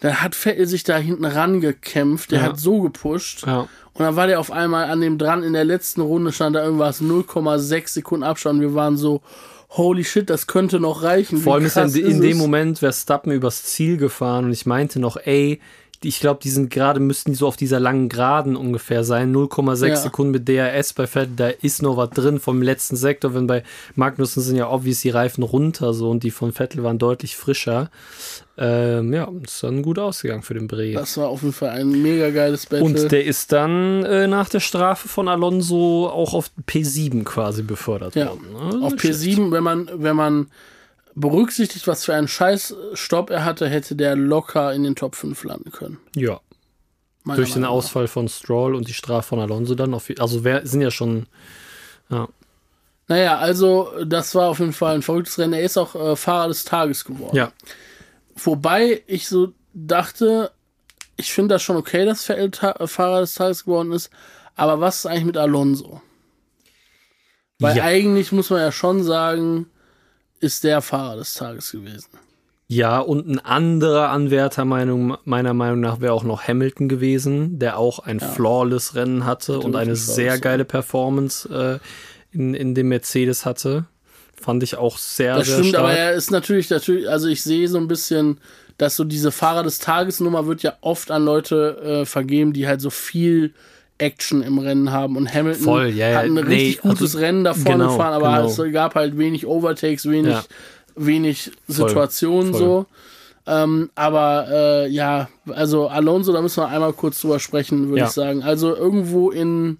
Dann 0.00 0.20
hat 0.22 0.34
Vettel 0.34 0.66
sich 0.66 0.84
da 0.84 0.96
hinten 0.98 1.24
rangekämpft, 1.24 2.30
der 2.30 2.40
Ja. 2.40 2.44
hat 2.46 2.60
so 2.60 2.80
gepusht. 2.82 3.46
Ja. 3.46 3.60
Und 3.94 4.00
dann 4.04 4.14
war 4.16 4.26
der 4.26 4.40
auf 4.40 4.52
einmal 4.52 4.90
an 4.90 5.00
dem 5.00 5.16
dran, 5.18 5.42
in 5.42 5.54
der 5.54 5.64
letzten 5.64 6.02
Runde 6.02 6.32
stand 6.32 6.54
da 6.56 6.62
irgendwas 6.64 7.00
0,6 7.00 7.94
Sekunden 7.94 8.24
Abstand. 8.24 8.60
Wir 8.60 8.74
waren 8.74 8.96
so, 8.98 9.22
holy 9.70 10.04
shit, 10.04 10.28
das 10.28 10.46
könnte 10.46 10.80
noch 10.80 11.02
reichen. 11.02 11.38
Vor 11.38 11.54
allem 11.54 11.64
ist 11.66 11.76
in, 11.76 11.94
in 11.94 12.20
dem? 12.20 12.36
Moment 12.36 12.78
Verstappen 12.78 13.32
übers 13.32 13.62
Ziel 13.64 13.96
gefahren 13.96 14.44
und 14.46 14.52
ich 14.52 14.66
meinte 14.66 15.00
noch, 15.00 15.16
ey, 15.16 15.60
ich 16.02 16.20
glaube, 16.20 16.40
die 16.42 16.50
sind 16.50 16.70
gerade, 16.70 17.00
müssten 17.00 17.30
die 17.32 17.36
so 17.36 17.46
auf 17.46 17.56
dieser 17.56 17.80
langen 17.80 18.08
Geraden 18.08 18.56
ungefähr 18.56 19.04
sein. 19.04 19.32
0,6 19.34 19.86
Ja. 19.88 19.96
Sekunden 19.96 20.32
mit 20.32 20.48
DRS 20.48 20.92
bei 20.92 21.06
Vettel, 21.06 21.32
da 21.36 21.48
ist 21.48 21.82
noch 21.82 21.96
was 21.96 22.10
drin 22.10 22.38
vom 22.40 22.62
letzten 22.62 22.96
Sektor. 22.96 23.34
Wenn 23.34 23.46
bei 23.46 23.62
Magnussen 23.94 24.42
sind 24.42 24.56
ja 24.56 24.70
obvious 24.70 25.00
die 25.00 25.10
Reifen 25.10 25.42
runter 25.42 25.94
so 25.94 26.10
und 26.10 26.22
die 26.22 26.30
von 26.30 26.52
Vettel 26.52 26.82
waren 26.82 26.98
deutlich 26.98 27.36
frischer. 27.36 27.90
Ähm, 28.58 29.12
ja, 29.12 29.28
ist 29.44 29.62
dann 29.62 29.82
gut 29.82 29.98
ausgegangen 29.98 30.42
für 30.42 30.54
den 30.54 30.66
Bre. 30.66 30.92
Das 30.92 31.16
war 31.18 31.28
auf 31.28 31.42
jeden 31.42 31.52
Fall 31.52 31.70
ein 31.70 31.90
mega 32.02 32.30
geiles 32.30 32.64
Battle. 32.66 32.84
Und 32.86 33.12
der 33.12 33.24
ist 33.24 33.52
dann 33.52 34.02
äh, 34.04 34.26
nach 34.26 34.48
der 34.48 34.60
Strafe 34.60 35.08
von 35.08 35.28
Alonso 35.28 36.08
auch 36.08 36.32
auf 36.32 36.50
P7 36.66 37.24
quasi 37.24 37.62
befördert 37.62 38.14
Ja, 38.14 38.28
worden. 38.30 38.46
ne? 38.78 38.84
auf 38.86 38.92
Nicht 38.92 39.00
schlecht. 39.02 39.20
P7, 39.38 39.50
wenn 39.52 39.62
man, 39.62 39.90
wenn 39.94 40.16
man 40.16 40.46
berücksichtigt, 41.16 41.86
was 41.88 42.04
für 42.04 42.14
einen 42.14 42.28
Scheiß-Stopp 42.28 43.30
er 43.30 43.44
hatte, 43.44 43.68
hätte 43.68 43.96
der 43.96 44.14
locker 44.14 44.72
in 44.72 44.84
den 44.84 44.94
Top 44.94 45.16
5 45.16 45.42
landen 45.44 45.72
können. 45.72 45.98
Ja, 46.14 46.40
meiner 47.24 47.38
durch 47.38 47.52
den 47.54 47.62
Meinung 47.62 47.74
nach. 47.76 47.78
Ausfall 47.84 48.06
von 48.06 48.28
Stroll 48.28 48.74
und 48.76 48.86
die 48.86 48.92
Strafe 48.94 49.26
von 49.28 49.40
Alonso 49.40 49.74
dann. 49.74 49.94
Auf, 49.94 50.08
also 50.18 50.44
wer, 50.44 50.64
sind 50.66 50.82
ja 50.82 50.90
schon. 50.92 51.26
Ja. 52.10 52.28
Naja, 53.08 53.38
also 53.38 53.92
das 54.04 54.34
war 54.34 54.50
auf 54.50 54.58
jeden 54.60 54.72
Fall 54.72 54.94
ein 54.96 55.02
verrücktes 55.02 55.38
Rennen. 55.38 55.54
Er 55.54 55.62
ist 55.62 55.76
auch 55.78 55.94
äh, 55.94 56.14
Fahrer 56.16 56.48
des 56.48 56.64
Tages 56.64 57.04
geworden. 57.04 57.34
ja. 57.36 57.50
Wobei 58.38 59.02
ich 59.06 59.28
so 59.28 59.54
dachte, 59.72 60.50
ich 61.16 61.32
finde 61.32 61.54
das 61.54 61.62
schon 61.62 61.76
okay, 61.76 62.04
dass 62.04 62.24
Vettel 62.24 62.50
äh, 62.78 62.86
Fahrer 62.86 63.20
des 63.20 63.32
Tages 63.34 63.64
geworden 63.64 63.92
ist. 63.92 64.10
Aber 64.54 64.78
was 64.80 64.96
ist 64.98 65.06
eigentlich 65.06 65.24
mit 65.24 65.36
Alonso? 65.38 66.02
Weil 67.58 67.78
Ja. 67.78 67.84
eigentlich 67.84 68.32
muss 68.32 68.50
man 68.50 68.60
ja 68.60 68.72
schon 68.72 69.02
sagen, 69.02 69.70
ist 70.40 70.64
der 70.64 70.82
Fahrer 70.82 71.16
des 71.16 71.34
Tages 71.34 71.72
gewesen. 71.72 72.08
Ja, 72.68 72.98
und 72.98 73.28
ein 73.28 73.38
anderer 73.38 74.08
Anwärter 74.08 74.64
Meinung, 74.64 75.16
meiner 75.24 75.54
Meinung 75.54 75.80
nach 75.80 76.00
wäre 76.00 76.12
auch 76.12 76.24
noch 76.24 76.48
Hamilton 76.48 76.88
gewesen, 76.88 77.60
der 77.60 77.78
auch 77.78 78.00
ein 78.00 78.18
flawless 78.18 78.96
Rennen 78.96 79.24
hatte 79.24 79.60
und 79.60 79.76
eine 79.76 79.92
ein 79.92 79.96
sehr 79.96 80.38
geile 80.40 80.64
Performance 80.64 81.48
äh, 81.48 82.36
in, 82.36 82.54
in 82.54 82.74
dem 82.74 82.88
Mercedes 82.88 83.44
hatte. 83.46 83.86
Fand 84.34 84.64
ich 84.64 84.76
auch 84.76 84.98
sehr, 84.98 85.36
Das 85.36 85.46
sehr 85.46 85.56
stimmt, 85.58 85.68
stark. 85.70 85.84
aber 85.84 85.92
er 85.92 86.12
ist 86.14 86.32
natürlich, 86.32 86.68
natürlich, 86.68 87.08
also 87.08 87.28
ich 87.28 87.42
sehe 87.42 87.68
so 87.68 87.78
ein 87.78 87.86
bisschen, 87.86 88.40
dass 88.78 88.96
so 88.96 89.04
diese 89.04 89.30
Fahrer 89.30 89.62
des 89.62 89.78
Tages 89.78 90.18
Nummer 90.18 90.46
wird 90.46 90.62
ja 90.62 90.74
oft 90.80 91.12
an 91.12 91.24
Leute 91.24 92.00
äh, 92.02 92.04
vergeben, 92.04 92.52
die 92.52 92.66
halt 92.66 92.80
so 92.80 92.90
viel 92.90 93.54
Action 93.98 94.42
im 94.42 94.58
Rennen 94.58 94.92
haben 94.92 95.16
und 95.16 95.32
Hamilton 95.32 95.64
Voll, 95.64 95.88
ja, 95.90 96.10
ja. 96.10 96.18
hat 96.18 96.24
ein 96.26 96.34
Nee, 96.34 96.40
richtig 96.42 96.80
gutes 96.82 97.00
also, 97.14 97.18
Rennen 97.18 97.44
da 97.44 97.54
vorne 97.54 97.84
genau, 97.84 97.92
gefahren, 97.96 98.12
aber 98.14 98.36
genau. 98.36 98.66
es 98.66 98.72
gab 98.72 98.94
halt 98.94 99.16
wenig 99.18 99.46
Overtakes, 99.46 100.08
wenig, 100.10 100.32
Ja. 100.32 100.44
wenig 100.96 101.50
Situationen 101.68 102.52
voll. 102.52 102.60
so. 102.60 102.86
Ähm, 103.48 103.90
aber 103.94 104.46
äh, 104.50 104.88
ja, 104.88 105.28
also 105.50 105.86
Alonso, 105.88 106.32
da 106.32 106.42
müssen 106.42 106.62
wir 106.62 106.68
einmal 106.68 106.92
kurz 106.92 107.20
drüber 107.20 107.38
sprechen, 107.38 107.88
würde 107.90 108.02
ich 108.04 108.08
sagen. 108.10 108.42
Also 108.42 108.74
irgendwo 108.74 109.30
in, 109.30 109.78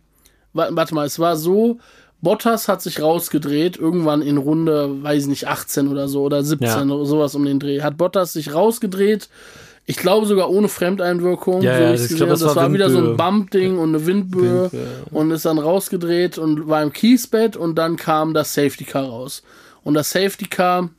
wa- 0.52 0.68
warte 0.70 0.94
mal, 0.94 1.04
es 1.06 1.18
war 1.18 1.36
so, 1.36 1.78
Bottas 2.22 2.68
hat 2.68 2.80
sich 2.80 3.02
rausgedreht, 3.02 3.76
irgendwann 3.76 4.22
in 4.22 4.36
Runde, 4.38 5.02
weiß 5.02 5.24
ich 5.24 5.28
nicht, 5.28 5.48
18 5.48 5.88
oder 5.88 6.06
so 6.08 6.22
oder 6.22 6.42
17 6.44 6.88
Ja. 6.88 6.94
oder 6.94 7.04
sowas 7.06 7.34
um 7.34 7.44
den 7.44 7.58
Dreh. 7.58 7.82
Hat 7.82 7.96
Bottas 7.96 8.32
sich 8.32 8.54
rausgedreht, 8.54 9.28
ich 9.88 9.96
glaube 9.96 10.26
sogar 10.26 10.50
ohne 10.50 10.68
Fremdeinwirkung. 10.68 11.62
Ja, 11.62 11.76
so 11.76 11.82
ja, 11.82 11.94
ich's 11.94 12.10
ich 12.10 12.16
glaub, 12.16 12.28
das 12.28 12.40
das 12.40 12.56
war 12.56 12.64
war 12.64 12.72
wieder 12.72 12.90
so 12.90 12.98
ein. 12.98 13.16
Bump-Ding 13.16 13.78
und 13.78 13.90
eine 13.90 14.04
Windböe 14.04 14.72
Windböe, 14.72 15.04
und 15.12 15.30
ist 15.30 15.44
dann 15.44 15.58
rausgedreht 15.58 16.38
und 16.38 16.68
war 16.68 16.82
im 16.82 16.92
Kiesbett 16.92 17.56
und 17.56 17.76
dann 17.76 17.96
kam 17.96 18.34
das 18.34 18.52
Safety 18.52 18.84
Car 18.84 19.04
raus. 19.04 19.42
Und 19.84 19.94
das 19.94 20.10
Safety 20.10 20.46
Car, 20.46 20.90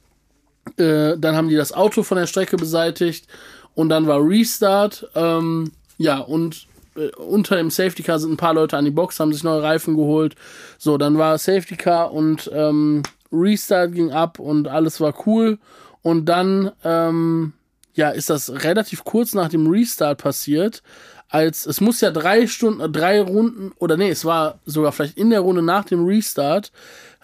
äh, 0.77 1.17
dann 1.17 1.35
haben 1.35 1.49
die 1.49 1.57
das 1.57 1.73
Auto 1.73 2.03
von 2.03 2.17
der 2.17 2.27
Strecke 2.27 2.55
beseitigt 2.55 3.27
und 3.75 3.89
dann 3.89 4.07
war 4.07 4.21
Restart. 4.21 5.09
Ähm, 5.15 5.71
ja, 5.97 6.19
und 6.19 6.67
äh, 6.95 7.09
unter 7.17 7.57
dem 7.57 7.69
Safety 7.69 8.03
Car 8.03 8.19
sind 8.19 8.31
ein 8.31 8.38
paar 8.38 8.53
Leute 8.53 8.77
an 8.77 8.85
die 8.85 8.91
Box, 8.91 9.19
haben 9.19 9.33
sich 9.33 9.43
neue 9.43 9.61
Reifen 9.61 9.97
geholt. 9.97 10.35
So, 10.77 10.97
dann 10.97 11.17
war 11.17 11.38
Safety 11.38 11.75
Car 11.75 12.13
und 12.13 12.49
ähm, 12.53 13.03
Restart 13.33 13.91
ging 13.91 14.11
ab 14.11 14.39
und 14.39 14.69
alles 14.69 15.01
war 15.01 15.13
cool. 15.25 15.57
Und 16.01 16.25
dann, 16.27 16.71
ähm, 16.85 17.51
ja, 17.97 18.09
ist 18.11 18.29
das 18.29 18.63
relativ 18.63 19.03
kurz 19.03 19.33
nach 19.33 19.49
dem 19.49 19.67
Restart 19.67 20.19
passiert. 20.19 20.83
Als 21.29 21.65
es 21.65 21.81
muss 21.81 21.99
ja 21.99 22.11
drei 22.11 22.47
Stunden, 22.47 22.93
drei 22.93 23.19
Runden, 23.19 23.73
oder 23.79 23.97
nee, 23.97 24.09
es 24.09 24.23
war 24.23 24.59
sogar 24.65 24.93
vielleicht 24.93 25.17
in 25.17 25.31
der 25.31 25.41
Runde 25.41 25.61
nach 25.61 25.83
dem 25.83 26.05
Restart, 26.05 26.71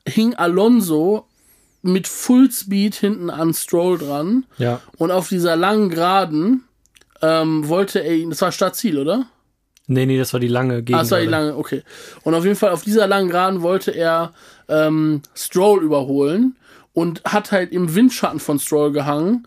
hing 0.05 0.33
Alonso 0.35 1.27
mit 1.83 2.07
Fullspeed 2.07 2.95
hinten 2.95 3.29
an 3.29 3.53
Stroll 3.53 3.97
dran. 3.97 4.45
ja. 4.57 4.81
Und 4.97 5.11
auf 5.11 5.29
dieser 5.29 5.55
langen 5.55 5.89
Geraden 5.89 6.63
ähm, 7.21 7.67
wollte 7.69 7.99
er 7.99 8.15
ihn, 8.15 8.31
das 8.31 8.41
war 8.41 8.51
Startziel, 8.51 8.97
oder? 8.97 9.27
Nee, 9.85 10.05
nee, 10.05 10.17
das 10.17 10.33
war 10.33 10.39
die 10.39 10.47
lange 10.47 10.81
Gegend. 10.81 10.95
Ah, 10.95 11.03
das 11.03 11.11
war 11.11 11.19
die 11.19 11.27
lange, 11.27 11.55
okay. 11.55 11.83
Und 12.23 12.33
auf 12.33 12.45
jeden 12.45 12.55
Fall 12.55 12.71
auf 12.71 12.83
dieser 12.83 13.05
langen 13.05 13.29
Geraden 13.29 13.61
wollte 13.61 13.91
er 13.91 14.33
ähm, 14.69 15.21
Stroll 15.35 15.83
überholen 15.83 16.55
und 16.93 17.21
hat 17.25 17.51
halt 17.51 17.71
im 17.71 17.93
Windschatten 17.93 18.39
von 18.39 18.59
Stroll 18.59 18.91
gehangen. 18.91 19.45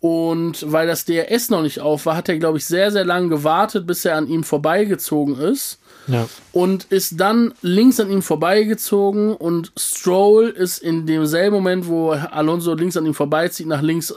Und 0.00 0.70
weil 0.70 0.86
das 0.86 1.04
DRS 1.04 1.50
noch 1.50 1.62
nicht 1.62 1.80
auf 1.80 2.06
war, 2.06 2.16
hat 2.16 2.28
er, 2.28 2.38
glaube 2.38 2.58
ich, 2.58 2.66
sehr, 2.66 2.92
sehr 2.92 3.04
lange 3.04 3.28
gewartet, 3.28 3.86
bis 3.86 4.04
er 4.04 4.16
an 4.16 4.28
ihm 4.28 4.44
vorbeigezogen 4.44 5.36
ist. 5.36 5.78
Ja. 6.06 6.28
Und 6.52 6.84
ist 6.84 7.20
dann 7.20 7.52
links 7.62 7.98
an 8.00 8.10
ihm 8.10 8.22
vorbeigezogen 8.22 9.34
und 9.34 9.72
Stroll 9.76 10.48
ist 10.48 10.78
in 10.78 11.06
demselben 11.06 11.56
Moment, 11.56 11.86
wo 11.88 12.10
Alonso 12.10 12.74
links 12.74 12.96
an 12.96 13.06
ihm 13.06 13.14
vorbeizieht, 13.14 13.66
nach 13.66 13.82
links 13.82 14.14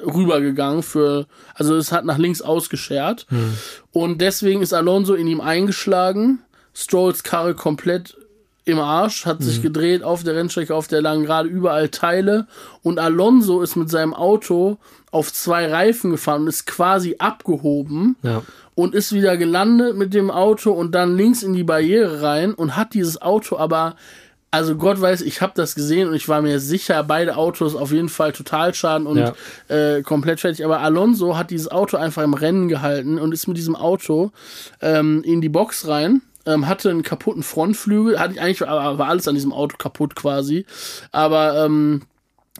rübergegangen 0.00 0.82
für, 0.82 1.26
also 1.54 1.76
es 1.76 1.92
hat 1.92 2.04
nach 2.04 2.18
links 2.18 2.40
ausgeschert. 2.40 3.26
Und 3.92 4.20
deswegen 4.20 4.62
ist 4.62 4.72
Alonso 4.72 5.14
in 5.14 5.26
ihm 5.26 5.40
eingeschlagen. 5.40 6.40
Strolls 6.72 7.22
Karre 7.22 7.54
komplett 7.54 8.16
im 8.66 8.78
Arsch, 8.78 9.26
hat 9.26 9.42
sich 9.42 9.60
gedreht 9.60 10.02
auf 10.02 10.22
der 10.24 10.36
Rennstrecke, 10.36 10.74
auf 10.74 10.88
der 10.88 11.02
langen 11.02 11.24
Gerade, 11.24 11.48
überall 11.48 11.90
Teile. 11.90 12.46
Und 12.82 12.98
Alonso 12.98 13.60
ist 13.60 13.76
mit 13.76 13.90
seinem 13.90 14.14
Auto 14.14 14.78
auf 15.10 15.32
zwei 15.32 15.66
Reifen 15.70 16.10
gefahren 16.12 16.42
und 16.42 16.48
ist 16.48 16.66
quasi 16.66 17.16
abgehoben 17.18 18.16
Ja. 18.22 18.42
und 18.74 18.94
ist 18.94 19.12
wieder 19.12 19.36
gelandet 19.36 19.96
mit 19.96 20.14
dem 20.14 20.30
Auto 20.30 20.72
und 20.72 20.92
dann 20.94 21.16
links 21.16 21.42
in 21.42 21.52
die 21.52 21.62
Barriere 21.64 22.22
rein 22.22 22.54
und 22.54 22.74
hat 22.76 22.94
dieses 22.94 23.20
Auto 23.20 23.58
aber, 23.58 23.96
also 24.50 24.76
Gott 24.76 24.98
weiß, 25.00 25.20
ich 25.20 25.42
habe 25.42 25.52
das 25.54 25.74
gesehen 25.74 26.08
und 26.08 26.14
ich 26.14 26.28
war 26.28 26.40
mir 26.40 26.58
sicher, 26.58 27.02
beide 27.04 27.36
Autos 27.36 27.74
auf 27.76 27.92
jeden 27.92 28.08
Fall 28.08 28.32
Totalschaden 28.32 29.06
und 29.06 29.18
Ja. 29.18 29.34
äh, 29.68 30.02
komplett 30.02 30.40
fertig. 30.40 30.64
Aber 30.64 30.80
Alonso 30.80 31.36
hat 31.36 31.50
dieses 31.50 31.70
Auto 31.70 31.96
einfach 31.98 32.22
im 32.22 32.34
Rennen 32.34 32.68
gehalten 32.68 33.18
und 33.18 33.32
ist 33.34 33.46
mit 33.46 33.56
diesem 33.58 33.76
Auto 33.76 34.30
ähm, 34.80 35.22
in 35.22 35.40
die 35.42 35.48
Box 35.50 35.86
rein. 35.86 36.22
Ähm, 36.46 36.66
hatte 36.68 36.90
einen 36.90 37.02
kaputten 37.02 37.42
Frontflügel, 37.42 38.20
hatte 38.20 38.40
eigentlich 38.40 38.66
aber 38.66 38.98
war 38.98 39.08
alles 39.08 39.26
an 39.28 39.34
diesem 39.34 39.52
Auto 39.52 39.76
kaputt 39.78 40.14
quasi. 40.14 40.66
Aber 41.10 41.64
ähm, 41.64 42.02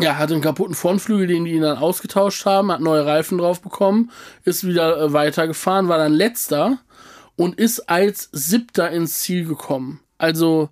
ja, 0.01 0.17
hatte 0.17 0.33
einen 0.33 0.43
kaputten 0.43 0.75
Frontflügel, 0.75 1.27
den 1.27 1.45
die 1.45 1.53
ihn 1.53 1.63
dann 1.63 1.79
ausgetauscht 1.79 2.47
haben, 2.47 2.73
hat 2.73 2.81
neue 2.81 3.05
Reifen 3.07 3.39
drauf 3.39 3.61
bekommen, 3.61 4.11
ist 4.45 4.67
wieder 4.67 4.99
äh, 5.01 5.13
weitergefahren, 5.13 5.89
war 5.89 5.99
dann 5.99 6.13
letzter 6.15 6.79
und 7.37 7.59
ist 7.59 7.81
als 7.91 8.29
Siebter 8.33 8.91
ins 8.91 9.21
Ziel 9.21 9.45
gekommen. 9.47 10.01
Also, 10.19 10.71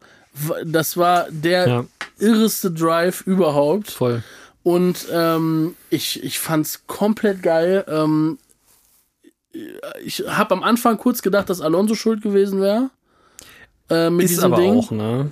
das 0.65 0.97
war 0.97 1.27
der 1.31 1.69
Ja. 1.69 1.85
irreste 2.19 2.71
Drive 2.71 3.21
überhaupt. 3.23 3.91
Voll. 3.91 4.23
Und 4.63 5.07
ähm, 5.13 5.75
ich, 5.91 6.23
ich 6.25 6.39
fand's 6.39 6.87
komplett 6.87 7.43
geil. 7.43 7.85
Ähm, 7.89 8.39
ich 10.05 10.25
habe 10.27 10.55
am 10.55 10.63
Anfang 10.63 10.97
kurz 10.97 11.21
gedacht, 11.21 11.51
dass 11.51 11.61
Alonso 11.61 11.95
schuld 11.95 12.23
gewesen 12.23 12.61
wäre. 12.61 12.91
Äh, 13.93 14.11
mit 14.11 14.25
Ist 14.25 14.31
diesem 14.37 14.53
aber 14.53 14.63
Ding. 14.63 14.75
auch, 14.79 14.91
ne? 14.91 15.31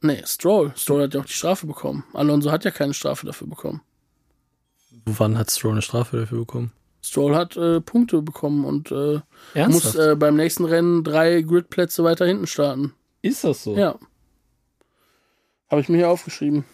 Nee, 0.00 0.22
Stroll. 0.26 0.72
Stroll 0.76 1.02
hat 1.04 1.14
ja 1.14 1.20
auch 1.20 1.24
die 1.24 1.32
Strafe 1.32 1.66
bekommen. 1.66 2.04
Alonso 2.12 2.50
hat 2.52 2.64
ja 2.64 2.70
keine 2.70 2.92
Strafe 2.94 3.24
dafür 3.26 3.46
bekommen. 3.46 3.80
Wann 5.06 5.38
hat 5.38 5.50
Stroll 5.50 5.72
eine 5.72 5.82
Strafe 5.82 6.18
dafür 6.20 6.38
bekommen? 6.40 6.72
Stroll 7.02 7.34
hat 7.34 7.56
äh, 7.56 7.80
Punkte 7.80 8.22
bekommen 8.22 8.64
und 8.64 8.90
äh, 8.90 9.20
muss 9.66 9.94
äh, 9.94 10.14
beim 10.16 10.36
nächsten 10.36 10.64
Rennen 10.64 11.04
drei 11.04 11.42
Gridplätze 11.42 12.02
weiter 12.04 12.24
hinten 12.26 12.46
starten. 12.46 12.94
ist 13.22 13.44
das 13.44 13.62
so? 13.64 13.76
Ja. 13.76 13.98
Habe 15.70 15.80
ich 15.80 15.88
mir 15.88 15.98
hier 15.98 16.08
aufgeschrieben. 16.08 16.64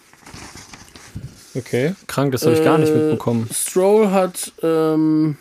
Okay. 1.55 1.95
Krank, 2.07 2.33
das 2.33 2.43
habe 2.47 2.55
ich 2.55 2.63
gar 2.65 2.79
nicht 2.79 2.91
Äh, 2.91 2.97
mitbekommen. 2.97 3.49
Stroll 3.53 4.11
hat 4.11 4.53
ähm, 4.63 5.37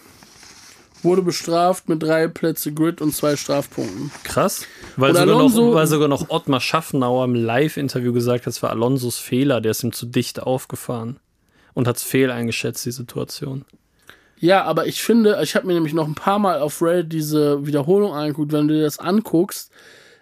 wurde 1.04 1.22
bestraft 1.22 1.88
mit 1.88 2.02
drei 2.02 2.28
Plätze 2.28 2.74
Grid 2.74 3.02
und 3.02 3.14
zwei 3.16 3.36
Strafpunkten. 3.36 4.12
Krass. 4.24 4.64
Weil 5.00 5.16
sogar, 5.16 5.36
Alonso- 5.36 5.68
noch, 5.70 5.74
weil 5.76 5.88
sogar 5.88 6.08
noch 6.08 6.30
Ottmar 6.30 6.60
Schaffenauer 6.60 7.26
im 7.26 7.36
Live-Interview 7.36 8.14
gesagt 8.14 8.45
hat, 8.45 8.54
es 8.54 8.62
war 8.64 8.70
Alonsos 8.72 9.18
Fehler, 9.18 9.62
der 9.62 9.72
ist 9.72 9.84
ihm 9.84 9.91
zu 9.93 10.06
dicht 10.06 10.41
aufgefahren. 10.41 11.20
Und 11.74 11.88
hat 11.88 11.97
es 11.97 12.04
fehl 12.04 12.32
eingeschätzt, 12.32 12.86
die 12.86 12.91
Situation. 12.91 13.64
Ja, 14.39 14.64
aber 14.64 14.88
ich 14.88 15.02
finde, 15.02 15.39
ich 15.43 15.56
habe 15.56 15.68
mir 15.68 15.74
nämlich 15.74 15.93
noch 15.93 16.08
ein 16.08 16.16
paar 16.16 16.39
Mal 16.39 16.60
auf 16.62 16.82
Reddit 16.82 17.14
diese 17.14 17.66
Wiederholung 17.66 18.14
angeguckt. 18.14 18.52
Wenn 18.52 18.68
du 18.68 18.74
dir 18.74 18.84
das 18.84 19.00
anguckst, 19.00 19.72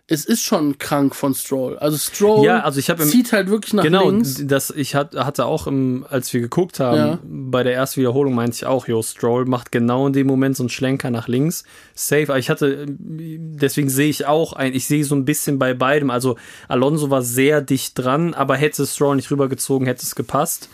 es 0.10 0.24
ist 0.24 0.41
schon 0.41 0.78
krank 0.78 1.14
von 1.16 1.34
Stroll. 1.36 1.78
Also 1.80 1.97
Stroll 1.97 2.45
Ja, 2.45 2.62
also 2.62 2.80
ich 2.80 2.88
im- 2.88 2.97
zieht 2.99 3.34
halt 3.34 3.49
wirklich 3.49 3.74
nach 3.74 3.84
genau, 3.84 4.10
links. 4.10 4.41
das, 4.45 4.70
ich 4.72 4.95
hat, 4.95 5.16
hatte 5.16 5.45
auch, 5.45 5.68
im, 5.68 6.05
als 6.10 6.34
wir 6.34 6.39
geguckt 6.39 6.80
haben, 6.80 6.97
Ja. 6.97 7.20
bei 7.24 7.64
der 7.64 7.74
ersten 7.74 7.99
Wiederholung 7.99 8.34
meinte 8.34 8.55
ich 8.55 8.66
auch, 8.66 8.88
Jo, 8.88 9.01
Stroll 9.03 9.43
macht 9.45 9.72
genau 9.74 10.08
in 10.08 10.14
dem 10.14 10.26
Moment 10.26 10.55
so 10.55 10.64
einen 10.64 10.70
Schlenker 10.70 11.10
nach 11.12 11.28
links. 11.28 11.66
Safe, 11.93 12.24
aber 12.30 12.39
ich 12.39 12.49
hatte, 12.49 12.86
deswegen 12.88 13.89
sehe 13.89 14.10
ich 14.10 14.26
auch 14.26 14.53
ein, 14.53 14.74
ich 14.74 14.88
sehe 14.88 15.03
so 15.03 15.14
ein 15.14 15.26
bisschen 15.26 15.60
bei 15.60 15.74
beidem. 15.74 16.10
Also 16.10 16.38
Alonso 16.70 17.10
war 17.10 17.22
sehr 17.22 17.60
dicht 17.62 17.99
dran, 17.99 18.34
aber 18.34 18.55
hätte 18.55 18.86
Stroll 18.88 19.18
nicht 19.18 19.30
rübergezogen, 19.30 19.88
hätte 19.88 20.03
es 20.03 20.16
gepasst. 20.16 20.70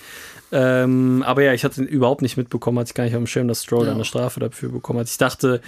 Ähm, 0.51 1.23
aber 1.25 1.41
ja, 1.41 1.53
ich 1.53 1.63
hatte 1.63 1.81
überhaupt 1.81 2.21
nicht 2.21 2.37
mitbekommen, 2.37 2.77
hatte 2.77 2.89
ich 2.89 2.93
gar 2.93 3.05
nicht 3.05 3.15
auf 3.15 3.21
dem 3.23 3.25
Schirm, 3.25 3.47
dass 3.47 3.63
Stroll 3.63 3.87
Ja. 3.87 3.93
eine 3.93 4.05
Strafe 4.05 4.39
dafür 4.39 4.69
bekommen 4.69 4.99
hat. 4.99 5.07
Ich 5.09 5.17
dachte, 5.17 5.61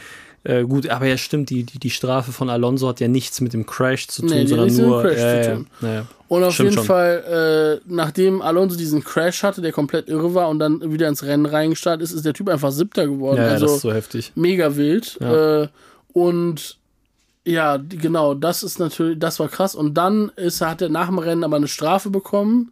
äh, 0.45 0.63
gut, 0.63 0.87
aber 0.89 1.07
ja, 1.07 1.17
stimmt, 1.17 1.49
die, 1.49 1.63
die, 1.63 1.79
die 1.79 1.89
Strafe 1.89 2.31
von 2.31 2.49
Alonso 2.49 2.87
hat 2.87 2.99
ja 2.99 3.07
nichts 3.07 3.41
mit 3.41 3.53
dem 3.53 3.65
Crash 3.65 4.07
zu 4.07 4.21
tun, 4.21 4.29
Nee, 4.29 4.45
sondern 4.45 4.67
nichts 4.67 4.79
mit 4.79 4.85
dem 4.85 4.89
nur. 4.91 5.01
Crash 5.01 5.19
ja, 5.19 5.41
zu 5.41 5.49
tun. 5.55 5.67
ja, 5.81 5.93
ja. 5.93 6.05
Und 6.27 6.43
auf 6.43 6.53
Stimmt 6.53 6.69
jeden 6.69 6.77
schon. 6.77 6.85
Fall, 6.85 7.81
äh, 7.83 7.91
nachdem 7.91 8.41
Alonso 8.41 8.75
diesen 8.77 9.03
Crash 9.03 9.43
hatte, 9.43 9.61
der 9.61 9.71
komplett 9.71 10.07
irre 10.07 10.33
war 10.33 10.49
und 10.49 10.59
dann 10.59 10.91
wieder 10.91 11.07
ins 11.07 11.23
Rennen 11.23 11.45
reingestartet 11.45 12.03
ist, 12.03 12.11
ist 12.11 12.25
der 12.25 12.33
Typ 12.33 12.49
einfach 12.49 12.71
Siebter 12.71 13.05
geworden. 13.07 13.37
Ja, 13.37 13.49
also 13.49 13.65
das 13.65 13.75
ist 13.75 13.81
so 13.81 13.93
heftig. 13.93 14.31
mega 14.35 14.75
wild. 14.75 15.17
Ja. 15.19 15.63
Äh, 15.63 15.67
und 16.13 16.77
ja, 17.43 17.77
genau, 17.77 18.33
das 18.33 18.63
ist 18.63 18.79
natürlich, 18.79 19.19
das 19.19 19.39
war 19.39 19.49
krass. 19.49 19.75
Und 19.75 19.95
dann 19.95 20.31
ist, 20.35 20.61
hat 20.61 20.81
er 20.81 20.89
nach 20.89 21.07
dem 21.07 21.19
Rennen 21.19 21.43
aber 21.43 21.57
eine 21.57 21.67
Strafe 21.67 22.09
bekommen. 22.09 22.71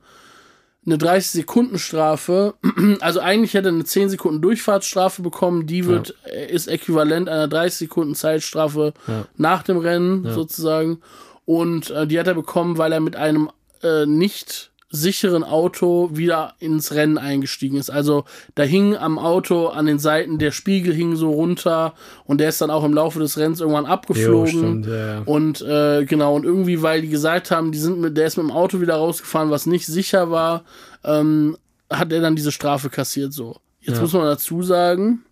Eine 0.85 0.97
30-Sekunden-Strafe. 0.97 2.53
Also 2.99 3.19
eigentlich 3.21 3.53
hätte 3.53 3.69
er 3.69 3.73
eine 3.73 3.85
10 3.85 4.09
Sekunden 4.09 4.41
Durchfahrtsstrafe 4.41 5.21
bekommen. 5.21 5.65
Die 5.67 5.85
wird, 5.85 6.15
äh, 6.25 6.51
ist 6.51 6.67
äquivalent 6.67 7.29
einer 7.29 7.47
30 7.47 7.77
Sekunden 7.79 8.15
Zeitstrafe 8.15 8.93
Ja. 9.07 9.25
nach 9.37 9.63
dem 9.63 9.77
Rennen 9.77 10.29
sozusagen. 10.33 10.99
Und 11.45 11.89
äh, 11.91 12.05
die 12.07 12.19
hat 12.19 12.27
er 12.27 12.33
bekommen, 12.33 12.77
weil 12.77 12.91
er 12.91 12.99
mit 12.99 13.15
einem 13.15 13.49
äh, 13.81 14.05
nicht 14.05 14.71
sicheren 14.95 15.43
Auto 15.43 16.11
wieder 16.13 16.53
ins 16.59 16.93
Rennen 16.93 17.17
eingestiegen 17.17 17.77
ist. 17.77 17.89
Also 17.89 18.25
da 18.53 18.61
hing 18.61 18.95
am 18.95 19.17
Auto 19.17 19.67
an 19.69 19.87
den 19.87 19.97
Seiten 19.97 20.37
der 20.37 20.51
Spiegel 20.51 20.93
hing 20.93 21.15
so 21.15 21.31
runter 21.31 21.95
und 22.25 22.37
der 22.39 22.49
ist 22.49 22.61
dann 22.61 22.69
auch 22.69 22.83
im 22.83 22.93
Laufe 22.93 23.17
des 23.19 23.37
Rennens 23.39 23.59
irgendwann 23.59 23.85
Jo, 23.85 23.89
abgeflogen. 23.91 24.47
stimmt, 24.49 24.85
ja, 24.85 25.13
ja. 25.15 25.21
Und 25.25 25.61
äh, 25.63 26.05
genau, 26.05 26.35
und 26.35 26.45
irgendwie, 26.45 26.83
weil 26.83 27.01
die 27.01 27.09
gesagt 27.09 27.49
haben, 27.49 27.71
die 27.71 27.79
sind 27.79 27.99
mit, 27.99 28.15
der 28.15 28.27
ist 28.27 28.37
mit 28.37 28.45
dem 28.45 28.51
Auto 28.51 28.81
wieder 28.81 28.95
rausgefahren, 28.97 29.49
was 29.49 29.65
nicht 29.65 29.87
sicher 29.87 30.29
war, 30.29 30.63
ähm, 31.03 31.57
hat 31.89 32.11
er 32.13 32.21
dann 32.21 32.35
diese 32.35 32.51
Strafe 32.51 32.89
kassiert 32.91 33.33
so. 33.33 33.57
Jetzt 33.81 33.95
Ja. 33.95 34.01
muss 34.03 34.13
man 34.13 34.25
dazu 34.25 34.61
sagen, 34.61 35.23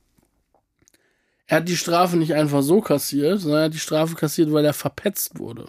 er 1.45 1.57
hat 1.57 1.67
die 1.67 1.77
Strafe 1.77 2.17
nicht 2.17 2.33
einfach 2.33 2.63
so 2.63 2.81
kassiert, 2.81 3.41
sondern 3.41 3.59
er 3.61 3.65
hat 3.65 3.73
die 3.73 3.79
Strafe 3.79 4.15
kassiert, 4.15 4.51
weil 4.51 4.65
er 4.65 4.73
verpetzt 4.73 5.37
wurde. 5.37 5.67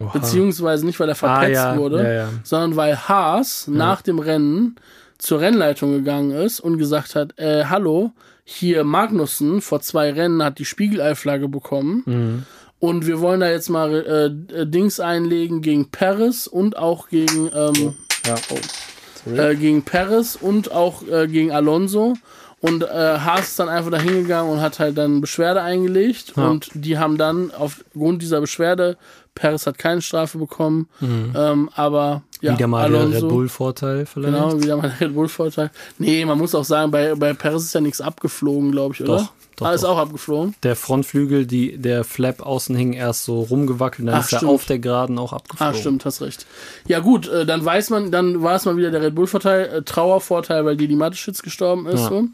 Oha. 0.00 0.18
Beziehungsweise 0.18 0.84
nicht, 0.84 0.98
weil 1.00 1.08
er 1.08 1.14
verpetzt 1.14 1.60
Ah, 1.60 1.72
ja, 1.74 1.76
wurde, 1.78 2.02
ja, 2.02 2.12
ja. 2.12 2.28
sondern 2.42 2.76
weil 2.76 2.96
Haas 3.08 3.68
nach 3.68 4.02
dem 4.02 4.18
Rennen 4.18 4.76
zur 5.18 5.40
Rennleitung 5.40 5.92
gegangen 5.92 6.32
ist 6.32 6.60
und 6.60 6.78
gesagt 6.78 7.14
hat, 7.14 7.38
äh, 7.38 7.64
hallo, 7.66 8.12
hier 8.44 8.84
Magnussen 8.84 9.60
vor 9.62 9.80
zwei 9.80 10.12
Rennen 10.12 10.42
hat 10.42 10.58
die 10.58 10.64
Spiegeleiflagge 10.64 11.48
bekommen 11.48 12.02
Mhm. 12.06 12.42
und 12.80 13.06
wir 13.06 13.20
wollen 13.20 13.40
da 13.40 13.48
jetzt 13.48 13.70
mal 13.70 13.94
äh, 14.52 14.54
äh, 14.62 14.66
Dings 14.66 15.00
einlegen 15.00 15.62
gegen 15.62 15.90
Paris 15.90 16.46
und 16.48 16.76
auch 16.76 17.08
gegen 17.08 17.50
ähm, 17.54 17.94
Ja. 18.26 18.36
Sorry. 19.24 19.38
äh, 19.38 19.54
gegen 19.54 19.82
Perez 19.84 20.36
und 20.38 20.72
auch 20.72 21.02
äh, 21.06 21.26
gegen 21.28 21.52
Alonso. 21.52 22.14
Und 22.60 22.82
äh, 22.82 22.86
Haas 23.18 23.48
ist 23.48 23.58
dann 23.58 23.68
einfach 23.68 23.90
da 23.90 23.98
hingegangen 23.98 24.50
und 24.50 24.60
hat 24.62 24.78
halt 24.78 24.96
dann 24.96 25.20
Beschwerde 25.20 25.60
eingelegt. 25.60 26.32
Ja. 26.36 26.48
Und 26.48 26.70
die 26.72 26.96
haben 26.98 27.18
dann 27.18 27.50
aufgrund 27.50 28.22
dieser 28.22 28.40
Beschwerde, 28.40 28.96
Perez 29.34 29.66
hat 29.66 29.78
keine 29.78 30.00
Strafe 30.02 30.38
bekommen, 30.38 30.88
ähm, 31.00 31.68
aber 31.74 32.22
ja, 32.40 32.52
Mhm. 32.52 32.56
Wieder 32.58 32.66
mal 32.66 32.90
der 32.90 33.10
Red 33.10 33.28
Bull-Vorteil 33.28 34.04
vielleicht. 34.06 34.34
Genau, 34.34 34.62
wieder 34.62 34.76
mal 34.76 34.90
der 35.00 35.08
Red 35.08 35.14
Bull-Vorteil. 35.14 35.70
Nee, 35.98 36.24
man 36.26 36.36
muss 36.38 36.54
auch 36.54 36.64
sagen, 36.64 36.90
bei, 36.90 37.14
bei 37.14 37.32
Perez 37.32 37.62
ist 37.64 37.74
ja 37.74 37.80
nichts 37.80 38.00
abgeflogen, 38.00 38.70
glaube 38.70 38.94
ich, 38.94 39.00
oder? 39.02 39.16
Doch, 39.16 39.32
doch, 39.56 39.66
Ah, 39.66 39.72
ist 39.72 39.82
doch. 39.84 39.90
auch 39.90 39.98
abgeflogen. 39.98 40.54
Der 40.62 40.76
Frontflügel, 40.76 41.46
die, 41.46 41.78
der 41.78 42.04
Flap 42.04 42.42
außen 42.42 42.76
hing 42.76 42.92
erst 42.92 43.24
so 43.24 43.40
rumgewackelt, 43.40 44.06
dann 44.08 44.16
Ach, 44.16 44.24
ist 44.24 44.32
er 44.32 44.38
stimmt. 44.38 44.52
auf 44.52 44.64
der 44.66 44.78
Geraden 44.78 45.18
auch 45.18 45.32
Ah, 45.32 45.36
abgeflogen. 45.36 45.74
stimmt, 45.80 46.04
hast 46.04 46.20
recht. 46.22 46.44
Ja, 46.86 46.98
gut, 47.00 47.28
äh, 47.28 47.46
dann 47.46 47.64
weiß 47.64 47.90
man, 47.90 48.10
dann 48.10 48.42
war 48.42 48.56
es 48.56 48.64
mal 48.66 48.76
wieder 48.76 48.90
der 48.90 49.00
Red 49.02 49.14
Bull-Vorteil, 49.14 49.66
äh, 49.66 49.82
Trauervorteil, 49.82 50.64
weil 50.66 50.76
Didi 50.76 50.96
Mateschitz 50.96 51.40
gestorben 51.42 51.86
ist. 51.86 52.00
Ja. 52.02 52.08
So. 52.08 52.24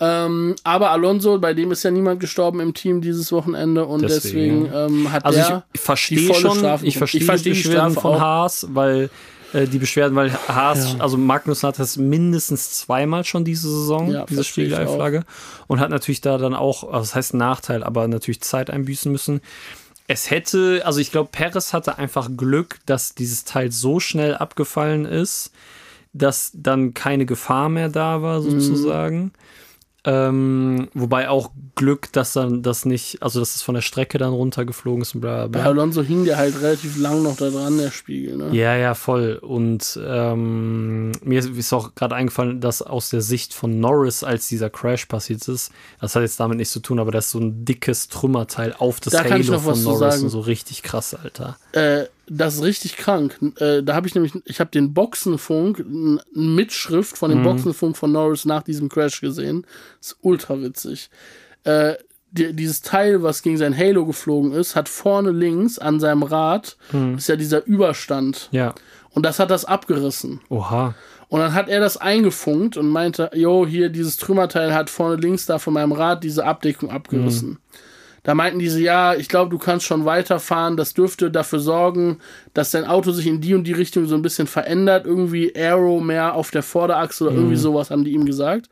Ähm, 0.00 0.56
aber 0.64 0.90
Alonso, 0.90 1.38
bei 1.38 1.54
dem 1.54 1.70
ist 1.70 1.84
ja 1.84 1.90
niemand 1.90 2.18
gestorben 2.20 2.58
im 2.60 2.74
Team 2.74 3.00
dieses 3.00 3.30
Wochenende 3.30 3.86
und 3.86 4.02
deswegen, 4.02 4.64
Deswegen. 4.64 4.94
ähm, 5.04 5.12
hat 5.12 5.24
Also 5.24 5.38
der 5.38 5.64
ich 5.72 5.80
verstehe 5.80 6.18
die 6.18 6.26
volle 6.26 6.40
schon, 6.40 6.58
Strafe 6.58 6.86
ich 6.86 6.98
verstehe 6.98 7.20
Ich 7.20 7.26
verstehe 7.26 7.52
die 7.52 7.58
die 7.62 7.62
Beschwerden 7.68 7.92
Strafe 7.92 8.08
von 8.08 8.16
auch. 8.16 8.20
Haas, 8.20 8.66
weil 8.70 9.08
äh, 9.52 9.66
die 9.68 9.78
Beschwerden, 9.78 10.16
weil 10.16 10.32
Haas, 10.48 10.94
Ja. 10.94 11.00
also 11.00 11.16
Magnus 11.16 11.62
hat 11.62 11.78
das 11.78 11.96
mindestens 11.96 12.72
zweimal 12.76 13.24
schon 13.24 13.44
diese 13.44 13.70
Saison, 13.70 14.10
Ja, 14.10 14.26
diese 14.26 14.42
Spiegeleiflagge, 14.42 15.24
und 15.68 15.78
hat 15.78 15.90
natürlich 15.90 16.20
da 16.20 16.38
dann 16.38 16.54
auch, 16.54 16.82
also 16.82 16.98
das 16.98 17.14
heißt 17.14 17.34
Nachteil, 17.34 17.84
aber 17.84 18.08
natürlich 18.08 18.40
Zeit 18.40 18.70
einbüßen 18.70 19.12
müssen. 19.12 19.40
Es 20.08 20.28
hätte, 20.28 20.82
also 20.84 20.98
ich 20.98 21.12
glaube, 21.12 21.30
Perez 21.30 21.72
hatte 21.72 21.98
einfach 21.98 22.28
Glück, 22.36 22.80
dass 22.84 23.14
dieses 23.14 23.44
Teil 23.44 23.70
so 23.70 24.00
schnell 24.00 24.34
abgefallen 24.34 25.04
ist, 25.06 25.52
dass 26.12 26.50
dann 26.52 26.94
keine 26.94 27.26
Gefahr 27.26 27.68
mehr 27.68 27.88
da 27.88 28.22
war, 28.22 28.40
Mhm. 28.40 29.30
Ähm, 30.06 30.88
wobei 30.92 31.28
auch 31.30 31.50
Glück, 31.76 32.12
dass 32.12 32.34
dann 32.34 32.62
das 32.62 32.84
nicht, 32.84 33.22
also 33.22 33.40
dass 33.40 33.56
es 33.56 33.62
von 33.62 33.74
der 33.74 33.82
Strecke 33.82 34.18
dann 34.18 34.32
runtergeflogen 34.32 35.02
ist 35.02 35.14
und 35.14 35.22
bla 35.22 35.46
bla 35.46 35.62
Bei. 35.62 35.66
Alonso 35.68 36.02
hing 36.02 36.24
der 36.24 36.36
halt 36.36 36.60
relativ 36.60 36.98
lang 36.98 37.22
noch 37.22 37.36
da 37.36 37.48
dran, 37.50 37.78
der 37.78 37.90
Spiegel. 37.90 38.36
Ne? 38.36 38.50
Ja, 38.52 38.76
ja, 38.76 38.94
voll. 38.94 39.38
Und 39.40 39.98
ähm, 40.06 41.12
mir 41.22 41.38
ist- 41.38 41.48
ist 41.48 41.72
auch 41.72 41.94
gerade 41.94 42.14
eingefallen, 42.14 42.60
dass 42.60 42.82
aus 42.82 43.08
der 43.10 43.22
Sicht 43.22 43.54
von 43.54 43.80
Norris, 43.80 44.22
als 44.22 44.46
dieser 44.48 44.70
Crash 44.70 45.06
passiert 45.06 45.46
ist, 45.48 45.72
das 46.00 46.14
hat 46.14 46.22
jetzt 46.22 46.38
damit 46.38 46.58
nichts 46.58 46.72
zu 46.72 46.80
tun, 46.80 46.98
aber 46.98 47.10
das 47.10 47.26
ist 47.26 47.30
so 47.32 47.40
ein 47.40 47.64
dickes 47.64 48.08
Trümmerteil 48.08 48.74
auf 48.78 49.00
das 49.00 49.14
Da 49.14 49.24
kann 49.24 49.40
ich 49.40 49.48
Halo 49.48 49.58
von 49.60 49.82
Norris 49.82 49.98
sagen. 49.98 50.22
und 50.24 50.30
so 50.30 50.40
richtig 50.40 50.82
krass, 50.82 51.14
Alter. 51.14 51.56
Äh, 51.72 52.04
das 52.28 52.54
ist 52.56 52.62
richtig 52.62 52.96
krank. 52.96 53.38
Äh, 53.58 53.82
da 53.82 53.94
habe 53.94 54.06
ich 54.06 54.14
nämlich, 54.14 54.32
ich 54.44 54.60
habe 54.60 54.70
den 54.70 54.94
Boxenfunk, 54.94 55.78
n 55.80 56.20
Mitschrift 56.34 57.16
von 57.18 57.30
dem 57.30 57.40
Mhm. 57.40 57.44
Boxenfunk 57.44 57.96
von 57.96 58.12
Norris 58.12 58.44
nach 58.44 58.62
diesem 58.62 58.88
Crash 58.88 59.20
gesehen. 59.20 59.66
ist 60.00 60.16
ultra 60.22 60.60
witzig. 60.60 61.10
Äh, 61.64 61.94
die, 62.30 62.52
dieses 62.52 62.82
Teil, 62.82 63.22
was 63.22 63.42
gegen 63.42 63.58
sein 63.58 63.76
Halo 63.76 64.06
geflogen 64.06 64.52
ist, 64.52 64.74
hat 64.74 64.88
vorne 64.88 65.30
links 65.30 65.78
an 65.78 66.00
seinem 66.00 66.22
Rad, 66.24 66.76
Mhm. 66.92 67.16
ist 67.18 67.28
ja 67.28 67.36
dieser 67.36 67.64
Überstand. 67.66 68.48
Ja. 68.52 68.74
Und 69.10 69.24
das 69.24 69.38
hat 69.38 69.50
das 69.50 69.64
abgerissen. 69.64 70.40
Oha. 70.48 70.94
Und 71.28 71.40
dann 71.40 71.54
hat 71.54 71.68
er 71.68 71.80
das 71.80 71.96
eingefunkt 71.96 72.76
und 72.76 72.88
meinte, 72.88 73.30
jo, 73.34 73.66
hier, 73.66 73.88
dieses 73.88 74.16
Trümmerteil 74.16 74.74
hat 74.74 74.90
vorne 74.90 75.16
links 75.16 75.46
da 75.46 75.58
von 75.58 75.72
meinem 75.74 75.92
Rad 75.92 76.22
diese 76.24 76.44
Abdeckung 76.44 76.90
abgerissen. 76.90 77.58
Da 78.24 78.34
meinten 78.34 78.58
diese, 78.58 78.80
ja, 78.80 79.14
ich 79.14 79.28
glaube, 79.28 79.50
du 79.50 79.58
kannst 79.58 79.84
schon 79.86 80.04
weiterfahren, 80.06 80.76
das 80.76 80.94
dürfte 80.94 81.30
dafür 81.30 81.60
sorgen, 81.60 82.18
dass 82.54 82.70
dein 82.70 82.86
Auto 82.86 83.12
sich 83.12 83.26
in 83.26 83.40
die 83.40 83.54
und 83.54 83.64
die 83.64 83.72
Richtung 83.72 84.06
so 84.06 84.14
ein 84.14 84.22
bisschen 84.22 84.46
verändert, 84.46 85.06
irgendwie 85.06 85.54
Aero 85.54 86.00
mehr 86.00 86.34
auf 86.34 86.50
der 86.50 86.62
Vorderachse 86.62 87.24
oder 87.24 87.34
irgendwie 87.34 87.56
sowas 87.56 87.90
haben 87.90 88.02
die 88.04 88.12
ihm 88.12 88.24
gesagt. 88.24 88.70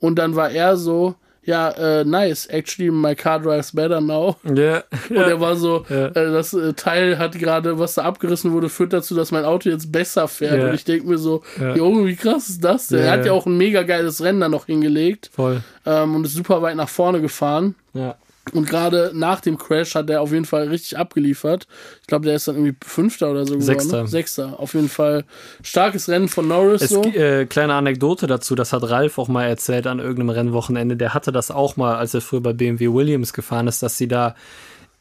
Und 0.00 0.18
dann 0.18 0.36
war 0.36 0.50
er 0.50 0.76
so, 0.78 1.16
ja, 1.42 1.70
äh, 1.70 2.04
nice, 2.04 2.46
actually 2.46 2.90
my 2.90 3.14
car 3.14 3.40
drives 3.40 3.72
better 3.74 4.00
now. 4.00 4.36
Ja. 4.44 4.82
Und 5.10 5.16
er 5.16 5.40
war 5.40 5.56
so, 5.56 5.84
Ja. 5.88 6.06
äh, 6.08 6.12
das 6.32 6.52
äh, 6.54 6.72
Teil 6.74 7.18
hat 7.18 7.38
gerade, 7.38 7.78
was 7.78 7.94
da 7.94 8.02
abgerissen 8.02 8.52
wurde, 8.52 8.68
führt 8.68 8.92
dazu, 8.92 9.14
dass 9.14 9.32
mein 9.32 9.44
Auto 9.44 9.68
jetzt 9.70 9.90
besser 9.92 10.28
fährt. 10.28 10.58
Ja. 10.58 10.68
Und 10.68 10.74
ich 10.74 10.84
denke 10.84 11.06
mir 11.08 11.18
so, 11.18 11.42
Ja. 11.60 11.74
Junge, 11.74 12.06
wie 12.06 12.16
krass 12.16 12.48
ist 12.50 12.62
das 12.64 12.88
denn? 12.88 13.00
Er 13.00 13.12
hat 13.12 13.20
ja. 13.20 13.26
ja 13.26 13.32
auch 13.32 13.46
ein 13.46 13.56
mega 13.56 13.82
geiles 13.82 14.22
Rennen 14.22 14.40
da 14.40 14.48
noch 14.48 14.66
hingelegt 14.66 15.30
Voll. 15.34 15.62
ähm, 15.86 16.16
und 16.16 16.24
ist 16.26 16.34
super 16.34 16.60
weit 16.62 16.76
nach 16.76 16.88
vorne 16.88 17.20
gefahren. 17.20 17.74
Ja. 17.94 18.16
Und 18.52 18.68
gerade 18.68 19.12
nach 19.14 19.40
dem 19.40 19.58
Crash 19.58 19.94
hat 19.94 20.10
er 20.10 20.20
auf 20.22 20.32
jeden 20.32 20.44
Fall 20.44 20.68
richtig 20.68 20.98
abgeliefert. 20.98 21.66
Ich 22.00 22.06
glaube, 22.06 22.26
der 22.26 22.36
ist 22.36 22.48
dann 22.48 22.56
irgendwie 22.56 22.76
Fünfter 22.84 23.30
oder 23.30 23.40
so 23.44 23.54
geworden. 23.54 23.62
Sechster. 23.62 24.02
Ne? 24.02 24.08
Sechster. 24.08 24.60
Auf 24.60 24.74
jeden 24.74 24.88
Fall 24.88 25.24
starkes 25.62 26.08
Rennen 26.08 26.28
von 26.28 26.48
Norris. 26.48 26.82
Es, 26.82 26.90
so. 26.90 27.02
äh, 27.02 27.46
kleine 27.46 27.74
Anekdote 27.74 28.26
dazu, 28.26 28.54
das 28.54 28.72
hat 28.72 28.82
Ralf 28.88 29.18
auch 29.18 29.28
mal 29.28 29.44
erzählt 29.46 29.86
an 29.86 29.98
irgendeinem 29.98 30.30
Rennwochenende. 30.30 30.96
Der 30.96 31.14
hatte 31.14 31.32
das 31.32 31.50
auch 31.50 31.76
mal, 31.76 31.96
als 31.96 32.14
er 32.14 32.20
früher 32.20 32.40
bei 32.40 32.52
BMW 32.52 32.92
Williams 32.92 33.32
gefahren 33.32 33.66
ist, 33.68 33.82
dass 33.82 33.96
sie 33.96 34.08
da 34.08 34.34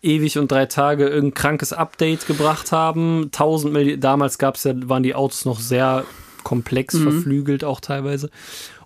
ewig 0.01 0.37
und 0.37 0.51
drei 0.51 0.65
Tage 0.67 1.07
irgendein 1.07 1.33
krankes 1.33 1.73
Update 1.73 2.27
gebracht 2.27 2.71
haben. 2.71 3.23
1000 3.25 3.73
Milli 3.73 3.99
damals 3.99 4.37
gab's 4.37 4.63
ja, 4.63 4.73
waren 4.87 5.03
die 5.03 5.15
Autos 5.15 5.45
noch 5.45 5.59
sehr 5.59 6.05
komplex 6.43 6.93
Mhm. 6.93 7.11
verflügelt 7.11 7.63
auch 7.63 7.79
teilweise. 7.79 8.29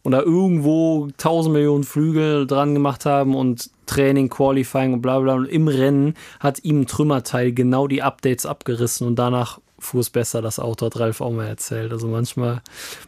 Und 0.04 0.14
da 0.14 0.22
irgendwo 0.22 1.10
1000 1.18 1.54
Millionen 1.54 1.84
Flügel 1.84 2.48
dran 2.48 2.74
gemacht 2.74 3.06
haben 3.06 3.36
und 3.36 3.70
Training, 3.92 4.30
Qualifying 4.30 4.94
und 4.94 5.02
bla 5.02 5.20
bla. 5.20 5.34
Und 5.34 5.46
im 5.46 5.68
Rennen 5.68 6.16
hat 6.40 6.64
ihm 6.64 6.82
ein 6.82 6.88
Trümmerteil 6.88 7.52
genau 7.52 7.88
die 7.88 8.02
Updates 8.02 8.46
abgerissen 8.46 9.06
und 9.06 9.18
danach 9.18 9.60
fuhr 9.80 10.02
es 10.02 10.10
besser, 10.10 10.42
das 10.42 10.60
Auto 10.60 10.86
hat 10.86 11.00
Ralf 11.00 11.22
auch 11.22 11.32
mal 11.32 11.48
erzählt. 11.48 11.92
Also 11.92 12.08
manchmal 12.08 12.62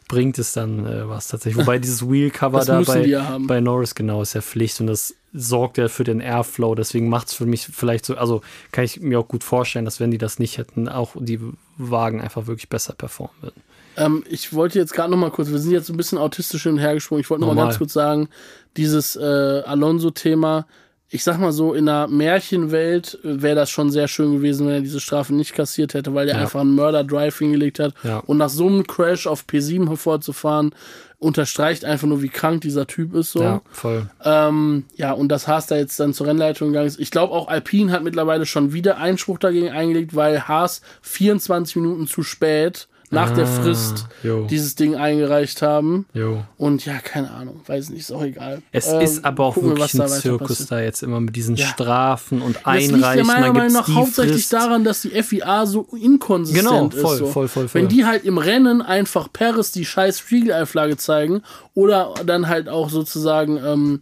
bringt 0.08 0.40
es 0.40 0.54
dann 0.54 0.86
äh, 0.86 1.08
was 1.08 1.28
tatsächlich. 1.28 1.64
Wobei 1.64 1.78
dieses 1.78 2.10
Wheel-Cover 2.10 2.66
da 2.66 2.82
bei, 2.82 3.06
ja 3.06 3.38
bei 3.40 3.62
Norris 3.62 3.96
genau 3.96 4.22
ist 4.22 4.34
ja 4.34 4.42
Pflicht 4.42 4.82
und 4.82 4.88
das 4.88 5.16
sorgt 5.34 5.78
ja 5.78 5.88
für 5.88 6.04
den 6.04 6.20
Airflow. 6.20 6.76
Deswegen 6.76 7.10
macht 7.10 7.28
es 7.28 7.34
für 7.34 7.46
mich 7.46 7.68
vielleicht 7.68 8.06
so, 8.06 8.18
also 8.18 8.42
kann 8.72 8.84
ich 8.84 9.00
mir 9.00 9.20
auch 9.20 9.28
gut 9.28 9.44
vorstellen, 9.44 9.86
dass 9.86 10.00
wenn 10.00 10.12
die 10.12 10.18
das 10.18 10.40
nicht 10.40 10.58
hätten, 10.58 10.90
auch 10.90 11.16
die 11.18 11.40
Wagen 11.78 12.22
einfach 12.22 12.48
wirklich 12.48 12.70
besser 12.70 12.94
performen 12.94 13.36
würden. 13.42 13.62
Ähm, 13.98 14.24
ich 14.30 14.54
wollte 14.54 14.80
jetzt 14.80 14.94
gerade 14.94 15.12
noch 15.12 15.18
mal 15.18 15.32
kurz, 15.32 15.50
wir 15.50 15.60
sind 15.60 15.72
jetzt 15.72 15.90
ein 15.90 15.98
bisschen 15.98 16.18
autistisch 16.18 16.64
hin 16.64 16.74
und 16.74 16.78
her 16.80 16.94
gesprungen. 16.94 17.22
Ich 17.22 17.30
wollte 17.30 17.42
noch 17.42 17.48
mal 17.48 17.54
Normal. 17.56 17.70
ganz 17.70 17.78
kurz 17.78 17.94
sagen, 17.94 18.30
dieses 18.78 19.16
äh, 19.16 19.22
Alonso-Thema, 19.66 20.66
ich 21.10 21.24
sag 21.24 21.38
mal 21.40 21.52
so, 21.52 21.74
in 21.76 21.88
einer 21.88 22.08
Märchenwelt 22.08 23.20
wäre 23.24 23.56
das 23.56 23.70
schon 23.70 23.92
sehr 23.92 24.08
schön 24.08 24.32
gewesen, 24.34 24.66
wenn 24.68 24.74
er 24.76 24.82
diese 24.82 25.00
Strafe 25.00 25.34
nicht 25.34 25.54
kassiert 25.54 25.94
hätte, 25.94 26.16
weil 26.16 26.28
er 26.28 26.36
Ja. 26.38 26.42
einfach 26.42 26.62
einen 26.62 26.74
Murder-Drive 26.76 27.38
hingelegt 27.38 27.78
hat. 27.80 27.94
Ja. 28.04 28.18
Und 28.20 28.38
nach 28.38 28.50
so 28.50 28.66
einem 28.68 28.88
Crash 28.88 29.28
auf 29.28 29.46
P7 29.48 29.88
hervorzufahren, 29.90 30.74
unterstreicht 31.20 31.86
einfach 31.86 32.08
nur, 32.08 32.22
wie 32.22 32.28
krank 32.30 32.62
dieser 32.62 32.86
Typ 32.86 33.14
ist. 33.16 33.32
So. 33.32 33.42
Ja, 33.42 33.62
voll. 33.72 34.10
Ähm, 34.26 34.84
ja, 34.98 35.14
und 35.14 35.30
dass 35.30 35.48
Haas 35.48 35.68
da 35.68 35.78
jetzt 35.78 35.98
dann 36.00 36.14
zur 36.14 36.28
Rennleitung 36.28 36.70
gegangen 36.70 36.88
ist. 36.88 37.00
Ich 37.00 37.12
glaube 37.12 37.32
auch 37.34 37.48
Alpine 37.48 37.92
hat 37.94 38.04
mittlerweile 38.04 38.46
schon 38.46 38.74
wieder 38.74 38.98
Einspruch 38.98 39.38
dagegen 39.40 39.70
eingelegt, 39.70 40.16
weil 40.16 40.48
Haas 40.50 40.82
24 41.02 41.78
Minuten 41.78 42.08
zu 42.08 42.24
spät 42.24 42.88
nach 43.14 43.32
der 43.32 43.46
Ah, 43.46 43.62
Frist 43.62 44.08
jo. 44.24 44.46
dieses 44.50 44.76
Ding 44.76 44.96
eingereicht 44.96 45.62
haben. 45.62 46.06
Jo. 46.14 46.44
Und 46.58 46.86
ja, 46.86 46.96
keine 47.00 47.32
Ahnung, 47.32 47.62
weiß 47.66 47.90
nicht, 47.92 48.02
ist 48.02 48.12
auch 48.12 48.24
egal. 48.24 48.62
Es 48.72 48.88
Ähm, 48.88 49.02
ist 49.02 49.24
aber 49.24 49.46
auch 49.46 49.56
wir, 49.56 49.64
wirklich 49.64 49.92
da 49.94 50.04
ein 50.04 50.10
weiter 50.10 50.22
Zirkus 50.22 50.66
da 50.68 50.80
jetzt 50.82 51.04
immer 51.04 51.20
mit 51.20 51.36
diesen 51.36 51.56
Ja. 51.56 51.68
Strafen 51.68 52.42
und 52.42 52.58
Das 52.66 52.76
liegt 52.76 52.92
ja 52.92 52.96
Einreichen. 52.98 53.28
meiner 53.28 53.54
Meinung 53.54 53.74
nach 53.74 53.88
hauptsächlich 53.88 54.48
Frist. 54.48 54.54
daran, 54.54 54.84
dass 54.84 55.02
die 55.04 55.10
FIA 55.24 55.66
so 55.66 55.88
inkonsistent 56.00 56.66
Genau, 56.68 56.88
ist. 56.88 57.00
voll, 57.00 57.18
so. 57.18 57.26
voll, 57.28 57.48
voll, 57.48 57.68
voll. 57.68 57.82
Wenn 57.82 57.88
die 57.88 58.06
halt 58.06 58.26
im 58.26 58.38
Rennen 58.38 58.82
einfach 58.82 59.32
Paris 59.32 59.72
die 59.72 59.86
scheiß 59.86 60.20
Spiegeleiflage 60.20 60.98
zeigen 60.98 61.42
oder 61.74 62.14
dann 62.26 62.48
halt 62.50 62.68
auch 62.70 62.90
sozusagen 62.90 63.58
ähm, 63.58 64.02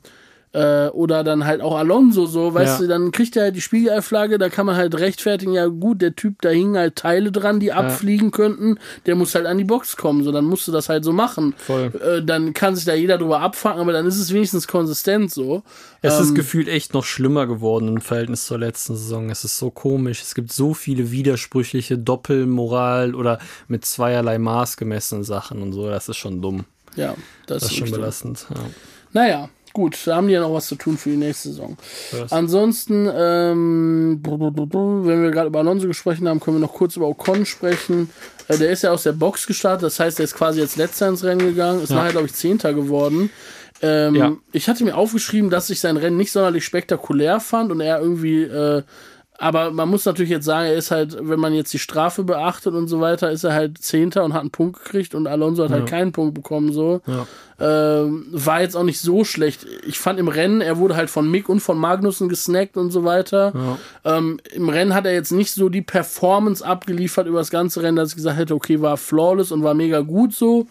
äh, 0.53 0.87
oder 0.89 1.23
dann 1.23 1.45
halt 1.45 1.61
auch 1.61 1.75
Alonso 1.77 2.25
so, 2.25 2.53
weißt 2.53 2.73
Ja. 2.73 2.77
du, 2.81 2.87
dann 2.89 3.11
kriegt 3.11 3.35
er 3.37 3.43
halt 3.43 3.55
die 3.55 3.61
Spiegeleiflage, 3.61 4.37
da 4.37 4.49
kann 4.49 4.65
man 4.65 4.75
halt 4.75 4.95
rechtfertigen, 4.99 5.53
ja 5.53 5.67
gut, 5.67 6.01
der 6.01 6.15
Typ, 6.15 6.41
da 6.41 6.49
hingen 6.49 6.75
halt 6.77 6.97
Teile 6.97 7.31
dran, 7.31 7.59
die 7.61 7.71
abfliegen 7.71 8.31
könnten, 8.31 8.77
der 9.05 9.15
muss 9.15 9.33
halt 9.33 9.45
an 9.45 9.57
die 9.57 9.63
Box 9.63 9.95
kommen, 9.95 10.23
so, 10.23 10.31
dann 10.33 10.45
musst 10.45 10.67
du 10.67 10.71
das 10.73 10.89
halt 10.89 11.05
so 11.05 11.13
machen. 11.13 11.53
Voll. 11.57 11.91
Äh, 12.03 12.23
dann 12.25 12.53
kann 12.53 12.75
sich 12.75 12.83
da 12.85 12.93
jeder 12.93 13.17
drüber 13.17 13.39
abfangen, 13.39 13.79
aber 13.79 13.93
dann 13.93 14.05
ist 14.05 14.19
es 14.19 14.33
wenigstens 14.33 14.67
konsistent 14.67 15.31
so. 15.31 15.63
Es 16.01 16.15
Ähm, 16.17 16.21
ist 16.23 16.35
gefühlt 16.35 16.67
echt 16.67 16.93
noch 16.93 17.05
schlimmer 17.05 17.47
geworden 17.47 17.87
im 17.87 18.01
Verhältnis 18.01 18.45
zur 18.45 18.57
letzten 18.57 18.95
Saison. 18.95 19.29
Es 19.29 19.43
ist 19.43 19.57
so 19.57 19.69
komisch. 19.69 20.21
Es 20.21 20.33
gibt 20.35 20.51
so 20.51 20.73
viele 20.73 21.11
widersprüchliche 21.11 21.97
Doppelmoral 21.97 23.15
oder 23.15 23.39
mit 23.67 23.85
zweierlei 23.85 24.37
Maß 24.39 24.77
gemessene 24.77 25.23
Sachen 25.23 25.61
und 25.61 25.73
so. 25.73 25.89
Das 25.89 26.09
ist 26.09 26.17
schon 26.17 26.41
dumm. 26.41 26.65
Ja, 26.95 27.15
das, 27.47 27.63
Das 27.63 27.71
ist 27.71 27.77
schon 27.77 27.91
belastend. 27.91 28.47
Ja. 28.49 28.61
Naja, 29.13 29.49
gut, 29.73 29.97
da 30.05 30.15
haben 30.17 30.27
die 30.27 30.33
ja 30.33 30.41
noch 30.41 30.53
was 30.53 30.67
zu 30.67 30.75
tun 30.75 30.97
für 30.97 31.09
die 31.09 31.17
nächste 31.17 31.49
Saison. 31.49 31.77
Was? 32.11 32.31
Ansonsten, 32.31 33.09
ähm, 33.13 34.19
wenn 34.23 35.23
wir 35.23 35.31
gerade 35.31 35.47
über 35.47 35.59
Alonso 35.59 35.87
gesprochen 35.87 36.27
haben, 36.27 36.39
können 36.39 36.57
wir 36.57 36.61
noch 36.61 36.73
kurz 36.73 36.95
über 36.95 37.07
Ocon 37.07 37.45
sprechen. 37.45 38.09
Äh, 38.47 38.57
der 38.57 38.71
ist 38.71 38.83
ja 38.83 38.91
aus 38.91 39.03
der 39.03 39.13
Box 39.13 39.47
gestartet, 39.47 39.83
das 39.83 39.99
heißt, 39.99 40.19
er 40.19 40.25
ist 40.25 40.35
quasi 40.35 40.59
jetzt 40.59 40.77
letzter 40.77 41.07
ins 41.07 41.23
Rennen 41.23 41.39
gegangen, 41.45 41.81
ist 41.83 41.89
Ja. 41.89 41.97
nachher, 41.97 42.11
glaube 42.11 42.27
ich, 42.27 42.33
Zehnter 42.33 42.73
geworden. 42.73 43.29
Ähm, 43.81 44.15
Ja. 44.15 44.35
Ich 44.51 44.67
hatte 44.69 44.83
mir 44.83 44.95
aufgeschrieben, 44.95 45.49
dass 45.49 45.69
ich 45.69 45.79
sein 45.79 45.97
Rennen 45.97 46.17
nicht 46.17 46.31
sonderlich 46.31 46.65
spektakulär 46.65 47.39
fand 47.39 47.71
und 47.71 47.81
er 47.81 47.99
irgendwie, 47.99 48.43
äh, 48.43 48.83
aber 49.41 49.71
man 49.71 49.89
muss 49.89 50.05
natürlich 50.05 50.29
jetzt 50.29 50.45
sagen, 50.45 50.67
er 50.67 50.75
ist 50.75 50.91
halt, 50.91 51.17
wenn 51.19 51.39
man 51.39 51.51
jetzt 51.55 51.73
die 51.73 51.79
Strafe 51.79 52.23
beachtet 52.23 52.75
und 52.75 52.87
so 52.87 53.01
weiter, 53.01 53.31
ist 53.31 53.43
er 53.43 53.53
halt 53.53 53.79
Zehnter 53.79 54.23
und 54.23 54.33
hat 54.33 54.41
einen 54.41 54.51
Punkt 54.51 54.83
gekriegt 54.83 55.15
und 55.15 55.25
Alonso 55.25 55.63
hat 55.63 55.71
halt 55.71 55.87
keinen 55.87 56.11
Punkt 56.11 56.35
bekommen, 56.35 56.71
so. 56.71 57.01
Ja. 57.07 57.25
Ähm, 57.59 58.27
war 58.31 58.61
jetzt 58.61 58.77
auch 58.77 58.83
nicht 58.83 58.99
so 58.99 59.23
schlecht. 59.23 59.65
Ich 59.83 59.97
fand 59.97 60.19
im 60.19 60.27
Rennen, 60.27 60.61
er 60.61 60.77
wurde 60.77 60.95
halt 60.95 61.09
von 61.09 61.29
Mick 61.29 61.49
und 61.49 61.59
von 61.59 61.79
Magnussen 61.79 62.29
gesnackt 62.29 62.77
und 62.77 62.91
so 62.91 63.03
weiter. 63.03 63.51
Ähm, 64.05 64.39
Im 64.53 64.69
Rennen 64.69 64.93
hat 64.93 65.07
er 65.07 65.13
jetzt 65.13 65.31
nicht 65.31 65.55
so 65.55 65.69
die 65.69 65.81
Performance 65.81 66.63
abgeliefert 66.63 67.25
über 67.25 67.39
das 67.39 67.49
ganze 67.49 67.81
Rennen, 67.81 67.97
dass 67.97 68.09
ich 68.09 68.17
gesagt 68.17 68.37
hätte, 68.37 68.53
okay, 68.53 68.79
war 68.79 68.95
flawless 68.95 69.51
und 69.51 69.63
war 69.63 69.73
mega 69.73 70.01
gut 70.01 70.35
so. 70.35 70.67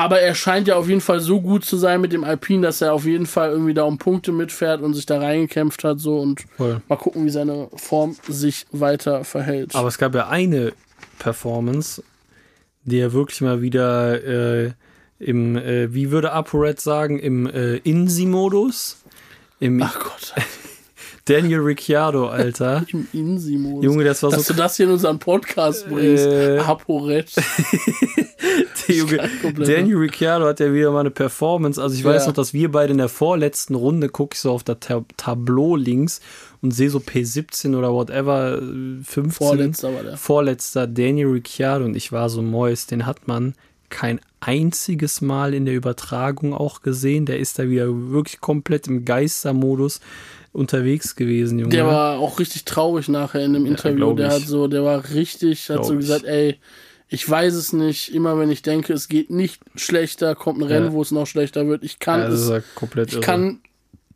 Aber 0.00 0.18
er 0.18 0.34
scheint 0.34 0.66
ja 0.66 0.76
auf 0.76 0.88
jeden 0.88 1.02
Fall 1.02 1.20
so 1.20 1.42
gut 1.42 1.62
zu 1.62 1.76
sein 1.76 2.00
mit 2.00 2.14
dem 2.14 2.24
Alpine, 2.24 2.62
dass 2.62 2.80
er 2.80 2.94
auf 2.94 3.04
jeden 3.04 3.26
Fall 3.26 3.50
irgendwie 3.50 3.74
da 3.74 3.82
um 3.82 3.98
Punkte 3.98 4.32
mitfährt 4.32 4.80
und 4.80 4.94
sich 4.94 5.04
da 5.04 5.18
reingekämpft 5.18 5.84
hat 5.84 6.00
so 6.00 6.18
und 6.18 6.46
Voll. 6.56 6.80
mal 6.88 6.96
gucken, 6.96 7.26
wie 7.26 7.30
seine 7.30 7.68
Form 7.74 8.16
sich 8.26 8.64
weiter 8.72 9.24
verhält. 9.24 9.74
Aber 9.74 9.88
es 9.88 9.98
gab 9.98 10.14
ja 10.14 10.28
eine 10.28 10.72
Performance, 11.18 12.02
die 12.84 12.98
er 12.98 13.12
wirklich 13.12 13.42
mal 13.42 13.60
wieder 13.60 14.24
äh, 14.64 14.72
im, 15.18 15.58
äh, 15.58 15.92
wie 15.92 16.10
würde 16.10 16.32
ApoRed 16.32 16.80
sagen, 16.80 17.18
im 17.18 17.46
äh, 17.46 17.76
Insi-Modus. 17.76 18.96
Im 19.58 19.82
Ach 19.82 19.98
Gott, 19.98 20.34
Daniel 21.26 21.60
Ricciardo, 21.60 22.28
Alter. 22.28 22.84
im 22.92 23.06
Insi-Modus. 23.12 23.84
Junge, 23.84 24.04
das 24.04 24.22
war 24.22 24.30
dass 24.30 24.46
so 24.46 24.54
du 24.54 24.58
das 24.58 24.76
hier 24.76 24.86
in 24.86 24.92
unseren 24.92 25.18
Podcast 25.18 25.88
bringst. 25.88 26.26
Äh, 26.26 26.58
Aporet. 26.58 27.30
Der 28.88 28.96
Junge, 28.96 29.28
Problem, 29.42 29.68
Daniel 29.68 29.96
Ricciardo 29.98 30.46
hat 30.46 30.60
ja 30.60 30.72
wieder 30.72 30.90
mal 30.90 31.00
eine 31.00 31.10
Performance. 31.10 31.80
Also 31.80 31.94
ich 31.94 32.04
weiß 32.04 32.22
Ja. 32.22 32.28
noch, 32.28 32.34
dass 32.34 32.52
wir 32.52 32.70
beide 32.72 32.92
in 32.92 32.98
der 32.98 33.08
vorletzten 33.08 33.74
Runde, 33.74 34.08
gucke 34.08 34.34
ich 34.34 34.40
so 34.40 34.50
auf 34.50 34.64
das 34.64 34.78
Tab 34.80 35.04
Tableau 35.16 35.76
links 35.76 36.20
und 36.62 36.72
sehe 36.72 36.90
so 36.90 36.98
P17 36.98 37.76
oder 37.76 37.92
whatever, 37.92 38.58
äh, 38.58 39.02
15. 39.04 39.30
Vorletzter 39.32 39.94
war 39.94 40.02
der. 40.02 40.16
Vorletzter 40.16 40.86
Daniel 40.86 41.28
Ricciardo 41.28 41.84
und 41.84 41.96
ich 41.96 42.10
war 42.12 42.28
so 42.30 42.42
Mois, 42.42 42.86
den 42.86 43.06
hat 43.06 43.28
man 43.28 43.54
kein 43.90 44.20
einziges 44.40 45.20
Mal 45.20 45.52
in 45.54 45.66
der 45.66 45.74
Übertragung 45.74 46.54
auch 46.54 46.82
gesehen. 46.82 47.26
Der 47.26 47.38
ist 47.38 47.58
da 47.58 47.68
wieder 47.68 47.86
wirklich 48.10 48.40
komplett 48.40 48.86
im 48.86 49.04
Geistermodus 49.04 50.00
unterwegs 50.52 51.14
gewesen, 51.14 51.58
Junge. 51.58 51.70
Der 51.70 51.86
war 51.86 52.18
auch 52.18 52.38
richtig 52.38 52.64
traurig 52.64 53.08
nachher 53.08 53.44
in 53.44 53.52
dem 53.52 53.66
Interview. 53.66 53.96
glaub 53.96 54.16
Der 54.16 54.28
ich. 54.28 54.32
hat 54.34 54.42
so, 54.42 54.66
der 54.68 54.82
war 54.84 55.10
richtig, 55.10 55.68
hat 55.68 55.76
Glaub 55.76 55.86
so 55.86 55.92
ich. 55.94 56.00
gesagt, 56.00 56.24
ey, 56.24 56.56
ich 57.08 57.28
weiß 57.28 57.54
es 57.54 57.72
nicht. 57.72 58.14
Immer 58.14 58.38
wenn 58.38 58.50
ich 58.50 58.62
denke, 58.62 58.92
es 58.92 59.08
geht 59.08 59.30
nicht 59.30 59.60
schlechter, 59.74 60.34
kommt 60.34 60.58
ein 60.60 60.64
Rennen, 60.64 60.86
Ja. 60.86 60.92
wo 60.92 61.02
es 61.02 61.10
noch 61.10 61.26
schlechter 61.26 61.66
wird. 61.68 61.84
Ich 61.84 61.98
kann 61.98 62.20
ja, 62.20 62.26
das 62.26 62.34
es, 62.36 62.42
ist 62.46 62.50
ja 62.50 62.60
komplett 62.74 63.08
ich 63.08 63.14
irre. 63.14 63.22
kann 63.22 63.60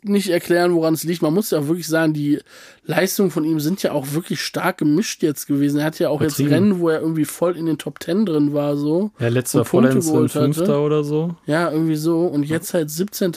nicht 0.04 0.28
erklären, 0.28 0.74
woran 0.74 0.94
es 0.94 1.04
liegt. 1.04 1.22
Man 1.22 1.34
muss 1.34 1.50
ja 1.50 1.58
auch 1.58 1.68
wirklich 1.68 1.88
sagen, 1.88 2.12
die 2.12 2.40
Leistungen 2.84 3.30
von 3.30 3.44
ihm 3.44 3.60
sind 3.60 3.82
ja 3.82 3.92
auch 3.92 4.12
wirklich 4.12 4.40
stark 4.40 4.78
gemischt 4.78 5.22
jetzt 5.22 5.46
gewesen. 5.46 5.80
Er 5.80 5.86
hat 5.86 5.98
ja 5.98 6.08
auch 6.08 6.20
jetzt. 6.20 6.38
Rennen, 6.38 6.80
wo 6.80 6.90
er 6.90 7.00
irgendwie 7.00 7.24
voll 7.24 7.56
in 7.56 7.66
den 7.66 7.78
Top 7.78 8.00
Ten 8.00 8.26
drin 8.26 8.52
war, 8.52 8.76
so. 8.76 9.10
ja, 9.18 9.28
letzter 9.28 9.60
hatte. 9.60 10.02
Fünfter 10.28 10.82
oder 10.82 11.04
so. 11.04 11.34
Ja, 11.46 11.70
irgendwie 11.70 11.96
so. 11.96 12.26
Und 12.26 12.44
jetzt 12.44 12.74
halt 12.74 12.90
17. 12.90 13.32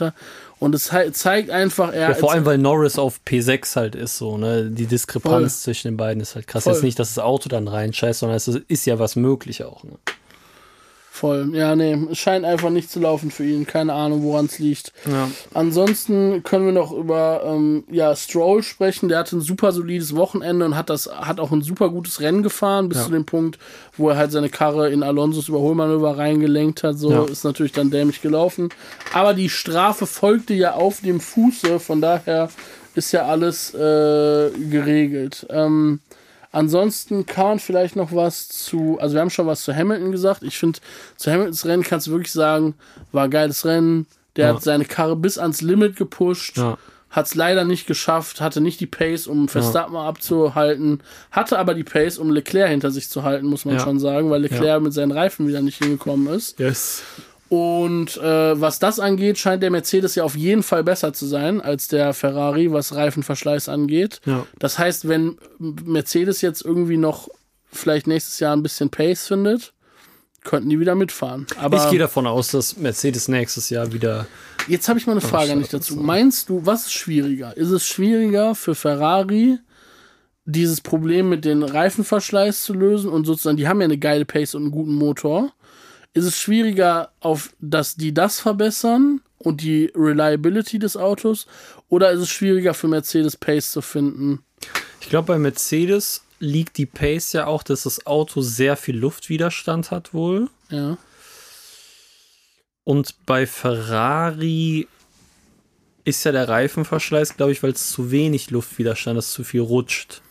Und 0.59 0.73
es 0.73 0.91
zeigt 1.13 1.49
einfach, 1.51 1.93
er 1.93 2.09
Ja, 2.09 2.13
vor 2.15 2.31
allem, 2.31 2.45
weil 2.45 2.57
Norris 2.57 2.97
auf 2.97 3.19
P6 3.25 3.75
halt 3.75 3.95
ist, 3.95 4.17
so, 4.17 4.37
ne? 4.37 4.69
Die 4.71 4.87
Diskrepanz 4.87 5.53
Voll. 5.53 5.73
zwischen 5.73 5.89
den 5.89 5.97
beiden 5.97 6.21
ist 6.21 6.35
halt 6.35 6.47
krass. 6.47 6.63
Voll. 6.63 6.73
Jetzt 6.73 6.83
nicht, 6.83 6.99
dass 6.99 7.13
das 7.13 7.23
Auto 7.23 7.47
dann 7.47 7.67
reinscheißt, 7.67 8.19
sondern 8.19 8.37
es 8.37 8.47
ist, 8.47 8.61
ist 8.67 8.85
ja 8.85 8.99
was 8.99 9.15
möglich 9.15 9.63
auch, 9.63 9.83
ne? 9.83 9.91
Voll. 11.19 11.49
Ja, 11.55 11.75
nee, 11.75 11.97
es 12.11 12.19
scheint 12.19 12.45
einfach 12.45 12.69
nicht 12.69 12.91
zu 12.91 12.99
laufen 12.99 13.31
für 13.31 13.43
ihn. 13.43 13.65
Keine 13.65 13.93
Ahnung, 13.93 14.21
woran 14.21 14.45
es 14.45 14.59
liegt. 14.59 14.93
Ja. 15.09 15.27
Ansonsten 15.55 16.43
können 16.43 16.65
wir 16.67 16.73
noch 16.73 16.91
über 16.91 17.41
ähm, 17.43 17.85
ja, 17.89 18.15
Stroll 18.15 18.61
sprechen. 18.61 19.09
Der 19.09 19.17
hatte 19.17 19.35
ein 19.37 19.41
super 19.41 19.71
solides 19.71 20.15
Wochenende 20.15 20.63
und 20.63 20.75
hat 20.75 20.91
das 20.91 21.09
hat 21.11 21.39
auch 21.39 21.51
ein 21.51 21.63
super 21.63 21.89
gutes 21.89 22.21
Rennen 22.21 22.43
gefahren, 22.43 22.87
bis 22.87 22.99
Ja. 22.99 23.05
zu 23.05 23.11
dem 23.11 23.25
Punkt, 23.25 23.57
wo 23.97 24.09
er 24.09 24.17
halt 24.17 24.31
seine 24.31 24.49
Karre 24.49 24.91
in 24.91 25.01
Alonsos 25.01 25.49
Überholmanöver 25.49 26.19
reingelenkt 26.19 26.83
hat. 26.83 26.99
So 26.99 27.11
Ja. 27.11 27.23
ist 27.25 27.43
natürlich 27.43 27.71
dann 27.71 27.89
dämlich 27.89 28.21
gelaufen. 28.21 28.69
Aber 29.11 29.33
die 29.33 29.49
Strafe 29.49 30.05
folgte 30.05 30.53
ja 30.53 30.73
auf 30.73 31.01
dem 31.01 31.19
Fuße, 31.19 31.79
von 31.79 31.99
daher 31.99 32.49
ist 32.93 33.11
ja 33.11 33.25
alles 33.25 33.73
äh, 33.73 34.49
geregelt. 34.69 35.47
Ähm, 35.49 35.99
Ansonsten 36.51 37.25
kann 37.25 37.45
man 37.45 37.59
vielleicht 37.59 37.95
noch 37.95 38.13
was 38.13 38.47
zu, 38.47 38.97
also 38.99 39.15
wir 39.15 39.21
haben 39.21 39.29
schon 39.29 39.47
was 39.47 39.63
zu 39.63 39.75
Hamilton 39.75 40.11
gesagt. 40.11 40.43
Ich 40.43 40.57
finde, 40.57 40.79
zu 41.17 41.31
Hamiltons 41.31 41.65
Rennen 41.65 41.83
kannst 41.83 42.07
du 42.07 42.11
wirklich 42.11 42.31
sagen, 42.31 42.75
war 43.11 43.25
ein 43.25 43.31
geiles 43.31 43.65
Rennen. 43.65 44.07
Der 44.35 44.47
Ja. 44.49 44.53
hat 44.55 44.63
seine 44.63 44.85
Karre 44.85 45.15
bis 45.15 45.37
ans 45.37 45.61
Limit 45.61 45.95
gepusht, 45.95 46.57
Ja. 46.57 46.77
hat 47.09 47.25
es 47.25 47.35
leider 47.35 47.63
nicht 47.65 47.87
geschafft, 47.87 48.39
hatte 48.41 48.61
nicht 48.61 48.79
die 48.79 48.85
Pace, 48.85 49.25
um 49.27 49.47
Verstappen 49.47 49.95
abzuhalten, 49.95 51.01
hatte 51.31 51.57
aber 51.57 51.73
die 51.73 51.83
Pace, 51.83 52.17
um 52.17 52.29
Leclerc 52.29 52.69
hinter 52.69 52.91
sich 52.91 53.09
zu 53.09 53.23
halten, 53.23 53.47
muss 53.47 53.65
man 53.65 53.75
Ja. 53.75 53.81
schon 53.81 53.99
sagen, 53.99 54.29
weil 54.29 54.41
Leclerc 54.41 54.63
Ja. 54.65 54.79
mit 54.79 54.93
seinen 54.93 55.11
Reifen 55.11 55.47
wieder 55.47 55.61
nicht 55.61 55.77
hingekommen 55.81 56.27
ist. 56.27 56.59
Yes. 56.59 57.01
Und 57.49 58.17
äh, 58.17 58.59
was 58.59 58.79
das 58.79 58.99
angeht, 58.99 59.37
scheint 59.37 59.63
der 59.63 59.71
Mercedes 59.71 60.15
ja 60.15 60.23
auf 60.23 60.35
jeden 60.35 60.63
Fall 60.63 60.83
besser 60.83 61.13
zu 61.13 61.25
sein 61.25 61.61
als 61.61 61.87
der 61.87 62.13
Ferrari, 62.13 62.71
was 62.71 62.93
Reifenverschleiß 62.93 63.69
angeht. 63.69 64.19
Ja. 64.25 64.45
Das 64.59 64.77
heißt, 64.77 65.07
wenn 65.07 65.37
Mercedes 65.59 66.41
jetzt 66.41 66.63
irgendwie 66.63 66.97
noch 66.97 67.29
vielleicht 67.71 68.07
nächstes 68.07 68.39
Jahr 68.39 68.55
ein 68.55 68.63
bisschen 68.63 68.89
Pace 68.89 69.27
findet, 69.27 69.73
könnten 70.43 70.69
die 70.69 70.79
wieder 70.79 70.95
mitfahren. 70.95 71.45
Aber 71.59 71.77
ich 71.77 71.89
gehe 71.89 71.99
davon 71.99 72.25
aus, 72.25 72.49
dass 72.49 72.77
Mercedes 72.77 73.27
nächstes 73.27 73.69
Jahr 73.69 73.91
wieder. 73.91 74.27
jetzt 74.67 74.87
habe 74.89 74.97
ich 74.97 75.05
mal 75.05 75.13
eine 75.13 75.21
Frage 75.21 75.51
an 75.51 75.59
dich 75.59 75.67
schade, 75.67 75.79
dazu. 75.79 75.97
Meinst 75.97 76.49
du, 76.49 76.65
was 76.65 76.85
ist 76.85 76.93
schwieriger? 76.93 77.55
Ist 77.55 77.69
es 77.69 77.85
schwieriger 77.85 78.55
für 78.55 78.73
Ferrari, 78.73 79.59
dieses 80.45 80.79
Problem 80.79 81.29
mit 81.29 81.43
den 81.43 81.61
Reifenverschleiß 81.63 82.63
zu 82.63 82.73
lösen 82.73 83.09
und 83.09 83.25
sozusagen, 83.25 83.57
die 83.57 83.67
haben 83.67 83.81
ja 83.81 83.85
eine 83.85 83.97
geile 83.97 84.25
Pace 84.25 84.55
und 84.55 84.63
einen 84.63 84.71
guten 84.71 84.95
Motor. 84.95 85.51
Ist 86.17 86.25
es 86.25 86.39
schwieriger, 86.39 87.11
auf 87.19 87.53
dass 87.59 87.95
die 87.95 88.11
das 88.11 88.39
verbessern 88.39 89.21
und 89.37 89.61
die 89.61 89.91
Reliability 89.95 90.79
des 90.79 90.97
Autos? 90.97 91.45
Oder 91.89 92.09
ist 92.11 92.21
es 92.21 92.29
schwieriger 92.29 92.73
für 92.73 92.87
Mercedes 92.87 93.37
Pace 93.37 93.71
zu 93.71 93.83
finden? 93.83 94.43
Ich 94.99 95.09
glaube, 95.09 95.27
bei 95.27 95.37
Mercedes 95.37 96.23
liegt 96.39 96.77
die 96.77 96.87
Pace 96.87 97.33
ja 97.33 97.45
auch, 97.45 97.61
dass 97.61 97.83
das 97.83 98.07
Auto 98.07 98.41
sehr 98.41 98.77
viel 98.77 98.97
Luftwiderstand 98.97 99.91
hat 99.91 100.15
wohl. 100.15 100.49
Ja. 100.71 100.97
Und 102.83 103.13
bei 103.27 103.45
Ferrari 103.45 104.87
ist 106.03 106.23
ja 106.23 106.31
der 106.31 106.49
Reifenverschleiß, 106.49 107.37
glaube 107.37 107.51
ich, 107.51 107.61
weil 107.61 107.73
es 107.73 107.91
zu 107.91 108.09
wenig 108.09 108.49
Luftwiderstand 108.49 109.19
ist, 109.19 109.33
zu 109.33 109.43
viel 109.43 109.61
rutscht. 109.61 110.23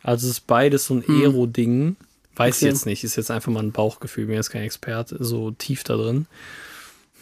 Also 0.00 0.28
es 0.28 0.34
ist 0.34 0.46
beides 0.46 0.86
so 0.86 0.94
ein 0.94 1.04
Aero-Ding. 1.08 1.96
Weiß 2.36 2.56
Okay. 2.58 2.66
jetzt 2.66 2.86
nicht, 2.86 3.04
ist 3.04 3.16
jetzt 3.16 3.30
einfach 3.30 3.52
mal 3.52 3.62
ein 3.62 3.72
Bauchgefühl, 3.72 4.26
bin 4.26 4.34
jetzt 4.34 4.50
kein 4.50 4.62
Experte, 4.62 5.22
so 5.22 5.50
tief 5.52 5.84
da 5.84 5.96
drin. 5.96 6.26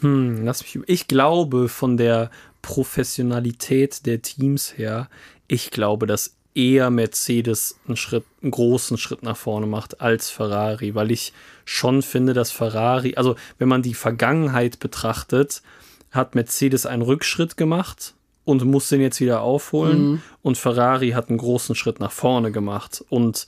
Hm, 0.00 0.44
lass 0.44 0.62
mich. 0.62 0.78
Ich 0.88 1.06
glaube, 1.06 1.68
von 1.68 1.96
der 1.96 2.30
Professionalität 2.62 4.06
der 4.06 4.22
Teams 4.22 4.76
her, 4.76 5.08
ich 5.48 5.70
glaube, 5.70 6.06
dass 6.06 6.34
eher 6.54 6.90
Mercedes 6.90 7.76
einen 7.86 7.96
Schritt, 7.96 8.24
einen 8.42 8.50
großen 8.50 8.98
Schritt 8.98 9.22
nach 9.22 9.36
vorne 9.36 9.66
macht 9.66 10.00
als 10.00 10.28
Ferrari, 10.30 10.94
weil 10.94 11.10
ich 11.10 11.32
schon 11.64 12.02
finde, 12.02 12.34
dass 12.34 12.50
Ferrari, 12.50 13.14
also 13.16 13.36
wenn 13.58 13.68
man 13.68 13.82
die 13.82 13.94
Vergangenheit 13.94 14.78
betrachtet, 14.78 15.62
hat 16.10 16.34
Mercedes 16.34 16.84
einen 16.84 17.02
Rückschritt 17.02 17.56
gemacht 17.56 18.14
und 18.44 18.64
muss 18.64 18.88
den 18.90 19.00
jetzt 19.00 19.20
wieder 19.20 19.40
aufholen 19.40 20.22
und 20.42 20.58
Ferrari 20.58 21.10
hat 21.10 21.30
einen 21.30 21.38
großen 21.38 21.74
Schritt 21.74 22.00
nach 22.00 22.12
vorne 22.12 22.52
gemacht 22.52 23.02
und 23.08 23.46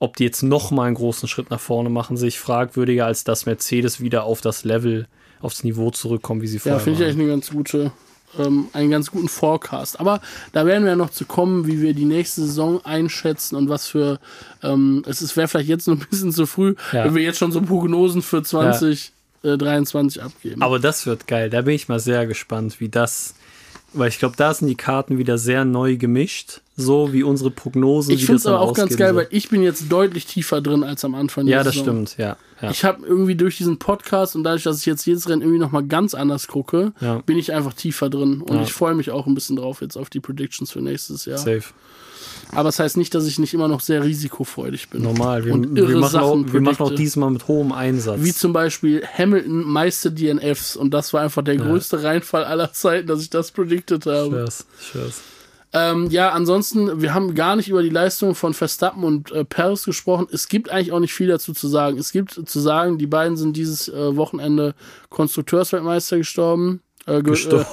ob 0.00 0.16
die 0.16 0.24
jetzt 0.24 0.42
noch 0.42 0.72
mal 0.72 0.86
einen 0.86 0.96
großen 0.96 1.28
Schritt 1.28 1.50
nach 1.50 1.60
vorne 1.60 1.90
machen, 1.90 2.16
sehe 2.16 2.28
ich 2.28 2.40
fragwürdiger, 2.40 3.06
als 3.06 3.22
dass 3.22 3.46
Mercedes 3.46 4.00
wieder 4.00 4.24
auf 4.24 4.40
das 4.40 4.64
Level, 4.64 5.06
aufs 5.40 5.62
Niveau 5.62 5.90
zurückkommen, 5.92 6.42
wie 6.42 6.48
sie 6.48 6.56
Ja, 6.56 6.62
vorher 6.62 6.80
finde 6.80 6.98
ich 7.00 7.06
eigentlich 7.06 7.20
eine 7.22 7.28
ganz 7.30 7.50
gute, 7.50 7.92
ähm, 8.38 8.68
einen 8.72 8.90
ganz 8.90 9.10
guten 9.10 9.28
Forecast. 9.28 10.00
Aber 10.00 10.20
da 10.52 10.66
werden 10.66 10.82
wir 10.84 10.90
ja 10.90 10.96
noch 10.96 11.10
zu 11.10 11.24
kommen, 11.26 11.66
wie 11.66 11.80
wir 11.80 11.94
die 11.94 12.04
nächste 12.06 12.40
Saison 12.42 12.84
einschätzen 12.84 13.56
und 13.56 13.68
was 13.68 13.86
für, 13.86 14.18
ähm, 14.62 15.02
es 15.06 15.22
ist- 15.22 15.36
wäre 15.36 15.48
vielleicht 15.48 15.68
jetzt 15.68 15.86
noch 15.86 15.94
ein 16.00 16.06
bisschen 16.10 16.32
zu 16.32 16.46
früh, 16.46 16.74
Ja. 16.92 17.04
wenn 17.04 17.14
wir 17.14 17.22
jetzt 17.22 17.38
schon 17.38 17.52
so 17.52 17.60
Prognosen 17.62 18.22
für 18.22 18.42
2023 19.42 20.22
abgeben. 20.22 20.62
Aber 20.62 20.78
das 20.78 21.06
wird 21.06 21.26
geil. 21.26 21.50
Da 21.50 21.62
bin 21.62 21.74
ich 21.74 21.88
mal 21.88 22.00
sehr 22.00 22.26
gespannt, 22.26 22.80
wie 22.80 22.88
das. 22.88 23.34
Weil 23.92 24.08
ich 24.08 24.18
glaube, 24.18 24.36
da 24.36 24.54
sind 24.54 24.68
die 24.68 24.76
Karten 24.76 25.18
wieder 25.18 25.36
sehr 25.36 25.64
neu 25.64 25.96
gemischt. 25.96 26.60
So 26.76 27.12
wie 27.12 27.22
unsere 27.22 27.50
Prognosen. 27.50 28.14
ich 28.14 28.24
finde 28.24 28.36
es 28.38 28.46
aber 28.46 28.60
auch 28.60 28.72
ganz 28.72 28.96
geil, 28.96 29.14
weil 29.14 29.26
ich 29.30 29.48
bin 29.50 29.62
jetzt 29.62 29.90
deutlich 29.92 30.24
tiefer 30.26 30.60
drin 30.62 30.82
als 30.82 31.04
am 31.04 31.14
Anfang 31.14 31.46
Ja, 31.46 31.62
das 31.62 31.74
Saison. 31.74 32.06
stimmt, 32.06 32.16
ja. 32.16 32.36
ja. 32.62 32.70
Ich 32.70 32.84
habe 32.84 33.04
irgendwie 33.06 33.34
durch 33.34 33.58
diesen 33.58 33.78
Podcast 33.78 34.34
und 34.36 34.44
dadurch, 34.44 34.62
dass 34.62 34.78
ich 34.78 34.86
jetzt 34.86 35.04
jedes 35.04 35.28
Rennen 35.28 35.42
irgendwie 35.42 35.58
nochmal 35.58 35.84
ganz 35.84 36.14
anders 36.14 36.46
gucke, 36.46 36.92
Ja. 37.00 37.18
bin 37.26 37.36
ich 37.36 37.52
einfach 37.52 37.74
tiefer 37.74 38.08
drin. 38.08 38.40
Und 38.40 38.56
Ja. 38.56 38.62
ich 38.62 38.72
freue 38.72 38.94
mich 38.94 39.10
auch 39.10 39.26
ein 39.26 39.34
bisschen 39.34 39.56
drauf 39.56 39.82
jetzt 39.82 39.96
auf 39.98 40.08
die 40.08 40.20
Predictions 40.20 40.70
für 40.70 40.80
nächstes 40.80 41.26
Jahr. 41.26 41.38
Safe. 41.38 41.64
Aber 42.52 42.68
es 42.68 42.76
das 42.76 42.84
heißt 42.84 42.96
nicht, 42.96 43.14
dass 43.14 43.26
ich 43.26 43.38
nicht 43.38 43.54
immer 43.54 43.68
noch 43.68 43.80
sehr 43.80 44.02
risikofreudig 44.04 44.90
bin. 44.90 45.02
Normal. 45.02 45.44
Wir, 45.44 45.52
und 45.54 45.74
wir, 45.76 45.82
irre 45.84 45.98
machen 46.00 46.20
auch, 46.20 46.30
Sachen 46.36 46.52
wir 46.52 46.60
machen 46.60 46.82
auch 46.82 46.94
diesmal 46.94 47.30
mit 47.30 47.46
hohem 47.48 47.72
Einsatz. 47.72 48.20
Wie 48.22 48.32
zum 48.32 48.52
Beispiel 48.52 49.02
Hamilton 49.06 49.62
meiste 49.64 50.10
DNFs 50.12 50.76
und 50.76 50.92
das 50.92 51.12
war 51.12 51.22
einfach 51.22 51.42
der 51.42 51.56
größte 51.56 52.02
Reinfall 52.02 52.44
aller 52.44 52.72
Zeiten, 52.72 53.06
dass 53.06 53.22
ich 53.22 53.30
das 53.30 53.50
predicted 53.52 54.06
habe. 54.06 54.30
Schwör's, 54.30 54.66
schwör's. 54.80 55.20
Ähm, 55.72 56.08
ja, 56.10 56.30
ansonsten, 56.30 57.00
wir 57.00 57.14
haben 57.14 57.36
gar 57.36 57.54
nicht 57.54 57.68
über 57.68 57.84
die 57.84 57.90
Leistung 57.90 58.34
von 58.34 58.54
Verstappen 58.54 59.04
und 59.04 59.30
äh, 59.30 59.44
Paris 59.44 59.84
gesprochen. 59.84 60.26
Es 60.32 60.48
gibt 60.48 60.68
eigentlich 60.68 60.90
auch 60.90 60.98
nicht 60.98 61.14
viel 61.14 61.28
dazu 61.28 61.52
zu 61.52 61.68
sagen. 61.68 61.96
Es 61.96 62.10
gibt 62.10 62.32
zu 62.32 62.58
sagen, 62.58 62.98
die 62.98 63.06
beiden 63.06 63.36
sind 63.36 63.56
dieses 63.56 63.88
äh, 63.88 64.16
Wochenende 64.16 64.74
Konstrukteursweltmeister 65.10 66.16
gestorben. 66.18 66.80
Äh, 67.06 67.22
ge- 67.22 67.30
Gestorben. 67.30 67.66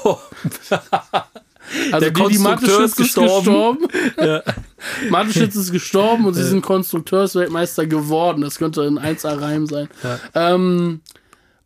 Also 1.92 2.00
Der 2.00 2.12
die, 2.12 2.14
die 2.14 2.38
Konstrukteur 2.38 2.80
Mateschitz 2.80 2.90
ist 2.92 2.96
gestorben. 2.98 3.78
gestorben. 3.88 4.42
Mateschitz 5.10 5.56
ist 5.56 5.72
gestorben 5.72 6.26
und 6.26 6.34
sie 6.34 6.44
sind 6.44 6.62
Konstrukteursweltmeister 6.62 7.88
geworden. 7.88 8.42
Das 8.42 8.58
könnte 8.58 8.84
ein 8.84 9.00
1A-Reim 9.00 9.66
sein. 9.66 9.90
Ähm, 10.34 11.02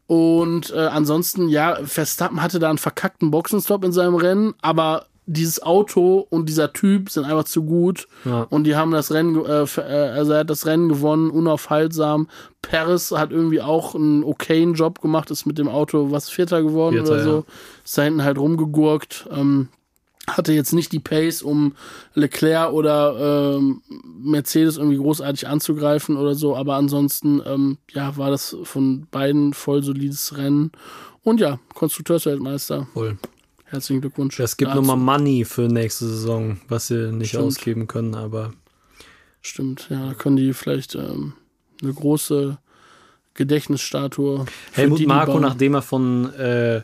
und 0.07 0.71
äh, 0.71 0.79
ansonsten, 0.87 1.47
ja, 1.47 1.77
Verstappen 1.85 2.41
hatte 2.41 2.59
da 2.59 2.69
einen 2.69 2.77
verkackten 2.77 3.31
Boxenstopp 3.31 3.83
in 3.85 3.93
seinem 3.93 4.15
Rennen, 4.15 4.53
aber 4.61 5.05
dieses 5.25 5.61
Auto 5.63 6.25
und 6.29 6.49
dieser 6.49 6.73
Typ 6.73 7.09
sind 7.09 7.23
einfach 7.23 7.45
zu 7.45 7.63
gut 7.63 8.07
Ja. 8.25 8.45
und 8.49 8.65
die 8.65 8.75
haben 8.75 8.91
das 8.91 9.11
Rennen, 9.13 9.35
äh, 9.45 9.63
äh, 9.63 10.09
also 10.09 10.33
er 10.33 10.39
hat 10.39 10.49
das 10.49 10.65
Rennen 10.65 10.89
gewonnen, 10.89 11.29
unaufhaltsam. 11.29 12.27
Paris 12.61 13.11
hat 13.11 13.31
irgendwie 13.31 13.61
auch 13.61 13.95
einen 13.95 14.23
okayen 14.23 14.73
Job 14.73 14.99
gemacht, 15.01 15.31
ist 15.31 15.45
mit 15.45 15.57
dem 15.57 15.69
Auto 15.69 16.11
was 16.11 16.29
Vierter 16.29 16.61
geworden 16.61 16.95
Vierter, 16.95 17.11
oder 17.13 17.23
so, 17.23 17.35
ja. 17.35 17.43
ist 17.85 17.97
da 17.97 18.01
hinten 18.01 18.23
halt 18.23 18.37
rumgegurkt. 18.37 19.29
Ähm, 19.31 19.69
hatte 20.37 20.53
jetzt 20.53 20.73
nicht 20.73 20.91
die 20.91 20.99
Pace, 20.99 21.41
um 21.41 21.75
Leclerc 22.13 22.71
oder 22.71 23.57
ähm, 23.57 23.81
Mercedes 24.23 24.77
irgendwie 24.77 24.97
großartig 24.97 25.47
anzugreifen 25.47 26.17
oder 26.17 26.35
so, 26.35 26.55
aber 26.55 26.75
ansonsten 26.75 27.41
ähm, 27.45 27.77
ja, 27.91 28.17
war 28.17 28.29
das 28.29 28.55
von 28.63 29.07
beiden 29.11 29.53
voll 29.53 29.83
solides 29.83 30.37
Rennen. 30.37 30.71
Und 31.23 31.39
ja, 31.39 31.59
Konstrukteursweltmeister. 31.73 32.87
Voll. 32.93 33.17
Herzlichen 33.65 34.01
Glückwunsch. 34.01 34.39
Es 34.39 34.57
gibt 34.57 34.75
nochmal 34.75 34.97
Money 34.97 35.45
für 35.45 35.69
nächste 35.69 36.05
Saison, 36.05 36.59
was 36.67 36.87
sie 36.87 37.11
nicht 37.13 37.29
Stimmt. 37.29 37.45
ausgeben 37.45 37.87
können, 37.87 38.15
aber 38.15 38.53
Stimmt, 39.41 39.87
ja, 39.89 40.07
da 40.07 40.13
können 40.13 40.35
die 40.35 40.53
vielleicht 40.53 40.95
ähm, 40.95 41.33
eine 41.81 41.93
große 41.93 42.57
Gedächtnisstatue. 43.33 44.45
Helmut 44.73 45.07
Marko, 45.07 45.33
bauen. 45.33 45.41
nachdem 45.41 45.73
er 45.73 45.81
von 45.81 46.33
äh, 46.33 46.81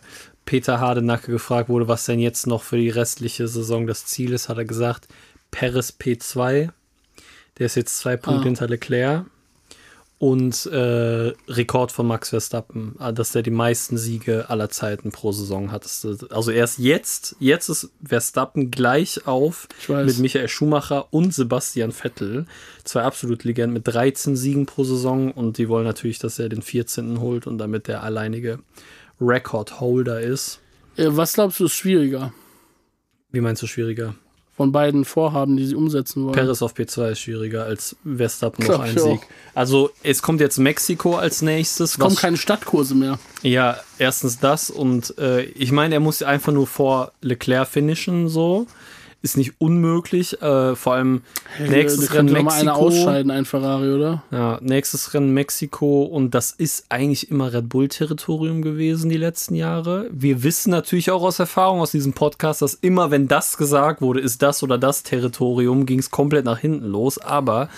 Peter 0.48 0.80
Hardenacke 0.80 1.30
gefragt 1.32 1.70
wurde, 1.70 1.88
was 1.88 2.06
denn 2.06 2.20
jetzt 2.20 2.48
noch 2.48 2.64
für 2.64 2.78
die 2.78 2.90
restliche 2.90 3.48
Saison 3.48 3.86
das 3.86 4.06
Ziel 4.08 4.34
ist, 4.34 4.50
hat 4.50 4.58
er 4.58 4.66
gesagt, 4.66 5.08
Paris 5.52 5.94
P2. 6.00 6.70
Der 7.60 7.66
ist 7.66 7.76
jetzt 7.76 8.00
zwei 8.00 8.18
Punkte 8.18 8.42
Ah. 8.42 8.46
hinter 8.46 8.68
Leclerc. 8.68 9.26
Und 10.20 10.66
äh, 10.66 11.34
Rekord 11.48 11.92
von 11.92 12.08
Max 12.08 12.30
Verstappen, 12.30 12.96
ah, 12.98 13.12
dass 13.12 13.36
er 13.36 13.44
die 13.44 13.52
meisten 13.52 14.00
Siege 14.00 14.50
aller 14.50 14.70
Zeiten 14.72 15.12
pro 15.12 15.32
Saison 15.32 15.72
hat. 15.72 15.84
Also 16.32 16.50
erst 16.50 16.80
jetzt, 16.80 17.36
jetzt 17.40 17.70
ist 17.70 17.92
Verstappen 18.04 18.72
gleich 18.72 19.28
auf 19.28 19.68
mit 20.08 20.18
Michael 20.18 20.48
Schumacher 20.48 21.14
und 21.14 21.36
Sebastian 21.36 21.92
Vettel. 21.92 22.48
Zwei 22.84 23.04
absolut 23.04 23.44
Legenden 23.44 23.74
mit 23.74 23.88
13 23.88 24.36
Siegen 24.36 24.66
pro 24.66 24.84
Saison 24.84 25.30
und 25.32 25.60
die 25.60 25.70
wollen 25.70 25.86
natürlich, 25.86 26.18
dass 26.18 26.40
er 26.40 26.50
den 26.50 26.64
14. 26.64 27.20
holt 27.20 27.46
und 27.46 27.60
damit 27.60 27.88
der 27.88 28.02
alleinige 28.02 28.58
Record-Holder 29.20 30.22
ist. 30.22 30.60
Äh, 30.96 31.08
was 31.10 31.34
glaubst 31.34 31.60
du 31.60 31.66
ist 31.66 31.74
schwieriger? 31.74 32.34
Wie 33.32 33.42
meinst 33.42 33.62
du 33.62 33.68
schwieriger? 33.68 34.16
von 34.58 34.72
beiden 34.72 35.06
Vorhaben, 35.06 35.56
die 35.56 35.68
sie 35.68 35.76
umsetzen 35.76 36.26
wollen. 36.26 36.34
Paris 36.34 36.64
auf 36.64 36.74
P2 36.74 37.12
ist 37.12 37.20
schwieriger 37.20 37.66
als 37.66 37.96
Verstappen 38.04 38.66
noch 38.66 38.80
ein 38.80 38.98
Sieg. 38.98 39.20
Also 39.54 39.92
es 40.02 40.24
kommt 40.24 40.42
jetzt 40.42 40.58
Mexiko 40.58 41.16
als 41.16 41.44
nächstes. 41.44 41.92
es 41.92 42.00
kommen 42.00 42.16
keine 42.16 42.38
Stadtkurse 42.38 42.96
mehr. 42.96 43.20
Ja, 43.44 43.78
erstens 44.00 44.40
das 44.40 44.72
und 44.72 45.16
äh, 45.20 45.44
ich 45.44 45.72
meine, 45.72 45.94
er 45.94 46.00
muss 46.00 46.24
einfach 46.24 46.52
nur 46.52 46.66
vor 46.66 47.12
Leclerc 47.22 47.68
finishen, 47.68 48.30
so. 48.30 48.66
Ist 49.24 49.36
nicht 49.36 49.54
unmöglich. 49.60 50.42
Äh, 50.42 50.76
vor 50.76 50.94
allem 50.94 51.22
nächstes 51.60 52.14
Rennen 52.14 52.32
Mexiko. 52.32 52.72
ausscheiden, 52.72 53.32
ein 53.32 53.46
Ferrari, 53.46 53.92
oder? 53.92 54.24
Ja, 54.32 54.60
nächstes 54.62 55.14
Rennen 55.14 55.34
Mexiko 55.34 56.04
und 56.04 56.36
das 56.36 56.52
ist 56.52 56.86
eigentlich 56.90 57.32
immer 57.32 57.52
Red 57.52 57.68
Bull-Territorium 57.68 58.62
gewesen 58.62 59.10
die 59.10 59.18
letzten 59.18 59.56
Jahre. 59.56 60.08
Wir 60.12 60.44
wissen 60.44 60.70
natürlich 60.70 61.10
auch 61.10 61.24
aus 61.24 61.40
Erfahrung 61.40 61.80
aus 61.80 61.92
diesem 61.92 62.14
Podcast, 62.14 62.62
dass 62.62 62.76
immer, 62.76 63.10
wenn 63.10 63.28
das 63.28 63.58
gesagt 63.58 64.02
wurde, 64.02 64.20
ist 64.20 64.42
das 64.44 64.62
oder 64.62 64.78
das 64.78 65.02
Territorium, 65.02 65.88
ging 65.88 66.00
es 66.00 66.12
komplett 66.12 66.46
nach 66.46 66.60
hinten 66.60 66.86
los. 66.86 67.18
Aber 67.18 67.70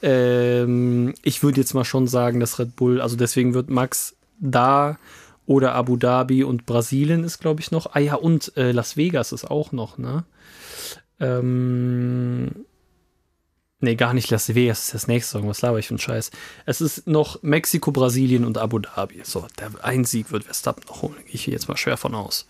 ähm, 0.00 1.14
ich 1.22 1.42
würde 1.42 1.60
jetzt 1.60 1.74
mal 1.74 1.84
schon 1.84 2.06
sagen, 2.06 2.38
dass 2.38 2.58
Red 2.60 2.76
Bull, 2.76 3.00
also 3.00 3.16
deswegen 3.16 3.52
wird 3.52 3.68
Max 3.68 4.14
da 4.38 4.98
oder 5.46 5.74
Abu 5.74 5.96
Dhabi 5.96 6.44
und 6.44 6.66
Brasilien 6.66 7.24
ist, 7.24 7.38
glaube 7.38 7.60
ich, 7.60 7.70
noch. 7.70 7.94
Ah 7.94 7.98
ja, 7.98 8.14
und 8.14 8.56
äh, 8.56 8.72
Las 8.72 8.96
Vegas 8.96 9.32
ist 9.32 9.50
auch 9.50 9.72
noch, 9.72 9.98
ne? 9.98 10.24
Ähm, 11.20 12.66
Nee, 13.84 13.96
gar 13.96 14.14
nicht 14.14 14.30
Las 14.30 14.54
Vegas, 14.54 14.78
das 14.78 14.86
ist 14.86 14.94
das 14.94 15.08
nächste 15.08 15.32
Song. 15.32 15.48
Was 15.48 15.60
laber 15.60 15.78
ich 15.78 15.88
für 15.88 15.92
einen 15.92 15.98
Scheiß? 15.98 16.30
Es 16.64 16.80
ist 16.80 17.06
noch 17.06 17.42
Mexiko, 17.42 17.92
Brasilien 17.92 18.46
und 18.46 18.56
Abu 18.56 18.78
Dhabi. 18.78 19.20
So, 19.24 19.46
der, 19.58 19.72
ein 19.82 20.04
Sieg 20.04 20.32
wird 20.32 20.44
Verstappen 20.44 20.84
noch 20.88 21.02
holen. 21.02 21.16
Gehe 21.26 21.34
ich 21.34 21.46
jetzt 21.46 21.68
mal 21.68 21.76
schwer 21.76 21.98
von 21.98 22.14
aus. 22.14 22.46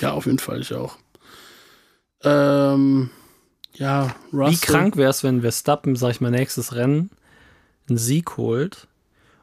Ja, 0.00 0.12
auf 0.12 0.26
jeden 0.26 0.38
Fall, 0.38 0.60
ich 0.60 0.72
auch. 0.72 0.96
Ähm, 2.22 3.10
ja, 3.74 4.14
Russell. 4.32 4.52
Wie 4.52 4.58
krank 4.58 4.96
wäre 4.96 5.10
es, 5.10 5.24
wenn 5.24 5.40
Verstappen, 5.40 5.96
sag 5.96 6.12
ich 6.12 6.20
mal, 6.20 6.30
nächstes 6.30 6.74
Rennen 6.74 7.10
einen 7.88 7.98
Sieg 7.98 8.36
holt 8.36 8.86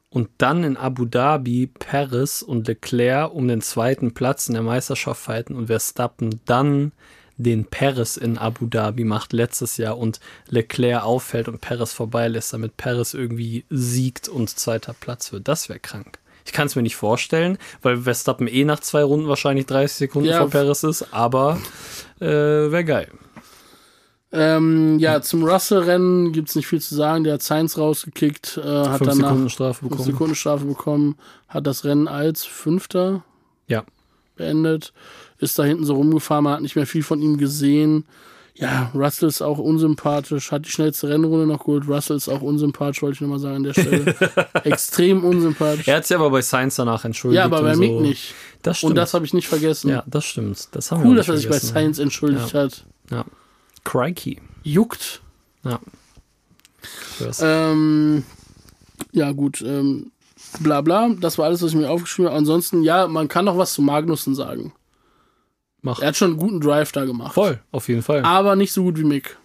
und 0.10 0.30
dann 0.38 0.64
in 0.64 0.78
Abu 0.78 1.04
Dhabi 1.06 1.68
Paris 1.68 2.42
und 2.42 2.70
Leclerc 2.70 3.34
um 3.34 3.50
den 3.50 3.62
zweiten 3.62 4.14
Platz 4.14 4.48
in 4.48 4.54
der 4.54 4.64
Meisterschaft 4.64 5.22
fighten 5.22 5.56
und 5.56 5.68
Verstappen 5.68 6.40
dann 6.46 6.94
den 7.42 7.66
Paris 7.66 8.18
in 8.18 8.38
Abu 8.38 8.66
Dhabi 8.68 9.04
macht 9.04 9.34
letztes 9.34 9.78
Jahr 9.78 9.98
und 9.98 10.20
Leclerc 10.50 11.04
auffällt 11.04 11.48
und 11.48 11.62
Paris 11.62 11.94
vorbeilässt, 11.94 12.54
damit 12.54 12.78
Paris 12.78 13.14
irgendwie 13.14 13.66
siegt 13.70 14.30
und 14.30 14.50
zweiter 14.50 14.94
Platz 15.00 15.32
wird. 15.32 15.48
Das 15.48 15.70
wäre 15.70 15.80
krank. 15.80 16.20
Ich 16.46 16.54
kann 16.54 16.68
es 16.68 16.76
mir 16.76 16.82
nicht 16.82 16.96
vorstellen, 16.96 17.58
weil 17.82 17.98
Verstappen 17.98 18.48
eh 18.48 18.66
nach 18.66 18.80
zwei 18.80 19.04
Runden 19.04 19.28
wahrscheinlich 19.28 19.68
30 19.68 19.98
Sekunden 19.98 20.30
Ja. 20.30 20.40
vor 20.40 20.50
Paris 20.50 20.84
ist, 20.84 21.14
aber 21.14 21.60
äh, 22.20 22.26
wäre 22.26 22.84
geil. 22.84 23.08
Ähm, 24.34 24.98
ja, 25.00 25.22
zum 25.22 25.44
Russell-Rennen 25.44 26.32
gibt's 26.32 26.56
nicht 26.56 26.68
viel 26.68 26.80
zu 26.82 26.96
sagen. 26.96 27.26
Der 27.26 27.34
hat 27.34 27.42
Sainz 27.42 27.78
rausgekickt, 27.78 28.58
äh, 28.58 28.62
hat 28.62 29.00
Fünf 29.00 29.10
danach 29.12 29.28
Sekunden 29.30 29.50
Strafe 29.50 29.80
fünf 29.80 29.92
bekommen. 29.92 30.06
Sekunden 30.12 30.36
Strafe 30.36 30.66
bekommen, 30.66 31.18
hat 31.50 31.68
das 31.68 31.84
Rennen 31.84 32.08
als 32.08 32.46
Fünfter 32.46 33.24
Ja. 33.68 33.84
beendet, 34.38 34.94
ist 35.42 35.60
da 35.60 35.64
hinten 35.64 35.86
so 35.86 35.96
rumgefahren, 35.96 36.44
man 36.46 36.54
hat 36.54 36.62
nicht 36.62 36.76
mehr 36.76 36.88
viel 36.88 37.04
von 37.04 37.22
ihm 37.22 37.38
gesehen. 37.38 38.06
Ja, 38.54 38.92
Russell 38.94 39.30
ist 39.30 39.42
auch 39.42 39.58
unsympathisch, 39.58 40.52
hat 40.52 40.66
die 40.66 40.70
schnellste 40.70 41.10
Rennrunde 41.10 41.48
noch 41.48 41.60
geholt. 41.60 41.88
Russell 41.88 42.18
ist 42.18 42.28
auch 42.28 42.42
unsympathisch, 42.42 43.02
wollte 43.02 43.16
ich 43.16 43.22
nochmal 43.22 43.40
sagen 43.40 43.56
an 43.58 43.64
der 43.64 43.74
Stelle. 43.74 44.16
Extrem 44.64 45.24
unsympathisch. 45.24 45.88
Er 45.88 45.98
hat 45.98 46.06
sich 46.06 46.16
aber 46.16 46.30
bei 46.30 46.42
Science 46.42 46.76
danach 46.76 47.06
entschuldigt. 47.06 47.38
ja, 47.38 47.46
aber 47.46 47.62
bei 47.62 47.74
und 47.74 47.80
Mick 47.80 47.92
so. 47.92 48.02
nicht. 48.02 48.36
Das 48.62 48.78
stimmt. 48.78 48.92
Und 48.92 48.96
das 48.98 49.14
habe 49.14 49.26
ich 49.26 49.34
nicht 49.34 49.48
vergessen. 49.48 49.90
ja, 49.90 50.04
das 50.06 50.26
stimmt. 50.26 50.68
Das 50.74 50.92
haben 50.92 51.02
cool, 51.04 51.12
wir 51.12 51.16
dass 51.18 51.30
er 51.30 51.38
sich 51.38 51.50
bei. 51.50 51.60
Science 51.60 51.98
entschuldigt 51.98 52.54
hat. 52.54 52.86
Ja. 53.10 53.26
Crikey. 53.84 54.40
Juckt. 54.64 55.22
Ja. 55.64 55.80
Ähm, 57.40 58.24
ja, 59.12 59.32
gut. 59.32 59.62
Ähm, 59.62 60.12
bla 60.60 60.82
bla. 60.82 61.10
Das 61.20 61.38
war 61.38 61.46
alles, 61.46 61.62
was 61.62 61.72
ich 61.72 61.78
mir 61.78 61.90
aufgeschrieben 61.90 62.30
habe. 62.30 62.38
Ansonsten, 62.38 62.84
ja, 62.84 63.08
man 63.08 63.28
kann 63.28 63.46
noch 63.46 63.58
was 63.58 63.74
zu 63.74 63.82
Magnussen 63.82 64.36
sagen. 64.36 64.74
Mach. 65.82 66.00
Er 66.00 66.10
hat 66.10 66.16
schon 66.18 66.32
einen 66.32 66.40
guten 66.40 66.62
Drive 66.62 66.92
da 66.92 67.06
gemacht. 67.06 67.34
Voll, 67.34 67.60
auf 67.72 67.90
jeden 67.90 68.04
Fall. 68.04 68.24
Aber 68.24 68.56
nicht 68.56 68.72
so 68.72 68.84
gut 68.84 69.00
wie 69.00 69.04
Mick. 69.04 69.38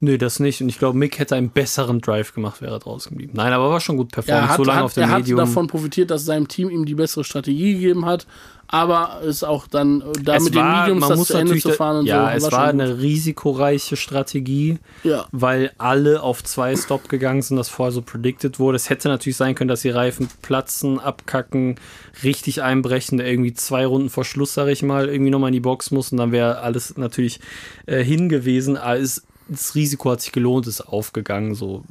Nö, 0.00 0.16
das 0.16 0.38
nicht. 0.38 0.62
Und 0.62 0.68
ich 0.68 0.78
glaube, 0.78 0.96
Mick 0.96 1.18
hätte 1.18 1.34
einen 1.34 1.50
besseren 1.50 2.00
Drive 2.00 2.32
gemacht, 2.32 2.62
wäre 2.62 2.74
er 2.76 2.78
draußen 2.78 3.10
geblieben. 3.10 3.32
Nein, 3.34 3.52
aber 3.52 3.68
war 3.70 3.80
schon 3.80 3.96
gut 3.96 4.12
Er 4.12 4.22
performt. 4.22 4.48
hat, 4.50 4.56
so 4.56 4.62
lange 4.64 4.78
hat, 4.78 4.84
auf 4.84 4.94
dem 4.94 5.02
er 5.02 5.10
hat 5.10 5.18
Medium. 5.20 5.38
davon 5.38 5.66
profitiert, 5.66 6.10
dass 6.12 6.24
seinem 6.24 6.46
Team 6.46 6.70
ihm 6.70 6.84
die 6.86 6.94
bessere 6.94 7.24
Strategie 7.24 7.74
gegeben 7.74 8.06
hat. 8.06 8.26
Aber 8.70 9.22
es 9.26 9.42
auch 9.44 9.66
dann 9.66 10.02
äh, 10.02 10.04
da 10.22 10.36
es 10.36 10.44
mit 10.44 10.54
den 10.54 10.60
war, 10.62 10.82
Mediums 10.82 11.00
man 11.08 11.18
das 11.18 11.26
zu 11.26 11.38
Ende 11.38 11.56
zu 11.58 11.70
fahren 11.72 11.96
und 12.00 12.06
ja, 12.06 12.30
so. 12.30 12.36
es 12.36 12.42
schon 12.44 12.52
war 12.52 12.70
gut. 12.72 12.80
eine 12.82 12.98
risikoreiche 13.00 13.96
Strategie, 13.96 14.78
Ja. 15.04 15.24
weil 15.32 15.72
alle 15.78 16.22
auf 16.22 16.44
zwei 16.44 16.76
Stop 16.76 17.08
gegangen 17.08 17.40
sind, 17.40 17.56
das 17.56 17.70
vorher 17.70 17.92
so 17.92 18.02
predicted 18.02 18.58
wurde. 18.60 18.76
Es 18.76 18.90
hätte 18.90 19.08
natürlich 19.08 19.38
sein 19.38 19.54
können, 19.54 19.68
dass 19.68 19.80
die 19.80 19.88
Reifen 19.90 20.28
platzen, 20.42 21.00
abkacken, 21.00 21.76
richtig 22.22 22.62
einbrechen, 22.62 23.18
irgendwie 23.20 23.54
zwei 23.54 23.86
Runden 23.86 24.10
vor 24.10 24.24
Schluss, 24.26 24.52
sag 24.54 24.68
ich 24.68 24.82
mal, 24.82 25.08
irgendwie 25.08 25.30
nochmal 25.30 25.48
in 25.48 25.54
die 25.54 25.60
Box 25.60 25.90
muss 25.90 26.12
und 26.12 26.18
dann 26.18 26.30
wäre 26.30 26.58
alles 26.58 26.96
natürlich 26.98 27.40
äh, 27.86 28.04
hingewiesen. 28.04 28.76
Aber 28.76 28.98
es, 28.98 29.22
das 29.48 29.74
Risiko 29.74 30.10
hat 30.10 30.20
sich 30.20 30.32
gelohnt, 30.32 30.66
ist 30.66 30.80
aufgegangen, 30.82 31.54
so 31.54 31.84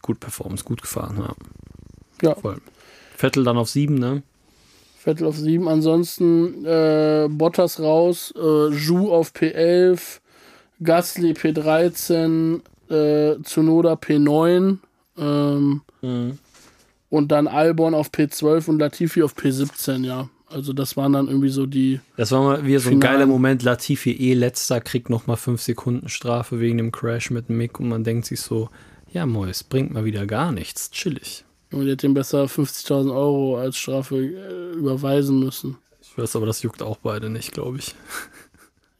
gut 0.00 0.20
Performance, 0.20 0.64
gut 0.64 0.82
gefahren. 0.82 1.16
Ja, 2.22 2.28
Ja. 2.30 2.34
voll. 2.34 2.58
Vettel 3.16 3.44
dann 3.44 3.56
auf 3.56 3.68
sieben, 3.70 3.94
ne? 3.96 4.22
Vettel 4.98 5.26
auf 5.26 5.36
7. 5.36 5.66
Ansonsten 5.68 6.64
äh, 6.64 7.26
Bottas 7.28 7.80
raus, 7.80 8.32
äh, 8.36 8.68
Ju 8.74 9.12
auf 9.12 9.32
P11, 9.32 10.20
Gasly 10.82 11.32
P13, 11.32 12.60
äh, 12.88 13.36
Tsunoda 13.42 13.94
P9 13.94 14.78
ähm, 15.18 15.80
Mhm. 16.02 16.38
und 17.10 17.28
dann 17.32 17.48
Albon 17.48 17.94
auf 17.94 18.10
P12 18.10 18.68
und 18.68 18.78
Latifi 18.78 19.22
auf 19.24 19.34
P17, 19.36 20.04
ja. 20.04 20.28
Also 20.52 20.72
das 20.72 20.96
waren 20.96 21.12
dann 21.12 21.28
irgendwie 21.28 21.48
so 21.48 21.66
die. 21.66 22.00
Das 22.16 22.30
war 22.30 22.42
mal 22.42 22.66
wieder 22.66 22.80
so 22.80 22.90
ein 22.90 23.00
geiler 23.00 23.26
Moment. 23.26 23.62
Latifi 23.62 24.12
eh 24.12 24.34
letzter, 24.34 24.80
kriegt 24.80 25.10
noch 25.10 25.26
mal 25.26 25.36
fünf 25.36 25.62
Sekunden 25.62 26.08
Strafe 26.08 26.60
wegen 26.60 26.78
dem 26.78 26.92
Crash 26.92 27.30
mit 27.30 27.48
Mick 27.48 27.80
und 27.80 27.88
man 27.88 28.04
denkt 28.04 28.26
sich 28.26 28.40
so, 28.40 28.68
ja 29.10 29.26
Mois, 29.26 29.64
bringt 29.64 29.92
mal 29.92 30.04
wieder 30.04 30.26
gar 30.26 30.52
nichts, 30.52 30.90
chillig. 30.90 31.44
Und 31.70 31.88
hätte 31.88 32.06
ihm 32.06 32.14
besser 32.14 32.44
50.000 32.44 33.14
Euro 33.14 33.56
als 33.56 33.76
Strafe 33.78 34.16
äh, 34.16 34.72
überweisen 34.76 35.38
müssen. 35.38 35.78
Ich 36.02 36.16
weiß 36.18 36.36
aber, 36.36 36.46
das 36.46 36.62
juckt 36.62 36.82
auch 36.82 36.98
beide 36.98 37.30
nicht, 37.30 37.52
glaube 37.52 37.78
ich. 37.78 37.94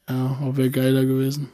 Ja, 0.08 0.36
wäre 0.56 0.68
geiler 0.68 1.04
gewesen. 1.04 1.48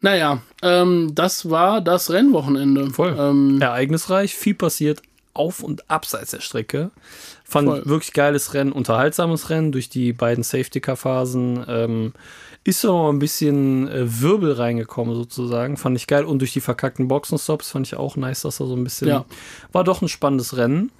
Naja, 0.00 0.42
ähm, 0.62 1.12
das 1.14 1.48
war 1.48 1.80
das 1.80 2.10
Rennwochenende. 2.10 2.90
Voll. 2.90 3.16
Ähm, 3.18 3.60
Ereignisreich, 3.60 4.34
viel 4.34 4.54
passiert 4.54 5.00
auf 5.34 5.62
und 5.62 5.90
abseits 5.90 6.30
der 6.32 6.40
Strecke. 6.40 6.90
Fand 7.44 7.68
Voll. 7.68 7.86
wirklich 7.86 8.12
geiles 8.12 8.54
Rennen, 8.54 8.72
unterhaltsames 8.72 9.50
Rennen 9.50 9.72
durch 9.72 9.88
die 9.88 10.12
beiden 10.12 10.44
Safety-Car-Phasen. 10.44 11.64
Ähm, 11.68 12.12
ist 12.64 12.80
so 12.82 13.10
ein 13.10 13.18
bisschen 13.18 13.88
äh, 13.88 14.20
Wirbel 14.20 14.52
reingekommen, 14.52 15.14
sozusagen. 15.14 15.76
Fand 15.78 15.96
ich 15.96 16.06
geil. 16.06 16.24
Und 16.24 16.40
durch 16.40 16.52
die 16.52 16.60
verkackten 16.60 17.08
Boxenstops 17.08 17.70
fand 17.70 17.86
ich 17.86 17.94
auch 17.96 18.16
nice, 18.16 18.42
dass 18.42 18.58
da 18.58 18.66
so 18.66 18.74
ein 18.76 18.84
bisschen. 18.84 19.08
Ja. 19.08 19.24
War 19.72 19.84
doch 19.84 20.02
ein 20.02 20.08
spannendes 20.08 20.56
Rennen. 20.56 20.90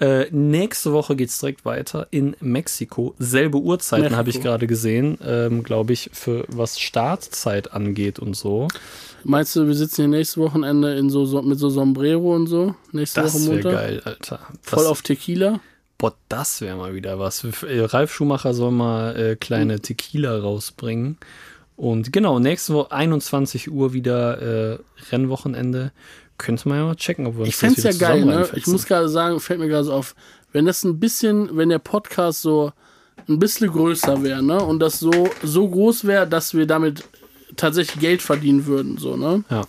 Äh, 0.00 0.26
nächste 0.30 0.92
Woche 0.92 1.14
geht's 1.14 1.38
direkt 1.38 1.64
weiter 1.66 2.06
in 2.10 2.34
Mexiko. 2.40 3.14
Selbe 3.18 3.58
Uhrzeiten 3.58 4.16
habe 4.16 4.30
ich 4.30 4.40
gerade 4.40 4.66
gesehen, 4.66 5.18
ähm, 5.22 5.62
glaube 5.62 5.92
ich, 5.92 6.08
für 6.14 6.44
was 6.48 6.80
Startzeit 6.80 7.72
angeht 7.74 8.18
und 8.18 8.34
so. 8.34 8.68
Meinst 9.24 9.54
du, 9.54 9.66
wir 9.66 9.74
sitzen 9.74 9.96
hier 10.02 10.08
nächstes 10.08 10.38
Wochenende 10.38 10.94
in 10.96 11.10
so, 11.10 11.26
so 11.26 11.42
mit 11.42 11.58
so 11.58 11.68
Sombrero 11.68 12.34
und 12.34 12.46
so? 12.46 12.74
Nächste 12.92 13.20
Das 13.20 13.34
Woche 13.34 13.52
Montag? 13.54 13.72
geil, 13.74 14.02
Alter. 14.04 14.40
Voll 14.62 14.78
Das- 14.78 14.86
auf 14.86 15.02
Tequila? 15.02 15.60
Boah, 16.02 16.14
das 16.28 16.60
wäre 16.60 16.76
mal 16.76 16.94
wieder 16.96 17.20
was. 17.20 17.44
Äh, 17.44 17.80
Ralf 17.84 18.12
Schumacher 18.12 18.54
soll 18.54 18.72
mal 18.72 19.14
äh, 19.16 19.36
kleine 19.36 19.74
Hm. 19.74 19.82
Tequila 19.82 20.36
rausbringen. 20.36 21.16
Und 21.76 22.12
genau, 22.12 22.40
nächste 22.40 22.74
Woche 22.74 22.90
21 22.90 23.70
Uhr 23.70 23.92
wieder 23.92 24.72
äh, 24.72 24.78
Rennwochenende. 25.12 25.92
Könnte 26.38 26.68
man 26.68 26.78
ja 26.78 26.84
mal 26.86 26.96
checken, 26.96 27.24
ob 27.28 27.34
wir 27.34 27.40
uns 27.42 27.50
Ich 27.50 27.54
fände 27.56 27.80
das 27.80 28.00
ja 28.00 28.08
geil, 28.08 28.24
ne? 28.24 28.48
Ich 28.56 28.66
muss 28.66 28.84
gerade 28.84 29.08
sagen, 29.08 29.38
fällt 29.38 29.60
mir 29.60 29.68
gerade 29.68 29.84
so 29.84 29.92
auf, 29.92 30.16
wenn 30.50 30.66
das 30.66 30.82
ein 30.82 30.98
bisschen, 30.98 31.56
wenn 31.56 31.68
der 31.68 31.78
Podcast 31.78 32.42
so 32.42 32.72
ein 33.28 33.38
bisschen 33.38 33.70
größer 33.70 34.24
wäre, 34.24 34.42
ne? 34.42 34.60
Und 34.60 34.80
das 34.80 34.98
so, 34.98 35.30
so 35.44 35.68
groß 35.68 36.04
wäre, 36.04 36.26
dass 36.26 36.52
wir 36.52 36.66
damit 36.66 37.04
tatsächlich 37.54 38.00
Geld 38.00 38.22
verdienen 38.22 38.66
würden, 38.66 38.98
so, 38.98 39.16
ne? 39.16 39.44
Ja. 39.50 39.62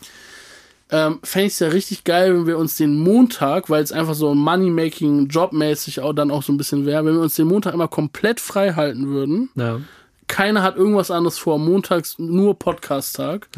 Ähm, 0.93 1.19
Fände 1.23 1.47
ich 1.47 1.53
es 1.53 1.59
ja 1.59 1.69
richtig 1.69 2.03
geil, 2.03 2.35
wenn 2.35 2.45
wir 2.45 2.59
uns 2.59 2.77
den 2.77 2.99
Montag, 2.99 3.67
weil 3.71 3.81
es 3.81 3.91
einfach 3.91 4.13
so 4.13 4.35
Money-Making, 4.35 5.27
jobmäßig 5.27 6.01
auch 6.01 6.13
dann 6.13 6.29
auch 6.29 6.43
so 6.43 6.53
ein 6.53 6.57
bisschen 6.57 6.85
wäre, 6.85 7.03
wenn 7.03 7.15
wir 7.15 7.21
uns 7.21 7.33
den 7.33 7.47
Montag 7.47 7.73
immer 7.73 7.87
komplett 7.87 8.39
frei 8.39 8.73
halten 8.73 9.07
würden. 9.07 9.49
Ja. 9.55 9.79
keiner 10.27 10.61
hat 10.61 10.77
irgendwas 10.77 11.09
anderes 11.09 11.39
vor, 11.39 11.57
montags 11.57 12.19
nur 12.19 12.59
Podcast-Tag. 12.59 13.49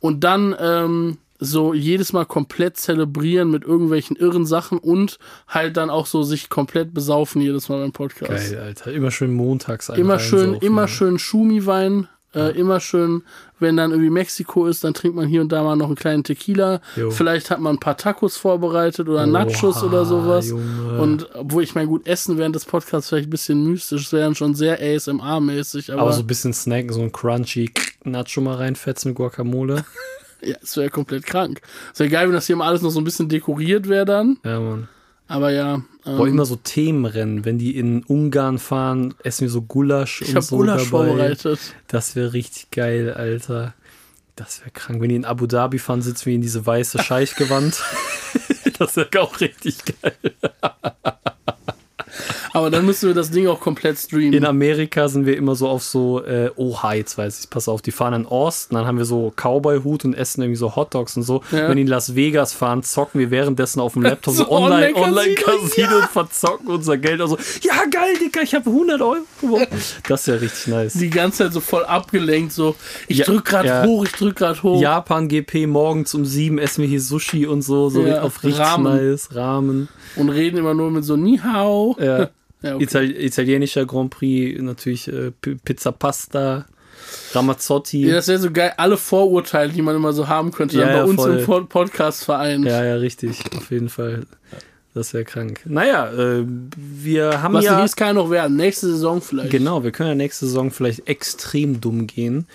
Und 0.00 0.24
dann 0.24 0.56
ähm, 0.58 1.18
so 1.38 1.72
jedes 1.72 2.12
Mal 2.12 2.24
komplett 2.24 2.76
zelebrieren 2.76 3.50
mit 3.50 3.62
irgendwelchen 3.64 4.16
irren 4.16 4.44
Sachen 4.44 4.78
und 4.78 5.18
halt 5.46 5.76
dann 5.76 5.88
auch 5.88 6.06
so 6.06 6.24
sich 6.24 6.48
komplett 6.48 6.94
besaufen 6.94 7.40
jedes 7.40 7.68
Mal 7.68 7.78
beim 7.80 7.92
Podcast. 7.92 8.52
Geil, 8.52 8.60
Alter. 8.60 8.92
Immer 8.92 9.10
schön 9.10 9.32
montags 9.32 9.88
Immer 9.88 10.18
schön, 10.18 10.54
immer 10.54 10.82
ne? 10.82 10.88
schön 10.88 11.18
Schumiwein 11.18 12.08
Äh, 12.34 12.58
immer 12.58 12.80
schön, 12.80 13.22
wenn 13.58 13.76
dann 13.76 13.90
irgendwie 13.90 14.10
Mexiko 14.10 14.66
ist, 14.66 14.84
dann 14.84 14.94
trinkt 14.94 15.16
man 15.16 15.26
hier 15.26 15.42
und 15.42 15.52
da 15.52 15.62
mal 15.62 15.76
noch 15.76 15.86
einen 15.86 15.96
kleinen 15.96 16.24
Tequila. 16.24 16.80
Jo. 16.96 17.10
Vielleicht 17.10 17.50
hat 17.50 17.60
man 17.60 17.76
ein 17.76 17.80
paar 17.80 17.96
Tacos 17.96 18.38
vorbereitet 18.38 19.08
oder 19.08 19.26
Nachos 19.26 19.76
Oha, 19.78 19.86
oder 19.86 20.04
sowas. 20.06 20.48
Junge. 20.48 20.98
Und 21.00 21.28
obwohl 21.34 21.62
ich 21.62 21.74
mein 21.74 21.86
gut 21.86 22.06
Essen 22.06 22.38
während 22.38 22.54
des 22.54 22.64
Podcasts 22.64 23.10
vielleicht 23.10 23.28
ein 23.28 23.30
bisschen 23.30 23.64
mystisch, 23.64 24.06
es 24.06 24.12
wäre 24.12 24.24
dann 24.24 24.34
schon 24.34 24.54
sehr 24.54 24.80
ASMR-mäßig, 24.80 25.92
aber, 25.92 26.02
Aber 26.02 26.12
so 26.12 26.20
ein 26.20 26.26
bisschen 26.26 26.54
snacken, 26.54 26.92
so 26.92 27.02
ein 27.02 27.12
crunchy 27.12 27.70
Nacho 28.04 28.40
mal 28.40 28.56
reinfetzen 28.56 29.10
mit 29.10 29.16
Guacamole. 29.16 29.84
ja, 30.42 30.56
es 30.62 30.76
wäre 30.76 30.88
komplett 30.88 31.26
krank. 31.26 31.60
Es 31.92 32.00
wäre 32.00 32.10
geil, 32.10 32.26
wenn 32.28 32.34
das 32.34 32.46
hier 32.46 32.56
mal 32.56 32.68
alles 32.68 32.82
noch 32.82 32.90
so 32.90 33.00
ein 33.00 33.04
bisschen 33.04 33.28
dekoriert 33.28 33.88
wäre 33.88 34.06
dann. 34.06 34.38
Ja, 34.44 34.58
Mann. 34.58 34.88
Aber 35.32 35.50
ja. 35.50 35.76
Ähm, 36.04 36.16
Boah, 36.18 36.28
immer 36.28 36.44
so 36.44 36.56
Themenrennen. 36.56 37.46
Wenn 37.46 37.56
die 37.56 37.78
in 37.78 38.04
Ungarn 38.04 38.58
fahren, 38.58 39.14
essen 39.22 39.42
wir 39.42 39.48
so 39.48 39.62
Gulasch 39.62 40.20
ich 40.20 40.28
und 40.28 40.34
habe 40.34 40.44
so 40.44 40.56
Gulasch 40.58 40.90
dabei. 40.90 41.06
vorbereitet. 41.06 41.58
Das 41.88 42.14
wäre 42.14 42.34
richtig 42.34 42.70
geil, 42.70 43.14
Alter. 43.14 43.72
Das 44.36 44.60
wäre 44.60 44.70
krank. 44.72 45.00
Wenn 45.00 45.08
die 45.08 45.14
in 45.14 45.24
Abu 45.24 45.46
Dhabi 45.46 45.78
fahren, 45.78 46.02
sitzen 46.02 46.26
wir 46.26 46.34
in 46.34 46.42
diese 46.42 46.66
weiße 46.66 47.02
Scheichgewand. 47.02 47.82
das 48.78 48.96
wäre 48.96 49.08
auch 49.22 49.40
richtig 49.40 49.78
geil. 50.02 50.34
Aber 52.52 52.70
dann 52.70 52.84
müssen 52.86 53.08
wir 53.08 53.14
das 53.14 53.30
Ding 53.30 53.46
auch 53.46 53.60
komplett 53.60 53.98
streamen. 53.98 54.32
In 54.34 54.44
Amerika 54.44 55.08
sind 55.08 55.26
wir 55.26 55.36
immer 55.36 55.54
so 55.54 55.68
auf 55.68 55.82
so, 55.82 56.22
äh, 56.24 56.50
oha, 56.56 56.94
jetzt 56.94 57.16
weiß 57.16 57.40
ich, 57.40 57.50
pass 57.50 57.68
auf, 57.68 57.82
die 57.82 57.92
fahren 57.92 58.14
in 58.14 58.26
Osten, 58.26 58.74
dann 58.74 58.86
haben 58.86 58.98
wir 58.98 59.04
so 59.04 59.32
Cowboy-Hut 59.36 60.04
und 60.04 60.14
essen 60.14 60.42
irgendwie 60.42 60.56
so 60.58 60.76
Hotdogs 60.76 61.16
und 61.16 61.22
so. 61.22 61.42
Ja. 61.50 61.68
Wenn 61.68 61.76
die 61.76 61.82
in 61.82 61.88
Las 61.88 62.14
Vegas 62.14 62.52
fahren, 62.52 62.82
zocken 62.82 63.20
wir 63.20 63.30
währenddessen 63.30 63.80
auf 63.80 63.94
dem 63.94 64.02
Laptop 64.02 64.34
so, 64.36 64.44
So 64.44 64.50
online, 64.50 64.94
Online-Casino, 64.94 65.06
Online-Casino 65.56 65.96
und 65.96 66.08
verzocken 66.10 66.68
unser 66.68 66.98
Geld. 66.98 67.20
Also, 67.20 67.38
ja, 67.62 67.84
geil, 67.90 68.14
Dicker, 68.20 68.42
ich 68.42 68.54
habe 68.54 68.68
100 68.68 69.00
Euro. 69.00 69.16
gewonnen. 69.40 69.66
Das 70.08 70.20
ist 70.22 70.26
ja 70.26 70.34
richtig 70.34 70.66
nice. 70.66 70.92
die 70.94 71.10
ganze 71.10 71.44
Zeit 71.44 71.52
so 71.52 71.60
voll 71.60 71.84
abgelenkt, 71.84 72.52
so 72.52 72.74
ich 73.08 73.18
Ja, 73.18 73.24
drück 73.24 73.44
grad 73.46 73.64
ja. 73.66 73.84
hoch, 73.84 74.04
ich 74.04 74.12
drück 74.12 74.36
grad 74.36 74.62
hoch. 74.62 74.80
Japan 74.80 75.28
GP 75.28 75.66
morgens 75.66 76.14
um 76.14 76.24
sieben 76.24 76.58
essen 76.58 76.82
wir 76.82 76.88
hier 76.88 77.00
Sushi 77.00 77.46
und 77.46 77.62
so, 77.62 77.88
so 77.88 78.02
Ja, 78.06 78.22
auf 78.22 78.42
richtig 78.44 78.60
Ramen. 78.60 79.10
nice 79.10 79.34
Rahmen. 79.34 79.88
Und 80.16 80.28
reden 80.28 80.58
immer 80.58 80.74
nur 80.74 80.90
mit 80.90 81.04
so 81.04 81.16
Ni 81.16 81.38
Hao. 81.38 81.96
Ja. 81.98 82.28
Ja, 82.62 82.74
okay. 82.76 82.84
Itali 82.84 83.26
italienischer 83.26 83.86
Grand 83.86 84.10
Prix, 84.10 84.60
natürlich 84.60 85.08
äh, 85.08 85.32
Pizza 85.64 85.92
Pasta, 85.92 86.66
Ramazzotti. 87.32 88.06
Ja, 88.06 88.14
das 88.14 88.28
wäre 88.28 88.38
so 88.38 88.50
geil, 88.50 88.72
alle 88.76 88.96
Vorurteile, 88.96 89.72
die 89.72 89.82
man 89.82 89.96
immer 89.96 90.12
so 90.12 90.28
haben 90.28 90.52
könnte, 90.52 90.76
Ja, 90.78 90.84
dann 90.84 90.92
bei 90.92 90.98
ja, 90.98 91.04
uns 91.04 91.16
voll. 91.16 91.38
im 91.38 91.44
Pod 91.44 91.68
Podcast 91.68 92.24
vereint. 92.24 92.64
Ja, 92.64 92.84
ja, 92.84 92.94
richtig, 92.96 93.40
auf 93.56 93.70
jeden 93.70 93.88
Fall. 93.88 94.26
Das 94.94 95.14
wäre 95.14 95.24
krank. 95.24 95.62
Naja, 95.64 96.12
äh, 96.12 96.44
wir 96.76 97.42
haben 97.42 97.54
Was 97.54 97.64
ja. 97.64 97.80
dies 97.80 97.96
kann 97.96 98.08
ja 98.08 98.12
noch 98.12 98.30
werden. 98.30 98.58
Nächste 98.58 98.88
Saison 98.88 99.22
vielleicht. 99.22 99.50
Genau, 99.50 99.82
wir 99.84 99.90
können 99.90 100.10
ja 100.10 100.14
nächste 100.14 100.44
Saison 100.44 100.70
vielleicht 100.70 101.08
extrem 101.08 101.80
dumm 101.80 102.06
gehen. 102.06 102.46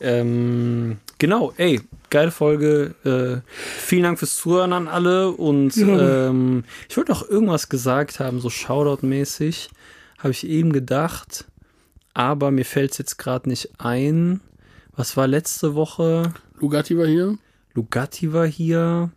Ähm, 0.00 0.96
genau, 1.22 1.54
ey, 1.56 1.80
geile 2.10 2.32
Folge. 2.32 2.96
Äh, 3.04 3.48
vielen 3.54 4.02
Dank 4.02 4.18
fürs 4.18 4.34
Zuhören 4.36 4.72
an 4.72 4.88
alle. 4.88 5.30
Und 5.30 5.76
ähm, 5.76 6.64
ich 6.88 6.96
wollte 6.96 7.12
noch 7.12 7.28
irgendwas 7.28 7.68
gesagt 7.68 8.18
haben, 8.18 8.40
so 8.40 8.50
Shoutout-mäßig. 8.50 9.70
Habe 10.18 10.32
ich 10.32 10.46
eben 10.46 10.72
gedacht. 10.72 11.46
Aber 12.12 12.50
mir 12.50 12.64
fällt 12.64 12.90
es 12.90 12.98
jetzt 12.98 13.18
gerade 13.18 13.48
nicht 13.48 13.70
ein. 13.78 14.40
Was 14.96 15.16
war 15.16 15.28
letzte 15.28 15.76
Woche? 15.76 16.34
Lugatti 16.58 16.98
war 16.98 17.06
hier. 17.06 17.38
Lugatti 17.74 18.32
war 18.32 18.46
hier. 18.46 19.10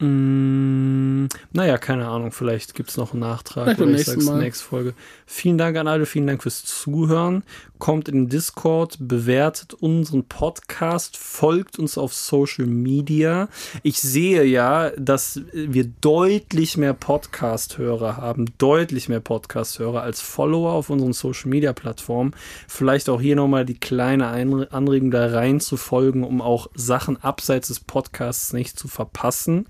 Mm, 0.00 1.26
naja, 1.52 1.78
keine 1.78 2.08
Ahnung, 2.08 2.30
vielleicht 2.30 2.74
gibt 2.74 2.90
es 2.90 2.96
noch 2.96 3.12
einen 3.12 3.20
Nachtrag 3.20 3.64
Vielleicht 3.64 3.80
oder 3.80 3.90
ich 3.92 4.04
sag's 4.04 4.24
Mal. 4.24 4.38
nächsten 4.40 4.68
Folge. 4.68 4.94
Vielen 5.26 5.58
Dank 5.58 5.76
an 5.76 5.88
alle, 5.88 6.06
vielen 6.06 6.26
Dank 6.26 6.42
fürs 6.42 6.64
Zuhören. 6.64 7.42
Kommt 7.78 8.08
in 8.08 8.14
den 8.14 8.28
Discord, 8.28 8.96
bewertet 9.00 9.72
unseren 9.74 10.24
Podcast, 10.24 11.16
folgt 11.16 11.78
uns 11.78 11.96
auf 11.96 12.12
Social 12.12 12.66
Media. 12.66 13.48
Ich 13.84 14.00
sehe 14.00 14.44
ja, 14.44 14.90
dass 14.96 15.40
wir 15.52 15.84
deutlich 16.00 16.76
mehr 16.76 16.92
Podcast-Hörer 16.92 18.16
haben, 18.16 18.46
deutlich 18.58 19.08
mehr 19.08 19.20
Podcast-Hörer 19.20 20.02
als 20.02 20.20
Follower 20.20 20.72
auf 20.72 20.90
unseren 20.90 21.12
Social 21.12 21.50
Media 21.50 21.72
Plattformen. 21.72 22.34
Vielleicht 22.66 23.08
auch 23.08 23.20
hier 23.20 23.36
nochmal 23.36 23.64
die 23.64 23.78
kleine 23.78 24.26
Anregung 24.26 25.12
da 25.12 25.26
rein 25.26 25.60
zu 25.60 25.76
folgen, 25.76 26.24
um 26.24 26.42
auch 26.42 26.68
Sachen 26.74 27.16
abseits 27.22 27.68
des 27.68 27.78
Podcasts 27.78 28.52
nicht 28.52 28.76
zu 28.76 28.88
verpassen, 28.88 29.66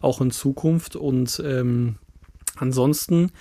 auch 0.00 0.22
in 0.22 0.30
Zukunft. 0.30 0.96
Und 0.96 1.42
ähm, 1.44 1.96
ansonsten 2.56 3.32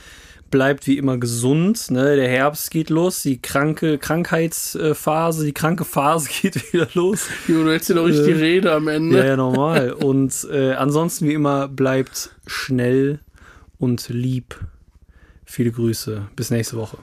bleibt 0.49 0.87
wie 0.87 0.97
immer 0.97 1.17
gesund. 1.17 1.91
Ne? 1.91 2.15
Der 2.15 2.27
Herbst 2.27 2.71
geht 2.71 2.89
los, 2.89 3.21
die 3.21 3.41
kranke 3.41 3.97
Krankheitsphase, 3.97 5.45
die 5.45 5.53
kranke 5.53 5.85
Phase 5.85 6.29
geht 6.41 6.73
wieder 6.73 6.87
los. 6.93 7.27
Jo, 7.47 7.63
du 7.63 7.71
hältst 7.71 7.89
dir 7.89 7.95
doch 7.95 8.05
richtig 8.05 8.25
die 8.25 8.31
Äh, 8.31 8.45
Rede 8.45 8.71
am 8.73 8.87
Ende. 8.87 9.17
Ja, 9.17 9.25
ja, 9.25 9.37
normal. 9.37 9.93
Und 9.93 10.47
äh, 10.51 10.73
ansonsten 10.73 11.27
wie 11.27 11.33
immer 11.33 11.67
bleibt 11.67 12.35
schnell 12.45 13.19
und 13.77 14.09
lieb. 14.09 14.59
Viele 15.45 15.71
Grüße. 15.71 16.27
Bis 16.35 16.51
nächste 16.51 16.77
Woche. 16.77 16.97